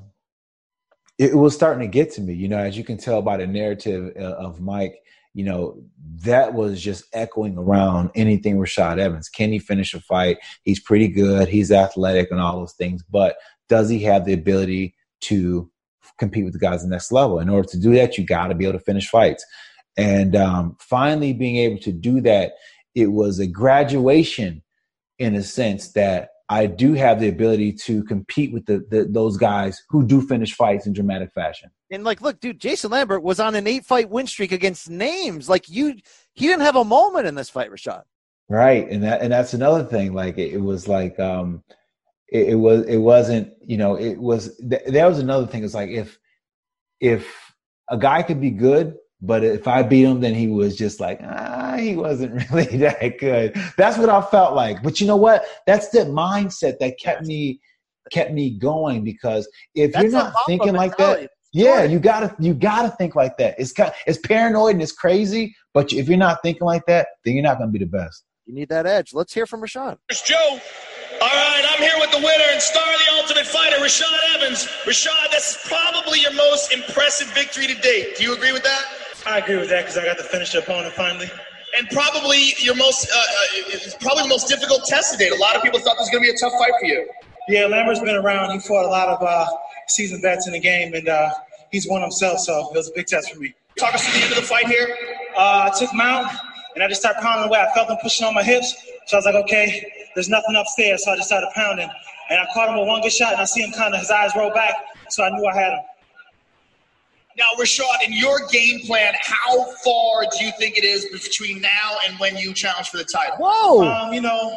it, 1.18 1.36
was 1.36 1.56
starting 1.56 1.82
to 1.82 1.88
get 1.88 2.12
to 2.14 2.22
me. 2.22 2.34
You 2.34 2.48
know, 2.48 2.60
as 2.60 2.78
you 2.78 2.84
can 2.84 2.98
tell 2.98 3.22
by 3.22 3.38
the 3.38 3.48
narrative 3.48 4.14
uh, 4.16 4.36
of 4.36 4.62
Mike, 4.62 4.96
you 5.34 5.44
know, 5.44 5.82
that 6.24 6.54
was 6.54 6.82
just 6.82 7.06
echoing 7.14 7.58
around 7.58 8.12
anything 8.16 8.58
Rashad 8.58 9.00
Evans. 9.00 9.30
Can 9.30 9.52
he 9.52 9.60
finish 9.60 9.94
a 9.94 10.02
fight? 10.02 10.38
He's 10.64 10.80
pretty 10.80 11.08
good. 11.08 11.48
He's 11.48 11.72
athletic 11.72 12.30
and 12.32 12.40
all 12.40 12.60
those 12.60 12.74
things, 12.74 13.04
but 13.10 13.38
does 13.70 13.90
he 13.90 14.00
have 14.04 14.26
the 14.26 14.34
ability 14.34 14.96
to 15.22 15.72
compete 16.20 16.44
with 16.44 16.54
the 16.54 16.60
guys 16.60 16.84
at 16.84 16.90
the 16.90 16.96
next 16.96 17.12
level? 17.12 17.40
In 17.40 17.50
order 17.50 17.68
to 17.70 17.80
do 17.80 17.94
that, 17.96 18.18
you 18.18 18.26
got 18.26 18.48
to 18.48 18.56
be 18.56 18.66
able 18.66 18.78
to 18.78 18.84
finish 18.84 19.10
fights. 19.10 19.46
And 19.98 20.36
um, 20.36 20.76
finally 20.80 21.34
being 21.34 21.56
able 21.56 21.80
to 21.80 21.92
do 21.92 22.20
that, 22.22 22.54
it 22.94 23.08
was 23.08 23.40
a 23.40 23.48
graduation 23.48 24.62
in 25.20 25.36
a 25.36 25.44
sense 25.44 25.94
that 25.94 26.31
I 26.52 26.66
do 26.66 26.92
have 26.96 27.22
the 27.22 27.30
ability 27.30 27.72
to 27.86 28.04
compete 28.04 28.52
with 28.52 28.66
the, 28.66 28.86
the, 28.90 29.06
those 29.06 29.38
guys 29.38 29.82
who 29.88 30.06
do 30.06 30.22
finish 30.22 30.54
fights 30.54 30.86
in 30.86 30.92
dramatic 30.92 31.32
fashion. 31.32 31.72
And 31.90 32.04
like, 32.04 32.20
look, 32.20 32.42
dude, 32.42 32.60
Jason 32.60 32.92
Lambert 32.92 33.24
was 33.24 33.40
on 33.40 33.56
an 33.56 33.68
eight 33.68 33.86
fight 33.86 34.10
win 34.10 34.28
streak 34.28 34.52
against 34.52 34.90
names. 34.90 35.48
Like 35.48 35.70
you, 35.70 35.96
he 36.34 36.48
didn't 36.48 36.64
have 36.64 36.76
a 36.76 36.84
moment 36.84 37.26
in 37.26 37.36
this 37.36 37.50
fight, 37.50 37.72
Rashad. 37.72 38.04
Right, 38.50 38.86
and 38.90 39.02
that 39.04 39.22
and 39.22 39.32
that's 39.32 39.54
another 39.54 39.86
thing. 39.86 40.12
Like 40.12 40.38
it, 40.38 40.52
it 40.52 40.62
was 40.62 40.90
like 40.90 41.18
um, 41.22 41.64
it, 42.28 42.50
it, 42.50 42.56
was 42.56 42.86
it 42.86 42.98
wasn't 42.98 43.54
you 43.66 43.78
know 43.78 43.96
it 43.96 44.18
was 44.18 44.58
th- 44.58 44.82
there 44.88 45.08
was 45.08 45.20
another 45.20 45.48
thing. 45.48 45.64
It's 45.64 45.74
like 45.74 45.90
if 45.90 46.20
if 47.00 47.34
a 47.90 47.98
guy 47.98 48.24
could 48.24 48.42
be 48.42 48.52
good 48.52 48.98
but 49.22 49.44
if 49.44 49.68
I 49.68 49.84
beat 49.84 50.04
him, 50.04 50.20
then 50.20 50.34
he 50.34 50.48
was 50.48 50.76
just 50.76 51.00
like, 51.00 51.20
ah, 51.24 51.76
he 51.78 51.96
wasn't 51.96 52.50
really 52.52 52.78
that 52.78 53.20
good. 53.20 53.56
That's 53.78 53.98
what 53.98 54.10
I 54.10 54.22
felt 54.22 54.56
like. 54.56 54.82
But 54.82 55.00
you 55.00 55.08
know 55.08 55.16
what? 55.16 55.46
That's 55.68 55.90
the 55.90 56.00
mindset 56.00 56.80
that 56.80 57.00
kept 57.00 57.24
me 57.26 57.62
kept 58.12 58.34
me 58.34 58.58
going 58.58 59.04
because 59.04 59.48
if 59.76 59.94
That's 59.94 60.04
you're 60.04 60.12
not 60.12 60.34
thinking 60.48 60.74
like 60.74 60.98
that, 60.98 61.30
yeah, 61.54 61.84
you 61.84 62.00
gotta 62.00 62.36
you 62.40 62.54
gotta 62.54 62.90
think 62.90 63.16
like 63.16 63.38
that. 63.38 63.56
It's 63.60 63.74
kind 63.74 63.92
it's 64.08 64.18
paranoid 64.18 64.74
and 64.74 64.82
it's 64.82 64.92
crazy, 64.92 65.56
but 65.74 65.94
if 65.94 66.10
you're 66.10 66.18
not 66.18 66.40
thinking 66.42 66.66
like 66.66 66.86
that, 66.88 67.08
then 67.24 67.36
you're 67.36 67.44
not 67.44 67.60
gonna 67.60 67.72
be 67.72 67.80
the 67.80 67.86
best. 67.86 68.24
You 68.46 68.56
need 68.56 68.70
that 68.70 68.88
edge. 68.88 69.14
Let's 69.14 69.34
hear 69.34 69.46
from 69.46 69.62
Rashad. 69.62 69.98
Here's 70.10 70.22
Joe. 70.22 70.60
All 71.22 71.28
right, 71.28 71.64
I'm 71.70 71.80
here 71.80 71.94
with 72.00 72.10
the 72.12 72.18
winner 72.18 72.50
and 72.52 72.62
star 72.62 72.92
of 72.92 73.00
the 73.00 73.22
Ultimate 73.22 73.46
Fighter, 73.46 73.76
Rashad 73.78 74.36
Evans. 74.36 74.66
Rashad, 74.86 75.30
this 75.30 75.52
is 75.52 75.58
probably 75.70 76.22
your 76.22 76.34
most 76.34 76.74
impressive 76.74 77.28
victory 77.36 77.68
to 77.68 77.76
date. 77.76 78.18
Do 78.18 78.24
you 78.24 78.34
agree 78.34 78.52
with 78.52 78.64
that? 78.64 79.01
I 79.26 79.40
agree 79.40 79.58
with 79.58 79.70
that 79.70 79.82
because 79.82 79.98
I 79.98 80.06
got 80.06 80.18
to 80.18 80.24
finish 80.24 80.52
the 80.52 80.60
opponent 80.60 80.94
finally. 80.94 81.30
And 81.78 81.88
probably 81.90 82.54
your 82.60 82.76
most, 82.76 83.08
uh, 83.10 83.18
uh, 83.18 83.24
it's 83.70 83.96
probably 83.96 84.24
the 84.24 84.30
most 84.30 84.48
difficult 84.48 84.86
test 84.86 85.14
to 85.14 85.18
date. 85.18 85.32
A 85.32 85.36
lot 85.36 85.56
of 85.56 85.62
people 85.62 85.80
thought 85.80 85.98
this 85.98 86.08
was 86.08 86.10
going 86.10 86.24
to 86.24 86.32
be 86.32 86.36
a 86.36 86.40
tough 86.40 86.54
fight 86.60 86.74
for 86.80 86.86
you. 86.86 87.08
Yeah, 87.48 87.68
Lambert's 87.68 88.02
been 88.02 88.16
around. 88.16 88.52
He 88.52 88.60
fought 88.60 88.86
a 88.86 88.90
lot 88.90 89.08
of 89.08 89.22
uh, 89.24 89.48
seasoned 89.88 90.22
vets 90.22 90.48
in 90.48 90.54
the 90.54 90.60
game, 90.60 90.94
and 90.94 91.08
uh, 91.08 91.32
he's 91.72 91.88
won 91.88 92.02
himself, 92.02 92.40
so 92.40 92.72
it 92.72 92.78
was 92.78 92.90
a 92.90 92.92
big 92.94 93.08
test 93.08 93.32
for 93.34 93.40
me. 93.40 93.54
Talk 93.80 93.94
us 93.96 94.06
to 94.06 94.12
the 94.12 94.24
end 94.24 94.32
of 94.34 94.38
the 94.38 94.44
fight 94.44 94.68
here. 94.68 94.96
Uh, 95.38 95.70
I 95.72 95.80
took 95.80 95.92
him 95.92 96.02
out, 96.02 96.30
and 96.76 96.84
I 96.84 96.88
just 96.88 97.02
started 97.02 97.22
pounding 97.22 97.48
away. 97.48 97.60
I 97.60 97.74
felt 97.74 97.90
him 97.90 97.98
pushing 98.02 98.28
on 98.28 98.34
my 98.34 98.44
hips, 98.44 98.76
so 99.08 99.18
I 99.18 99.20
was 99.20 99.26
like, 99.26 99.36
okay, 99.36 99.92
there's 100.14 100.30
nothing 100.30 100.56
upstairs, 100.56 101.06
so 101.06 101.12
I 101.12 101.16
just 101.16 101.28
started 101.28 101.50
pounding. 101.56 101.90
And 102.30 102.40
I 102.40 102.46
caught 102.54 102.70
him 102.70 102.78
with 102.78 102.88
one 102.88 103.02
good 103.02 103.12
shot, 103.12 103.34
and 103.34 103.42
I 103.42 103.46
see 103.46 103.62
him 103.62 103.72
kind 103.72 103.94
of, 103.94 104.02
his 104.02 104.12
eyes 104.12 104.32
roll 104.36 104.52
back, 104.54 104.76
so 105.10 105.24
I 105.24 105.30
knew 105.30 105.46
I 105.46 105.56
had 105.56 105.74
him. 105.74 105.80
Now, 107.38 107.46
Rashad, 107.60 108.06
in 108.06 108.14
your 108.14 108.40
game 108.52 108.82
plan, 108.82 109.14
how 109.22 109.72
far 109.84 110.26
do 110.38 110.46
you 110.46 110.52
think 110.60 110.78
it 110.78 110.84
is 110.84 111.06
between 111.06 111.62
now 111.62 111.98
and 112.08 112.20
when 112.20 112.36
you 112.38 112.54
challenge 112.54 112.90
for 112.90 112.98
the 112.98 113.06
title? 113.06 113.38
Whoa! 113.40 113.88
Um, 113.88 114.14
you 114.14 114.22
know, 114.22 114.56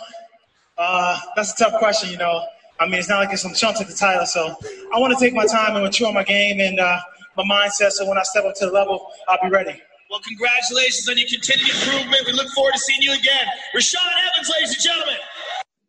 uh, 0.76 1.18
that's 1.36 1.52
a 1.60 1.64
tough 1.64 1.78
question. 1.78 2.10
You 2.10 2.18
know, 2.18 2.44
I 2.80 2.86
mean, 2.86 2.94
it's 2.94 3.08
not 3.08 3.20
like 3.20 3.32
it's 3.32 3.42
some 3.42 3.54
chance 3.54 3.80
at 3.80 3.86
the 3.86 3.94
title, 3.94 4.26
so 4.26 4.56
I 4.92 4.98
want 4.98 5.16
to 5.16 5.24
take 5.24 5.34
my 5.34 5.46
time 5.46 5.76
and 5.76 5.84
mature 5.84 6.08
on 6.08 6.14
my 6.14 6.24
game 6.24 6.60
and 6.60 6.80
uh, 6.80 6.98
my 7.36 7.44
mindset. 7.44 7.92
So 7.92 8.08
when 8.08 8.18
I 8.18 8.22
step 8.22 8.44
up 8.44 8.54
to 8.56 8.66
the 8.66 8.72
level, 8.72 9.06
I'll 9.28 9.38
be 9.42 9.50
ready. 9.50 9.80
Well, 10.10 10.20
congratulations 10.26 11.08
on 11.08 11.16
your 11.16 11.28
continued 11.28 11.68
improvement. 11.68 12.22
We 12.26 12.32
look 12.32 12.48
forward 12.54 12.72
to 12.74 12.78
seeing 12.78 13.02
you 13.02 13.12
again, 13.12 13.46
Rashad 13.74 13.96
Evans, 14.32 14.50
ladies 14.52 14.74
and 14.74 14.82
gentlemen. 14.82 15.16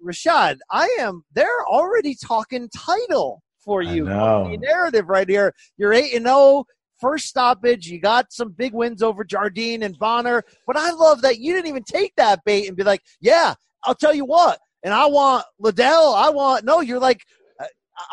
Rashad, 0.03 0.57
I 0.72 0.88
am. 0.99 1.24
They're 1.34 1.66
already 1.68 2.16
talking 2.16 2.70
title 2.70 3.41
for 3.60 3.82
you. 3.82 4.06
The 4.06 4.57
narrative 4.62 5.10
right 5.10 5.28
here. 5.28 5.53
You're 5.78 5.94
eight 5.94 6.14
and 6.14 6.26
zero. 6.26 6.66
First 6.99 7.27
stoppage. 7.27 7.88
You 7.88 7.99
got 7.99 8.31
some 8.31 8.51
big 8.51 8.73
wins 8.73 9.01
over 9.01 9.23
Jardine 9.23 9.84
and 9.84 9.97
Bonnar. 9.97 10.43
But 10.65 10.77
I 10.77 10.91
love 10.91 11.22
that 11.22 11.39
you 11.39 11.53
didn't 11.53 11.67
even 11.67 11.84
take 11.84 12.13
that 12.17 12.43
bait 12.45 12.67
and 12.67 12.77
be 12.77 12.84
like, 12.84 13.01
yeah, 13.22 13.55
I'll 13.84 13.95
tell 13.95 14.13
you 14.13 14.26
what. 14.26 14.59
And 14.84 14.93
I 14.93 15.07
want 15.07 15.45
Liddell. 15.59 16.13
I 16.13 16.30
want, 16.30 16.63
no, 16.63 16.81
you're 16.81 16.99
like, 16.99 17.22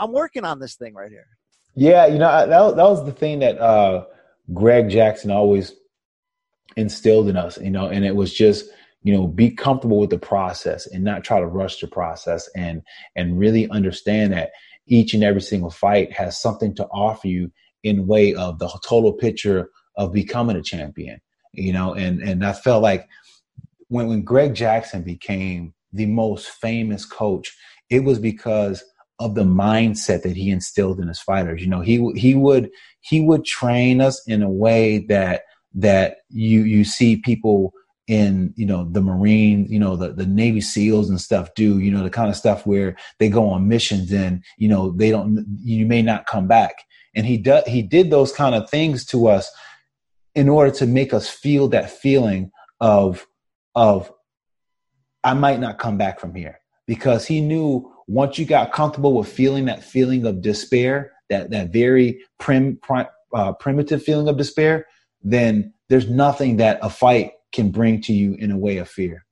I'm 0.01 0.13
working 0.13 0.45
on 0.45 0.59
this 0.59 0.77
thing 0.77 0.95
right 0.95 1.11
here. 1.11 1.27
Yeah, 1.75 2.07
you 2.07 2.19
know, 2.19 2.29
that, 2.47 2.77
that 2.77 2.77
was 2.77 3.05
the 3.05 3.13
thing 3.13 3.41
that 3.41 3.59
uh, 3.59 4.05
Greg 4.53 4.91
Jackson 4.91 5.31
always 5.31 5.73
instilled 6.77 7.29
in 7.29 7.37
us, 7.37 7.59
you 7.59 7.71
know, 7.71 7.89
and 7.89 8.05
it 8.05 8.15
was 8.15 8.33
just, 8.33 8.67
you 9.03 9.13
know, 9.13 9.27
be 9.27 9.51
comfortable 9.51 9.99
with 9.99 10.11
the 10.11 10.19
process 10.19 10.87
and 10.87 11.03
not 11.03 11.25
try 11.25 11.41
to 11.41 11.47
rush 11.47 11.81
the 11.81 11.89
process 11.89 12.49
and 12.55 12.83
and 13.17 13.39
really 13.39 13.69
understand 13.71 14.33
that 14.33 14.51
each 14.87 15.15
and 15.15 15.25
every 15.25 15.41
single 15.41 15.71
fight 15.71 16.13
has 16.13 16.41
something 16.41 16.75
to 16.75 16.87
offer 16.87 17.29
you 17.29 17.51
in 17.83 18.07
way 18.07 18.35
of 18.35 18.59
the 18.59 18.69
total 18.87 19.13
picture 19.13 19.71
of 19.97 20.13
becoming 20.13 20.57
a 20.57 20.63
champion 20.63 21.21
you 21.55 21.73
know? 21.73 21.95
And 21.95 22.23
and 22.23 22.45
i 22.45 22.53
felt 22.53 22.83
like 22.83 23.09
when 23.89 24.09
when 24.09 24.23
greg 24.23 24.55
jackson 24.55 25.03
became 25.03 25.75
the 25.93 26.07
most 26.07 26.49
famous 26.49 27.05
coach 27.05 27.55
it 27.91 28.05
was 28.05 28.19
because 28.19 28.83
of 29.23 29.35
the 29.35 29.45
mindset 29.45 30.23
that 30.23 30.37
he 30.37 30.51
instilled 30.51 30.99
in 30.99 31.09
his 31.09 31.21
fighters. 31.21 31.63
You 31.63 31.69
know 31.69 31.81
he 31.81 32.11
he 32.17 32.35
would 32.35 32.71
he 33.01 33.21
would 33.21 33.45
train 33.45 34.01
us 34.01 34.21
in 34.27 34.43
a 34.43 34.51
way 34.51 34.99
that 35.09 35.43
that 35.75 36.19
you 36.29 36.63
you 36.63 36.85
see 36.85 37.17
people 37.17 37.73
in 38.09 38.53
you 38.57 38.67
know 38.67 38.89
the 38.91 39.01
marine 39.01 39.67
you 39.69 39.79
know 39.79 39.95
the, 39.95 40.13
the 40.13 40.27
navy 40.27 40.61
seals 40.61 41.09
and 41.09 41.21
stuff 41.21 41.55
do 41.55 41.79
you 41.79 41.91
know 41.91 42.03
the 42.03 42.11
kind 42.11 42.29
of 42.29 42.37
stuff 42.37 42.67
where 42.67 42.97
they 43.21 43.29
go 43.29 43.49
on 43.49 43.69
missions 43.69 44.13
and 44.13 44.43
you 44.59 44.69
know 44.69 44.91
they 44.97 45.11
don't 45.11 45.47
you 45.63 45.87
may 45.87 46.03
not 46.03 46.27
come 46.27 46.49
back 46.49 46.75
and 47.15 47.27
he 47.27 47.37
does 47.37 47.65
he 47.67 47.83
did 47.83 48.11
those 48.11 48.33
kind 48.33 48.55
of 48.55 48.69
things 48.69 49.05
to 49.07 49.29
us 49.29 49.51
in 50.35 50.49
order 50.49 50.71
to 50.71 50.87
make 50.87 51.13
us 51.13 51.29
feel 51.29 51.69
that 51.69 51.91
feeling 51.91 52.51
of 52.81 53.27
of 53.75 54.13
i 55.25 55.35
might 55.35 55.61
not 55.61 55.79
come 55.79 55.97
back 55.99 56.21
from 56.21 56.35
here 56.35 56.59
because 56.87 57.27
he 57.27 57.41
knew 57.41 57.91
once 58.07 58.39
you 58.39 58.45
got 58.45 58.73
comfortable 58.73 59.15
with 59.15 59.29
feeling 59.29 59.67
that 59.67 59.85
feeling 59.85 60.27
of 60.27 60.43
despair 60.43 61.13
that 61.31 61.51
that 61.51 61.73
very 61.73 62.21
prim, 62.39 62.79
prim 62.83 63.07
uh, 63.35 63.53
primitive 63.53 64.03
feeling 64.03 64.29
of 64.29 64.37
despair 64.37 64.87
then 65.23 65.73
there's 65.89 66.09
nothing 66.09 66.57
that 66.57 66.79
a 66.83 66.91
fight 66.91 67.33
can 67.53 67.71
bring 67.71 68.01
to 68.03 68.13
you 68.13 68.35
in 68.35 68.51
a 68.51 68.59
way 68.59 68.79
of 68.79 68.89
fear. 68.89 69.25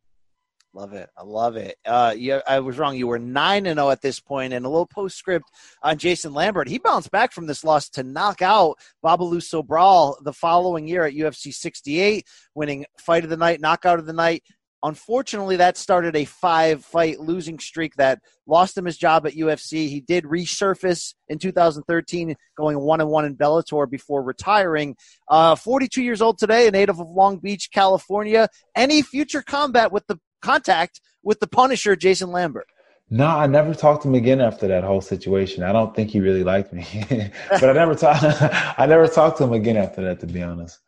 Love 0.72 0.92
it. 0.92 1.08
I 1.16 1.24
love 1.24 1.56
it. 1.56 1.76
Uh, 1.84 2.14
yeah, 2.16 2.40
I 2.46 2.60
was 2.60 2.78
wrong. 2.78 2.96
You 2.96 3.08
were 3.08 3.18
9 3.18 3.66
and 3.66 3.78
0 3.78 3.90
at 3.90 4.02
this 4.02 4.20
point, 4.20 4.52
and 4.52 4.64
a 4.64 4.68
little 4.68 4.86
postscript 4.86 5.50
on 5.82 5.98
Jason 5.98 6.32
Lambert. 6.32 6.68
He 6.68 6.78
bounced 6.78 7.10
back 7.10 7.32
from 7.32 7.48
this 7.48 7.64
loss 7.64 7.88
to 7.90 8.04
knock 8.04 8.40
out 8.40 8.78
Babalu 9.04 9.38
Sobral 9.38 10.14
the 10.22 10.32
following 10.32 10.86
year 10.86 11.04
at 11.04 11.14
UFC 11.14 11.52
68, 11.52 12.24
winning 12.54 12.86
fight 12.98 13.24
of 13.24 13.30
the 13.30 13.36
night, 13.36 13.60
knockout 13.60 13.98
of 13.98 14.06
the 14.06 14.12
night. 14.12 14.44
Unfortunately, 14.82 15.56
that 15.56 15.76
started 15.76 16.14
a 16.16 16.24
five 16.24 16.84
fight 16.84 17.18
losing 17.18 17.58
streak 17.58 17.96
that 17.96 18.20
lost 18.46 18.78
him 18.78 18.86
his 18.86 18.96
job 18.96 19.26
at 19.26 19.34
UFC. 19.34 19.88
He 19.88 20.00
did 20.00 20.24
resurface 20.24 21.14
in 21.28 21.38
2013, 21.38 22.34
going 22.56 22.78
one 22.78 23.00
and 23.00 23.10
one 23.10 23.24
in 23.24 23.36
Bellator 23.36 23.90
before 23.90 24.22
retiring. 24.22 24.96
Uh, 25.28 25.56
42 25.56 26.02
years 26.02 26.22
old 26.22 26.38
today, 26.38 26.68
a 26.68 26.70
native 26.70 26.98
of 27.00 27.10
Long 27.10 27.38
Beach, 27.38 27.70
California. 27.74 28.48
Any 28.74 29.02
future 29.02 29.42
combat 29.42 29.92
with 29.92 30.06
the 30.06 30.18
contact 30.40 31.00
with 31.22 31.40
the 31.40 31.46
Punisher, 31.46 31.96
Jason 31.96 32.30
Lambert? 32.30 32.66
No, 33.12 33.26
I 33.26 33.48
never 33.48 33.74
talked 33.74 34.02
to 34.02 34.08
him 34.08 34.14
again 34.14 34.40
after 34.40 34.68
that 34.68 34.84
whole 34.84 35.00
situation. 35.00 35.64
I 35.64 35.72
don't 35.72 35.94
think 35.96 36.10
he 36.10 36.20
really 36.20 36.44
liked 36.44 36.72
me, 36.72 36.86
but 37.50 37.64
I 37.64 37.72
never 37.72 37.96
talked. 37.96 38.22
I 38.78 38.86
never 38.86 39.08
talked 39.08 39.38
to 39.38 39.44
him 39.44 39.52
again 39.52 39.76
after 39.76 40.02
that, 40.02 40.20
to 40.20 40.26
be 40.26 40.42
honest. 40.42 40.78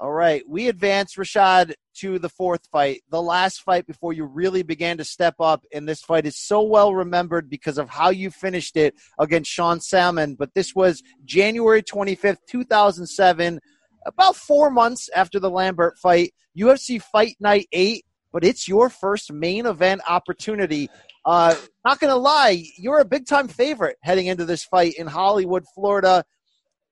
All 0.00 0.12
right, 0.12 0.44
we 0.46 0.68
advance 0.68 1.16
Rashad 1.16 1.72
to 2.00 2.20
the 2.20 2.28
fourth 2.28 2.68
fight, 2.70 3.02
the 3.10 3.20
last 3.20 3.62
fight 3.62 3.84
before 3.86 4.12
you 4.12 4.26
really 4.26 4.62
began 4.62 4.98
to 4.98 5.04
step 5.04 5.34
up. 5.40 5.64
And 5.72 5.88
this 5.88 6.02
fight 6.02 6.26
is 6.26 6.36
so 6.36 6.62
well 6.62 6.94
remembered 6.94 7.50
because 7.50 7.78
of 7.78 7.88
how 7.88 8.10
you 8.10 8.30
finished 8.30 8.76
it 8.76 8.94
against 9.18 9.50
Sean 9.50 9.80
Salmon. 9.80 10.36
But 10.36 10.54
this 10.54 10.72
was 10.72 11.02
January 11.24 11.82
25th, 11.82 12.38
2007, 12.48 13.58
about 14.06 14.36
four 14.36 14.70
months 14.70 15.08
after 15.16 15.40
the 15.40 15.50
Lambert 15.50 15.98
fight. 15.98 16.32
UFC 16.56 17.02
Fight 17.02 17.36
Night 17.40 17.66
8, 17.72 18.04
but 18.32 18.44
it's 18.44 18.68
your 18.68 18.90
first 18.90 19.32
main 19.32 19.66
event 19.66 20.00
opportunity. 20.08 20.88
Uh, 21.24 21.54
not 21.84 22.00
going 22.00 22.12
to 22.12 22.16
lie, 22.16 22.64
you're 22.76 23.00
a 23.00 23.04
big 23.04 23.26
time 23.26 23.48
favorite 23.48 23.96
heading 24.02 24.26
into 24.26 24.44
this 24.44 24.64
fight 24.64 24.94
in 24.98 25.06
Hollywood, 25.06 25.64
Florida. 25.74 26.24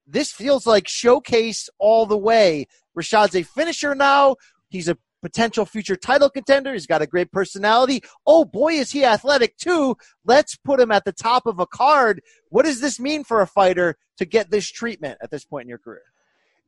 This 0.07 0.33
feels 0.33 0.67
like 0.67 0.87
showcase 0.89 1.69
all 1.79 2.07
the 2.07 2.19
way. 2.19 2.67
Rashad's 2.97 3.35
a 3.35 3.43
finisher 3.43 3.95
now. 3.95 4.37
He's 4.69 4.89
a 4.89 4.97
potential 5.23 5.65
future 5.65 5.97
title 5.97 6.31
contender. 6.31 6.73
He's 6.73 6.87
got 6.87 7.03
a 7.03 7.07
great 7.07 7.33
personality. 7.33 8.03
Oh 8.27 8.45
boy, 8.45 8.75
is 8.75 8.93
he 8.93 9.05
athletic 9.05 9.57
too. 9.57 9.97
Let's 10.25 10.57
put 10.57 10.79
him 10.79 10.93
at 10.93 11.05
the 11.05 11.13
top 11.13 11.47
of 11.47 11.59
a 11.59 11.67
card. 11.67 12.23
What 12.51 12.65
does 12.65 12.81
this 12.81 13.01
mean 13.01 13.25
for 13.25 13.41
a 13.41 13.47
fighter 13.47 13.97
to 14.19 14.25
get 14.25 14.51
this 14.51 14.71
treatment 14.71 15.19
at 15.23 15.31
this 15.31 15.45
point 15.45 15.65
in 15.65 15.69
your 15.69 15.79
career? 15.79 16.03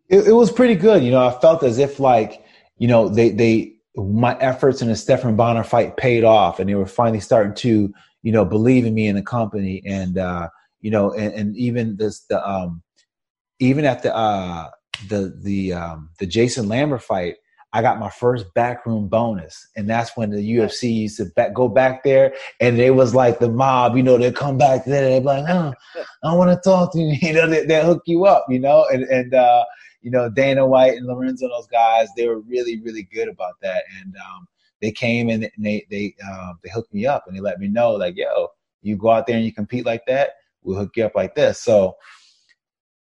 It, 0.09 0.29
it 0.29 0.33
was 0.33 0.51
pretty 0.51 0.75
good. 0.75 1.05
You 1.05 1.13
know, 1.13 1.25
I 1.25 1.39
felt 1.39 1.63
as 1.63 1.79
if 1.79 2.01
like, 2.01 2.45
you 2.79 2.89
know, 2.89 3.09
they, 3.09 3.31
they, 3.31 3.78
my 4.07 4.37
efforts 4.39 4.83
in 4.83 4.89
the 4.89 4.97
Stephan 4.97 5.37
Bonnar 5.37 5.65
fight 5.65 5.97
paid 5.97 6.25
off 6.25 6.61
and 6.61 6.69
they 6.69 6.75
were 6.75 6.87
finally 6.87 7.21
starting 7.21 7.55
to, 7.55 7.93
you 8.23 8.33
know, 8.33 8.45
believe 8.45 8.87
in 8.87 8.95
me 8.95 9.07
in 9.07 9.17
the 9.17 9.23
company. 9.23 9.83
And, 9.85 10.19
uh, 10.19 10.49
you 10.81 10.91
know, 10.91 11.13
and, 11.13 11.33
and 11.35 11.57
even 11.57 11.97
this, 11.97 12.21
the, 12.21 12.47
um, 12.49 12.83
even 13.61 13.85
at 13.85 14.03
the, 14.03 14.15
uh, 14.15 14.71
the, 15.09 15.35
the, 15.43 15.73
um, 15.73 16.11
the 16.19 16.27
Jason 16.27 16.69
Lambert 16.69 17.03
fight, 17.03 17.37
I 17.73 17.83
got 17.83 17.99
my 17.99 18.09
first 18.09 18.47
backroom 18.55 19.09
bonus, 19.09 19.69
and 19.77 19.89
that's 19.89 20.17
when 20.17 20.31
the 20.31 20.57
UFC 20.57 20.93
used 20.95 21.19
to 21.19 21.27
back, 21.27 21.53
go 21.53 21.69
back 21.69 22.03
there, 22.03 22.33
and 22.61 22.79
it 22.79 22.95
was 22.95 23.15
like 23.15 23.41
the 23.41 23.51
mob. 23.51 23.95
You 23.95 24.03
know, 24.03 24.17
they 24.17 24.33
come 24.33 24.57
back 24.57 24.87
there, 24.87 25.03
they're 25.03 25.21
like, 25.21 25.45
"Oh, 25.49 25.75
I 26.25 26.35
want 26.35 26.51
to 26.51 26.69
talk 26.69 26.93
to 26.93 26.99
you." 26.99 27.17
You 27.29 27.35
know, 27.35 27.47
they, 27.47 27.67
they 27.67 27.85
hook 27.85 28.03
you 28.07 28.25
up. 28.25 28.47
You 28.49 28.59
know, 28.59 28.87
and 28.91 29.03
and 29.05 29.35
uh, 29.35 29.65
you 30.09 30.13
know 30.13 30.31
Dana 30.31 30.67
White 30.67 30.95
and 30.95 31.07
Lorenzo, 31.07 31.49
those 31.49 31.67
guys, 31.67 32.09
they 32.17 32.27
were 32.27 32.41
really 32.41 32.81
really 32.81 33.03
good 33.03 33.29
about 33.29 33.55
that, 33.63 33.85
and 34.01 34.15
um, 34.17 34.49
they 34.81 34.91
came 34.91 35.29
and 35.29 35.51
they 35.59 35.87
they 35.91 36.15
uh, 36.27 36.55
they 36.65 36.71
hooked 36.71 36.95
me 36.95 37.07
up 37.07 37.25
and 37.27 37.37
they 37.37 37.41
let 37.41 37.61
me 37.61 37.69
know 37.69 37.93
like, 37.93 38.17
"Yo, 38.17 38.49
you 38.81 38.97
go 38.97 39.11
out 39.11 39.27
there 39.27 39.37
and 39.37 39.45
you 39.45 39.53
compete 39.53 39.85
like 39.85 40.07
that, 40.07 40.31
we'll 40.63 40.79
hook 40.79 40.97
you 40.97 41.05
up 41.05 41.15
like 41.15 41.35
this." 41.35 41.61
So, 41.61 41.97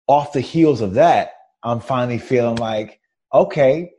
off 0.07 0.33
the 0.33 0.41
heels 0.41 0.81
of 0.81 0.95
that, 0.95 1.33
I'm 1.63 1.79
finally 1.79 2.17
feeling 2.17 2.55
like, 2.55 2.99
okay 3.33 3.91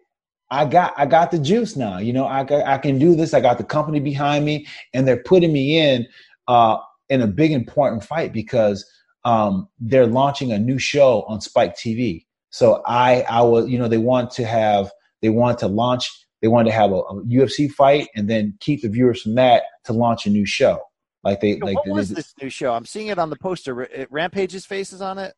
I 0.50 0.64
got 0.64 0.94
I 0.96 1.04
got 1.04 1.30
the 1.30 1.38
juice 1.38 1.76
now. 1.76 1.98
You 1.98 2.12
know, 2.12 2.24
I 2.24 2.40
I 2.74 2.78
can 2.78 2.98
do 2.98 3.14
this. 3.14 3.34
I 3.34 3.40
got 3.40 3.58
the 3.58 3.64
company 3.64 4.00
behind 4.00 4.46
me, 4.46 4.66
and 4.94 5.06
they're 5.06 5.22
putting 5.22 5.52
me 5.52 5.78
in 5.78 6.06
uh, 6.46 6.78
in 7.10 7.20
a 7.20 7.26
big 7.26 7.52
important 7.52 8.02
fight 8.02 8.32
because 8.32 8.84
um, 9.24 9.68
they're 9.78 10.06
launching 10.06 10.52
a 10.52 10.58
new 10.58 10.78
show 10.78 11.22
on 11.22 11.40
Spike 11.40 11.76
TV. 11.76 12.24
So 12.50 12.82
I 12.86 13.22
I 13.22 13.42
was 13.42 13.68
you 13.68 13.78
know 13.78 13.88
they 13.88 13.98
want 13.98 14.30
to 14.32 14.46
have 14.46 14.90
they 15.22 15.28
want 15.28 15.58
to 15.60 15.66
launch 15.66 16.08
they 16.40 16.48
want 16.48 16.66
to 16.68 16.72
have 16.72 16.92
a, 16.92 16.96
a 16.96 17.24
UFC 17.24 17.70
fight 17.70 18.08
and 18.14 18.28
then 18.28 18.56
keep 18.60 18.82
the 18.82 18.88
viewers 18.88 19.22
from 19.22 19.34
that 19.34 19.64
to 19.84 19.92
launch 19.92 20.26
a 20.26 20.30
new 20.30 20.46
show. 20.46 20.80
Like 21.24 21.40
they 21.40 21.58
like 21.58 21.76
what 21.76 21.88
was 21.88 22.10
this 22.10 22.32
new 22.40 22.48
show? 22.48 22.72
I'm 22.72 22.86
seeing 22.86 23.08
it 23.08 23.18
on 23.18 23.30
the 23.30 23.36
poster. 23.36 23.88
Rampage's 24.10 24.64
face 24.64 24.92
is 24.92 25.02
on 25.02 25.18
it. 25.18 25.34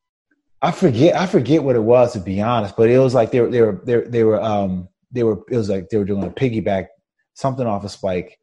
I 0.63 0.73
forget 0.73 1.17
I 1.17 1.27
forget 1.27 1.65
what 1.65 1.77
it 1.77 1.83
was 1.83 2.13
to 2.13 2.21
be 2.21 2.41
honest, 2.41 2.77
but 2.77 2.91
it 2.91 2.99
was 2.99 3.15
like 3.15 3.31
they 3.31 3.41
were 3.41 3.51
they 3.51 3.63
were 3.63 3.81
they 3.85 3.97
were, 3.97 4.09
they 4.09 4.25
were 4.25 4.43
um 4.43 4.89
they 5.11 5.23
were 5.23 5.41
it 5.51 5.57
was 5.57 5.71
like 5.71 5.89
they 5.89 5.97
were 5.97 6.05
doing 6.05 6.25
a 6.25 6.31
piggyback 6.31 6.89
something 7.35 7.67
off 7.67 7.85
of 7.85 7.91
Spike. 7.91 8.39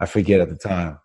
I 0.00 0.06
forget 0.06 0.40
at 0.40 0.48
the 0.48 0.56
time. 0.56 0.98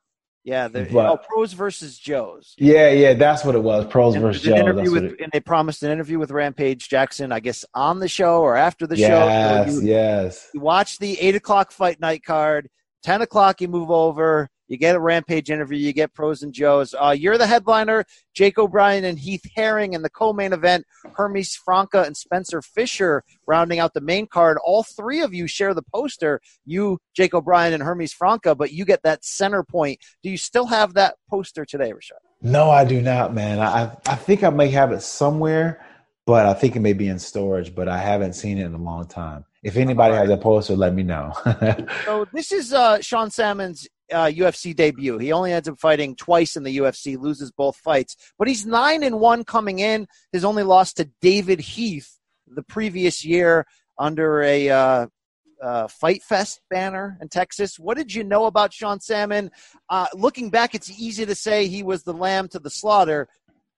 Yeah, 0.46 0.68
the 0.68 0.88
but, 0.94 1.10
oh, 1.10 1.18
pros 1.18 1.54
versus 1.54 1.98
Joes. 1.98 2.54
Yeah, 2.60 2.92
yeah, 2.92 3.16
that's 3.16 3.44
what 3.44 3.56
it 3.56 3.64
was. 3.64 3.84
Pros 3.88 4.14
and 4.14 4.22
versus 4.22 4.44
Joes. 4.44 4.92
With, 4.92 5.04
it, 5.04 5.20
and 5.20 5.32
they 5.34 5.40
promised 5.40 5.82
an 5.82 5.90
interview 5.90 6.20
with 6.20 6.30
Rampage 6.30 6.88
Jackson, 6.88 7.32
I 7.32 7.40
guess, 7.40 7.66
on 7.74 8.00
the 8.00 8.08
show 8.08 8.42
or 8.42 8.56
after 8.56 8.86
the 8.86 8.96
yes, 8.96 9.10
show. 9.10 9.74
Yes, 9.74 9.84
yes. 9.84 10.50
You 10.54 10.60
watch 10.60 11.00
the 11.00 11.20
eight 11.20 11.34
o'clock 11.34 11.72
fight 11.72 12.00
night 12.00 12.24
card. 12.24 12.70
Ten 13.02 13.24
o'clock, 13.24 13.60
you 13.60 13.68
move 13.68 13.90
over. 13.90 14.48
You 14.68 14.78
get 14.78 14.96
a 14.96 15.00
Rampage 15.00 15.50
interview. 15.52 15.78
You 15.78 15.94
get 15.94 16.14
pros 16.14 16.42
and 16.44 16.54
Joes. 16.54 16.96
Uh, 17.00 17.16
you're 17.18 17.38
the 17.38 17.48
headliner. 17.48 18.06
Jake 18.34 18.58
O'Brien 18.58 19.06
and 19.06 19.20
Heath 19.20 19.44
Herring 19.56 19.94
in 19.94 20.02
the 20.02 20.10
co-main 20.10 20.54
event. 20.54 20.86
Hermes 21.14 21.56
Franca 21.56 22.04
and 22.04 22.18
Spencer 22.18 22.62
Fisher 22.62 23.24
rounding 23.48 23.80
out 23.80 23.94
the 23.94 24.02
main 24.02 24.28
card. 24.28 24.58
All 24.64 24.84
three 24.84 25.22
of 25.22 25.34
you 25.34 25.48
share 25.48 25.74
the 25.74 25.84
poster. 25.94 26.42
You, 26.66 27.00
Jake 27.16 27.34
O'Brien, 27.34 27.74
and 27.74 27.84
Hermes 27.84 28.14
Franca, 28.14 28.56
but 28.56 28.72
you 28.72 28.86
get 28.86 29.04
that 29.04 29.24
center 29.24 29.64
point. 29.64 30.00
Do 30.24 30.30
you 30.30 30.38
still 30.38 30.66
have 30.66 30.94
that 30.96 31.16
poster 31.30 31.66
today, 31.66 31.92
Rashad? 31.92 32.20
No, 32.42 32.70
I 32.70 32.86
do 32.86 33.02
not, 33.02 33.34
man. 33.34 33.60
I 33.60 33.96
I 34.08 34.16
think 34.16 34.44
I 34.44 34.50
may 34.50 34.70
have 34.70 34.92
it 34.92 35.02
somewhere, 35.02 35.84
but 36.26 36.46
I 36.46 36.54
think 36.54 36.76
it 36.76 36.82
may 36.82 36.94
be 36.94 37.08
in 37.08 37.20
storage. 37.20 37.74
But 37.74 37.88
I 37.88 37.98
haven't 37.98 38.34
seen 38.34 38.58
it 38.58 38.66
in 38.66 38.74
a 38.74 38.82
long 38.82 39.08
time. 39.08 39.46
If 39.64 39.78
anybody 39.78 40.14
has 40.14 40.30
a 40.30 40.38
poster, 40.38 40.76
let 40.76 40.94
me 40.94 41.02
know. 41.02 41.34
so 42.06 42.28
this 42.32 42.52
is 42.52 42.72
uh, 42.72 43.02
Sean 43.02 43.32
Salmon's 43.32 43.88
uh, 44.12 44.26
UFC 44.26 44.76
debut. 44.76 45.18
He 45.18 45.32
only 45.32 45.54
ends 45.54 45.68
up 45.68 45.80
fighting 45.80 46.16
twice 46.16 46.56
in 46.56 46.64
the 46.64 46.78
UFC, 46.78 47.18
loses 47.18 47.52
both 47.52 47.76
fights, 47.78 48.16
but 48.38 48.48
he's 48.48 48.66
nine 48.66 49.04
and 49.04 49.20
one 49.20 49.44
coming 49.44 49.80
in. 49.80 50.08
His 50.32 50.46
only 50.46 50.64
loss 50.64 50.94
to 50.94 51.10
David 51.22 51.60
Heath 51.60 52.20
the 52.48 52.64
previous 52.64 53.26
year 53.26 53.66
under 53.98 54.42
a 54.42 54.70
uh, 54.70 55.08
uh, 55.62 55.88
Fight 55.88 56.22
Fest 56.24 56.62
banner 56.70 57.18
in 57.22 57.30
Texas. 57.30 57.80
What 57.80 57.98
did 57.98 58.14
you 58.14 58.24
know 58.24 58.46
about 58.46 58.74
Sean 58.74 59.00
Salmon? 59.00 59.52
Uh, 59.90 60.08
looking 60.14 60.50
back, 60.50 60.76
it's 60.76 60.92
easy 60.92 61.26
to 61.26 61.36
say 61.36 61.68
he 61.68 61.84
was 61.84 62.04
the 62.04 62.14
lamb 62.14 62.48
to 62.50 62.60
the 62.60 62.70
slaughter. 62.70 63.28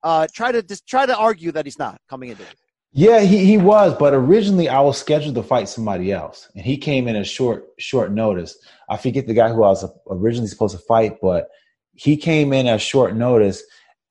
Uh, 0.04 0.28
try 0.34 0.52
to 0.52 0.62
just 0.62 0.88
try 0.88 1.06
to 1.06 1.16
argue 1.16 1.52
that 1.52 1.66
he's 1.66 1.80
not 1.80 2.00
coming 2.10 2.30
into 2.30 2.44
it. 2.44 2.56
Yeah, 2.98 3.20
he, 3.20 3.46
he 3.46 3.60
was, 3.60 3.94
but 3.94 4.16
originally 4.16 4.68
I 4.68 4.80
was 4.80 4.98
scheduled 4.98 5.36
to 5.36 5.44
fight 5.44 5.70
somebody 5.70 6.12
else, 6.12 6.50
and 6.56 6.66
he 6.66 6.78
came 6.78 7.08
in 7.08 7.16
a 7.16 7.24
short 7.24 7.68
short 7.78 8.12
notice. 8.12 8.58
I 8.90 8.98
forget 8.98 9.28
the 9.28 9.36
guy 9.36 9.50
who 9.50 9.62
I 9.62 9.70
was 9.70 9.86
originally 10.10 10.48
supposed 10.48 10.76
to 10.76 10.84
fight, 10.84 11.18
but 11.22 11.48
he 11.94 12.18
came 12.18 12.54
in 12.54 12.66
at 12.66 12.82
short 12.82 13.16
notice, 13.16 13.62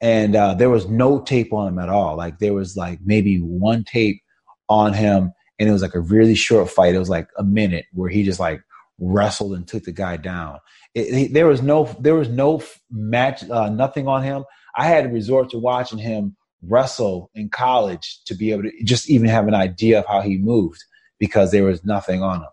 and 0.00 0.36
uh, 0.36 0.54
there 0.54 0.70
was 0.70 0.86
no 0.86 1.20
tape 1.20 1.52
on 1.52 1.66
him 1.66 1.80
at 1.80 1.88
all. 1.88 2.16
Like 2.16 2.38
there 2.38 2.54
was 2.54 2.76
like 2.76 3.00
maybe 3.04 3.38
one 3.38 3.82
tape 3.82 4.22
on 4.68 4.92
him, 4.92 5.32
and 5.58 5.68
it 5.68 5.72
was 5.72 5.82
like 5.82 5.96
a 5.96 6.00
really 6.00 6.36
short 6.36 6.70
fight. 6.70 6.94
It 6.94 7.00
was 7.00 7.10
like 7.10 7.28
a 7.36 7.42
minute 7.42 7.86
where 7.92 8.08
he 8.08 8.22
just 8.22 8.38
like 8.38 8.62
wrestled 9.00 9.54
and 9.54 9.66
took 9.66 9.82
the 9.82 9.90
guy 9.90 10.16
down. 10.16 10.60
It, 10.94 11.12
it, 11.12 11.34
there 11.34 11.48
was 11.48 11.60
no 11.60 11.92
there 11.98 12.14
was 12.14 12.28
no 12.28 12.62
match, 12.92 13.50
uh, 13.50 13.68
nothing 13.68 14.06
on 14.06 14.22
him. 14.22 14.44
I 14.76 14.86
had 14.86 15.02
to 15.02 15.10
resort 15.10 15.50
to 15.50 15.58
watching 15.58 15.98
him 15.98 16.36
wrestle 16.68 17.30
in 17.34 17.48
college 17.48 18.20
to 18.26 18.34
be 18.34 18.52
able 18.52 18.64
to 18.64 18.72
just 18.84 19.08
even 19.10 19.28
have 19.28 19.48
an 19.48 19.54
idea 19.54 19.98
of 19.98 20.06
how 20.06 20.20
he 20.20 20.38
moved 20.38 20.82
because 21.18 21.50
there 21.50 21.64
was 21.64 21.84
nothing 21.84 22.22
on 22.22 22.38
him. 22.42 22.48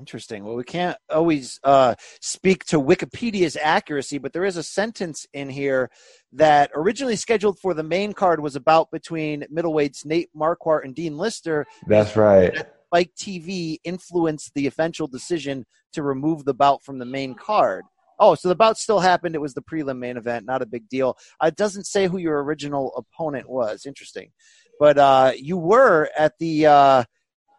Interesting. 0.00 0.44
Well, 0.44 0.56
we 0.56 0.64
can't 0.64 0.96
always 1.10 1.60
uh, 1.62 1.94
speak 2.20 2.64
to 2.66 2.80
Wikipedia's 2.80 3.56
accuracy, 3.56 4.18
but 4.18 4.32
there 4.32 4.44
is 4.44 4.56
a 4.56 4.62
sentence 4.62 5.26
in 5.32 5.48
here 5.48 5.90
that 6.32 6.72
originally 6.74 7.14
scheduled 7.14 7.60
for 7.60 7.72
the 7.72 7.84
main 7.84 8.12
card 8.12 8.40
was 8.40 8.56
about 8.56 8.90
between 8.90 9.44
middleweights 9.54 10.04
Nate 10.04 10.28
Marquardt 10.36 10.84
and 10.84 10.94
Dean 10.94 11.16
Lister. 11.16 11.66
That's 11.86 12.16
right. 12.16 12.66
Spike 12.86 13.12
TV 13.16 13.76
influenced 13.84 14.52
the 14.54 14.66
eventual 14.66 15.06
decision 15.06 15.64
to 15.92 16.02
remove 16.02 16.44
the 16.44 16.54
bout 16.54 16.82
from 16.82 16.98
the 16.98 17.04
main 17.06 17.34
card. 17.34 17.84
Oh, 18.22 18.36
so 18.36 18.48
the 18.48 18.54
bout 18.54 18.78
still 18.78 19.00
happened. 19.00 19.34
It 19.34 19.40
was 19.40 19.54
the 19.54 19.62
prelim 19.62 19.98
main 19.98 20.16
event, 20.16 20.46
not 20.46 20.62
a 20.62 20.66
big 20.66 20.88
deal. 20.88 21.18
Uh, 21.42 21.46
it 21.46 21.56
doesn't 21.56 21.88
say 21.88 22.06
who 22.06 22.18
your 22.18 22.40
original 22.44 22.94
opponent 22.96 23.50
was. 23.50 23.84
Interesting, 23.84 24.30
but 24.78 24.96
uh, 24.96 25.32
you 25.36 25.56
were 25.58 26.08
at 26.16 26.38
the 26.38 26.66
uh, 26.66 27.04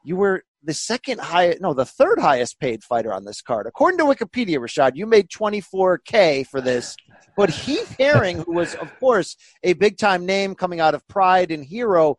you 0.05 0.15
were 0.15 0.45
the 0.63 0.73
second 0.73 1.19
highest, 1.19 1.59
no, 1.59 1.73
the 1.73 1.83
third 1.83 2.17
highest 2.17 2.61
paid 2.61 2.81
fighter 2.81 3.13
on 3.13 3.25
this 3.25 3.41
card, 3.41 3.67
according 3.67 3.97
to 3.97 4.05
Wikipedia. 4.05 4.57
Rashad, 4.57 4.91
you 4.95 5.05
made 5.05 5.27
24k 5.27 6.47
for 6.47 6.61
this, 6.61 6.95
but 7.35 7.49
Heath 7.49 7.97
Herring, 7.99 8.37
who 8.37 8.53
was 8.53 8.73
of 8.75 8.89
course 9.01 9.35
a 9.63 9.73
big 9.73 9.97
time 9.97 10.25
name 10.25 10.55
coming 10.55 10.79
out 10.79 10.95
of 10.95 11.05
Pride 11.09 11.51
and 11.51 11.65
Hero, 11.65 12.15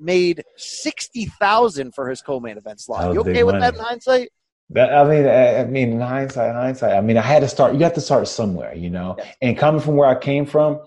made 0.00 0.42
sixty 0.56 1.26
thousand 1.26 1.94
for 1.94 2.10
his 2.10 2.22
co-main 2.22 2.58
event 2.58 2.80
slot. 2.80 3.14
You 3.14 3.20
okay 3.20 3.44
with 3.44 3.54
money. 3.54 3.60
that 3.60 3.74
in 3.74 3.80
hindsight? 3.80 4.30
That, 4.70 4.94
I 4.94 5.04
mean, 5.08 5.26
I, 5.26 5.60
I, 5.60 5.64
mean, 5.66 5.92
in 5.92 6.00
hindsight, 6.00 6.54
hindsight. 6.54 6.94
I 6.94 7.00
mean, 7.00 7.18
I 7.18 7.22
had 7.22 7.40
to 7.40 7.48
start. 7.48 7.74
You 7.74 7.80
have 7.80 7.94
to 7.94 8.00
start 8.00 8.26
somewhere, 8.28 8.74
you 8.74 8.90
know. 8.90 9.16
Yeah. 9.18 9.32
And 9.42 9.58
coming 9.58 9.80
from 9.80 9.96
where 9.96 10.08
I 10.08 10.18
came 10.18 10.46
from, 10.46 10.80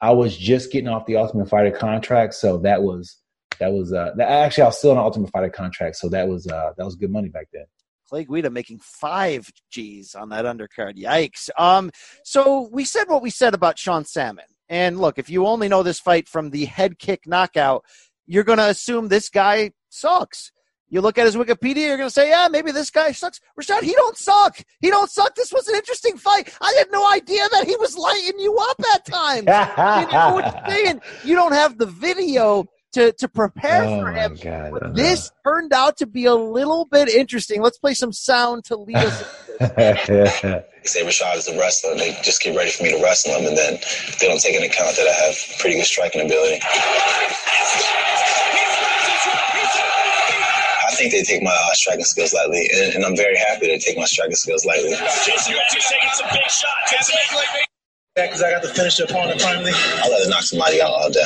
I 0.00 0.10
was 0.10 0.36
just 0.36 0.72
getting 0.72 0.88
off 0.88 1.06
the 1.06 1.16
Ultimate 1.16 1.48
Fighter 1.48 1.70
contract, 1.70 2.34
so 2.34 2.58
that 2.58 2.82
was 2.82 3.18
that 3.60 3.72
was 3.72 3.92
uh, 3.92 4.12
that, 4.16 4.28
actually 4.28 4.64
I 4.64 4.66
was 4.66 4.78
still 4.78 4.90
on 4.90 4.96
an 4.98 5.04
Ultimate 5.04 5.30
Fighter 5.30 5.50
contract, 5.50 5.96
so 5.96 6.08
that 6.08 6.28
was 6.28 6.46
uh, 6.48 6.72
that 6.76 6.84
was 6.84 6.96
good 6.96 7.10
money 7.12 7.28
back 7.28 7.48
then. 7.52 7.64
Clay 8.08 8.24
Guida 8.24 8.50
making 8.50 8.80
five 8.80 9.50
G's 9.70 10.14
on 10.14 10.28
that 10.30 10.44
undercard. 10.44 10.98
Yikes. 10.98 11.48
Um, 11.56 11.90
so 12.24 12.68
we 12.70 12.84
said 12.84 13.04
what 13.08 13.22
we 13.22 13.30
said 13.30 13.54
about 13.54 13.78
Sean 13.78 14.04
Salmon. 14.04 14.44
And 14.68 15.00
look, 15.00 15.18
if 15.18 15.30
you 15.30 15.46
only 15.46 15.68
know 15.68 15.82
this 15.82 16.00
fight 16.00 16.28
from 16.28 16.50
the 16.50 16.66
head 16.66 16.98
kick 16.98 17.26
knockout, 17.26 17.84
you're 18.26 18.44
going 18.44 18.58
to 18.58 18.68
assume 18.68 19.08
this 19.08 19.28
guy 19.28 19.72
sucks. 19.88 20.52
You 20.92 21.00
look 21.00 21.16
at 21.16 21.24
his 21.24 21.36
Wikipedia, 21.36 21.86
you're 21.86 21.96
going 21.96 22.08
to 22.08 22.10
say, 22.10 22.28
yeah, 22.28 22.48
maybe 22.50 22.70
this 22.70 22.90
guy 22.90 23.12
sucks. 23.12 23.40
Rashad, 23.58 23.80
he 23.80 23.94
don't 23.94 24.14
suck. 24.14 24.58
He 24.78 24.90
don't 24.90 25.10
suck. 25.10 25.34
This 25.34 25.50
was 25.50 25.66
an 25.66 25.74
interesting 25.74 26.18
fight. 26.18 26.54
I 26.60 26.70
had 26.76 26.88
no 26.92 27.10
idea 27.10 27.48
that 27.50 27.64
he 27.66 27.74
was 27.76 27.96
lighting 27.96 28.38
you 28.38 28.58
up 28.58 28.78
at 28.94 29.06
times. 29.06 29.46
you 30.06 30.12
know 30.12 30.34
what 30.34 30.52
you're 30.52 30.76
saying. 30.76 31.00
You 31.24 31.34
don't 31.34 31.52
have 31.54 31.78
the 31.78 31.86
video 31.86 32.66
to, 32.92 33.12
to 33.12 33.26
prepare 33.26 33.84
oh 33.84 34.02
for 34.02 34.12
him. 34.12 34.36
God, 34.42 34.94
this 34.94 35.30
turned 35.46 35.72
out 35.72 35.96
to 35.96 36.06
be 36.06 36.26
a 36.26 36.34
little 36.34 36.84
bit 36.84 37.08
interesting. 37.08 37.62
Let's 37.62 37.78
play 37.78 37.94
some 37.94 38.12
sound 38.12 38.64
to 38.66 38.76
lead 38.76 38.96
us. 38.96 39.46
they 39.60 40.62
say 40.84 41.06
Rashad 41.06 41.36
is 41.36 41.46
the 41.46 41.56
wrestler. 41.58 41.94
They 41.94 42.12
just 42.22 42.42
get 42.42 42.54
ready 42.54 42.70
for 42.70 42.82
me 42.82 42.90
to 42.90 43.02
wrestle 43.02 43.32
him, 43.32 43.46
and 43.46 43.56
then 43.56 43.78
they 44.20 44.28
don't 44.28 44.40
take 44.42 44.56
into 44.56 44.68
account 44.68 44.94
that 44.96 45.08
I 45.08 45.24
have 45.24 45.58
pretty 45.58 45.76
good 45.76 45.86
striking 45.86 46.20
ability 46.20 46.60
think 51.02 51.12
they 51.12 51.22
take 51.22 51.42
my 51.42 51.50
uh, 51.50 51.74
striking 51.74 52.04
skills 52.04 52.32
lightly, 52.32 52.68
and, 52.72 52.94
and, 52.94 53.04
I'm 53.04 53.16
very 53.16 53.36
happy 53.36 53.66
to 53.66 53.78
take 53.78 53.98
my 53.98 54.04
striking 54.04 54.36
skills 54.36 54.64
lightly. 54.64 54.90
Jason 54.90 55.54
Matthews 55.54 55.86
taking 55.90 56.10
some 56.14 56.28
big 56.30 56.46
shots. 56.46 57.10
Yeah, 58.14 58.26
because 58.26 58.42
I 58.42 58.50
got 58.50 58.62
to 58.62 58.68
finish 58.68 58.98
the 58.98 59.04
opponent 59.04 59.40
finally. 59.40 59.72
I 59.74 60.06
love 60.06 60.22
to 60.22 60.28
knock 60.28 60.42
somebody 60.42 60.82
out 60.82 60.92
all 60.92 61.10
day. 61.10 61.24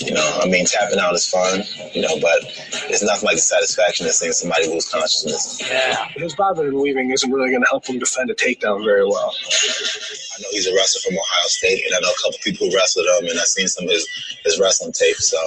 You 0.00 0.12
know, 0.12 0.40
I 0.42 0.48
mean, 0.48 0.66
tapping 0.66 0.98
out 0.98 1.14
is 1.14 1.28
fun, 1.28 1.62
you 1.94 2.02
know, 2.02 2.18
but 2.18 2.42
it's 2.90 3.04
nothing 3.04 3.24
like 3.24 3.36
the 3.36 3.46
satisfaction 3.46 4.06
of 4.06 4.12
seeing 4.12 4.32
somebody 4.32 4.66
lose 4.66 4.90
consciousness. 4.90 5.62
Yeah. 5.62 6.08
His 6.16 6.34
bobbing 6.34 6.66
and 6.66 6.76
weaving 6.76 7.12
isn't 7.12 7.30
really 7.30 7.50
going 7.50 7.62
to 7.62 7.68
help 7.70 7.86
him 7.86 8.00
defend 8.00 8.30
a 8.30 8.34
takedown 8.34 8.84
very 8.84 9.06
well. 9.06 9.30
I 9.30 10.42
know 10.42 10.48
he's 10.50 10.66
a 10.66 10.74
wrestler 10.74 11.08
from 11.08 11.18
Ohio 11.18 11.46
State, 11.46 11.86
and 11.86 11.94
I 11.94 12.00
know 12.00 12.10
a 12.10 12.20
couple 12.20 12.38
people 12.42 12.68
who 12.68 12.74
wrestled 12.74 13.06
him, 13.06 13.30
and 13.30 13.38
I've 13.38 13.46
seen 13.46 13.68
some 13.68 13.84
of 13.84 13.90
his, 13.90 14.04
his 14.44 14.58
wrestling 14.58 14.92
tape, 14.92 15.16
so 15.16 15.38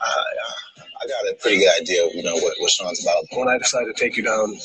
uh, 0.00 0.24
I 1.04 1.06
got 1.06 1.30
a 1.30 1.34
pretty 1.34 1.58
good 1.58 1.70
idea 1.80 2.06
of, 2.06 2.14
you 2.14 2.22
know, 2.22 2.34
what, 2.34 2.54
what 2.58 2.70
Sean's 2.70 3.02
about. 3.02 3.24
When 3.32 3.48
I 3.48 3.58
decide 3.58 3.84
to 3.84 3.92
take 3.92 4.16
you 4.16 4.22
down, 4.22 4.56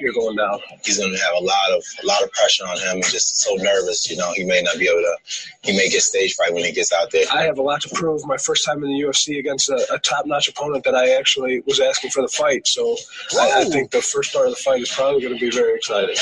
you're 0.00 0.12
going 0.12 0.36
down. 0.36 0.58
He's 0.84 0.98
going 0.98 1.12
to 1.12 1.18
have 1.18 1.34
a 1.38 1.44
lot 1.44 1.70
of 1.72 1.84
a 2.02 2.06
lot 2.06 2.22
of 2.22 2.32
pressure 2.32 2.64
on 2.64 2.76
him. 2.78 2.96
He's 2.96 3.12
just 3.12 3.36
so 3.36 3.54
nervous, 3.54 4.10
you 4.10 4.16
know, 4.16 4.32
he 4.32 4.44
may 4.44 4.62
not 4.62 4.78
be 4.78 4.88
able 4.88 5.02
to, 5.02 5.16
he 5.62 5.76
may 5.76 5.88
get 5.88 6.02
stage 6.02 6.34
fright 6.34 6.52
when 6.52 6.64
he 6.64 6.72
gets 6.72 6.92
out 6.92 7.10
there. 7.12 7.24
I 7.32 7.42
have 7.42 7.58
a 7.58 7.62
lot 7.62 7.82
to 7.82 7.88
prove. 7.94 8.26
My 8.26 8.36
first 8.36 8.64
time 8.64 8.82
in 8.82 8.90
the 8.90 9.00
UFC 9.00 9.38
against 9.38 9.68
a, 9.68 9.86
a 9.92 9.98
top-notch 9.98 10.48
opponent 10.48 10.84
that 10.84 10.94
I 10.94 11.10
actually 11.10 11.62
was 11.66 11.78
asking 11.78 12.10
for 12.10 12.22
the 12.22 12.28
fight. 12.28 12.66
So 12.66 12.96
I, 13.38 13.60
I, 13.60 13.64
think 13.64 13.90
the 13.90 14.02
first 14.02 14.32
part 14.32 14.46
of 14.48 14.54
the 14.54 14.60
fight 14.60 14.80
is 14.80 14.90
probably 14.90 15.22
going 15.22 15.34
to 15.34 15.40
be 15.40 15.50
very 15.50 15.76
exciting. 15.76 16.16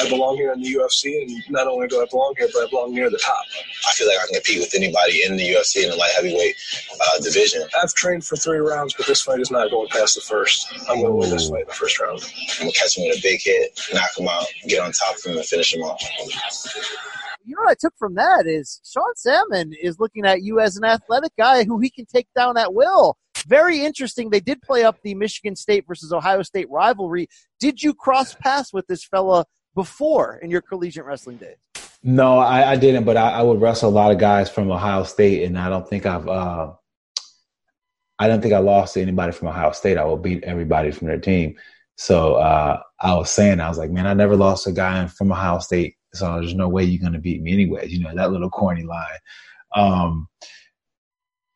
I 0.00 0.08
belong 0.08 0.36
here 0.36 0.52
in 0.52 0.60
the 0.60 0.74
UFC, 0.74 1.22
and 1.22 1.30
not 1.50 1.66
only 1.66 1.86
do 1.86 2.00
I 2.00 2.06
belong 2.10 2.34
here, 2.36 2.48
but 2.52 2.66
I 2.66 2.70
belong 2.70 2.94
near 2.94 3.10
the 3.10 3.18
top. 3.18 3.44
I 3.88 3.92
feel 3.92 4.08
like 4.08 4.18
I 4.18 4.26
can 4.26 4.34
compete 4.34 4.60
with 4.60 4.74
anybody 4.74 5.22
in 5.24 5.36
the 5.36 5.48
UFC 5.54 5.84
in 5.84 5.90
the 5.90 5.96
light 5.96 6.12
heavyweight 6.16 6.56
uh, 6.92 7.22
division. 7.22 7.62
I've 7.80 7.94
trained 7.94 8.24
for 8.24 8.36
three 8.36 8.58
rounds 8.58 8.79
rounds, 8.80 8.94
but 8.94 9.06
this 9.06 9.22
fight 9.22 9.40
is 9.40 9.50
not 9.50 9.70
going 9.70 9.88
past 9.88 10.14
the 10.14 10.20
first. 10.20 10.72
I'm 10.88 11.00
going 11.00 11.06
to 11.06 11.12
win 11.12 11.30
this 11.30 11.48
fight 11.48 11.62
in 11.62 11.66
the 11.66 11.74
first 11.74 12.00
round. 12.00 12.20
I'm 12.22 12.60
going 12.60 12.72
to 12.72 12.78
catch 12.78 12.96
him 12.96 13.08
with 13.08 13.18
a 13.18 13.22
big 13.22 13.40
hit, 13.40 13.80
knock 13.92 14.10
him 14.16 14.28
out, 14.28 14.46
get 14.66 14.80
on 14.80 14.92
top 14.92 15.16
of 15.16 15.24
him, 15.24 15.36
and 15.36 15.46
finish 15.46 15.74
him 15.74 15.82
off. 15.82 16.02
You 17.44 17.56
know 17.56 17.62
what 17.62 17.70
I 17.70 17.76
took 17.78 17.94
from 17.98 18.14
that 18.14 18.46
is 18.46 18.80
Sean 18.84 19.14
Salmon 19.16 19.72
is 19.80 19.98
looking 19.98 20.26
at 20.26 20.42
you 20.42 20.60
as 20.60 20.76
an 20.76 20.84
athletic 20.84 21.32
guy 21.38 21.64
who 21.64 21.78
he 21.78 21.90
can 21.90 22.06
take 22.06 22.28
down 22.36 22.56
at 22.56 22.74
will. 22.74 23.16
Very 23.46 23.82
interesting. 23.84 24.30
They 24.30 24.40
did 24.40 24.60
play 24.62 24.84
up 24.84 24.98
the 25.02 25.14
Michigan 25.14 25.56
State 25.56 25.86
versus 25.86 26.12
Ohio 26.12 26.42
State 26.42 26.68
rivalry. 26.70 27.28
Did 27.58 27.82
you 27.82 27.94
cross 27.94 28.34
paths 28.34 28.72
with 28.72 28.86
this 28.86 29.04
fella 29.04 29.46
before 29.74 30.38
in 30.42 30.50
your 30.50 30.60
collegiate 30.60 31.06
wrestling 31.06 31.38
days? 31.38 31.56
No, 32.02 32.38
I, 32.38 32.72
I 32.72 32.76
didn't, 32.76 33.04
but 33.04 33.16
I, 33.16 33.30
I, 33.30 33.42
would 33.42 33.60
wrestle 33.60 33.90
a 33.90 33.92
lot 33.92 34.10
of 34.10 34.18
guys 34.18 34.48
from 34.48 34.70
Ohio 34.70 35.04
State, 35.04 35.44
and 35.44 35.58
I 35.58 35.68
don't 35.68 35.86
think 35.86 36.06
I've 36.06 36.26
uh, 36.26 36.72
I 38.20 38.28
don't 38.28 38.42
think 38.42 38.52
I 38.52 38.58
lost 38.58 38.94
to 38.94 39.00
anybody 39.00 39.32
from 39.32 39.48
Ohio 39.48 39.72
State. 39.72 39.96
I 39.96 40.04
will 40.04 40.18
beat 40.18 40.44
everybody 40.44 40.90
from 40.90 41.06
their 41.06 41.18
team. 41.18 41.56
So 41.96 42.34
uh, 42.34 42.78
I 43.00 43.14
was 43.14 43.30
saying, 43.30 43.60
I 43.60 43.68
was 43.68 43.78
like, 43.78 43.90
man, 43.90 44.06
I 44.06 44.12
never 44.12 44.36
lost 44.36 44.66
a 44.66 44.72
guy 44.72 45.06
from 45.06 45.32
Ohio 45.32 45.58
State. 45.58 45.96
So 46.12 46.34
there's 46.34 46.54
no 46.54 46.68
way 46.68 46.84
you're 46.84 47.00
going 47.00 47.14
to 47.14 47.18
beat 47.18 47.42
me 47.42 47.54
anyways. 47.54 47.90
You 47.90 48.00
know, 48.00 48.14
that 48.14 48.30
little 48.30 48.50
corny 48.50 48.82
line. 48.82 49.18
Um, 49.74 50.28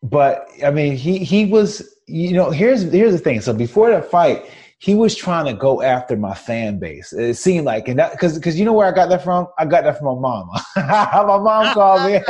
but 0.02 0.48
I 0.64 0.70
mean, 0.70 0.96
he, 0.96 1.18
he 1.18 1.44
was, 1.44 1.96
you 2.06 2.32
know, 2.32 2.50
here's, 2.50 2.82
here's 2.82 3.12
the 3.12 3.18
thing. 3.18 3.42
So 3.42 3.52
before 3.52 3.90
that 3.90 4.10
fight, 4.10 4.46
he 4.78 4.94
was 4.94 5.14
trying 5.14 5.44
to 5.44 5.52
go 5.52 5.82
after 5.82 6.16
my 6.16 6.34
fan 6.34 6.78
base. 6.78 7.12
It 7.12 7.34
seemed 7.34 7.66
like, 7.66 7.88
and 7.88 7.98
that, 7.98 8.12
because 8.12 8.38
because 8.38 8.58
you 8.58 8.64
know 8.64 8.72
where 8.72 8.86
I 8.86 8.92
got 8.92 9.08
that 9.10 9.22
from? 9.22 9.48
I 9.58 9.64
got 9.64 9.84
that 9.84 9.98
from 9.98 10.06
my 10.06 10.20
mama. 10.20 10.62
my 10.76 11.38
mom 11.38 11.74
called 11.74 12.10
me. 12.10 12.20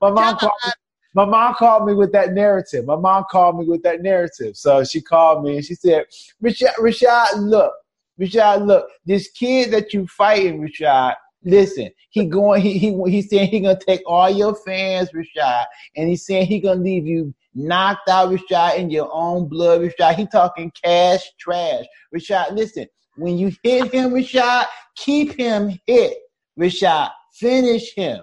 my 0.00 0.10
mom 0.10 0.36
called 0.36 0.52
me 0.66 0.72
my 1.14 1.24
mom 1.24 1.54
called 1.54 1.86
me 1.86 1.94
with 1.94 2.12
that 2.12 2.32
narrative. 2.32 2.84
My 2.84 2.96
mom 2.96 3.24
called 3.30 3.58
me 3.58 3.66
with 3.66 3.82
that 3.84 4.02
narrative. 4.02 4.56
So 4.56 4.82
she 4.84 5.00
called 5.00 5.44
me 5.44 5.56
and 5.56 5.64
she 5.64 5.74
said, 5.74 6.06
Rashad, 6.42 6.74
Rashad 6.74 7.36
look, 7.36 7.72
Rashad, 8.20 8.66
look, 8.66 8.86
this 9.06 9.30
kid 9.30 9.70
that 9.70 9.94
you 9.94 10.06
fighting, 10.08 10.60
Rashad, 10.60 11.14
listen, 11.44 11.90
he 12.10 12.26
going, 12.26 12.62
he 12.62 12.78
he 12.78 13.00
he's 13.08 13.30
saying 13.30 13.48
he 13.48 13.60
gonna 13.60 13.78
take 13.78 14.02
all 14.06 14.28
your 14.28 14.54
fans, 14.54 15.10
Rashad, 15.12 15.64
and 15.96 16.08
he's 16.08 16.26
saying 16.26 16.46
he 16.46 16.60
gonna 16.60 16.80
leave 16.80 17.06
you 17.06 17.32
knocked 17.54 18.08
out, 18.08 18.30
Rashad, 18.30 18.76
in 18.76 18.90
your 18.90 19.08
own 19.12 19.48
blood, 19.48 19.80
Rashad. 19.80 20.16
He 20.16 20.26
talking 20.26 20.72
cash 20.82 21.22
trash, 21.38 21.84
Rashad. 22.14 22.52
Listen, 22.52 22.86
when 23.16 23.38
you 23.38 23.52
hit 23.62 23.92
him, 23.92 24.10
Rashad, 24.10 24.66
keep 24.96 25.34
him 25.34 25.78
hit, 25.86 26.18
Rashad. 26.58 27.10
Finish 27.32 27.94
him. 27.94 28.22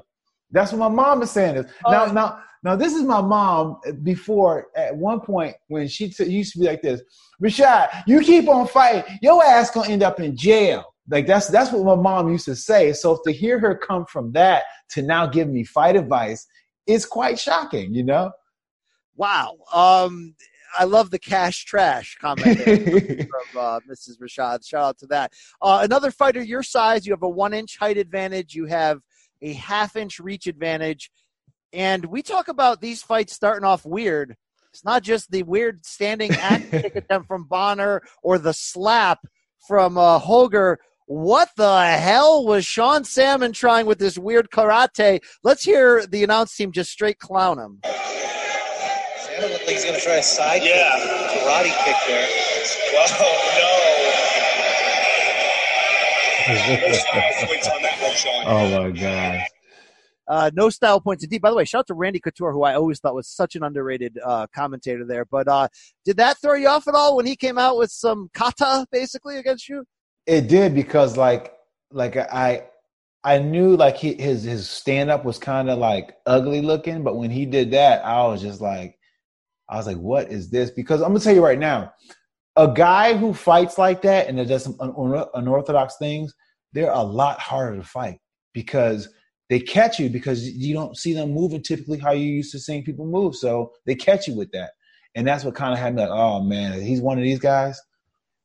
That's 0.51 0.73
what 0.73 0.79
my 0.79 0.89
mom 0.89 1.21
is 1.21 1.31
saying. 1.31 1.55
Is 1.55 1.65
now, 1.85 2.05
oh. 2.05 2.11
now 2.11 2.43
now, 2.63 2.75
this 2.75 2.93
is 2.93 3.03
my 3.03 3.21
mom 3.21 3.79
before 4.03 4.67
at 4.75 4.95
one 4.95 5.19
point 5.19 5.55
when 5.67 5.87
she 5.87 6.09
t- 6.09 6.25
used 6.25 6.53
to 6.53 6.59
be 6.59 6.65
like 6.65 6.81
this 6.81 7.01
Rashad, 7.41 8.03
you 8.05 8.19
keep 8.21 8.47
on 8.47 8.67
fighting, 8.67 9.17
your 9.21 9.43
ass 9.43 9.71
gonna 9.71 9.89
end 9.89 10.03
up 10.03 10.19
in 10.19 10.37
jail. 10.37 10.85
Like 11.09 11.25
that's 11.25 11.47
that's 11.47 11.71
what 11.71 11.83
my 11.83 12.01
mom 12.01 12.29
used 12.31 12.45
to 12.45 12.55
say. 12.55 12.93
So 12.93 13.19
to 13.25 13.31
hear 13.31 13.57
her 13.59 13.75
come 13.75 14.05
from 14.05 14.31
that 14.33 14.63
to 14.91 15.01
now 15.01 15.25
give 15.25 15.49
me 15.49 15.63
fight 15.63 15.95
advice 15.95 16.45
is 16.85 17.05
quite 17.05 17.39
shocking, 17.39 17.93
you 17.95 18.03
know? 18.03 18.31
Wow. 19.15 19.57
Um 19.73 20.35
I 20.77 20.83
love 20.85 21.09
the 21.09 21.19
cash 21.19 21.65
trash 21.65 22.17
comment 22.21 22.57
from 22.63 23.59
uh, 23.59 23.79
Mrs. 23.89 24.19
Rashad. 24.21 24.65
Shout 24.65 24.83
out 24.83 24.97
to 24.99 25.07
that. 25.07 25.33
Uh, 25.61 25.81
another 25.83 26.11
fighter 26.11 26.41
your 26.41 26.63
size, 26.63 27.05
you 27.05 27.11
have 27.11 27.23
a 27.23 27.29
one 27.29 27.53
inch 27.53 27.77
height 27.77 27.97
advantage, 27.97 28.55
you 28.55 28.67
have 28.67 29.01
a 29.41 29.53
half 29.53 29.95
inch 29.95 30.19
reach 30.19 30.47
advantage. 30.47 31.11
And 31.73 32.05
we 32.05 32.21
talk 32.21 32.47
about 32.47 32.81
these 32.81 33.01
fights 33.01 33.33
starting 33.33 33.65
off 33.65 33.85
weird. 33.85 34.35
It's 34.73 34.85
not 34.85 35.03
just 35.03 35.31
the 35.31 35.43
weird 35.43 35.85
standing 35.85 36.31
at 36.31 36.69
kick 36.69 36.95
attempt 37.01 37.27
from 37.27 37.45
Bonnar 37.45 38.01
or 38.23 38.37
the 38.37 38.53
slap 38.53 39.19
from 39.67 39.97
uh, 39.97 40.19
Hoger. 40.19 40.77
What 41.07 41.49
the 41.57 41.85
hell 41.85 42.45
was 42.45 42.65
Sean 42.65 43.03
Salmon 43.03 43.51
trying 43.51 43.85
with 43.85 43.99
this 43.99 44.17
weird 44.17 44.49
karate? 44.49 45.19
Let's 45.43 45.63
hear 45.63 46.05
the 46.05 46.23
announce 46.23 46.55
team 46.55 46.71
just 46.71 46.91
straight 46.91 47.19
clown 47.19 47.59
him. 47.59 47.79
Salmon 47.83 49.51
looks 49.51 49.65
like 49.65 49.75
he's 49.75 49.83
going 49.83 49.99
to 49.99 50.01
try 50.01 50.15
a 50.15 50.23
side 50.23 50.61
yeah. 50.63 51.27
kick, 51.29 51.41
karate 51.41 51.83
kick 51.83 51.95
there. 52.07 52.27
Oh, 53.03 53.55
no. 53.57 53.67
oh, 58.47 58.83
my 58.83 58.91
God. 58.91 59.41
Uh, 60.31 60.49
no 60.53 60.69
style 60.69 61.01
points 61.01 61.25
indeed. 61.25 61.41
By 61.41 61.49
the 61.49 61.57
way, 61.57 61.65
shout 61.65 61.79
out 61.79 61.87
to 61.87 61.93
Randy 61.93 62.21
Couture, 62.21 62.53
who 62.53 62.63
I 62.63 62.75
always 62.75 63.01
thought 63.01 63.13
was 63.13 63.27
such 63.27 63.57
an 63.57 63.63
underrated 63.63 64.17
uh, 64.23 64.47
commentator 64.55 65.03
there. 65.05 65.25
But 65.25 65.49
uh, 65.49 65.67
did 66.05 66.15
that 66.17 66.37
throw 66.41 66.53
you 66.53 66.69
off 66.69 66.87
at 66.87 66.95
all 66.95 67.17
when 67.17 67.25
he 67.25 67.35
came 67.35 67.57
out 67.57 67.77
with 67.77 67.91
some 67.91 68.29
kata 68.33 68.87
basically 68.93 69.37
against 69.39 69.67
you? 69.67 69.83
It 70.25 70.47
did 70.47 70.73
because 70.73 71.17
like 71.17 71.51
like 71.91 72.15
I 72.15 72.63
I 73.25 73.39
knew 73.39 73.75
like 73.75 73.97
he, 73.97 74.13
his 74.13 74.43
his 74.43 74.69
stand 74.69 75.11
up 75.11 75.25
was 75.25 75.37
kind 75.37 75.69
of 75.69 75.79
like 75.79 76.15
ugly 76.25 76.61
looking, 76.61 77.03
but 77.03 77.17
when 77.17 77.29
he 77.29 77.45
did 77.45 77.71
that, 77.71 78.05
I 78.05 78.25
was 78.27 78.41
just 78.41 78.61
like 78.61 78.97
I 79.69 79.75
was 79.75 79.85
like, 79.85 79.97
what 79.97 80.31
is 80.31 80.49
this? 80.49 80.71
Because 80.71 81.01
I'm 81.01 81.09
gonna 81.09 81.19
tell 81.19 81.35
you 81.35 81.43
right 81.43 81.59
now, 81.59 81.91
a 82.55 82.69
guy 82.69 83.17
who 83.17 83.33
fights 83.33 83.77
like 83.77 84.01
that 84.03 84.29
and 84.29 84.47
does 84.47 84.63
some 84.63 84.77
unorthodox 85.33 85.97
things, 85.97 86.33
they're 86.71 86.89
a 86.89 87.03
lot 87.03 87.37
harder 87.37 87.75
to 87.75 87.83
fight 87.83 88.19
because 88.53 89.09
they 89.51 89.59
catch 89.59 89.99
you 89.99 90.09
because 90.09 90.49
you 90.49 90.73
don't 90.73 90.95
see 90.97 91.11
them 91.11 91.33
moving 91.33 91.61
typically 91.61 91.99
how 91.99 92.13
you 92.13 92.25
used 92.25 92.53
to 92.53 92.57
seeing 92.57 92.85
people 92.85 93.05
move. 93.05 93.35
So 93.35 93.73
they 93.85 93.95
catch 93.95 94.25
you 94.25 94.33
with 94.33 94.49
that. 94.53 94.69
And 95.13 95.27
that's 95.27 95.43
what 95.43 95.55
kind 95.55 95.73
of 95.73 95.77
had 95.77 95.93
me 95.93 96.03
like, 96.03 96.09
oh 96.09 96.41
man, 96.41 96.81
he's 96.81 97.01
one 97.01 97.17
of 97.17 97.25
these 97.25 97.39
guys. 97.39 97.77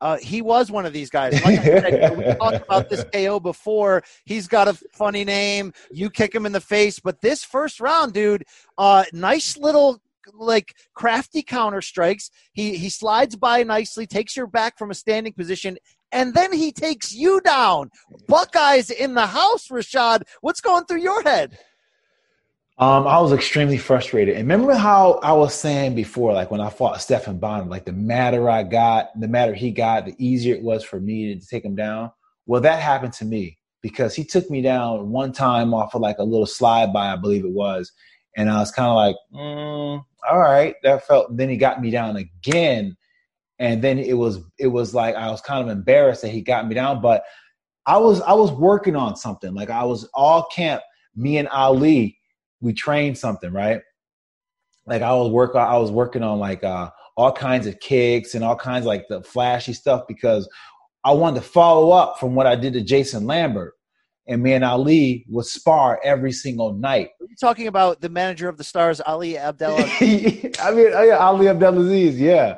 Uh, 0.01 0.19
he 0.19 0.43
was 0.43 0.69
one 0.69 0.85
of 0.85 0.93
these 0.93 1.09
guys. 1.09 1.33
Like 1.45 1.61
I 1.61 1.63
said, 1.63 2.19
we 2.19 2.25
talked 2.35 2.65
about 2.67 2.91
this 2.91 3.05
KO 3.15 3.39
before. 3.39 4.03
He's 4.25 4.49
got 4.49 4.67
a 4.67 4.75
funny 4.95 5.25
name. 5.25 5.73
You 5.93 6.11
kick 6.11 6.35
him 6.35 6.45
in 6.45 6.51
the 6.51 6.61
face, 6.61 6.99
but 6.99 7.21
this 7.21 7.45
first 7.45 7.79
round, 7.79 8.13
dude, 8.13 8.43
uh, 8.77 9.05
nice 9.13 9.57
little 9.57 10.03
like 10.35 10.75
crafty 10.95 11.43
counter 11.43 11.81
strikes. 11.81 12.31
He 12.53 12.77
he 12.77 12.89
slides 12.89 13.37
by 13.37 13.63
nicely, 13.63 14.09
takes 14.09 14.37
your 14.37 14.49
back 14.49 14.77
from 14.77 14.91
a 14.91 14.95
standing 14.95 15.33
position, 15.33 15.79
and 16.13 16.35
then 16.35 16.53
he 16.53 16.73
takes 16.73 17.13
you 17.13 17.41
down. 17.41 17.91
Buckeyes 18.29 18.91
in 18.91 19.15
the 19.15 19.27
house, 19.27 19.69
Rashad. 19.69 20.23
What's 20.41 20.61
going 20.61 20.85
through 20.85 21.01
your 21.01 21.23
head? 21.23 21.59
Um, 22.79 23.07
I 23.07 23.19
was 23.21 23.33
extremely 23.33 23.79
frustrated. 23.79 24.37
And 24.37 24.47
remember 24.47 24.75
how 24.75 25.13
I 25.23 25.33
was 25.33 25.55
saying 25.55 25.95
before, 25.95 26.35
like 26.35 26.51
when 26.51 26.61
I 26.61 26.69
fought 26.69 27.01
Stephan 27.01 27.39
Bonnar, 27.39 27.65
like 27.65 27.87
the 27.87 27.93
madder 27.93 28.51
I 28.51 28.65
got, 28.65 29.19
the 29.19 29.29
madder 29.29 29.55
he 29.55 29.71
got, 29.71 30.05
the 30.05 30.15
easier 30.19 30.55
it 30.55 30.63
was 30.63 30.85
for 30.85 31.01
me 31.01 31.35
to 31.35 31.47
take 31.47 31.65
him 31.65 31.75
down. 31.75 32.11
Well, 32.45 32.61
that 32.61 32.81
happened 32.81 33.15
to 33.15 33.25
me 33.25 33.59
because 33.81 34.15
he 34.15 34.25
took 34.25 34.51
me 34.51 34.61
down 34.61 35.11
one 35.11 35.33
time 35.33 35.73
off 35.73 35.95
of 35.95 36.03
like 36.03 36.19
a 36.19 36.25
little 36.25 36.47
slide 36.47 36.93
by, 36.93 37.13
I 37.13 37.17
believe 37.17 37.45
it 37.45 37.51
was. 37.51 37.93
And 38.37 38.51
I 38.51 38.59
was 38.59 38.71
kind 38.71 38.89
of 38.89 38.97
like, 38.97 39.17
mm, 39.33 40.05
all 40.31 40.39
right, 40.39 40.75
that 40.83 41.07
felt. 41.07 41.35
Then 41.35 41.49
he 41.49 41.57
got 41.57 41.81
me 41.81 41.91
down 41.91 42.17
again 42.17 42.96
and 43.59 43.83
then 43.83 43.99
it 43.99 44.15
was 44.15 44.41
it 44.59 44.69
was 44.69 44.95
like 44.95 45.15
I 45.15 45.31
was 45.31 45.41
kind 45.41 45.63
of 45.63 45.75
embarrassed 45.75 46.23
that 46.23 46.29
he 46.29 46.43
got 46.43 46.69
me 46.69 46.75
down, 46.75 47.01
but 47.01 47.25
I 47.87 47.97
was 47.99 48.21
I 48.23 48.33
was 48.33 48.53
working 48.53 48.97
on 48.97 49.17
something. 49.17 49.55
Like 49.55 49.71
I 49.71 49.85
was 49.85 50.09
all 50.15 50.47
camp, 50.53 50.83
me 51.15 51.39
and 51.39 51.49
Ali, 51.49 52.19
we 52.61 52.73
trained 52.73 53.17
something, 53.17 53.53
right? 53.53 53.81
Like 54.87 55.03
I 55.03 55.13
was 55.15 55.31
work 55.31 55.55
I 55.55 55.79
was 55.79 55.91
working 55.91 56.23
on 56.23 56.39
like 56.39 56.63
uh 56.65 56.91
all 57.17 57.33
kinds 57.33 57.67
of 57.67 57.81
kicks 57.81 58.35
and 58.35 58.45
all 58.45 58.57
kinds 58.57 58.85
of 58.85 58.89
like 58.89 59.07
the 59.09 59.23
flashy 59.23 59.73
stuff 59.73 60.03
because 60.07 60.49
I 61.03 61.13
wanted 61.13 61.41
to 61.41 61.47
follow 61.49 61.93
up 61.93 62.19
from 62.21 62.35
what 62.35 62.47
I 62.47 62.57
did 62.57 62.75
to 62.75 62.83
Jason 62.83 63.27
Lambert. 63.27 63.73
And 64.29 64.43
me 64.43 64.55
and 64.55 64.65
Ali 64.65 65.25
would 65.29 65.47
spar 65.47 66.01
every 66.03 66.33
single 66.33 66.75
night. 66.75 67.11
Are 67.21 67.27
you 67.29 67.37
talking 67.41 67.69
about 67.69 68.01
the 68.01 68.09
manager 68.09 68.49
of 68.49 68.57
the 68.57 68.65
Stars, 68.65 69.01
Ali 69.01 69.39
Abdel? 69.39 69.77
I 69.79 70.73
mean, 70.75 70.93
Ali 71.15 71.49
Abdelaziz, 71.49 72.21
yeah. 72.21 72.57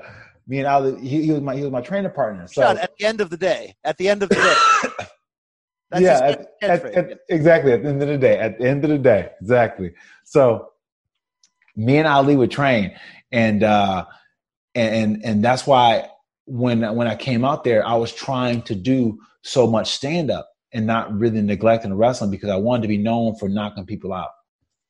Me 0.49 0.59
and 0.59 0.67
Ali, 0.67 0.99
he, 1.07 1.27
he, 1.27 1.33
was 1.33 1.43
my 1.43 1.55
he 1.55 1.63
was 1.63 1.71
my 1.71 1.83
training 1.83 2.11
partner. 2.11 2.49
So 2.49 2.63
Sean, 2.63 2.79
at 2.79 2.91
the 2.99 3.05
end 3.05 3.21
of 3.21 3.29
the 3.31 3.37
day, 3.37 3.75
at 3.85 3.99
the 3.99 4.09
end 4.09 4.23
of 4.23 4.31
the 4.31 4.35
day, 4.35 5.07
That's 5.91 6.03
yeah, 6.03 6.19
at, 6.19 6.47
at, 6.63 6.85
at, 6.85 7.19
exactly. 7.31 7.73
At 7.73 7.83
the 7.83 7.89
end 7.89 8.03
of 8.03 8.09
the 8.09 8.19
day, 8.19 8.39
at 8.39 8.59
the 8.59 8.69
end 8.69 8.85
of 8.85 8.91
the 8.91 8.99
day, 8.99 9.31
exactly. 9.41 9.95
So, 10.25 10.69
me 11.77 11.97
and 11.97 12.07
Ali 12.07 12.37
would 12.37 12.51
train, 12.51 12.95
and 13.33 13.63
uh, 13.63 14.05
and 14.75 15.23
and 15.25 15.43
that's 15.43 15.67
why 15.67 16.09
when 16.45 16.83
when 16.95 17.07
I 17.07 17.17
came 17.17 17.45
out 17.45 17.65
there, 17.65 17.87
I 17.87 17.95
was 17.95 18.13
trying 18.13 18.63
to 18.63 18.75
do 18.75 19.19
so 19.43 19.67
much 19.67 19.93
stand 19.93 20.31
up 20.31 20.51
and 20.73 20.87
not 20.87 21.17
really 21.19 21.41
neglecting 21.41 21.91
the 21.91 21.97
wrestling 21.97 22.31
because 22.31 22.51
I 22.51 22.57
wanted 22.57 22.83
to 22.83 22.89
be 22.89 22.99
known 22.99 23.37
for 23.37 23.49
knocking 23.49 23.87
people 23.87 24.13
out. 24.13 24.31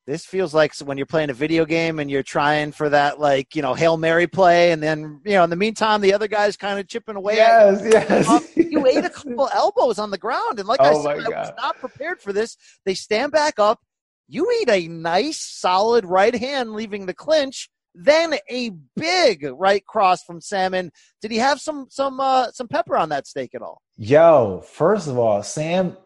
This 0.09 0.25
feels 0.25 0.55
like 0.55 0.75
when 0.79 0.97
you're 0.97 1.05
playing 1.05 1.29
a 1.29 1.35
video 1.35 1.67
game 1.67 1.99
and 1.99 2.11
you're 2.11 2.23
trying 2.23 2.73
for 2.73 2.89
that, 2.89 3.21
like 3.21 3.55
you 3.55 3.61
know, 3.61 3.75
hail 3.75 3.99
mary 3.99 4.27
play, 4.27 4.73
and 4.73 4.83
then 4.83 5.21
you 5.23 5.33
know, 5.33 5.45
in 5.45 5.51
the 5.51 5.57
meantime, 5.57 6.01
the 6.01 6.15
other 6.15 6.27
guy's 6.27 6.57
kind 6.57 6.81
of 6.81 6.89
chipping 6.89 7.15
away. 7.15 7.37
Yes, 7.37 7.83
yes. 7.85 8.27
Um, 8.27 8.43
you 8.57 8.87
ate 8.87 9.05
a 9.05 9.11
couple 9.15 9.51
elbows 9.53 9.99
on 9.99 10.11
the 10.11 10.17
ground, 10.17 10.61
and 10.61 10.67
like 10.67 10.81
oh 10.81 10.85
I 10.85 11.03
said, 11.03 11.27
I 11.27 11.41
was 11.41 11.53
not 11.59 11.77
prepared 11.77 12.23
for 12.23 12.33
this. 12.33 12.57
They 12.87 12.95
stand 12.95 13.33
back 13.33 13.59
up. 13.59 13.81
You 14.29 14.51
eat 14.63 14.71
a 14.71 14.89
nice, 14.89 15.41
solid 15.41 16.07
right 16.07 16.35
hand, 16.35 16.73
leaving 16.73 17.05
the 17.05 17.13
clinch 17.13 17.69
then 17.95 18.35
a 18.49 18.71
big 18.97 19.45
right 19.57 19.85
cross 19.85 20.23
from 20.23 20.41
Salmon. 20.41 20.93
Did 21.21 21.33
he 21.33 21.39
have 21.39 21.61
some 21.61 21.87
some 21.91 22.19
uh, 22.19 22.51
some 22.53 22.69
pepper 22.69 22.97
on 22.97 23.11
that 23.11 23.27
steak 23.27 23.55
at 23.55 23.61
all? 23.61 23.83
Yo, 23.99 24.63
first 24.65 25.07
of 25.09 25.19
all, 25.19 25.43
Sam, 25.43 25.97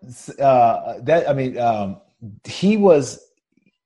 uh, 0.41 0.95
that 1.03 1.29
I 1.29 1.35
mean, 1.35 1.57
um, 1.59 2.01
he 2.45 2.77
was 2.77 3.21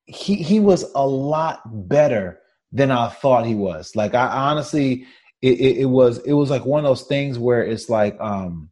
he 0.06 0.36
he 0.36 0.60
was 0.60 0.84
a 0.94 1.06
lot 1.06 1.60
better 1.88 2.40
than 2.72 2.90
I 2.90 3.08
thought 3.08 3.46
he 3.46 3.54
was. 3.54 3.94
Like 3.94 4.14
I 4.14 4.26
honestly, 4.26 5.06
it, 5.42 5.60
it, 5.60 5.76
it 5.78 5.86
was 5.86 6.18
it 6.18 6.32
was 6.32 6.50
like 6.50 6.64
one 6.64 6.84
of 6.84 6.88
those 6.88 7.06
things 7.06 7.38
where 7.38 7.62
it's 7.62 7.88
like 7.88 8.16
um, 8.20 8.70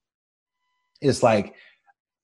it's 1.01 1.23
like 1.23 1.55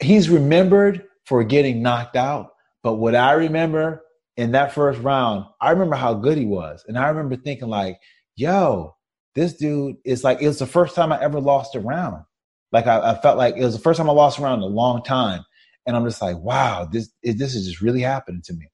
he's 0.00 0.30
remembered 0.30 1.04
for 1.26 1.44
getting 1.44 1.82
knocked 1.82 2.16
out, 2.16 2.50
but 2.82 2.94
what 2.94 3.14
I 3.14 3.32
remember 3.32 4.02
in 4.36 4.52
that 4.52 4.72
first 4.72 5.00
round, 5.02 5.44
I 5.60 5.70
remember 5.70 5.96
how 5.96 6.14
good 6.14 6.38
he 6.38 6.46
was. 6.46 6.82
And 6.88 6.98
I 6.98 7.08
remember 7.08 7.36
thinking, 7.36 7.68
like, 7.68 7.98
yo, 8.36 8.96
this 9.34 9.52
dude 9.52 9.96
is 10.04 10.24
like, 10.24 10.40
it 10.40 10.46
was 10.46 10.58
the 10.58 10.66
first 10.66 10.94
time 10.94 11.12
I 11.12 11.20
ever 11.20 11.40
lost 11.40 11.74
a 11.74 11.80
round. 11.80 12.24
Like, 12.72 12.86
I, 12.86 13.10
I 13.10 13.20
felt 13.20 13.36
like 13.36 13.56
it 13.56 13.64
was 13.64 13.74
the 13.74 13.82
first 13.82 13.98
time 13.98 14.08
I 14.08 14.14
lost 14.14 14.38
a 14.38 14.42
round 14.42 14.62
in 14.62 14.70
a 14.70 14.74
long 14.74 15.02
time. 15.02 15.44
And 15.86 15.94
I'm 15.94 16.06
just 16.06 16.22
like, 16.22 16.38
wow, 16.38 16.88
this, 16.90 17.10
this 17.22 17.54
is 17.54 17.66
just 17.66 17.82
really 17.82 18.00
happening 18.00 18.40
to 18.46 18.54
me. 18.54 18.68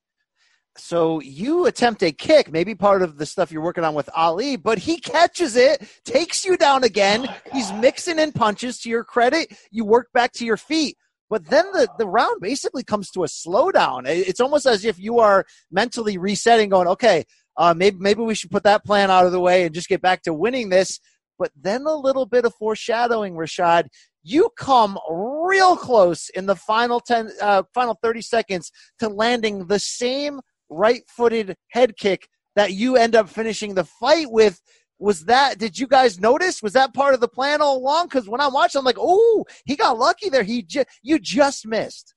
So 0.77 1.21
you 1.21 1.67
attempt 1.67 2.03
a 2.03 2.13
kick, 2.13 2.53
maybe 2.53 2.75
part 2.75 3.03
of 3.03 3.19
the 3.19 3.27
stuff 3.27 3.51
you're 3.51 3.63
working 3.63 3.85
on 3.85 3.95
with 3.95 4.11
Ali, 4.15 4.57
but 4.57 4.79
he 4.79 4.99
catches 4.99 5.57
it, 5.57 5.89
takes 6.05 6.45
you 6.45 6.57
down 6.57 6.85
again. 6.85 7.27
Oh 7.29 7.35
He's 7.53 7.73
mixing 7.73 8.19
in 8.19 8.33
punches. 8.33 8.79
To 8.81 8.91
your 8.91 9.05
credit, 9.05 9.57
you 9.71 9.85
work 9.85 10.09
back 10.13 10.33
to 10.35 10.45
your 10.45 10.57
feet. 10.57 10.97
But 11.29 11.47
then 11.47 11.65
the, 11.73 11.89
the 11.99 12.07
round 12.07 12.41
basically 12.41 12.85
comes 12.85 13.11
to 13.11 13.25
a 13.25 13.27
slowdown. 13.27 14.03
It's 14.07 14.41
almost 14.41 14.67
as 14.67 14.85
if 14.85 14.99
you 14.99 15.19
are 15.19 15.45
mentally 15.71 16.19
resetting, 16.19 16.69
going, 16.69 16.87
okay, 16.89 17.25
uh, 17.57 17.75
maybe, 17.77 17.97
maybe 17.99 18.23
we 18.23 18.35
should 18.35 18.51
put 18.51 18.63
that 18.63 18.85
plan 18.85 19.11
out 19.11 19.27
of 19.27 19.33
the 19.33 19.41
way 19.41 19.65
and 19.65 19.75
just 19.75 19.89
get 19.89 20.03
back 20.03 20.23
to 20.23 20.35
winning 20.35 20.69
this. 20.69 21.01
But 21.39 21.51
then 21.61 21.83
a 21.83 21.95
little 21.95 22.27
bit 22.27 22.45
of 22.45 22.55
foreshadowing, 22.55 23.35
Rashad. 23.35 23.89
You 24.23 24.51
come 24.57 24.99
real 25.11 25.77
close 25.77 26.29
in 26.31 26.47
the 26.47 26.57
final 26.57 27.01
10, 27.01 27.31
uh, 27.41 27.63
final 27.75 27.99
30 28.03 28.23
seconds 28.23 28.73
to 28.99 29.09
landing 29.09 29.67
the 29.67 29.79
same 29.79 30.41
right 30.69 31.03
footed 31.09 31.57
head 31.69 31.97
kick 31.97 32.29
that 32.57 32.73
you 32.73 32.97
end 32.97 33.15
up 33.15 33.29
finishing 33.29 33.75
the 33.75 33.85
fight 33.85 34.31
with 34.31 34.61
was 34.99 35.27
that 35.27 35.59
did 35.59 35.79
you 35.79 35.87
guys 35.87 36.19
notice? 36.19 36.63
Was 36.63 36.73
that 36.73 36.95
part 36.95 37.15
of 37.15 37.21
the 37.21 37.29
plan 37.29 37.61
all 37.61 37.79
along? 37.79 38.07
Because 38.07 38.29
when 38.29 38.41
i 38.41 38.49
watched 38.49 38.77
i'm 38.77 38.85
like 38.85 38.97
oh 38.99 39.45
he 39.65 39.77
got 39.77 39.99
lucky 39.99 40.29
there. 40.29 40.43
He 40.43 40.63
just 40.63 40.87
you 41.03 41.19
just 41.19 41.67
missed. 41.67 42.15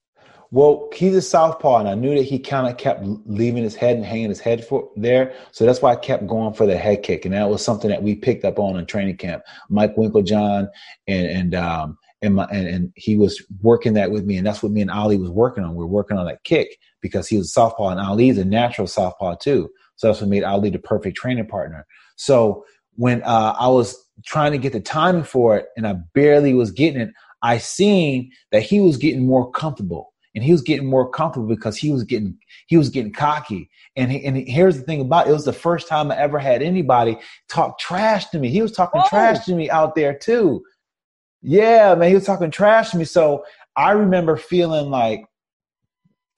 Well 0.51 0.89
he's 0.93 1.15
a 1.15 1.21
southpaw 1.21 1.80
and 1.80 1.89
i 1.89 1.95
knew 1.95 2.15
that 2.15 2.23
he 2.23 2.39
kind 2.39 2.67
of 2.67 2.77
kept 2.77 3.03
leaving 3.26 3.63
his 3.63 3.76
head 3.76 3.97
and 3.97 4.05
hanging 4.05 4.30
his 4.30 4.39
head 4.39 4.65
for 4.65 4.89
there. 4.95 5.34
So 5.51 5.65
that's 5.65 5.81
why 5.81 5.91
i 5.91 5.95
kept 5.95 6.26
going 6.26 6.53
for 6.53 6.65
the 6.65 6.77
head 6.77 7.03
kick 7.03 7.26
and 7.26 7.34
that 7.34 7.49
was 7.49 7.63
something 7.63 7.89
that 7.89 8.01
we 8.01 8.15
picked 8.15 8.45
up 8.45 8.59
on 8.59 8.77
in 8.77 8.85
training 8.85 9.17
camp. 9.17 9.43
Mike 9.69 9.95
winkeljohn 9.95 10.69
and 11.07 11.27
and 11.27 11.55
um 11.55 11.97
and, 12.21 12.35
my, 12.35 12.45
and, 12.51 12.67
and 12.67 12.91
he 12.97 13.15
was 13.15 13.41
working 13.61 13.93
that 13.93 14.11
with 14.11 14.26
me 14.26 14.38
and 14.38 14.45
that's 14.45 14.61
what 14.61 14.73
me 14.73 14.81
and 14.81 14.91
ali 14.91 15.17
was 15.17 15.30
working 15.30 15.63
on. 15.63 15.76
We're 15.76 15.85
working 15.85 16.17
on 16.17 16.26
that 16.26 16.43
kick 16.43 16.77
because 17.01 17.27
he 17.27 17.38
was 17.38 17.47
a 17.47 17.49
southpaw 17.49 17.89
and 17.89 17.99
ali's 17.99 18.38
a 18.38 18.45
natural 18.45 18.88
southpaw 18.88 19.35
too 19.35 19.69
so 19.95 20.07
that's 20.07 20.21
what 20.21 20.30
made 20.30 20.43
ali 20.43 20.69
the 20.69 20.80
perfect 20.80 21.17
training 21.17 21.47
partner 21.47 21.85
so 22.15 22.65
when 22.99 23.23
uh, 23.23 23.55
I 23.57 23.69
was 23.69 23.95
trying 24.26 24.51
to 24.51 24.57
get 24.57 24.73
the 24.73 24.81
timing 24.81 25.23
for 25.23 25.55
it 25.55 25.67
and 25.77 25.88
I 25.88 25.93
barely 26.13 26.53
was 26.53 26.69
getting 26.69 26.99
it, 26.99 27.13
I 27.41 27.57
seen 27.57 28.30
that 28.51 28.61
he 28.61 28.81
was 28.81 28.97
getting 28.97 29.26
more 29.26 29.49
comfortable 29.51 30.13
and 30.35 30.43
he 30.43 30.51
was 30.51 30.61
getting 30.61 30.85
more 30.85 31.09
comfortable 31.09 31.47
because 31.47 31.77
he 31.77 31.93
was 31.93 32.03
getting 32.03 32.38
he 32.67 32.76
was 32.76 32.89
getting 32.89 33.13
cocky. 33.13 33.69
And 33.95 34.11
he, 34.11 34.26
and 34.26 34.35
here's 34.35 34.77
the 34.77 34.84
thing 34.84 34.99
about 34.99 35.27
it, 35.27 35.30
it 35.30 35.34
was 35.34 35.45
the 35.45 35.53
first 35.53 35.88
time 35.88 36.11
I 36.11 36.17
ever 36.17 36.39
had 36.39 36.61
anybody 36.61 37.17
talk 37.47 37.80
trash 37.80 38.27
to 38.31 38.39
me. 38.39 38.49
He 38.49 38.61
was 38.61 38.73
talking 38.73 38.99
Whoa. 38.99 39.07
trash 39.07 39.45
to 39.45 39.55
me 39.55 39.69
out 39.69 39.95
there 39.95 40.13
too. 40.13 40.61
Yeah, 41.41 41.95
man, 41.95 42.09
he 42.09 42.15
was 42.15 42.26
talking 42.26 42.51
trash 42.51 42.91
to 42.91 42.97
me. 42.97 43.05
So 43.05 43.45
I 43.77 43.91
remember 43.91 44.35
feeling 44.35 44.89
like 44.89 45.23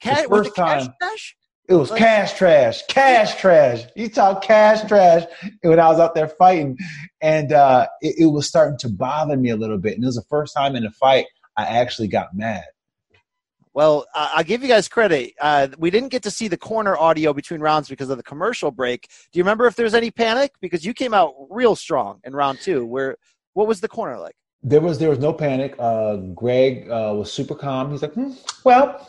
First 0.03 0.55
time. 0.55 0.93
Trash? 1.01 1.35
It 1.71 1.75
was 1.75 1.91
cash 1.91 2.33
trash, 2.33 2.81
cash 2.87 3.39
trash. 3.39 3.83
You 3.95 4.09
talk 4.09 4.43
cash 4.43 4.85
trash 4.89 5.23
when 5.61 5.79
I 5.79 5.87
was 5.87 5.99
out 5.99 6.15
there 6.15 6.27
fighting, 6.27 6.77
and 7.21 7.53
uh, 7.53 7.87
it, 8.01 8.15
it, 8.17 8.25
was 8.25 8.45
starting 8.45 8.77
to 8.79 8.89
bother 8.89 9.37
me 9.37 9.51
a 9.51 9.55
little 9.55 9.77
bit. 9.77 9.93
And 9.93 10.03
it 10.03 10.07
was 10.07 10.15
the 10.15 10.23
first 10.23 10.53
time 10.53 10.75
in 10.75 10.85
a 10.85 10.91
fight 10.91 11.27
I 11.55 11.63
actually 11.63 12.09
got 12.09 12.35
mad. 12.35 12.65
Well, 13.73 14.05
I'll 14.13 14.43
give 14.43 14.63
you 14.63 14.67
guys 14.67 14.89
credit. 14.89 15.33
Uh, 15.39 15.69
we 15.77 15.91
didn't 15.91 16.09
get 16.09 16.23
to 16.23 16.31
see 16.31 16.49
the 16.49 16.57
corner 16.57 16.97
audio 16.97 17.31
between 17.31 17.61
rounds 17.61 17.87
because 17.87 18.09
of 18.09 18.17
the 18.17 18.23
commercial 18.23 18.69
break. 18.69 19.07
Do 19.31 19.39
you 19.39 19.43
remember 19.43 19.65
if 19.65 19.77
there 19.77 19.85
was 19.85 19.95
any 19.95 20.11
panic? 20.11 20.51
Because 20.59 20.83
you 20.83 20.93
came 20.93 21.13
out 21.13 21.35
real 21.49 21.77
strong 21.77 22.19
in 22.25 22.33
round 22.33 22.59
two. 22.59 22.85
Where 22.85 23.15
what 23.53 23.67
was 23.67 23.79
the 23.79 23.87
corner 23.87 24.19
like? 24.19 24.35
There 24.61 24.81
was 24.81 24.99
there 24.99 25.09
was 25.09 25.19
no 25.19 25.31
panic. 25.31 25.75
Uh, 25.79 26.17
Greg 26.17 26.89
uh, 26.89 27.13
was 27.15 27.31
super 27.31 27.55
calm. 27.55 27.91
He's 27.91 28.01
like, 28.01 28.13
hmm, 28.13 28.31
well 28.65 29.07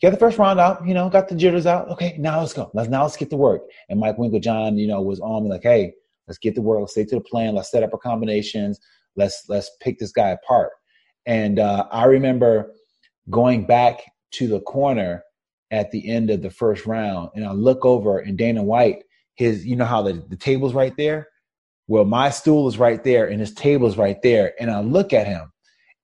get 0.00 0.10
the 0.10 0.16
first 0.16 0.38
round 0.38 0.60
out, 0.60 0.86
you 0.86 0.94
know, 0.94 1.08
got 1.08 1.28
the 1.28 1.34
jitters 1.34 1.66
out. 1.66 1.88
Okay, 1.90 2.16
now 2.18 2.40
let's 2.40 2.52
go. 2.52 2.70
Let's 2.74 2.88
now 2.88 3.02
let's 3.02 3.16
get 3.16 3.30
to 3.30 3.36
work. 3.36 3.62
And 3.88 4.00
Mike 4.00 4.16
Winkeljohn, 4.16 4.78
you 4.78 4.86
know, 4.86 5.00
was 5.02 5.20
on 5.20 5.44
me 5.44 5.50
like, 5.50 5.62
hey, 5.62 5.92
let's 6.26 6.38
get 6.38 6.54
to 6.54 6.62
work. 6.62 6.80
Let's 6.80 6.92
stay 6.92 7.04
to 7.04 7.16
the 7.16 7.20
plan. 7.20 7.54
Let's 7.54 7.70
set 7.70 7.82
up 7.82 7.92
our 7.92 7.98
combinations. 7.98 8.80
Let's 9.16 9.44
let's 9.48 9.70
pick 9.80 9.98
this 9.98 10.12
guy 10.12 10.30
apart. 10.30 10.70
And 11.26 11.58
uh, 11.58 11.86
I 11.90 12.04
remember 12.04 12.72
going 13.30 13.66
back 13.66 14.02
to 14.32 14.48
the 14.48 14.60
corner 14.60 15.22
at 15.70 15.90
the 15.90 16.08
end 16.08 16.30
of 16.30 16.42
the 16.42 16.50
first 16.50 16.86
round, 16.86 17.30
and 17.34 17.44
I 17.44 17.52
look 17.52 17.84
over 17.84 18.18
and 18.18 18.36
Dana 18.36 18.62
White, 18.62 19.04
his, 19.34 19.66
you 19.66 19.76
know 19.76 19.84
how 19.84 20.02
the, 20.02 20.24
the 20.28 20.36
table's 20.36 20.74
right 20.74 20.96
there? 20.96 21.28
Well, 21.86 22.04
my 22.04 22.30
stool 22.30 22.68
is 22.68 22.78
right 22.78 23.02
there 23.02 23.26
and 23.26 23.40
his 23.40 23.52
table 23.52 23.86
is 23.86 23.96
right 23.96 24.20
there. 24.22 24.52
And 24.60 24.70
I 24.70 24.80
look 24.80 25.12
at 25.12 25.26
him 25.26 25.52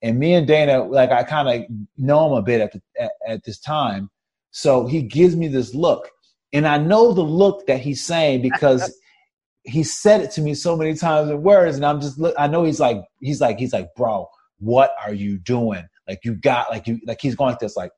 and 0.03 0.19
me 0.19 0.35
and 0.35 0.47
Dana, 0.47 0.85
like 0.85 1.11
I 1.11 1.23
kind 1.23 1.49
of 1.49 1.71
know 1.97 2.27
him 2.27 2.33
a 2.33 2.43
bit 2.43 2.61
at, 2.61 2.73
the, 2.73 2.81
at, 2.99 3.13
at 3.27 3.45
this 3.45 3.59
time. 3.59 4.11
So 4.51 4.87
he 4.87 5.03
gives 5.03 5.37
me 5.37 5.49
this 5.49 5.75
look, 5.75 6.11
and 6.53 6.67
I 6.67 6.79
know 6.79 7.13
the 7.13 7.23
look 7.23 7.67
that 7.67 7.81
he's 7.81 8.05
saying 8.05 8.43
because 8.43 8.93
he 9.65 9.83
said 9.83 10.21
it 10.21 10.31
to 10.33 10.41
me 10.41 10.55
so 10.55 10.77
many 10.77 10.95
times 10.95 11.31
in 11.31 11.43
words, 11.43 11.77
and 11.77 11.85
I'm 11.85 12.01
just 12.01 12.21
I 12.39 12.47
know 12.47 12.65
he's 12.65 12.81
like 12.81 13.03
he's 13.21 13.41
like 13.41 13.59
he's 13.59 13.73
like 13.73 13.89
bro, 13.95 14.29
what 14.59 14.93
are 15.05 15.15
you 15.15 15.39
doing? 15.39 15.85
Like 16.09 16.21
you 16.25 16.35
got 16.35 16.71
like 16.71 16.89
you 16.89 17.01
like 17.07 17.21
he's 17.21 17.37
going 17.37 17.51
like 17.51 17.61
this 17.61 17.77
like 17.77 17.93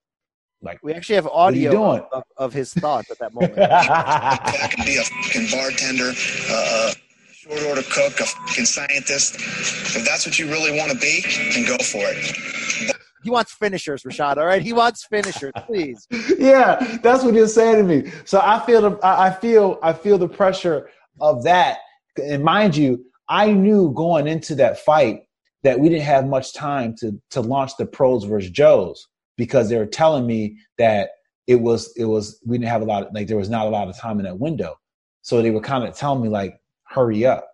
like 0.62 0.78
we 0.82 0.92
actually 0.92 1.16
have 1.16 1.26
audio 1.26 2.06
of, 2.12 2.24
of, 2.36 2.52
his 2.52 2.72
thoughts 2.74 3.10
at 3.10 3.18
that 3.18 3.34
moment. 3.34 3.58
I 3.58 4.68
can 4.70 4.84
be 4.84 4.96
a 4.96 5.02
fucking 5.02 5.48
bartender, 5.50 6.12
uh, 6.48 6.52
uh 6.52 6.92
short 7.42 7.62
order 7.64 7.82
cook, 7.82 8.20
a 8.20 8.24
fucking 8.24 8.64
scientist. 8.64 9.34
If 9.34 10.04
that's 10.04 10.24
what 10.26 10.38
you 10.38 10.46
really 10.46 10.78
want 10.78 10.92
to 10.92 10.98
be, 10.98 11.24
then 11.52 11.66
go 11.66 11.76
for 11.82 12.04
it. 12.04 12.94
He 13.24 13.30
wants 13.30 13.52
finishers, 13.52 14.04
Rashad. 14.04 14.36
All 14.36 14.46
right, 14.46 14.62
he 14.62 14.72
wants 14.72 15.04
finishers, 15.06 15.52
please. 15.66 16.06
yeah, 16.38 16.98
that's 17.02 17.24
what 17.24 17.34
you're 17.34 17.48
saying 17.48 17.76
to 17.76 17.82
me. 17.82 18.12
So 18.24 18.40
I 18.40 18.64
feel 18.64 18.80
the 18.82 18.98
I 19.02 19.32
feel 19.32 19.78
I 19.82 19.92
feel 19.92 20.18
the 20.18 20.28
pressure 20.28 20.88
of 21.20 21.42
that. 21.42 21.78
And 22.16 22.44
mind 22.44 22.76
you, 22.76 23.04
I 23.28 23.50
knew 23.52 23.92
going 23.92 24.28
into 24.28 24.54
that 24.56 24.78
fight 24.78 25.22
that 25.64 25.80
we 25.80 25.88
didn't 25.88 26.04
have 26.04 26.26
much 26.26 26.54
time 26.54 26.94
to 26.98 27.20
to 27.30 27.40
launch 27.40 27.76
the 27.76 27.86
pros 27.86 28.22
versus 28.22 28.50
Joes 28.50 29.08
because 29.36 29.68
they 29.68 29.78
were 29.78 29.86
telling 29.86 30.26
me 30.26 30.58
that 30.78 31.10
it 31.48 31.56
was 31.56 31.92
it 31.96 32.04
was 32.04 32.40
we 32.46 32.56
didn't 32.56 32.70
have 32.70 32.82
a 32.82 32.86
lot 32.86 33.04
of 33.04 33.12
like 33.12 33.26
there 33.26 33.36
was 33.36 33.50
not 33.50 33.66
a 33.66 33.70
lot 33.70 33.88
of 33.88 33.98
time 33.98 34.20
in 34.20 34.26
that 34.26 34.38
window. 34.38 34.76
So 35.22 35.42
they 35.42 35.50
were 35.50 35.60
kind 35.60 35.84
of 35.84 35.96
telling 35.96 36.22
me 36.22 36.28
like 36.28 36.56
hurry 36.92 37.26
up. 37.26 37.48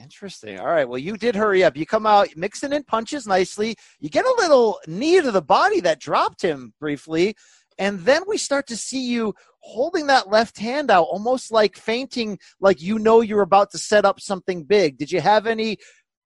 Interesting. 0.00 0.60
All 0.60 0.66
right. 0.66 0.88
Well, 0.88 0.98
you 0.98 1.16
did 1.16 1.34
hurry 1.34 1.64
up. 1.64 1.76
You 1.76 1.86
come 1.86 2.06
out 2.06 2.28
mixing 2.36 2.72
in 2.72 2.84
punches 2.84 3.26
nicely. 3.26 3.76
You 3.98 4.10
get 4.10 4.26
a 4.26 4.34
little 4.38 4.78
knee 4.86 5.20
to 5.20 5.30
the 5.30 5.42
body 5.42 5.80
that 5.80 6.00
dropped 6.00 6.42
him 6.42 6.74
briefly. 6.78 7.34
And 7.78 8.00
then 8.00 8.22
we 8.26 8.38
start 8.38 8.66
to 8.68 8.76
see 8.76 9.06
you 9.06 9.34
holding 9.60 10.06
that 10.06 10.28
left 10.28 10.58
hand 10.58 10.90
out, 10.90 11.04
almost 11.04 11.50
like 11.50 11.76
fainting, 11.76 12.38
like 12.60 12.80
you 12.80 12.98
know 12.98 13.20
you're 13.20 13.42
about 13.42 13.70
to 13.72 13.78
set 13.78 14.04
up 14.04 14.20
something 14.20 14.64
big. 14.64 14.96
Did 14.96 15.12
you 15.12 15.20
have 15.20 15.46
any 15.46 15.78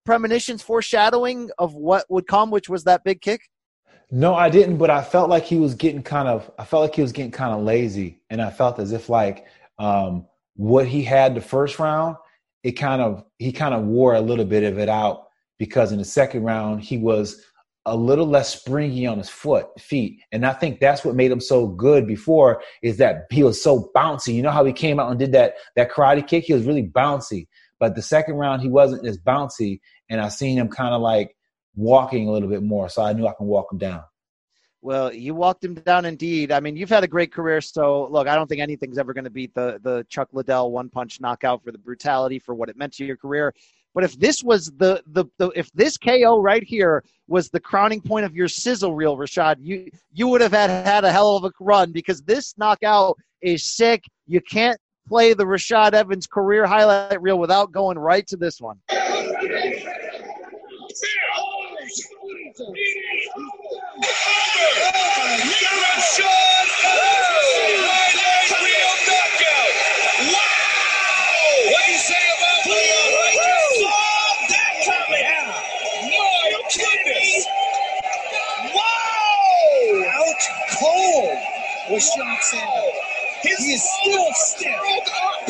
premonitions, 0.04 0.62
foreshadowing 0.62 1.50
of 1.58 1.74
what 1.74 2.04
would 2.08 2.26
come, 2.26 2.50
which 2.50 2.68
was 2.68 2.84
that 2.84 3.04
big 3.04 3.20
kick? 3.20 3.42
No, 4.10 4.34
I 4.34 4.48
didn't, 4.50 4.78
but 4.78 4.90
I 4.90 5.02
felt 5.02 5.30
like 5.30 5.44
he 5.44 5.56
was 5.56 5.74
getting 5.74 6.02
kind 6.02 6.28
of 6.28 6.50
I 6.58 6.64
felt 6.64 6.82
like 6.82 6.94
he 6.94 7.02
was 7.02 7.12
getting 7.12 7.30
kind 7.30 7.52
of 7.52 7.62
lazy. 7.62 8.20
And 8.30 8.42
I 8.42 8.50
felt 8.50 8.78
as 8.78 8.92
if 8.92 9.08
like 9.08 9.46
um 9.78 10.26
what 10.60 10.86
he 10.86 11.02
had 11.02 11.34
the 11.34 11.40
first 11.40 11.78
round, 11.78 12.16
it 12.62 12.72
kind 12.72 13.00
of 13.00 13.24
he 13.38 13.50
kind 13.50 13.72
of 13.72 13.84
wore 13.84 14.12
a 14.12 14.20
little 14.20 14.44
bit 14.44 14.62
of 14.62 14.78
it 14.78 14.90
out 14.90 15.22
because 15.58 15.90
in 15.90 15.98
the 15.98 16.04
second 16.04 16.42
round 16.42 16.82
he 16.82 16.98
was 16.98 17.42
a 17.86 17.96
little 17.96 18.26
less 18.26 18.60
springy 18.60 19.06
on 19.06 19.16
his 19.16 19.30
foot 19.30 19.68
feet. 19.80 20.20
And 20.32 20.44
i 20.44 20.52
think 20.52 20.78
that's 20.78 21.02
what 21.02 21.14
made 21.14 21.30
him 21.30 21.40
so 21.40 21.66
good 21.66 22.06
before 22.06 22.62
is 22.82 22.98
that 22.98 23.22
he 23.30 23.42
was 23.42 23.62
so 23.62 23.90
bouncy. 23.96 24.34
You 24.34 24.42
know 24.42 24.50
how 24.50 24.66
he 24.66 24.74
came 24.74 25.00
out 25.00 25.08
and 25.08 25.18
did 25.18 25.32
that 25.32 25.54
that 25.76 25.90
karate 25.90 26.26
kick? 26.28 26.44
He 26.44 26.52
was 26.52 26.66
really 26.66 26.86
bouncy. 26.86 27.46
But 27.78 27.94
the 27.94 28.02
second 28.02 28.34
round 28.34 28.60
he 28.60 28.68
wasn't 28.68 29.06
as 29.06 29.16
bouncy 29.16 29.80
and 30.10 30.20
i 30.20 30.28
seen 30.28 30.58
him 30.58 30.68
kind 30.68 30.92
of 30.92 31.00
like 31.00 31.34
walking 31.74 32.28
a 32.28 32.32
little 32.32 32.50
bit 32.50 32.62
more 32.62 32.90
so 32.90 33.02
i 33.02 33.14
knew 33.14 33.26
i 33.26 33.32
can 33.32 33.46
walk 33.46 33.72
him 33.72 33.78
down 33.78 34.02
well, 34.82 35.12
you 35.12 35.34
walked 35.34 35.64
him 35.64 35.74
down 35.74 36.06
indeed. 36.06 36.50
I 36.50 36.60
mean, 36.60 36.76
you've 36.76 36.88
had 36.88 37.04
a 37.04 37.08
great 37.08 37.32
career. 37.32 37.60
So, 37.60 38.08
look, 38.10 38.26
I 38.26 38.34
don't 38.34 38.46
think 38.46 38.62
anything's 38.62 38.98
ever 38.98 39.12
going 39.12 39.24
to 39.24 39.30
beat 39.30 39.54
the 39.54 39.78
the 39.82 40.06
Chuck 40.08 40.28
Liddell 40.32 40.70
one 40.70 40.88
punch 40.88 41.20
knockout 41.20 41.62
for 41.62 41.70
the 41.70 41.78
brutality 41.78 42.38
for 42.38 42.54
what 42.54 42.68
it 42.68 42.76
meant 42.76 42.94
to 42.94 43.04
your 43.04 43.16
career. 43.16 43.54
But 43.94 44.04
if 44.04 44.18
this 44.18 44.42
was 44.42 44.66
the, 44.76 45.02
the, 45.06 45.24
the 45.38 45.48
if 45.56 45.70
this 45.72 45.96
KO 45.96 46.40
right 46.40 46.62
here 46.62 47.02
was 47.26 47.50
the 47.50 47.60
crowning 47.60 48.00
point 48.00 48.24
of 48.24 48.34
your 48.34 48.48
sizzle 48.48 48.94
reel, 48.94 49.16
Rashad, 49.16 49.56
you 49.58 49.90
you 50.12 50.28
would 50.28 50.40
have 50.40 50.52
had 50.52 50.70
had 50.70 51.04
a 51.04 51.12
hell 51.12 51.36
of 51.36 51.44
a 51.44 51.52
run 51.60 51.92
because 51.92 52.22
this 52.22 52.56
knockout 52.56 53.18
is 53.42 53.64
sick. 53.64 54.04
You 54.26 54.40
can't 54.40 54.78
play 55.08 55.34
the 55.34 55.44
Rashad 55.44 55.92
Evans 55.92 56.26
career 56.26 56.66
highlight 56.66 57.20
reel 57.20 57.38
without 57.38 57.72
going 57.72 57.98
right 57.98 58.26
to 58.28 58.36
this 58.36 58.60
one. 58.60 58.78
Was. 81.90 82.54
His 83.42 83.64
he 83.64 83.72
is 83.72 83.82
still 83.82 84.32
stiff. 84.34 84.76
Up. 84.76 85.48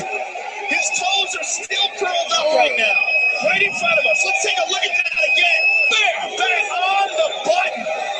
His 0.68 0.86
toes 0.90 1.36
are 1.38 1.44
still 1.44 1.88
curled 1.98 2.32
up 2.38 2.54
right 2.56 2.72
now, 2.78 3.48
right 3.48 3.62
in 3.62 3.72
front 3.72 3.98
of 3.98 4.06
us. 4.06 4.22
Let's 4.24 4.44
take 4.44 4.56
a 4.58 4.68
look 4.70 4.82
at 4.82 4.94
that 4.96 5.22
again. 5.32 5.62
Bam, 5.90 6.30
bam, 6.38 6.64
on 6.78 7.08
the 7.16 7.28
button. 7.44 8.19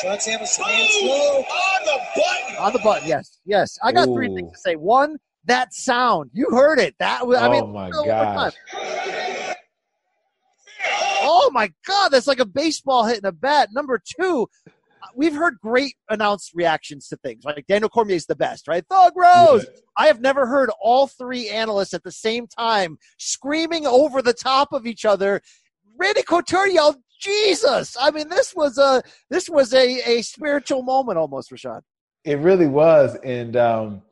Sean 0.00 0.18
Salmon's 0.20 0.56
hands 0.56 0.90
slow. 1.00 1.38
On 1.38 1.84
the 1.84 1.98
button. 2.16 2.56
On 2.56 2.72
the 2.72 2.78
button, 2.80 3.08
yes. 3.08 3.40
Yes. 3.44 3.78
I 3.82 3.92
got 3.92 4.08
Ooh. 4.08 4.14
three 4.14 4.34
things 4.34 4.52
to 4.52 4.58
say. 4.58 4.76
One, 4.76 5.16
that 5.44 5.74
sound. 5.74 6.30
You 6.32 6.46
heard 6.50 6.78
it. 6.78 6.94
That 6.98 7.26
was, 7.26 7.38
I 7.38 7.48
mean, 7.48 7.64
oh 7.64 7.72
my 7.72 7.90
god. 7.90 8.54
Oh 11.20 11.50
my 11.52 11.70
god, 11.86 12.10
that's 12.10 12.26
like 12.26 12.38
a 12.38 12.46
baseball 12.46 13.04
hitting 13.04 13.24
a 13.24 13.32
bat. 13.32 13.70
Number 13.72 14.00
two, 14.20 14.48
we've 15.16 15.34
heard 15.34 15.56
great 15.60 15.94
announced 16.08 16.52
reactions 16.54 17.08
to 17.08 17.16
things. 17.16 17.44
Like 17.44 17.66
Daniel 17.66 17.88
Cormier 17.88 18.16
is 18.16 18.26
the 18.26 18.36
best, 18.36 18.68
right? 18.68 18.84
Thug 18.88 19.12
Rose. 19.16 19.64
Yeah. 19.64 19.80
I 19.96 20.06
have 20.06 20.20
never 20.20 20.46
heard 20.46 20.70
all 20.80 21.08
three 21.08 21.48
analysts 21.48 21.94
at 21.94 22.04
the 22.04 22.12
same 22.12 22.46
time 22.46 22.98
screaming 23.18 23.86
over 23.86 24.22
the 24.22 24.32
top 24.32 24.72
of 24.72 24.86
each 24.86 25.04
other. 25.04 25.40
Randy 25.98 26.22
Couture 26.22 26.68
yelled, 26.68 26.96
"Jesus!" 27.18 27.96
I 28.00 28.10
mean, 28.10 28.28
this 28.28 28.54
was 28.54 28.78
a 28.78 29.02
this 29.30 29.48
was 29.48 29.74
a 29.74 30.00
a 30.08 30.22
spiritual 30.22 30.82
moment 30.82 31.18
almost, 31.18 31.50
Rashad. 31.50 31.82
It 32.24 32.38
really 32.38 32.66
was, 32.66 33.16
and 33.24 33.56
um, 33.56 34.02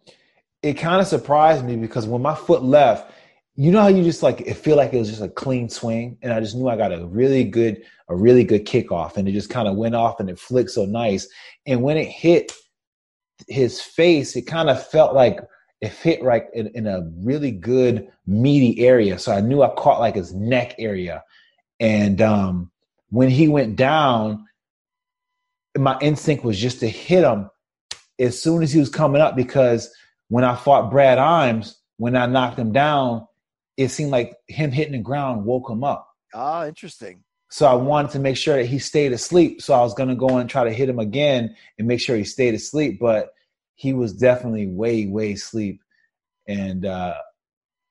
it 0.63 0.75
kind 0.75 1.01
of 1.01 1.07
surprised 1.07 1.65
me 1.65 1.77
because 1.77 2.07
when 2.07 2.23
my 2.23 2.35
foot 2.35 2.63
left, 2.63 3.13
you 3.55 3.71
know 3.71 3.81
how 3.81 3.89
you 3.89 4.03
just 4.03 4.23
like 4.23 4.43
it 4.43 4.55
feel 4.55 4.77
like 4.77 4.93
it 4.93 4.99
was 4.99 5.09
just 5.09 5.23
a 5.23 5.29
clean 5.29 5.69
swing, 5.69 6.19
and 6.23 6.33
I 6.33 6.41
just 6.41 6.57
knew 6.57 6.69
I 6.69 6.77
got 6.77 6.93
a 6.93 7.07
really 7.07 7.45
good 7.45 7.83
a 8.09 8.17
really 8.17 8.45
good 8.45 8.67
kickoff, 8.67 9.17
and 9.17 9.29
it 9.29 9.33
just 9.33 9.51
kind 9.51 9.69
of 9.69 9.77
went 9.77 9.95
off 9.95 10.21
and 10.21 10.31
it 10.31 10.39
flicked 10.39 10.71
so 10.71 10.85
nice. 10.85 11.29
And 11.67 11.83
when 11.83 11.97
it 11.97 12.09
hit 12.09 12.53
his 13.49 13.81
face, 13.81 14.37
it 14.37 14.43
kind 14.43 14.71
of 14.71 14.87
felt 14.87 15.15
like 15.15 15.41
it 15.81 15.93
hit 15.93 16.23
right 16.23 16.45
in, 16.55 16.69
in, 16.75 16.87
a 16.87 17.03
really 17.19 17.51
good 17.51 18.09
meaty 18.27 18.87
area. 18.87 19.19
So 19.19 19.33
I 19.33 19.41
knew 19.41 19.63
I 19.63 19.75
caught 19.75 20.01
like 20.01 20.15
his 20.15 20.35
neck 20.35 20.75
area. 20.79 21.23
And 21.81 22.23
um, 22.23 22.71
when 23.11 23.29
he 23.29 23.49
went 23.49 23.77
down, 23.77 24.47
my 25.77 25.99
instinct 26.01 26.45
was 26.45 26.59
just 26.59 26.81
to 26.81 26.89
hit 26.89 27.25
him 27.25 27.51
as 28.19 28.41
soon 28.41 28.63
as 28.63 28.73
he 28.73 28.81
was 28.81 28.89
coming 28.89 29.21
up 29.21 29.37
because 29.37 29.93
when 30.29 30.45
I 30.45 30.57
fought 30.57 30.91
Brad 30.91 31.19
Imes, 31.19 31.75
when 31.99 32.17
I 32.17 32.27
knocked 32.27 32.59
him 32.59 32.73
down, 32.73 33.27
it 33.77 33.89
seemed 33.89 34.11
like 34.11 34.35
him 34.49 34.73
hitting 34.73 34.93
the 34.93 34.99
ground 34.99 35.45
woke 35.45 35.71
him 35.71 35.85
up. 35.85 36.09
Ah, 36.35 36.67
interesting. 36.67 37.23
So 37.51 37.67
I 37.67 37.75
wanted 37.75 38.11
to 38.13 38.19
make 38.19 38.37
sure 38.37 38.57
that 38.57 38.67
he 38.67 38.79
stayed 38.79 39.13
asleep. 39.13 39.63
So 39.63 39.75
I 39.75 39.81
was 39.81 39.95
going 39.95 40.09
to 40.09 40.15
go 40.15 40.39
and 40.39 40.51
try 40.51 40.65
to 40.65 40.73
hit 40.73 40.89
him 40.89 40.99
again 40.99 41.55
and 41.79 41.87
make 41.87 42.01
sure 42.01 42.17
he 42.17 42.25
stayed 42.25 42.55
asleep. 42.55 42.99
But 43.01 43.31
he 43.77 43.93
was 43.93 44.13
definitely 44.13 44.67
way, 44.67 45.07
way 45.07 45.33
asleep. 45.33 45.81
And 46.49 46.85
uh, 46.85 47.15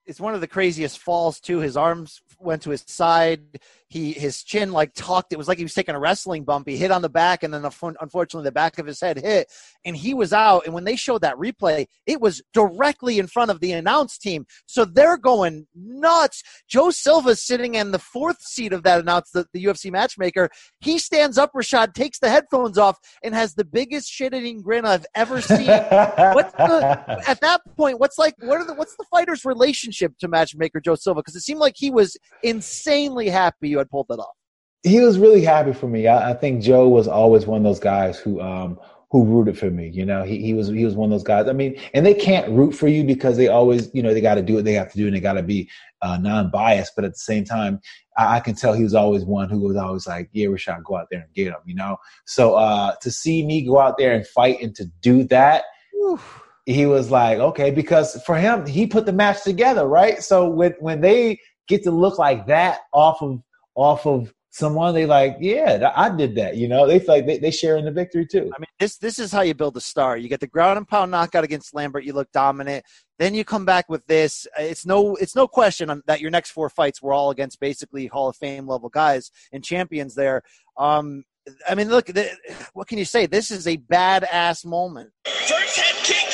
it's 0.06 0.20
one 0.20 0.36
of 0.36 0.42
the 0.42 0.48
craziest 0.48 1.00
falls 1.00 1.40
too. 1.40 1.60
His 1.60 1.78
arms 1.78 2.22
went 2.40 2.64
to 2.64 2.72
his 2.72 2.84
side. 2.88 3.60
He 3.88 4.14
his 4.14 4.44
chin 4.44 4.72
like 4.72 4.94
tucked. 4.96 5.32
It 5.32 5.38
was 5.38 5.48
like 5.48 5.60
he 5.60 5.64
was 5.64 5.74
taking 5.74 5.94
a 5.94 6.00
wrestling 6.00 6.44
bump. 6.44 6.68
He 6.68 6.76
hit 6.76 6.92
on 6.92 7.04
the 7.04 7.10
back, 7.10 7.44
and 7.44 7.54
then 7.54 7.62
the, 7.62 7.96
unfortunately 8.02 8.46
the 8.46 8.52
back 8.52 8.80
of 8.80 8.88
his 8.88 9.00
head 9.00 9.18
hit, 9.18 9.52
and 9.86 9.96
he 9.96 10.14
was 10.14 10.34
out. 10.34 10.66
And 10.66 10.74
when 10.74 10.86
they 10.86 10.96
showed 10.96 11.22
that 11.22 11.36
replay, 11.36 11.86
it 12.08 12.20
was 12.20 12.42
directly 12.52 13.20
in 13.20 13.28
front 13.28 13.52
of 13.52 13.60
the 13.60 13.74
announce 13.74 14.18
team, 14.18 14.48
so 14.66 14.86
they're 14.86 15.18
going 15.18 15.68
nuts. 15.76 16.42
Joe 16.68 16.90
Silva's 16.90 17.44
sitting 17.44 17.76
in 17.76 17.92
the 17.92 18.00
fourth 18.00 18.42
seat 18.42 18.74
of 18.74 18.82
that 18.84 19.00
announce 19.00 19.30
the, 19.32 19.46
the 19.54 19.64
UFC 19.64 19.92
matchmaker. 19.92 20.50
He 20.80 20.98
stands 20.98 21.38
up, 21.38 21.54
Rashad 21.54 21.94
takes 21.94 22.18
the 22.18 22.30
headphones 22.30 22.80
off, 22.80 22.98
and 23.24 23.36
has 23.36 23.54
the 23.54 23.66
biggest 23.66 24.10
shit-eating 24.10 24.64
grin 24.64 24.86
I've 24.86 25.06
ever 25.14 25.42
seen. 25.42 25.68
what's 25.68 26.54
the, 26.54 27.24
at 27.28 27.40
that 27.42 27.62
point? 27.78 28.00
What's 28.00 28.18
like? 28.18 28.34
What 28.40 28.58
are 28.58 28.66
the? 28.66 28.74
What's 28.74 28.96
the 28.96 29.06
fighter's 29.12 29.46
relationship 29.46 30.18
to 30.20 30.28
matchmaker 30.28 30.80
Joe 30.80 30.96
Silva? 30.96 31.20
Because 31.20 31.36
it 31.36 31.42
seemed 31.42 31.60
like 31.60 31.76
he 31.78 31.92
was 31.92 32.18
insanely 32.42 33.30
happy 33.30 33.75
you 33.76 33.80
had 33.80 33.90
pulled 33.90 34.08
that 34.10 34.20
off. 34.20 34.36
He 34.84 35.00
was 35.00 35.20
really 35.20 35.42
happy 35.42 35.74
for 35.74 35.88
me. 35.88 36.08
I, 36.08 36.32
I 36.32 36.34
think 36.34 36.62
Joe 36.62 36.88
was 36.88 37.08
always 37.08 37.46
one 37.46 37.58
of 37.58 37.64
those 37.64 37.80
guys 37.80 38.20
who 38.20 38.40
um, 38.40 38.80
who 39.12 39.26
rooted 39.26 39.58
for 39.58 39.70
me. 39.70 39.90
You 39.90 40.06
know, 40.06 40.24
he, 40.24 40.42
he 40.42 40.54
was 40.54 40.68
he 40.68 40.86
was 40.86 40.96
one 40.96 41.12
of 41.12 41.12
those 41.12 41.24
guys. 41.24 41.48
I 41.48 41.54
mean, 41.54 41.80
and 41.94 42.06
they 42.06 42.14
can't 42.14 42.50
root 42.52 42.74
for 42.74 42.88
you 42.88 43.04
because 43.04 43.38
they 43.38 43.48
always, 43.48 43.90
you 43.94 44.04
know, 44.04 44.14
they 44.14 44.22
got 44.22 44.36
to 44.36 44.44
do 44.44 44.56
what 44.56 44.66
they 44.66 44.74
have 44.74 44.92
to 44.92 44.98
do 44.98 45.08
and 45.08 45.16
they 45.16 45.20
got 45.20 45.34
to 45.34 45.44
be 45.44 45.70
uh, 46.02 46.18
non-biased. 46.18 46.94
But 46.96 47.06
at 47.06 47.14
the 47.14 47.20
same 47.20 47.46
time, 47.46 47.80
I, 48.18 48.38
I, 48.38 48.40
can 48.40 48.56
tell 48.56 48.74
he 48.74 48.84
was 48.84 48.94
always 48.94 49.26
one 49.26 49.50
who 49.50 49.60
was 49.60 49.76
always 49.76 50.06
like, 50.06 50.30
"Yeah, 50.34 50.48
Rashad, 50.48 50.84
go 50.84 50.98
out 50.98 51.08
there 51.10 51.22
and 51.22 51.34
get 51.34 51.48
him." 51.48 51.56
You 51.66 51.76
know, 51.76 51.98
so 52.26 52.56
uh, 52.56 52.96
to 53.02 53.12
see 53.12 53.46
me 53.46 53.66
go 53.66 53.80
out 53.80 53.98
there 53.98 54.14
and 54.14 54.26
fight 54.28 54.62
and 54.62 54.76
to 54.76 54.86
do 55.02 55.24
that. 55.26 55.64
Whew, 55.94 56.20
he 56.66 56.86
was 56.86 57.12
like, 57.12 57.38
okay, 57.38 57.70
because 57.70 58.22
for 58.24 58.36
him, 58.36 58.66
he 58.66 58.88
put 58.88 59.06
the 59.06 59.14
match 59.14 59.44
together, 59.44 59.88
right? 59.88 60.22
So 60.22 60.50
when 60.50 60.74
when 60.80 61.02
they 61.02 61.40
get 61.68 61.84
to 61.84 61.92
look 61.92 62.18
like 62.20 62.48
that 62.48 62.80
off 62.94 63.22
of 63.22 63.42
off 63.76 64.06
of 64.08 64.34
someone 64.56 64.94
they 64.94 65.06
like 65.06 65.36
yeah 65.42 65.92
i 65.98 66.10
did 66.10 66.34
that 66.34 66.56
you 66.56 66.70
know? 66.70 66.88
They 66.88 67.00
feel 67.00 67.16
like 67.16 67.26
they, 67.26 67.38
they 67.40 67.52
share 67.52 67.76
in 67.76 67.84
the 67.84 67.92
victory 67.92 68.26
too. 68.26 68.50
I 68.56 68.60
mean 68.60 68.68
this 68.80 68.98
this 68.98 69.20
is 69.20 69.32
how 69.32 69.42
you 69.42 69.54
build 69.54 69.76
a 69.76 69.82
star. 69.82 70.16
You 70.18 70.30
get 70.30 70.40
the 70.40 70.48
ground 70.48 70.78
and 70.78 70.88
pound 70.88 71.12
knockout 71.12 71.44
against 71.44 71.74
lambert 71.74 72.06
you 72.06 72.14
look 72.14 72.32
dominant. 72.32 72.86
Then 73.20 73.34
you 73.34 73.44
come 73.44 73.66
back 73.66 73.90
with 73.90 74.06
this. 74.08 74.48
It's 74.58 74.86
no 74.86 75.16
it's 75.16 75.36
no 75.36 75.48
question 75.48 76.02
that 76.08 76.22
your 76.22 76.32
next 76.32 76.52
four 76.52 76.70
fights 76.70 77.02
were 77.02 77.12
all 77.12 77.32
against 77.32 77.60
basically 77.60 78.08
hall 78.08 78.30
of 78.30 78.38
fame 78.38 78.68
level 78.68 78.88
guys 78.88 79.30
and 79.52 79.64
champions 79.64 80.16
there. 80.16 80.42
Um 80.78 81.26
i 81.68 81.76
mean 81.76 81.90
look 81.90 82.06
the, 82.08 82.32
what 82.74 82.88
can 82.88 82.98
you 82.98 83.06
say? 83.06 83.26
This 83.26 83.52
is 83.52 83.68
a 83.68 83.78
badass 83.78 84.66
moment. 84.66 85.12
First 85.26 85.78
head 85.78 85.96
kick 86.04 86.32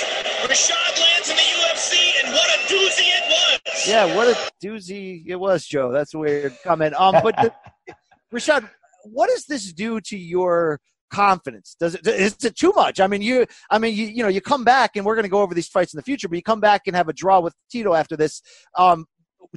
rashad 0.47 0.99
lands 0.99 1.30
in 1.30 1.35
the 1.35 1.41
ufc 1.41 1.93
and 2.23 2.34
what 2.34 2.49
a 2.49 2.59
doozy 2.65 2.70
it 2.70 2.70
was 2.70 2.70
yeah 3.88 4.16
what 4.16 4.28
a 4.28 4.52
doozy 4.64 5.24
it 5.28 5.36
was 5.36 5.66
joe 5.66 5.91
that's 5.91 6.14
a 6.14 6.18
weird 6.18 6.56
comment 6.64 6.94
um 6.99 7.16
but 7.24 7.36
the, 7.38 7.53
Rashad, 8.34 8.70
what 9.03 9.30
does 9.30 9.45
this 9.45 9.72
do 9.74 9.99
to 10.02 10.18
your 10.18 10.80
confidence? 11.12 11.76
Does 11.80 11.95
it 11.95 12.08
is 12.08 12.38
it 12.44 12.56
too 12.56 12.72
much? 12.76 12.99
I 12.99 13.08
mean, 13.08 13.22
you 13.22 13.45
I 13.70 13.78
mean 13.78 13.95
you 13.95 14.06
you 14.06 14.24
know 14.24 14.30
you 14.30 14.41
come 14.41 14.64
back 14.64 14.95
and 14.95 15.06
we're 15.06 15.16
going 15.16 15.24
to 15.24 15.30
go 15.30 15.41
over 15.41 15.53
these 15.53 15.68
fights 15.68 15.94
in 15.94 15.98
the 15.98 16.03
future, 16.03 16.28
but 16.28 16.36
you 16.36 16.44
come 16.44 16.62
back 16.62 16.84
and 16.88 16.95
have 16.95 17.10
a 17.10 17.14
draw 17.14 17.40
with 17.40 17.53
Tito 17.70 17.94
after 17.94 18.16
this. 18.16 18.41
Um, 18.78 19.06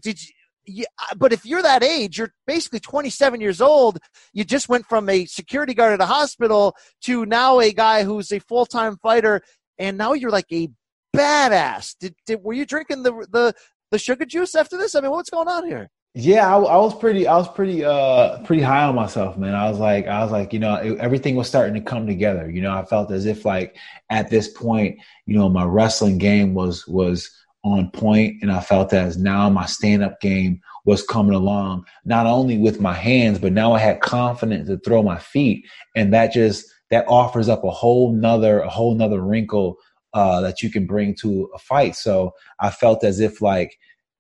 did 0.03 0.21
you? 0.23 0.31
Yeah, 0.67 0.87
but 1.19 1.35
if 1.35 1.45
you're 1.45 1.61
that 1.61 1.85
age, 1.85 2.17
you're 2.17 2.33
basically 2.47 2.81
27 2.81 3.39
years 3.39 3.61
old. 3.61 3.99
You 4.33 4.45
just 4.45 4.67
went 4.67 4.87
from 4.87 5.11
a 5.11 5.27
security 5.27 5.75
guard 5.75 5.93
at 5.93 6.01
a 6.01 6.07
hospital 6.07 6.75
to 7.03 7.27
now 7.27 7.61
a 7.61 7.71
guy 7.71 8.03
who's 8.03 8.33
a 8.33 8.39
full 8.39 8.65
time 8.65 8.97
fighter, 8.97 9.43
and 9.79 9.99
now 9.99 10.15
you're 10.15 10.31
like 10.31 10.51
a 10.51 10.71
badass. 11.15 11.97
Did, 12.01 12.15
did 12.27 12.43
were 12.43 12.55
you 12.55 12.65
drinking 12.65 13.03
the 13.03 13.13
the 13.31 13.55
the 13.95 13.99
sugar 13.99 14.25
juice 14.25 14.55
after 14.55 14.77
this? 14.77 14.95
I 14.95 15.01
mean, 15.01 15.13
what's 15.13 15.31
going 15.31 15.49
on 15.49 15.67
here? 15.67 15.89
Yeah, 16.17 16.49
I, 16.49 16.61
I, 16.61 16.77
was 16.77 16.95
pretty, 16.95 17.27
I 17.27 17.37
was 17.37 17.49
pretty, 17.49 17.85
uh, 17.85 18.39
pretty 18.43 18.63
high 18.63 18.85
on 18.85 18.95
myself, 18.95 19.37
man. 19.37 19.55
I 19.55 19.69
was 19.71 19.79
like, 19.79 20.07
I 20.07 20.23
was 20.23 20.31
like, 20.31 20.53
you 20.53 20.59
know, 20.59 20.75
it, 20.75 20.99
everything 20.99 21.35
was 21.35 21.49
starting 21.49 21.75
to 21.75 21.81
come 21.81 22.07
together. 22.07 22.51
You 22.51 22.61
know, 22.61 22.73
I 22.73 22.85
felt 22.85 23.11
as 23.11 23.27
if 23.27 23.45
like 23.45 23.77
at 24.11 24.31
this 24.31 24.49
point, 24.49 24.99
you 25.27 25.37
know, 25.37 25.49
my 25.49 25.65
wrestling 25.65 26.19
game 26.19 26.55
was 26.55 26.87
was 26.87 27.31
on 27.65 27.91
point, 27.91 28.43
and 28.43 28.53
I 28.53 28.61
felt 28.61 28.93
as 28.93 29.17
now 29.17 29.49
my 29.49 29.67
stand 29.67 30.05
up 30.05 30.21
game 30.21 30.61
was 30.85 31.03
coming 31.03 31.35
along, 31.35 31.85
not 32.05 32.27
only 32.27 32.59
with 32.59 32.81
my 32.81 32.93
hands, 32.93 33.39
but 33.39 33.53
now 33.53 33.73
I 33.73 33.79
had 33.79 34.01
confidence 34.01 34.69
to 34.69 34.79
throw 34.79 35.03
my 35.03 35.19
feet, 35.19 35.65
and 35.97 36.13
that 36.13 36.33
just 36.33 36.65
that 36.91 37.07
offers 37.09 37.49
up 37.49 37.65
a 37.65 37.71
whole 37.71 38.13
nother, 38.13 38.61
a 38.61 38.69
whole 38.69 38.95
nother 38.95 39.21
wrinkle 39.21 39.79
uh, 40.15 40.41
that 40.41 40.63
you 40.63 40.71
can 40.71 40.87
bring 40.87 41.15
to 41.17 41.51
a 41.55 41.59
fight. 41.59 41.97
So 41.97 42.33
I 42.61 42.71
felt 42.71 43.05
as 43.05 43.21
if 43.21 43.43
like 43.43 43.77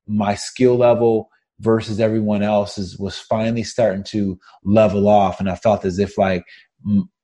my 0.06 0.34
skill 0.34 0.76
level 0.76 1.30
versus 1.60 2.00
everyone 2.00 2.42
else's 2.42 2.98
was 2.98 3.18
finally 3.18 3.62
starting 3.62 4.02
to 4.02 4.38
level 4.64 5.08
off. 5.08 5.40
And 5.40 5.48
I 5.48 5.54
felt 5.54 5.84
as 5.84 5.98
if 5.98 6.18
like 6.18 6.44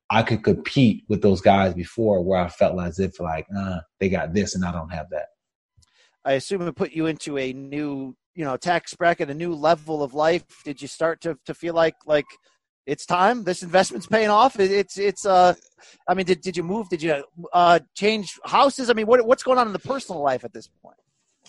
I 0.09 0.23
could 0.23 0.43
compete 0.45 1.05
with 1.09 1.21
those 1.21 1.41
guys 1.41 1.75
before 1.75 2.25
where 2.25 2.41
I 2.41 2.49
felt 2.49 2.81
as 2.81 2.99
if 2.99 3.21
like, 3.21 3.47
uh, 3.57 3.81
they 3.99 4.09
got 4.09 4.33
this 4.33 4.55
and 4.55 4.65
I 4.65 4.73
don't 4.73 4.93
have 4.93 5.11
that. 5.11 5.27
I 6.25 6.33
assume 6.33 6.63
it 6.63 6.77
put 6.77 6.93
you 6.93 7.07
into 7.07 7.39
a 7.39 7.53
new, 7.53 8.15
you 8.35 8.45
know, 8.45 8.57
tax 8.57 8.95
bracket, 8.95 9.31
a 9.31 9.35
new 9.35 9.55
level 9.55 10.03
of 10.03 10.15
life. 10.15 10.45
Did 10.65 10.81
you 10.81 10.89
start 10.89 11.21
to, 11.23 11.37
to 11.47 11.55
feel 11.55 11.75
like, 11.75 11.97
like, 12.07 12.27
it's 12.91 13.07
time. 13.07 13.45
This 13.45 13.63
investment's 13.63 14.07
paying 14.07 14.31
off. 14.31 14.59
It's 14.59 14.99
it's. 14.99 15.25
Uh, 15.25 15.55
I 16.09 16.15
mean, 16.15 16.27
did 16.27 16.41
did 16.41 16.57
you 16.57 16.65
move? 16.65 16.89
Did 16.89 17.03
you 17.03 17.25
uh, 17.53 17.79
change 17.95 18.39
houses? 18.45 18.91
I 18.91 18.95
mean, 18.95 19.07
what 19.07 19.25
what's 19.25 19.45
going 19.45 19.59
on 19.59 19.67
in 19.69 19.73
the 19.73 19.79
personal 19.79 20.21
life 20.23 20.45
at 20.45 20.53
this 20.53 20.69
point? 20.83 20.97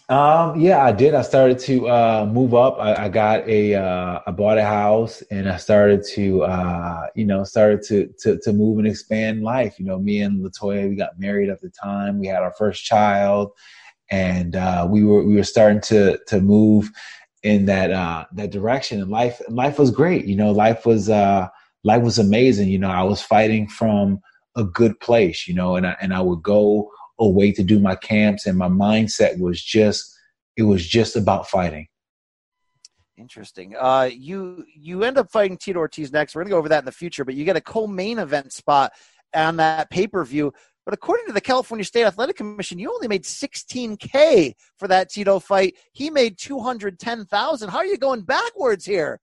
Um, 0.08 0.60
yeah, 0.60 0.84
I 0.84 0.92
did. 0.92 1.16
I 1.16 1.22
started 1.22 1.58
to 1.60 1.88
uh, 1.88 2.30
move 2.32 2.54
up. 2.54 2.78
I, 2.80 3.06
I 3.06 3.10
got 3.10 3.48
a, 3.48 3.76
uh, 3.76 4.20
I 4.28 4.32
bought 4.32 4.58
a 4.58 4.66
house, 4.66 5.22
and 5.32 5.48
I 5.50 5.56
started 5.56 6.04
to, 6.16 6.44
uh, 6.44 7.08
you 7.16 7.26
know, 7.26 7.44
started 7.44 7.82
to, 7.84 8.14
to 8.20 8.38
to 8.40 8.54
move 8.54 8.78
and 8.80 8.88
expand 8.88 9.42
life. 9.42 9.80
You 9.80 9.86
know, 9.86 10.00
me 10.00 10.22
and 10.22 10.46
Latoya, 10.46 10.90
we 10.90 10.96
got 10.96 11.20
married 11.20 11.50
at 11.50 11.62
the 11.62 11.70
time. 11.70 12.20
We 12.20 12.28
had 12.28 12.44
our 12.44 12.54
first 12.54 12.84
child, 12.84 13.52
and 14.10 14.56
uh, 14.56 14.86
we 14.90 15.04
were 15.04 15.24
we 15.24 15.36
were 15.36 15.44
starting 15.44 15.82
to 15.82 16.20
to 16.28 16.42
move 16.42 16.92
in 17.44 17.66
that 17.66 17.92
uh, 17.92 18.26
that 18.34 18.52
direction. 18.52 19.02
And 19.02 19.12
life 19.12 19.42
life 19.50 19.80
was 19.80 19.92
great. 19.92 20.26
You 20.26 20.36
know, 20.36 20.52
life 20.52 20.86
was 20.86 21.10
uh, 21.10 21.48
life 21.84 22.04
was 22.04 22.20
amazing. 22.20 22.70
You 22.70 22.80
know, 22.80 22.90
I 22.90 23.04
was 23.04 23.22
fighting 23.22 23.68
from 23.68 24.20
a 24.56 24.64
good 24.64 25.00
place. 25.00 25.48
You 25.48 25.56
know, 25.56 25.76
and 25.76 25.88
I, 25.88 25.96
and 26.02 26.14
I 26.14 26.22
would 26.22 26.44
go 26.44 26.90
away 27.22 27.52
to 27.54 27.64
do 27.64 27.80
my 27.80 27.96
camps 27.96 28.46
and 28.46 28.58
my 28.58 28.68
mindset 28.68 29.40
was 29.40 29.64
just 29.64 30.14
it 30.58 30.64
was 30.64 30.86
just 30.86 31.16
about 31.16 31.48
fighting 31.48 31.88
interesting 33.16 33.76
uh 33.80 34.10
you 34.12 34.66
you 34.76 35.04
end 35.04 35.18
up 35.18 35.32
fighting 35.32 35.56
tito 35.56 35.78
ortiz 35.78 36.12
next 36.12 36.34
we're 36.34 36.42
gonna 36.42 36.50
go 36.50 36.58
over 36.58 36.70
that 36.70 36.80
in 36.80 36.86
the 36.86 36.92
future 36.92 37.24
but 37.24 37.36
you 37.36 37.46
get 37.46 37.56
a 37.56 37.62
co-main 37.62 38.18
event 38.18 38.52
spot 38.52 38.92
on 39.36 39.56
that 39.58 39.90
pay-per-view 39.92 40.52
but 40.86 40.94
according 40.94 41.28
to 41.28 41.34
the 41.34 41.42
California 41.42 41.86
State 41.86 42.06
Athletic 42.06 42.38
Commission, 42.38 42.80
you 42.80 42.92
only 42.92 43.08
made 43.08 43.24
16K 43.24 44.54
for 44.78 44.88
that 44.88 45.10
Tito 45.10 45.40
fight. 45.40 45.76
He 45.94 46.10
made 46.10 46.38
210,000. 46.38 47.70
How 47.70 47.78
are 47.78 47.86
you 47.86 47.98
going 47.98 48.22
backwards 48.22 48.86
here? 48.86 49.20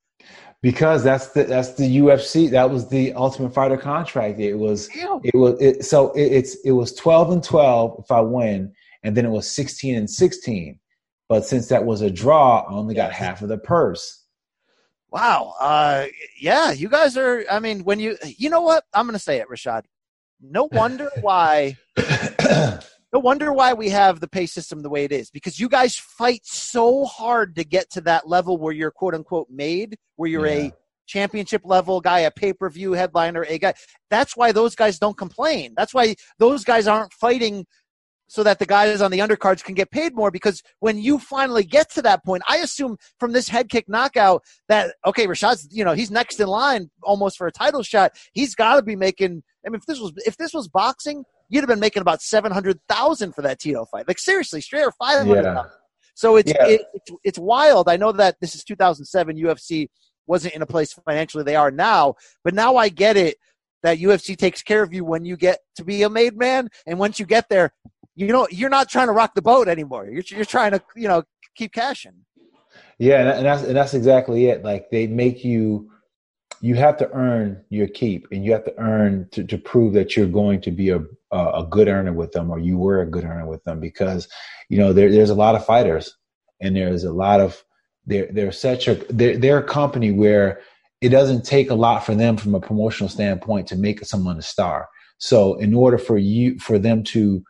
because 0.62 1.04
that's 1.04 1.28
the 1.28 1.44
that's 1.44 1.74
the 1.74 1.98
UFC. 1.98 2.50
That 2.50 2.70
was 2.70 2.88
the 2.88 3.12
Ultimate 3.12 3.54
Fighter 3.54 3.76
contract. 3.76 4.40
It 4.40 4.54
was 4.54 4.88
it 4.94 5.34
was 5.34 5.60
it, 5.60 5.84
so 5.84 6.10
it, 6.12 6.32
it's 6.32 6.56
it 6.64 6.72
was 6.72 6.94
twelve 6.94 7.30
and 7.30 7.42
twelve 7.42 8.00
if 8.02 8.10
I 8.10 8.20
win, 8.20 8.72
and 9.02 9.16
then 9.16 9.24
it 9.24 9.30
was 9.30 9.50
sixteen 9.50 9.96
and 9.96 10.10
sixteen. 10.10 10.80
But 11.28 11.44
since 11.44 11.68
that 11.68 11.84
was 11.84 12.00
a 12.00 12.10
draw, 12.10 12.60
I 12.60 12.72
only 12.72 12.94
got 12.94 13.12
half 13.12 13.42
of 13.42 13.48
the 13.48 13.58
purse. 13.58 14.24
Wow. 15.10 15.54
Uh, 15.60 16.06
yeah, 16.38 16.72
you 16.72 16.88
guys 16.88 17.16
are. 17.16 17.44
I 17.50 17.60
mean, 17.60 17.84
when 17.84 18.00
you 18.00 18.16
you 18.24 18.50
know 18.50 18.62
what 18.62 18.84
I'm 18.92 19.06
going 19.06 19.14
to 19.14 19.18
say 19.18 19.38
it, 19.38 19.48
Rashad. 19.48 19.84
No 20.40 20.68
wonder 20.70 21.10
why 21.20 21.76
no 23.12 23.18
wonder 23.20 23.52
why 23.52 23.72
we 23.72 23.88
have 23.88 24.20
the 24.20 24.28
pay 24.28 24.46
system 24.46 24.82
the 24.82 24.90
way 24.90 25.04
it 25.04 25.12
is 25.12 25.30
because 25.30 25.58
you 25.58 25.68
guys 25.68 25.96
fight 25.96 26.42
so 26.44 27.04
hard 27.04 27.56
to 27.56 27.64
get 27.64 27.90
to 27.90 28.00
that 28.02 28.28
level 28.28 28.56
where 28.58 28.72
you're 28.72 28.90
quote 28.90 29.14
unquote 29.14 29.48
made, 29.50 29.96
where 30.16 30.28
you're 30.28 30.46
yeah. 30.46 30.68
a 30.68 30.72
championship 31.06 31.62
level 31.64 32.00
guy, 32.00 32.20
a 32.20 32.30
pay 32.30 32.52
per 32.52 32.70
view 32.70 32.92
headliner, 32.92 33.44
a 33.48 33.58
guy. 33.58 33.74
That's 34.10 34.36
why 34.36 34.52
those 34.52 34.74
guys 34.74 34.98
don't 34.98 35.16
complain. 35.16 35.74
That's 35.76 35.94
why 35.94 36.14
those 36.38 36.64
guys 36.64 36.86
aren't 36.86 37.12
fighting 37.12 37.66
so 38.28 38.42
that 38.42 38.58
the 38.58 38.66
guys 38.66 39.00
on 39.00 39.10
the 39.10 39.18
undercards 39.18 39.64
can 39.64 39.74
get 39.74 39.90
paid 39.90 40.14
more 40.14 40.30
because 40.30 40.62
when 40.80 40.98
you 40.98 41.18
finally 41.18 41.64
get 41.64 41.90
to 41.92 42.02
that 42.02 42.24
point, 42.24 42.42
I 42.48 42.58
assume 42.58 42.98
from 43.18 43.32
this 43.32 43.48
head 43.48 43.68
kick 43.68 43.88
knockout 43.88 44.44
that 44.68 44.94
okay, 45.06 45.26
Rashad's 45.26 45.68
you 45.70 45.84
know 45.84 45.94
he's 45.94 46.10
next 46.10 46.38
in 46.38 46.46
line 46.46 46.90
almost 47.02 47.38
for 47.38 47.46
a 47.46 47.52
title 47.52 47.82
shot. 47.82 48.12
He's 48.32 48.54
got 48.54 48.76
to 48.76 48.82
be 48.82 48.96
making. 48.96 49.42
I 49.66 49.70
mean, 49.70 49.76
if 49.76 49.86
this 49.86 49.98
was 49.98 50.12
if 50.18 50.36
this 50.36 50.54
was 50.54 50.68
boxing, 50.68 51.24
you'd 51.48 51.62
have 51.62 51.68
been 51.68 51.80
making 51.80 52.02
about 52.02 52.22
seven 52.22 52.52
hundred 52.52 52.78
thousand 52.88 53.34
for 53.34 53.42
that 53.42 53.58
Tito 53.58 53.86
fight. 53.86 54.06
Like 54.06 54.18
seriously, 54.18 54.60
straight 54.60 54.84
or 54.84 54.92
five 54.92 55.26
hundred. 55.26 55.44
Yeah. 55.44 55.64
So 56.14 56.34
it's, 56.34 56.52
yeah. 56.52 56.66
it, 56.66 56.82
it's 56.94 57.10
it's 57.24 57.38
wild. 57.38 57.88
I 57.88 57.96
know 57.96 58.12
that 58.12 58.36
this 58.40 58.54
is 58.56 58.64
2007. 58.64 59.36
UFC 59.36 59.88
wasn't 60.26 60.54
in 60.54 60.62
a 60.62 60.66
place 60.66 60.92
financially 60.92 61.44
they 61.44 61.54
are 61.56 61.70
now, 61.70 62.14
but 62.42 62.54
now 62.54 62.76
I 62.76 62.88
get 62.88 63.16
it 63.16 63.36
that 63.84 63.98
UFC 63.98 64.36
takes 64.36 64.60
care 64.62 64.82
of 64.82 64.92
you 64.92 65.04
when 65.04 65.24
you 65.24 65.36
get 65.36 65.60
to 65.76 65.84
be 65.84 66.02
a 66.02 66.10
made 66.10 66.36
man, 66.36 66.68
and 66.86 66.98
once 66.98 67.20
you 67.20 67.26
get 67.26 67.48
there, 67.48 67.72
you 68.18 68.32
know 68.32 68.48
you're 68.50 68.68
not 68.68 68.88
trying 68.88 69.06
to 69.06 69.12
rock 69.12 69.34
the 69.34 69.42
boat 69.42 69.68
anymore. 69.68 70.06
You're 70.06 70.24
you're 70.26 70.44
trying 70.44 70.72
to 70.72 70.82
you 70.96 71.08
know 71.08 71.22
keep 71.54 71.72
cashing. 71.72 72.24
Yeah, 72.98 73.36
and 73.36 73.46
that's 73.46 73.62
and 73.62 73.76
that's 73.76 73.94
exactly 73.94 74.46
it. 74.46 74.64
Like 74.64 74.90
they 74.90 75.06
make 75.06 75.44
you 75.44 75.90
you 76.60 76.74
have 76.74 76.96
to 76.96 77.10
earn 77.12 77.62
your 77.70 77.86
keep 77.86 78.26
and 78.32 78.44
you 78.44 78.52
have 78.52 78.64
to 78.64 78.76
earn 78.78 79.28
to, 79.30 79.44
to 79.44 79.56
prove 79.56 79.92
that 79.92 80.16
you're 80.16 80.26
going 80.26 80.60
to 80.60 80.72
be 80.72 80.90
a, 80.90 81.00
a 81.30 81.64
good 81.70 81.86
earner 81.86 82.12
with 82.12 82.32
them 82.32 82.50
or 82.50 82.58
you 82.58 82.76
were 82.76 83.00
a 83.00 83.06
good 83.06 83.22
earner 83.22 83.46
with 83.46 83.62
them 83.62 83.78
because 83.78 84.28
you 84.68 84.76
know 84.76 84.92
there, 84.92 85.10
there's 85.10 85.30
a 85.30 85.34
lot 85.34 85.54
of 85.54 85.64
fighters 85.64 86.16
and 86.60 86.74
there's 86.74 87.04
a 87.04 87.12
lot 87.12 87.40
of 87.40 87.62
they're 88.06 88.28
they're 88.32 88.52
such 88.52 88.88
a 88.88 88.94
they're, 89.10 89.36
they're 89.36 89.58
a 89.58 89.62
company 89.68 90.10
where 90.10 90.60
it 91.00 91.10
doesn't 91.10 91.44
take 91.44 91.70
a 91.70 91.74
lot 91.74 92.04
for 92.04 92.16
them 92.16 92.36
from 92.36 92.56
a 92.56 92.60
promotional 92.60 93.08
standpoint 93.08 93.68
to 93.68 93.76
make 93.76 94.04
someone 94.04 94.38
a 94.38 94.42
star 94.42 94.88
so 95.18 95.54
in 95.56 95.72
order 95.72 95.98
for 95.98 96.18
you 96.18 96.58
for 96.58 96.78
them 96.78 97.04
to 97.04 97.44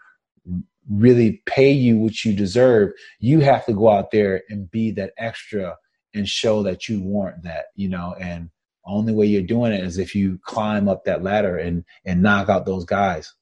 really 0.90 1.42
pay 1.46 1.70
you 1.70 1.98
what 1.98 2.24
you 2.24 2.32
deserve 2.32 2.92
you 3.18 3.40
have 3.40 3.64
to 3.66 3.72
go 3.72 3.90
out 3.90 4.10
there 4.10 4.42
and 4.48 4.70
be 4.70 4.90
that 4.90 5.12
extra 5.18 5.76
and 6.14 6.28
show 6.28 6.62
that 6.62 6.88
you 6.88 7.00
warrant 7.02 7.42
that 7.42 7.66
you 7.74 7.88
know 7.88 8.14
and 8.18 8.50
only 8.88 9.12
way 9.12 9.26
you're 9.26 9.42
doing 9.42 9.72
it 9.72 9.84
is 9.84 9.98
if 9.98 10.14
you 10.14 10.38
climb 10.42 10.88
up 10.88 11.04
that 11.04 11.22
ladder 11.22 11.58
and 11.58 11.84
and 12.04 12.22
knock 12.22 12.48
out 12.48 12.66
those 12.66 12.84
guys. 12.84 13.34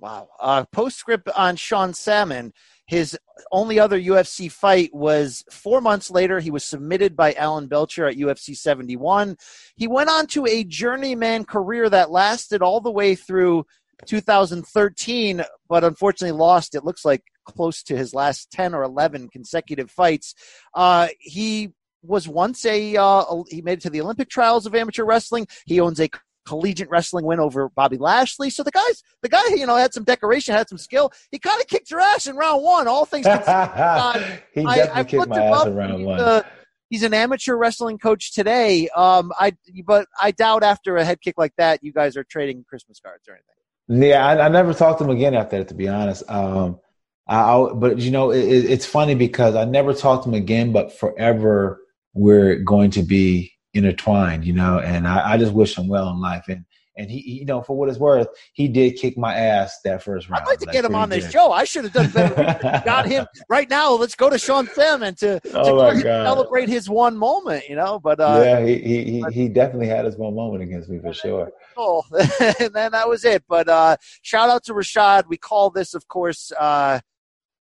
Wow. 0.00 0.28
Uh, 0.40 0.64
postscript 0.72 1.28
on 1.28 1.54
Sean 1.56 1.94
Salmon. 1.94 2.52
His 2.86 3.16
only 3.52 3.78
other 3.78 4.00
UFC 4.00 4.50
fight 4.50 4.92
was 4.92 5.44
four 5.50 5.80
months 5.80 6.10
later. 6.10 6.40
He 6.40 6.50
was 6.50 6.64
submitted 6.64 7.14
by 7.14 7.32
Alan 7.34 7.68
Belcher 7.68 8.06
at 8.06 8.16
UFC 8.16 8.56
71. 8.56 9.36
He 9.76 9.86
went 9.86 10.10
on 10.10 10.26
to 10.28 10.44
a 10.46 10.64
journeyman 10.64 11.44
career 11.44 11.88
that 11.88 12.10
lasted 12.10 12.60
all 12.60 12.80
the 12.80 12.90
way 12.90 13.14
through 13.14 13.64
2013, 14.06 15.42
but 15.68 15.84
unfortunately 15.84 16.36
lost, 16.38 16.74
it 16.74 16.84
looks 16.84 17.04
like, 17.04 17.22
close 17.44 17.82
to 17.82 17.96
his 17.96 18.14
last 18.14 18.52
10 18.52 18.72
or 18.72 18.84
11 18.84 19.28
consecutive 19.28 19.90
fights. 19.90 20.34
Uh, 20.74 21.08
he 21.18 21.72
was 22.02 22.28
once 22.28 22.64
a, 22.64 22.96
uh, 22.96 23.24
he 23.48 23.62
made 23.62 23.78
it 23.78 23.82
to 23.82 23.90
the 23.90 24.00
Olympic 24.00 24.28
trials 24.28 24.64
of 24.64 24.74
amateur 24.74 25.04
wrestling. 25.04 25.46
He 25.66 25.80
owns 25.80 26.00
a 26.00 26.08
collegiate 26.46 26.90
wrestling 26.90 27.24
win 27.24 27.40
over 27.40 27.68
Bobby 27.68 27.98
Lashley. 27.98 28.50
So 28.50 28.62
the 28.62 28.70
guys, 28.70 29.02
the 29.22 29.28
guy, 29.28 29.42
you 29.54 29.66
know, 29.66 29.76
had 29.76 29.94
some 29.94 30.04
decoration, 30.04 30.54
had 30.54 30.68
some 30.68 30.78
skill. 30.78 31.12
He 31.30 31.38
kind 31.38 31.60
of 31.60 31.66
kicked 31.66 31.90
your 31.90 32.00
ass 32.00 32.26
in 32.26 32.36
round 32.36 32.62
one. 32.62 32.88
All 32.88 33.04
things 33.04 33.26
considered. 33.26 34.42
he 34.54 34.64
definitely 34.64 34.92
I, 34.92 35.04
kicked 35.04 35.28
my 35.28 35.42
ass 35.42 35.66
in 35.66 35.74
round 35.74 36.04
one. 36.04 36.20
Uh, 36.20 36.42
he's 36.90 37.02
an 37.02 37.14
amateur 37.14 37.56
wrestling 37.56 37.98
coach 37.98 38.32
today. 38.32 38.88
Um, 38.90 39.32
I 39.38 39.56
but 39.84 40.06
I 40.20 40.30
doubt 40.32 40.62
after 40.62 40.96
a 40.96 41.04
head 41.04 41.20
kick 41.20 41.34
like 41.38 41.54
that, 41.56 41.80
you 41.82 41.92
guys 41.92 42.16
are 42.16 42.24
trading 42.24 42.64
Christmas 42.68 43.00
cards 43.00 43.28
or 43.28 43.32
anything. 43.32 43.61
Yeah, 43.92 44.26
I, 44.26 44.46
I 44.46 44.48
never 44.48 44.72
talked 44.72 44.98
to 44.98 45.04
him 45.04 45.10
again 45.10 45.34
after 45.34 45.58
that. 45.58 45.68
To 45.68 45.74
be 45.74 45.88
honest, 45.88 46.22
um, 46.28 46.80
I, 47.28 47.40
I, 47.40 47.72
but 47.74 47.98
you 47.98 48.10
know, 48.10 48.30
it, 48.30 48.40
it's 48.40 48.86
funny 48.86 49.14
because 49.14 49.54
I 49.54 49.64
never 49.64 49.92
talked 49.92 50.24
to 50.24 50.30
him 50.30 50.34
again, 50.34 50.72
but 50.72 50.92
forever 50.92 51.80
we're 52.14 52.56
going 52.56 52.90
to 52.92 53.02
be 53.02 53.52
intertwined, 53.74 54.44
you 54.44 54.52
know, 54.52 54.78
and 54.78 55.06
I, 55.06 55.32
I, 55.32 55.38
just 55.38 55.52
wish 55.52 55.76
him 55.76 55.88
well 55.88 56.10
in 56.10 56.20
life. 56.20 56.44
And 56.48 56.64
And 56.96 57.10
he, 57.10 57.20
he, 57.20 57.32
you 57.40 57.46
know, 57.46 57.62
for 57.62 57.76
what 57.76 57.88
it's 57.88 57.98
worth, 57.98 58.28
he 58.52 58.68
did 58.68 58.96
kick 58.96 59.16
my 59.16 59.34
ass 59.34 59.78
that 59.84 60.02
first 60.02 60.28
round. 60.28 60.42
I'd 60.42 60.48
like 60.48 60.58
to 60.58 60.66
get 60.66 60.84
him 60.84 60.94
on 60.94 61.08
this 61.08 61.30
show. 61.30 61.52
I 61.52 61.64
should 61.64 61.84
have 61.84 61.92
done 61.92 62.10
better. 62.10 62.82
Got 62.84 63.06
him 63.06 63.26
right 63.48 63.68
now. 63.70 63.92
Let's 63.92 64.14
go 64.14 64.28
to 64.28 64.38
Sean 64.38 64.66
Thurman 64.66 65.14
to, 65.16 65.40
to 65.40 65.50
oh 65.54 65.98
celebrate 66.00 66.68
his 66.68 66.90
one 66.90 67.16
moment. 67.16 67.64
You 67.68 67.76
know, 67.76 67.98
but 67.98 68.20
uh, 68.20 68.42
yeah, 68.44 68.64
he 68.64 68.78
he, 68.78 69.24
he 69.32 69.48
definitely 69.48 69.88
had 69.88 70.04
his 70.04 70.16
one 70.16 70.34
moment 70.34 70.62
against 70.62 70.90
me 70.90 70.98
for 70.98 71.14
sure. 71.14 71.50
Oh, 71.76 72.02
and 72.60 72.74
then 72.74 72.92
that 72.92 73.08
was 73.08 73.24
it. 73.24 73.44
But 73.48 73.68
uh, 73.68 73.96
shout 74.22 74.50
out 74.50 74.64
to 74.64 74.74
Rashad. 74.74 75.24
We 75.28 75.36
call 75.36 75.70
this, 75.70 75.94
of 75.94 76.08
course, 76.08 76.52
uh, 76.58 77.00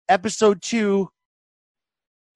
episode 0.10 0.62
two 0.62 1.10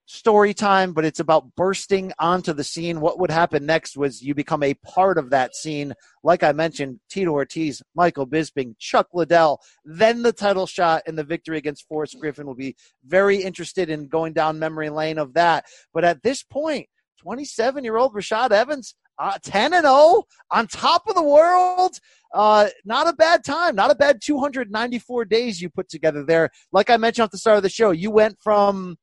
story 0.07 0.53
time, 0.53 0.93
but 0.93 1.05
it's 1.05 1.19
about 1.19 1.53
bursting 1.55 2.13
onto 2.17 2.53
the 2.53 2.63
scene. 2.63 3.01
What 3.01 3.19
would 3.19 3.29
happen 3.29 3.65
next 3.65 3.97
was 3.97 4.21
you 4.21 4.33
become 4.33 4.63
a 4.63 4.73
part 4.75 5.17
of 5.17 5.29
that 5.29 5.53
scene. 5.55 5.93
Like 6.23 6.43
I 6.43 6.53
mentioned, 6.53 6.99
Tito 7.09 7.31
Ortiz, 7.31 7.81
Michael 7.93 8.25
Bisping, 8.25 8.75
Chuck 8.79 9.07
Liddell, 9.13 9.59
then 9.83 10.23
the 10.23 10.31
title 10.31 10.65
shot 10.65 11.03
and 11.05 11.17
the 11.17 11.25
victory 11.25 11.57
against 11.57 11.87
Forrest 11.87 12.17
Griffin 12.19 12.47
will 12.47 12.55
be 12.55 12.75
very 13.05 13.37
interested 13.37 13.89
in 13.89 14.07
going 14.07 14.33
down 14.33 14.59
memory 14.59 14.89
lane 14.89 15.17
of 15.17 15.33
that. 15.33 15.65
But 15.93 16.05
at 16.05 16.23
this 16.23 16.41
point, 16.41 16.87
27 17.19 17.83
year 17.83 17.97
old 17.97 18.13
Rashad 18.13 18.51
Evans, 18.51 18.95
uh, 19.19 19.37
10 19.43 19.73
and 19.73 19.83
0 19.83 20.23
on 20.51 20.67
top 20.67 21.07
of 21.07 21.15
the 21.15 21.23
world. 21.23 21.99
Uh, 22.33 22.67
not 22.85 23.07
a 23.07 23.13
bad 23.13 23.43
time, 23.43 23.75
not 23.75 23.89
a 23.89 23.95
bad 23.95 24.21
294 24.21 25.25
days 25.25 25.61
you 25.61 25.69
put 25.69 25.89
together 25.89 26.23
there. 26.23 26.49
Like 26.71 26.89
I 26.89 26.97
mentioned 26.97 27.23
at 27.23 27.31
the 27.31 27.37
start 27.37 27.57
of 27.57 27.63
the 27.63 27.69
show, 27.69 27.91
you 27.91 28.11
went 28.11 28.37
from 28.41 28.97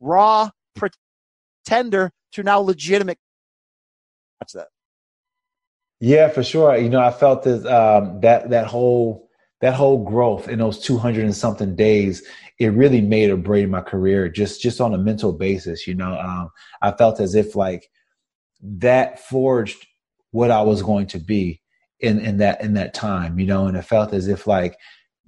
raw 0.00 0.50
pretender 0.74 2.12
to 2.32 2.42
now 2.42 2.60
legitimate. 2.60 3.18
Watch 4.40 4.52
that. 4.52 4.68
Yeah, 6.00 6.28
for 6.28 6.42
sure. 6.42 6.76
You 6.76 6.88
know, 6.88 7.00
I 7.00 7.10
felt 7.10 7.42
that 7.44 7.66
um, 7.66 8.20
that 8.20 8.50
that 8.50 8.66
whole 8.66 9.28
that 9.60 9.74
whole 9.74 10.04
growth 10.04 10.48
in 10.48 10.58
those 10.58 10.80
200 10.80 11.24
and 11.24 11.34
something 11.34 11.74
days 11.76 12.22
it 12.58 12.68
really 12.68 13.00
made 13.00 13.30
or 13.30 13.36
break 13.36 13.68
my 13.68 13.80
career 13.80 14.28
just 14.28 14.60
just 14.60 14.80
on 14.80 14.92
a 14.92 14.98
mental 14.98 15.32
basis 15.32 15.86
you 15.86 15.94
know 15.94 16.18
um, 16.18 16.50
i 16.82 16.90
felt 16.90 17.20
as 17.20 17.34
if 17.34 17.56
like 17.56 17.88
that 18.62 19.20
forged 19.20 19.86
what 20.30 20.50
i 20.50 20.62
was 20.62 20.82
going 20.82 21.06
to 21.06 21.18
be 21.18 21.60
in 22.00 22.18
in 22.20 22.38
that 22.38 22.60
in 22.62 22.74
that 22.74 22.94
time 22.94 23.38
you 23.38 23.46
know 23.46 23.66
and 23.66 23.76
it 23.76 23.82
felt 23.82 24.12
as 24.12 24.28
if 24.28 24.46
like 24.46 24.76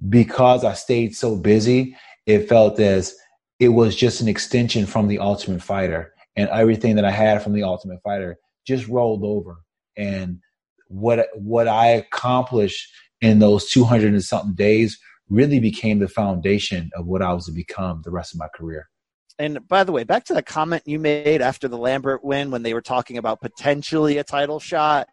because 0.09 0.63
i 0.63 0.73
stayed 0.73 1.15
so 1.15 1.35
busy 1.35 1.95
it 2.25 2.49
felt 2.49 2.79
as 2.79 3.15
it 3.59 3.69
was 3.69 3.95
just 3.95 4.21
an 4.21 4.27
extension 4.27 4.85
from 4.85 5.07
the 5.07 5.19
Ultimate 5.19 5.61
Fighter, 5.61 6.13
and 6.35 6.49
everything 6.49 6.95
that 6.95 7.05
I 7.05 7.11
had 7.11 7.41
from 7.41 7.53
the 7.53 7.63
Ultimate 7.63 8.01
Fighter 8.03 8.37
just 8.65 8.87
rolled 8.87 9.23
over. 9.23 9.57
And 9.95 10.39
what 10.87 11.27
what 11.35 11.67
I 11.67 11.87
accomplished 11.87 12.91
in 13.21 13.39
those 13.39 13.69
200 13.69 14.13
and 14.13 14.23
something 14.23 14.55
days 14.55 14.99
really 15.29 15.59
became 15.59 15.99
the 15.99 16.07
foundation 16.07 16.91
of 16.95 17.07
what 17.07 17.21
I 17.21 17.33
was 17.33 17.45
to 17.45 17.51
become 17.51 18.01
the 18.03 18.11
rest 18.11 18.33
of 18.33 18.39
my 18.39 18.47
career. 18.53 18.89
And 19.37 19.67
by 19.67 19.83
the 19.83 19.91
way, 19.91 20.03
back 20.03 20.23
to 20.25 20.33
the 20.33 20.41
comment 20.41 20.83
you 20.85 20.97
made 20.97 21.41
after 21.41 21.67
the 21.67 21.77
Lambert 21.77 22.23
win 22.23 22.51
when 22.51 22.63
they 22.63 22.73
were 22.73 22.81
talking 22.81 23.17
about 23.17 23.41
potentially 23.41 24.17
a 24.17 24.23
title 24.23 24.59
shot 24.59 25.07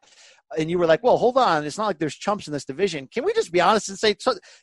and 0.56 0.70
you 0.70 0.78
were 0.78 0.86
like, 0.86 1.02
well, 1.02 1.16
hold 1.16 1.38
on. 1.38 1.64
It's 1.64 1.78
not 1.78 1.86
like 1.86 1.98
there's 1.98 2.14
chumps 2.14 2.46
in 2.46 2.52
this 2.52 2.64
division. 2.64 3.08
Can 3.12 3.24
we 3.24 3.32
just 3.32 3.52
be 3.52 3.60
honest 3.60 3.88
and 3.88 3.98
say 3.98 4.16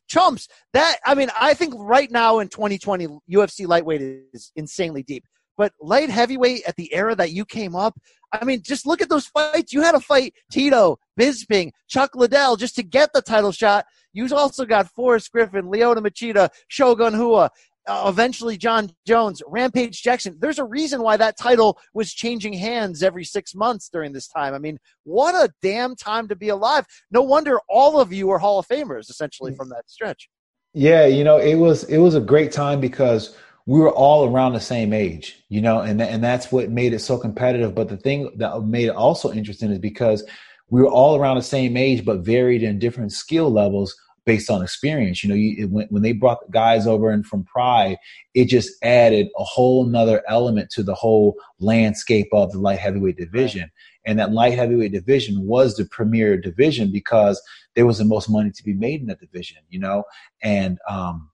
chumps? 0.08 0.48
That, 0.74 0.98
I 1.06 1.16
mean, 1.16 1.30
I 1.40 1.54
think 1.54 1.74
right 1.78 2.10
now 2.12 2.40
in 2.40 2.48
2020, 2.48 3.08
UFC 3.32 3.68
lightweight 3.68 4.02
is 4.34 4.52
insanely 4.56 5.04
deep. 5.04 5.26
But 5.58 5.74
light 5.82 6.10
heavyweight 6.10 6.64
at 6.68 6.78
the 6.78 6.94
era 6.94 7.16
that 7.16 7.32
you 7.32 7.44
came 7.44 7.76
up, 7.76 8.00
I 8.32 8.46
mean, 8.46 8.62
just 8.64 8.86
look 8.86 9.02
at 9.02 9.10
those 9.10 9.28
fights. 9.28 9.74
You 9.74 9.82
had 9.82 9.92
to 9.92 10.00
fight 10.00 10.34
Tito, 10.52 11.00
Bisping, 11.20 11.72
Chuck 11.88 12.16
Liddell 12.16 12.56
just 12.56 12.76
to 12.76 12.84
get 12.84 13.12
the 13.14 13.22
title 13.22 13.52
shot. 13.52 13.86
You 14.14 14.28
also 14.34 14.66
got 14.66 14.90
Forrest 14.92 15.32
Griffin, 15.32 15.66
Lyoto 15.66 15.98
Machida, 15.98 16.50
Shogun 16.70 17.20
Rua 17.20 17.50
uh, 17.88 18.06
eventually 18.08 18.58
Jon 18.58 18.92
Jones, 19.06 19.42
Rampage 19.48 20.02
Jackson. 20.02 20.38
There's 20.40 20.60
a 20.60 20.64
reason 20.64 21.02
why 21.02 21.18
that 21.18 21.38
title 21.38 21.80
was 21.94 22.14
changing 22.14 22.54
hands 22.54 23.02
every 23.02 23.24
six 23.24 23.56
months 23.56 23.90
during 23.90 24.14
this 24.14 24.28
time. 24.28 24.54
I 24.54 24.60
mean, 24.60 24.80
what 25.04 25.36
a 25.36 25.52
damn 25.62 25.96
time 25.96 26.28
to 26.28 26.36
be 26.36 26.50
alive. 26.50 26.86
No 27.12 27.22
wonder 27.22 27.60
all 27.68 28.00
of 28.00 28.14
you 28.14 28.30
are 28.30 28.40
Hall 28.40 28.60
of 28.60 28.68
Famers 28.68 29.10
essentially 29.10 29.56
from 29.56 29.70
that 29.70 29.90
stretch. 29.90 30.30
Yeah, 30.74 31.06
you 31.06 31.24
know, 31.24 31.38
it 31.38 31.56
was 31.56 31.84
it 31.86 31.98
was 31.98 32.16
a 32.16 32.22
great 32.22 32.52
time 32.52 32.80
because 32.80 33.36
we 33.66 33.80
were 33.80 33.92
all 33.92 34.26
around 34.26 34.54
the 34.54 34.60
same 34.60 34.94
age, 34.94 35.44
you 35.50 35.62
know, 35.62 35.82
and 35.82 36.02
and 36.02 36.24
that's 36.24 36.52
what 36.52 36.70
made 36.70 36.94
it 36.94 37.00
so 37.00 37.18
competitive. 37.18 37.74
But 37.74 37.90
the 37.90 37.98
thing 37.98 38.32
that 38.38 38.62
made 38.64 38.88
it 38.88 38.96
also 38.96 39.32
interesting 39.32 39.72
is 39.72 39.80
because 39.80 40.24
we 40.70 40.82
were 40.82 40.88
all 40.88 41.16
around 41.16 41.38
the 41.38 41.44
same 41.44 41.76
age, 41.76 42.06
but 42.06 42.20
varied 42.20 42.62
in 42.62 42.78
different 42.78 43.12
skill 43.12 43.52
levels 43.52 43.96
based 44.26 44.50
on 44.50 44.62
experience. 44.62 45.24
You 45.24 45.30
know, 45.30 45.36
you, 45.36 45.68
when, 45.68 45.88
when 45.90 46.02
they 46.02 46.14
brought 46.14 46.46
the 46.46 46.52
guys 46.52 46.88
over 46.88 47.10
and 47.10 47.26
from 47.26 47.44
Pride, 47.44 47.98
it 48.34 48.46
just 48.46 48.72
added 48.84 49.28
a 49.38 49.44
whole 49.44 49.86
nother 49.86 50.24
element 50.28 50.70
to 50.72 50.84
the 50.84 50.96
whole 50.96 51.36
landscape 51.60 52.28
of 52.32 52.52
the 52.52 52.60
light 52.60 52.80
heavyweight 52.80 53.18
division. 53.18 53.72
And 54.06 54.18
that 54.20 54.32
light 54.32 54.54
heavyweight 54.54 54.92
division 54.92 55.46
was 55.46 55.76
the 55.76 55.86
premier 55.86 56.38
division 56.38 56.92
because 56.92 57.42
there 57.76 57.86
was 57.86 57.98
the 57.98 58.06
most 58.06 58.30
money 58.30 58.52
to 58.52 58.64
be 58.64 58.74
made 58.74 59.02
in 59.02 59.08
that 59.08 59.20
division, 59.20 59.58
you 59.70 59.80
know? 59.80 60.04
And, 60.42 60.80
um, 60.88 61.30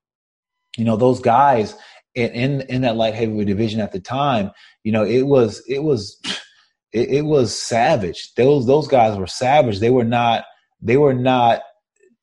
you 0.77 0.83
know, 0.83 0.97
those 0.97 1.19
guys 1.19 1.75
in, 2.15 2.31
in, 2.31 2.61
in 2.61 2.81
that 2.81 2.95
light 2.95 3.13
heavyweight 3.13 3.47
division 3.47 3.79
at 3.79 3.91
the 3.91 3.99
time, 3.99 4.51
you 4.83 4.91
know, 4.91 5.03
it 5.05 5.23
was, 5.23 5.63
it 5.67 5.83
was, 5.83 6.19
it, 6.91 7.09
it 7.09 7.21
was 7.21 7.57
savage. 7.57 8.33
Those, 8.35 8.65
those 8.65 8.87
guys 8.87 9.17
were 9.17 9.27
savage. 9.27 9.79
They 9.79 9.89
were 9.89 10.03
not, 10.03 10.45
they 10.81 10.97
were 10.97 11.13
not 11.13 11.61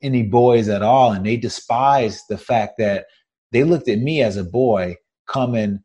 any 0.03 0.23
boys 0.23 0.69
at 0.69 0.83
all, 0.83 1.13
and 1.13 1.25
they 1.25 1.37
despised 1.37 2.25
the 2.29 2.39
fact 2.39 2.75
that 2.79 3.07
they 3.53 3.65
looked 3.65 3.89
at 3.89 3.99
me 3.99 4.23
as 4.23 4.37
a 4.37 4.45
boy 4.45 4.97
coming 5.27 5.81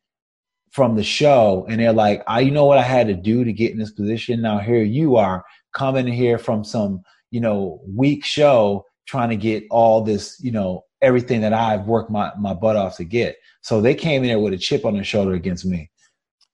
from 0.71 0.95
the 0.95 1.03
show, 1.03 1.65
and 1.69 1.79
they're 1.79 1.93
like, 1.93 2.23
"I, 2.27 2.41
you 2.41 2.51
know 2.51 2.65
what 2.65 2.77
I 2.77 2.83
had 2.83 3.07
to 3.07 3.15
do 3.15 3.43
to 3.43 3.53
get 3.53 3.71
in 3.71 3.79
this 3.79 3.91
position. 3.91 4.41
Now 4.41 4.59
here 4.59 4.83
you 4.83 5.15
are 5.15 5.43
coming 5.73 6.07
here 6.07 6.37
from 6.37 6.63
some, 6.63 7.01
you 7.31 7.39
know, 7.41 7.81
weak 7.87 8.25
show, 8.25 8.85
trying 9.07 9.29
to 9.29 9.35
get 9.35 9.63
all 9.71 10.01
this, 10.01 10.37
you 10.41 10.51
know, 10.51 10.83
everything 11.01 11.41
that 11.41 11.53
I've 11.53 11.85
worked 11.87 12.11
my 12.11 12.31
my 12.39 12.53
butt 12.53 12.75
off 12.75 12.97
to 12.97 13.05
get." 13.05 13.35
So 13.61 13.81
they 13.81 13.95
came 13.95 14.23
in 14.23 14.29
there 14.29 14.39
with 14.39 14.53
a 14.53 14.57
chip 14.57 14.85
on 14.85 14.93
their 14.93 15.03
shoulder 15.03 15.33
against 15.33 15.65
me 15.65 15.89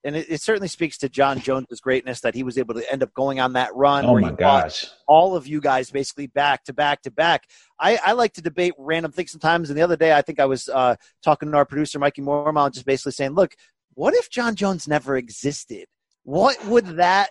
and 0.04 0.16
it, 0.16 0.26
it, 0.30 0.42
certainly 0.42 0.68
speaks 0.68 0.98
to 1.00 1.10
Jon 1.10 1.40
Jones's 1.40 1.80
greatness 1.80 2.22
that 2.22 2.36
he 2.36 2.44
was 2.44 2.58
able 2.58 2.74
to 2.76 2.92
end 2.92 3.04
up 3.04 3.14
going 3.14 3.40
on 3.40 3.54
that 3.54 3.74
run. 3.76 4.06
Oh 4.06 4.20
my 4.20 4.32
gosh! 4.32 4.86
All 5.08 5.36
of 5.36 5.48
you 5.48 5.62
guys 5.62 5.92
basically 5.92 6.28
back 6.28 6.64
to 6.66 6.74
back 6.74 7.02
to 7.04 7.12
back. 7.12 7.46
I, 7.80 8.00
I 8.06 8.12
like 8.14 8.34
to 8.34 8.42
debate 8.42 8.74
random 8.78 9.12
things 9.12 9.32
sometimes, 9.32 9.70
and 9.70 9.78
the 9.78 9.84
other 9.84 9.98
day 9.98 10.14
I 10.14 10.22
think 10.22 10.40
I 10.40 10.46
was 10.46 10.70
uh, 10.70 10.96
talking 11.24 11.52
to 11.52 11.58
our 11.58 11.66
producer 11.66 12.00
Mikey 12.00 12.22
Mormile, 12.22 12.74
just 12.74 12.86
basically 12.86 13.14
saying, 13.14 13.32
"Look, 13.32 13.56
what 13.94 14.14
if 14.14 14.30
Jon 14.30 14.56
Jones 14.56 14.88
never 14.88 15.16
existed? 15.18 15.86
What 16.24 16.64
would 16.66 16.86
that?" 16.98 17.30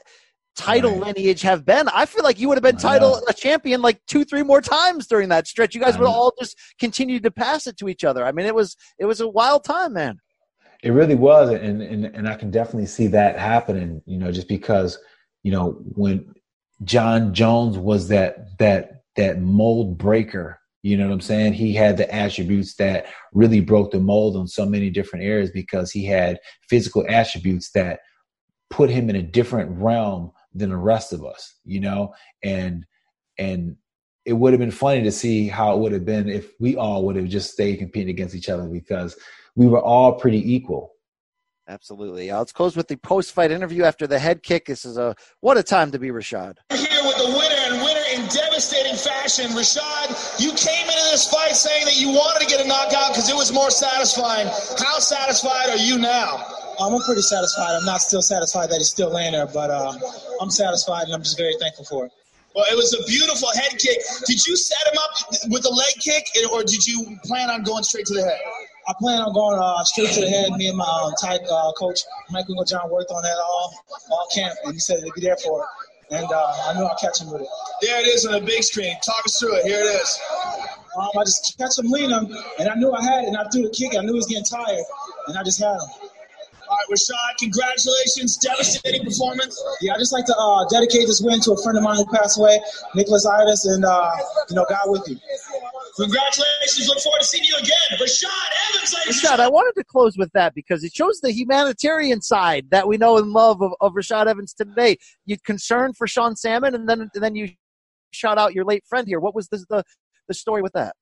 title 0.55 0.93
right. 0.93 1.15
lineage 1.15 1.43
have 1.43 1.65
been. 1.65 1.89
I 1.89 2.07
feel 2.07 2.23
like 2.23 2.39
you 2.39 2.49
would 2.49 2.59
have 2.59 2.63
been 2.63 2.77
title 2.77 3.23
a 3.27 3.33
champion 3.33 3.81
like 3.81 4.01
two, 4.07 4.23
three 4.25 4.43
more 4.43 4.61
times 4.61 5.07
during 5.07 5.31
that 5.31 5.47
stretch. 5.47 5.75
You 5.75 5.81
guys 5.81 5.99
would 5.99 6.07
all 6.07 6.33
just 6.39 6.59
continue 6.79 7.21
to 7.21 7.31
pass 7.31 7.67
it 7.67 7.77
to 7.79 7.89
each 7.89 8.05
other. 8.05 8.25
I 8.25 8.33
mean, 8.33 8.47
it 8.47 8.55
was 8.55 8.77
it 8.99 9.07
was 9.07 9.21
a 9.21 9.29
wild 9.29 9.65
time, 9.65 9.95
man. 9.95 10.19
It 10.83 10.91
really 10.91 11.15
was, 11.15 11.51
and 11.51 11.81
and 11.81 12.07
and 12.07 12.29
I 12.29 12.35
can 12.35 12.51
definitely 12.51 12.87
see 12.87 13.07
that 13.09 13.39
happening. 13.39 14.03
You 14.05 14.19
know, 14.19 14.33
just 14.33 14.49
because 14.49 14.99
you 15.43 15.53
know 15.53 15.81
when 15.95 16.35
Jon 16.85 17.33
Jones 17.33 17.79
was 17.79 18.09
that 18.09 18.59
that 18.59 19.03
that 19.17 19.41
mold 19.41 19.99
breaker. 19.99 20.59
You 20.83 20.97
know 20.97 21.07
what 21.07 21.15
I'm 21.15 21.21
saying? 21.21 21.53
He 21.53 21.75
had 21.75 21.97
the 21.97 22.13
attributes 22.13 22.75
that 22.75 23.07
really 23.33 23.61
broke 23.61 23.93
the 23.93 24.01
mold 24.01 24.35
on 24.35 24.49
so 24.49 24.67
many 24.67 24.91
different 24.91 25.25
areas 25.25 25.53
because 25.53 25.93
he 25.93 26.05
had 26.05 26.41
physical 26.69 27.05
attributes 27.09 27.71
that 27.71 28.01
put 28.69 28.91
him 28.91 29.09
in 29.09 29.15
a 29.15 29.23
different 29.23 29.71
realm 29.81 30.33
than 30.53 30.71
the 30.71 30.77
rest 30.77 31.13
of 31.13 31.25
us. 31.25 31.55
You 31.65 31.81
know, 31.81 32.15
and 32.43 32.85
and 33.39 33.77
it 34.25 34.33
would 34.33 34.53
have 34.53 34.61
been 34.61 34.73
funny 34.73 35.03
to 35.03 35.13
see 35.13 35.47
how 35.47 35.75
it 35.75 35.79
would 35.79 35.93
have 35.93 36.05
been 36.05 36.29
if 36.29 36.53
we 36.59 36.77
all 36.77 37.05
would 37.05 37.17
have 37.17 37.29
just 37.29 37.53
stayed 37.53 37.77
competing 37.77 38.11
against 38.11 38.35
each 38.35 38.49
other 38.49 38.69
because 38.69 39.17
we 39.57 39.67
were 39.67 39.81
all 39.81 40.15
pretty 40.15 40.55
equal. 40.55 40.93
Absolutely. 41.69 42.31
Uh, 42.31 42.39
let's 42.39 42.53
close 42.53 42.77
with 42.77 42.89
the 42.89 42.97
post-fight 42.97 43.51
interview 43.51 43.85
after 43.85 44.07
the 44.07 44.19
head 44.19 44.43
kick. 44.43 44.67
This 44.67 44.85
is 44.85 44.99
a 44.99 45.15
what 45.41 45.57
a 45.57 45.63
time 45.63 45.93
to 45.93 45.99
be 45.99 46.09
Rashad. 46.09 46.57
Here 46.71 47.01
with 47.05 47.17
the 47.17 47.29
winner 47.29 47.61
and 47.71 47.85
winner 47.85 48.03
in 48.15 48.29
devastating 48.29 48.97
fashion, 48.97 49.47
Rashad. 49.53 50.41
You 50.41 50.51
came 50.53 50.87
into 50.89 51.05
this 51.13 51.31
fight 51.31 51.55
saying 51.55 51.85
that 51.85 52.01
you 52.01 52.09
wanted 52.09 52.41
to 52.45 52.47
get 52.47 52.65
a 52.65 52.69
knockout 52.69 53.11
because 53.11 53.31
it 53.31 53.37
was 53.37 53.53
more 53.53 53.71
satisfying. 53.71 54.49
How 54.79 54.99
satisfied 54.99 55.71
are 55.71 55.77
you 55.77 55.99
now? 55.99 56.45
Um, 56.81 56.95
I'm 56.95 57.03
pretty 57.03 57.23
satisfied. 57.23 57.77
I'm 57.77 57.85
not 57.85 58.03
still 58.03 58.23
satisfied 58.23 58.71
that 58.71 58.79
he's 58.79 58.91
still 58.91 59.13
laying 59.13 59.33
there, 59.33 59.47
but 59.47 59.71
uh, 59.71 59.93
I'm 60.41 60.51
satisfied 60.51 61.05
and 61.05 61.15
I'm 61.15 61.23
just 61.23 61.39
very 61.39 61.55
thankful 61.61 61.85
for 61.85 62.07
it. 62.07 62.13
Well, 62.55 62.67
it 62.71 62.77
was 62.77 62.93
a 62.93 63.03
beautiful 63.07 63.49
head 63.55 63.79
kick. 63.79 63.99
Did 64.27 64.47
you 64.47 64.57
set 64.57 64.93
him 64.93 64.99
up 64.99 65.11
with 65.49 65.65
a 65.65 65.71
leg 65.71 65.95
kick, 66.01 66.27
or 66.53 66.63
did 66.63 66.87
you 66.87 67.17
plan 67.25 67.49
on 67.49 67.63
going 67.63 67.83
straight 67.83 68.05
to 68.07 68.15
the 68.15 68.25
head? 68.25 68.41
I 68.89 68.93
plan 68.99 69.21
on 69.23 69.33
going 69.33 69.59
uh, 69.59 69.85
straight 69.85 70.11
to 70.13 70.21
the 70.21 70.29
head. 70.29 70.53
Me 70.53 70.69
and 70.69 70.77
my 70.77 70.85
um, 70.85 71.13
tight 71.21 71.41
uh, 71.51 71.73
coach, 71.79 72.01
Mike 72.31 72.47
Winkeljohn, 72.47 72.91
worked 72.91 73.11
on 73.11 73.23
that 73.23 73.39
all 73.39 73.75
all 74.11 74.29
camp, 74.35 74.55
and 74.65 74.75
he 74.75 74.81
said 74.81 75.01
to 75.05 75.13
be 75.15 75.21
there 75.21 75.37
for 75.37 75.63
it. 75.63 76.17
and 76.19 76.27
uh, 76.31 76.53
I 76.67 76.75
knew 76.75 76.85
I'd 76.85 76.99
catch 77.01 77.21
him 77.21 77.31
with 77.33 77.43
it. 77.43 77.49
There 77.81 78.01
it 78.01 78.07
is 78.07 78.27
on 78.27 78.33
the 78.33 78.41
big 78.41 78.63
screen. 78.63 78.95
Talk 79.05 79.25
us 79.25 79.39
through 79.39 79.57
it. 79.57 79.65
Here 79.65 79.81
it 79.81 79.87
is. 79.87 80.21
Um, 80.99 81.09
I 81.17 81.25
just 81.25 81.57
catch 81.59 81.79
him, 81.79 81.91
lean 81.91 82.11
him, 82.11 82.29
and 82.59 82.69
I 82.69 82.75
knew 82.75 82.93
I 82.93 83.03
had 83.03 83.25
it, 83.25 83.29
and 83.29 83.37
I 83.37 83.45
threw 83.49 83.63
the 83.63 83.71
kick. 83.71 83.97
I 83.97 84.03
knew 84.03 84.13
he 84.13 84.21
was 84.21 84.27
getting 84.27 84.45
tired, 84.45 84.85
and 85.29 85.39
I 85.39 85.43
just 85.43 85.59
had 85.59 85.73
him. 85.73 85.89
All 86.69 86.79
right, 86.79 86.97
Rashad, 86.97 87.39
congratulations. 87.39 88.37
Devastating 88.39 89.05
performance. 89.05 89.63
Yeah, 89.81 89.95
I 89.95 89.99
just 89.99 90.13
like 90.13 90.25
to 90.27 90.37
uh, 90.37 90.65
dedicate 90.71 91.07
this 91.07 91.21
win 91.21 91.41
to 91.41 91.53
a 91.53 91.63
friend 91.63 91.77
of 91.77 91.85
mine 91.85 91.97
who 91.97 92.07
passed 92.07 92.39
away, 92.39 92.61
Nicholas 92.95 93.27
Itis, 93.27 93.67
and, 93.67 93.85
uh, 93.85 94.11
you 94.49 94.57
know, 94.57 94.65
God 94.69 94.81
with 94.87 95.07
you. 95.09 95.17
Congratulations. 95.97 96.89
Look 96.89 97.01
forward 97.01 97.21
to 97.21 97.27
seeing 97.27 97.45
you 97.45 97.57
again. 97.57 97.99
Rashad 98.01 98.29
Evans, 98.71 98.95
ladies 98.95 99.23
Rashad, 99.23 99.41
I 99.41 99.49
wanted 99.49 99.75
to 99.79 99.85
close 99.85 100.17
with 100.17 100.31
that 100.33 100.55
because 100.55 100.85
it 100.85 100.95
shows 100.95 101.21
the 101.21 101.33
humanitarian 101.33 102.23
side 102.23 102.67
that 102.71 102.89
we 102.89 102.97
know 102.97 103.19
and 103.19 103.31
love 103.31 103.61
of, 103.63 103.73
of 103.81 103.93
Rashad 103.93 104.27
Evans 104.27 104.55
today. 104.55 104.97
You 105.27 105.37
concerned 105.45 105.97
for 105.97 106.07
Sean 106.07 106.35
Salmon, 106.35 106.75
and 106.75 106.89
then 106.89 107.11
and 107.15 107.23
then 107.23 107.35
you 107.35 107.51
shout 108.13 108.39
out 108.39 108.55
your 108.55 108.65
late 108.65 108.85
friend 108.89 109.07
here. 109.07 109.21
What 109.21 109.35
was 109.35 109.49
the 109.49 109.65
the, 109.69 109.85
the 110.29 110.35
story 110.35 110.63
with 110.63 110.73
that? 110.73 110.97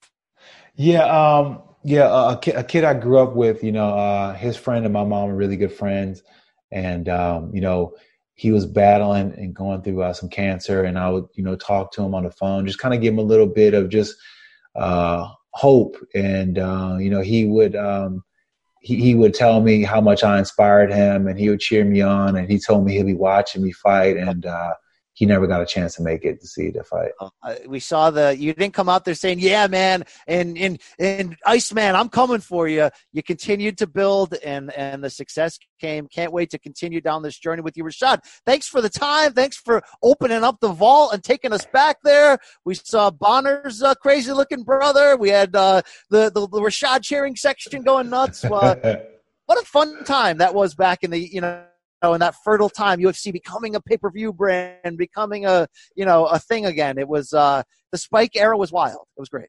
Yeah, 0.74 1.04
um, 1.04 1.62
yeah, 1.84 2.04
uh, 2.04 2.34
a, 2.34 2.38
kid, 2.38 2.56
a 2.56 2.64
kid 2.64 2.84
I 2.84 2.94
grew 2.94 3.18
up 3.18 3.34
with, 3.34 3.62
you 3.62 3.72
know, 3.72 3.90
uh, 3.90 4.34
his 4.34 4.56
friend 4.56 4.84
and 4.84 4.92
my 4.92 5.04
mom 5.04 5.30
are 5.30 5.36
really 5.36 5.56
good 5.56 5.72
friends, 5.72 6.22
and 6.72 7.08
um, 7.08 7.50
you 7.54 7.60
know, 7.60 7.94
he 8.34 8.50
was 8.50 8.66
battling 8.66 9.34
and 9.36 9.54
going 9.54 9.82
through 9.82 10.02
uh, 10.02 10.12
some 10.12 10.28
cancer, 10.28 10.84
and 10.84 10.98
I 10.98 11.10
would, 11.10 11.26
you 11.34 11.44
know, 11.44 11.56
talk 11.56 11.92
to 11.92 12.02
him 12.02 12.14
on 12.14 12.24
the 12.24 12.30
phone, 12.30 12.66
just 12.66 12.78
kind 12.78 12.94
of 12.94 13.00
give 13.00 13.12
him 13.12 13.18
a 13.18 13.22
little 13.22 13.46
bit 13.46 13.74
of 13.74 13.88
just 13.88 14.16
uh, 14.76 15.28
hope, 15.52 15.96
and 16.14 16.58
uh, 16.58 16.96
you 16.98 17.10
know, 17.10 17.20
he 17.20 17.44
would. 17.44 17.76
Um, 17.76 18.24
he, 18.82 18.96
he 18.96 19.14
would 19.14 19.34
tell 19.34 19.60
me 19.60 19.82
how 19.82 20.00
much 20.00 20.24
I 20.24 20.38
inspired 20.38 20.90
him, 20.90 21.28
and 21.28 21.38
he 21.38 21.50
would 21.50 21.60
cheer 21.60 21.84
me 21.84 22.00
on, 22.00 22.36
and 22.36 22.50
he 22.50 22.58
told 22.58 22.86
me 22.86 22.96
he'd 22.96 23.04
be 23.04 23.14
watching 23.14 23.62
me 23.62 23.72
fight, 23.72 24.16
and 24.16 24.46
uh, 24.46 24.72
he 25.20 25.26
never 25.26 25.46
got 25.46 25.60
a 25.60 25.66
chance 25.66 25.96
to 25.96 26.02
make 26.02 26.24
it 26.24 26.40
to 26.40 26.46
see 26.46 26.70
the 26.70 26.82
fight. 26.82 27.10
Uh, 27.20 27.54
we 27.68 27.78
saw 27.78 28.10
the 28.10 28.34
you 28.34 28.54
didn't 28.54 28.72
come 28.72 28.88
out 28.88 29.04
there 29.04 29.14
saying, 29.14 29.38
"Yeah, 29.38 29.66
man," 29.66 30.04
and 30.26 30.56
and 30.56 30.80
and 30.98 31.36
Iceman, 31.44 31.94
I'm 31.94 32.08
coming 32.08 32.40
for 32.40 32.66
you. 32.68 32.88
You 33.12 33.22
continued 33.22 33.76
to 33.78 33.86
build, 33.86 34.34
and 34.42 34.72
and 34.72 35.04
the 35.04 35.10
success 35.10 35.58
came. 35.78 36.08
Can't 36.08 36.32
wait 36.32 36.48
to 36.52 36.58
continue 36.58 37.02
down 37.02 37.22
this 37.22 37.38
journey 37.38 37.60
with 37.60 37.76
you, 37.76 37.84
Rashad. 37.84 38.20
Thanks 38.46 38.66
for 38.66 38.80
the 38.80 38.88
time. 38.88 39.34
Thanks 39.34 39.58
for 39.58 39.82
opening 40.02 40.42
up 40.42 40.58
the 40.60 40.72
vault 40.72 41.12
and 41.12 41.22
taking 41.22 41.52
us 41.52 41.66
back 41.66 41.98
there. 42.02 42.38
We 42.64 42.74
saw 42.74 43.10
Bonnar's 43.10 43.82
uh, 43.82 43.96
crazy 43.96 44.32
looking 44.32 44.62
brother. 44.62 45.18
We 45.18 45.28
had 45.28 45.54
uh, 45.54 45.82
the, 46.08 46.30
the 46.30 46.48
the 46.48 46.60
Rashad 46.62 47.02
cheering 47.02 47.36
section 47.36 47.82
going 47.82 48.08
nuts. 48.08 48.42
Uh, 48.42 49.02
what 49.44 49.60
a 49.60 49.66
fun 49.66 50.02
time 50.04 50.38
that 50.38 50.54
was 50.54 50.74
back 50.74 51.02
in 51.02 51.10
the 51.10 51.18
you 51.18 51.42
know 51.42 51.62
know, 52.02 52.14
in 52.14 52.20
that 52.20 52.34
fertile 52.44 52.70
time, 52.70 53.00
UFC 53.00 53.32
becoming 53.32 53.74
a 53.74 53.80
pay 53.80 53.96
per 53.96 54.10
view 54.10 54.32
brand, 54.32 54.96
becoming 54.96 55.46
a 55.46 55.68
you 55.94 56.04
know 56.04 56.26
a 56.26 56.38
thing 56.38 56.66
again. 56.66 56.98
It 56.98 57.08
was 57.08 57.32
uh, 57.32 57.62
the 57.92 57.98
Spike 57.98 58.36
era 58.36 58.56
was 58.56 58.72
wild. 58.72 59.06
It 59.16 59.20
was 59.20 59.28
great. 59.28 59.48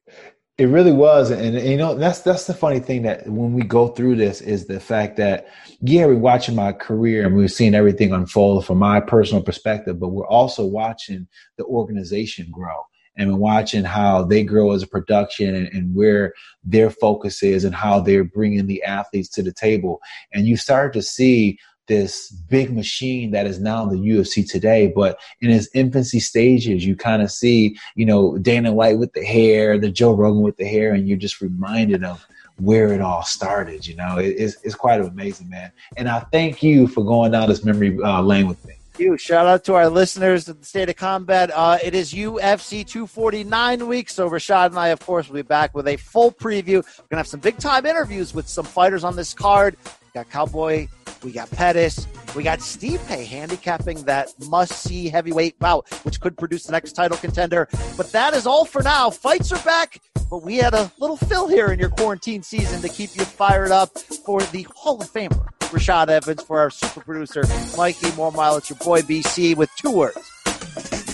It 0.58 0.66
really 0.66 0.92
was, 0.92 1.30
and, 1.30 1.56
and, 1.56 1.66
you 1.66 1.78
know 1.78 1.94
that's 1.94 2.20
that's 2.20 2.46
the 2.46 2.54
funny 2.54 2.78
thing 2.78 3.02
that 3.02 3.26
when 3.26 3.54
we 3.54 3.62
go 3.62 3.88
through 3.88 4.16
this 4.16 4.40
is 4.40 4.66
the 4.66 4.80
fact 4.80 5.16
that 5.16 5.48
yeah, 5.80 6.04
we're 6.06 6.16
watching 6.16 6.54
my 6.54 6.72
career 6.72 7.26
and 7.26 7.34
we're 7.34 7.48
seeing 7.48 7.74
everything 7.74 8.12
unfold 8.12 8.66
from 8.66 8.78
my 8.78 9.00
personal 9.00 9.42
perspective, 9.42 9.98
but 9.98 10.08
we're 10.08 10.26
also 10.26 10.64
watching 10.64 11.26
the 11.56 11.64
organization 11.64 12.48
grow 12.50 12.84
and 13.16 13.38
watching 13.38 13.84
how 13.84 14.24
they 14.24 14.42
grow 14.42 14.72
as 14.72 14.82
a 14.82 14.86
production 14.86 15.54
and, 15.54 15.68
and, 15.68 15.94
where 15.94 16.32
their 16.64 16.90
focus 16.90 17.42
is 17.42 17.64
and 17.64 17.74
how 17.74 18.00
they're 18.00 18.24
bringing 18.24 18.66
the 18.66 18.82
athletes 18.84 19.28
to 19.28 19.42
the 19.42 19.52
table. 19.52 20.00
And 20.32 20.46
you 20.46 20.56
start 20.56 20.92
to 20.94 21.02
see 21.02 21.58
this 21.92 22.30
big 22.30 22.74
machine 22.74 23.32
that 23.32 23.46
is 23.46 23.60
now 23.60 23.84
the 23.84 23.96
UFC 23.96 24.48
today. 24.48 24.90
But 24.94 25.20
in 25.42 25.50
its 25.50 25.68
infancy 25.74 26.20
stages, 26.20 26.86
you 26.86 26.96
kind 26.96 27.20
of 27.20 27.30
see, 27.30 27.76
you 27.96 28.06
know, 28.06 28.38
Dana 28.38 28.72
White 28.72 28.98
with 28.98 29.12
the 29.12 29.22
hair, 29.22 29.78
the 29.78 29.90
Joe 29.90 30.14
Rogan 30.14 30.40
with 30.40 30.56
the 30.56 30.64
hair, 30.64 30.94
and 30.94 31.06
you're 31.06 31.18
just 31.18 31.42
reminded 31.42 32.02
of 32.02 32.26
where 32.58 32.94
it 32.94 33.02
all 33.02 33.22
started. 33.24 33.86
You 33.86 33.96
know, 33.96 34.16
it, 34.16 34.28
it's, 34.38 34.56
it's 34.62 34.74
quite 34.74 35.02
amazing, 35.02 35.50
man. 35.50 35.70
And 35.98 36.08
I 36.08 36.20
thank 36.32 36.62
you 36.62 36.86
for 36.86 37.04
going 37.04 37.32
down 37.32 37.48
this 37.48 37.62
memory 37.62 37.98
uh, 38.02 38.22
lane 38.22 38.48
with 38.48 38.64
me. 38.64 38.74
You 38.98 39.18
shout 39.18 39.46
out 39.46 39.64
to 39.64 39.74
our 39.74 39.90
listeners 39.90 40.48
at 40.48 40.60
the 40.60 40.66
State 40.66 40.88
of 40.88 40.96
Combat. 40.96 41.50
Uh, 41.54 41.76
it 41.84 41.94
is 41.94 42.14
UFC 42.14 42.86
249 42.86 43.86
week, 43.86 44.08
so 44.08 44.30
Rashad 44.30 44.66
and 44.66 44.78
I, 44.78 44.88
of 44.88 45.00
course, 45.00 45.28
will 45.28 45.36
be 45.36 45.42
back 45.42 45.74
with 45.74 45.88
a 45.88 45.96
full 45.96 46.32
preview. 46.32 46.76
We're 46.76 47.04
gonna 47.10 47.20
have 47.20 47.26
some 47.26 47.40
big 47.40 47.58
time 47.58 47.84
interviews 47.84 48.32
with 48.32 48.48
some 48.48 48.64
fighters 48.64 49.04
on 49.04 49.14
this 49.16 49.34
card. 49.34 49.76
We 49.84 49.90
got 50.14 50.30
Cowboy 50.30 50.88
we 51.24 51.32
got 51.32 51.50
Pettis. 51.50 52.06
We 52.34 52.42
got 52.42 52.60
Stipe 52.60 52.98
handicapping 53.06 54.04
that 54.04 54.32
must 54.48 54.72
see 54.72 55.08
heavyweight 55.08 55.58
bout, 55.58 55.88
which 56.04 56.20
could 56.20 56.36
produce 56.36 56.64
the 56.64 56.72
next 56.72 56.92
title 56.92 57.16
contender. 57.16 57.68
But 57.96 58.10
that 58.12 58.34
is 58.34 58.46
all 58.46 58.64
for 58.64 58.82
now. 58.82 59.10
Fights 59.10 59.52
are 59.52 59.62
back, 59.64 60.00
but 60.30 60.42
we 60.42 60.56
had 60.56 60.74
a 60.74 60.90
little 60.98 61.16
fill 61.16 61.48
here 61.48 61.68
in 61.68 61.78
your 61.78 61.90
quarantine 61.90 62.42
season 62.42 62.80
to 62.82 62.88
keep 62.88 63.14
you 63.14 63.24
fired 63.24 63.70
up 63.70 63.98
for 63.98 64.42
the 64.44 64.66
Hall 64.74 65.00
of 65.00 65.10
Famer, 65.10 65.46
Rashad 65.60 66.08
Evans, 66.08 66.42
for 66.42 66.58
our 66.58 66.70
super 66.70 67.00
producer, 67.00 67.42
Mikey 67.76 68.08
Mormile. 68.12 68.58
It's 68.58 68.70
your 68.70 68.78
boy 68.78 69.02
BC 69.02 69.56
with 69.56 69.70
two 69.76 69.90
words. 69.90 70.18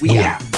We 0.01 0.10
out. 0.18 0.57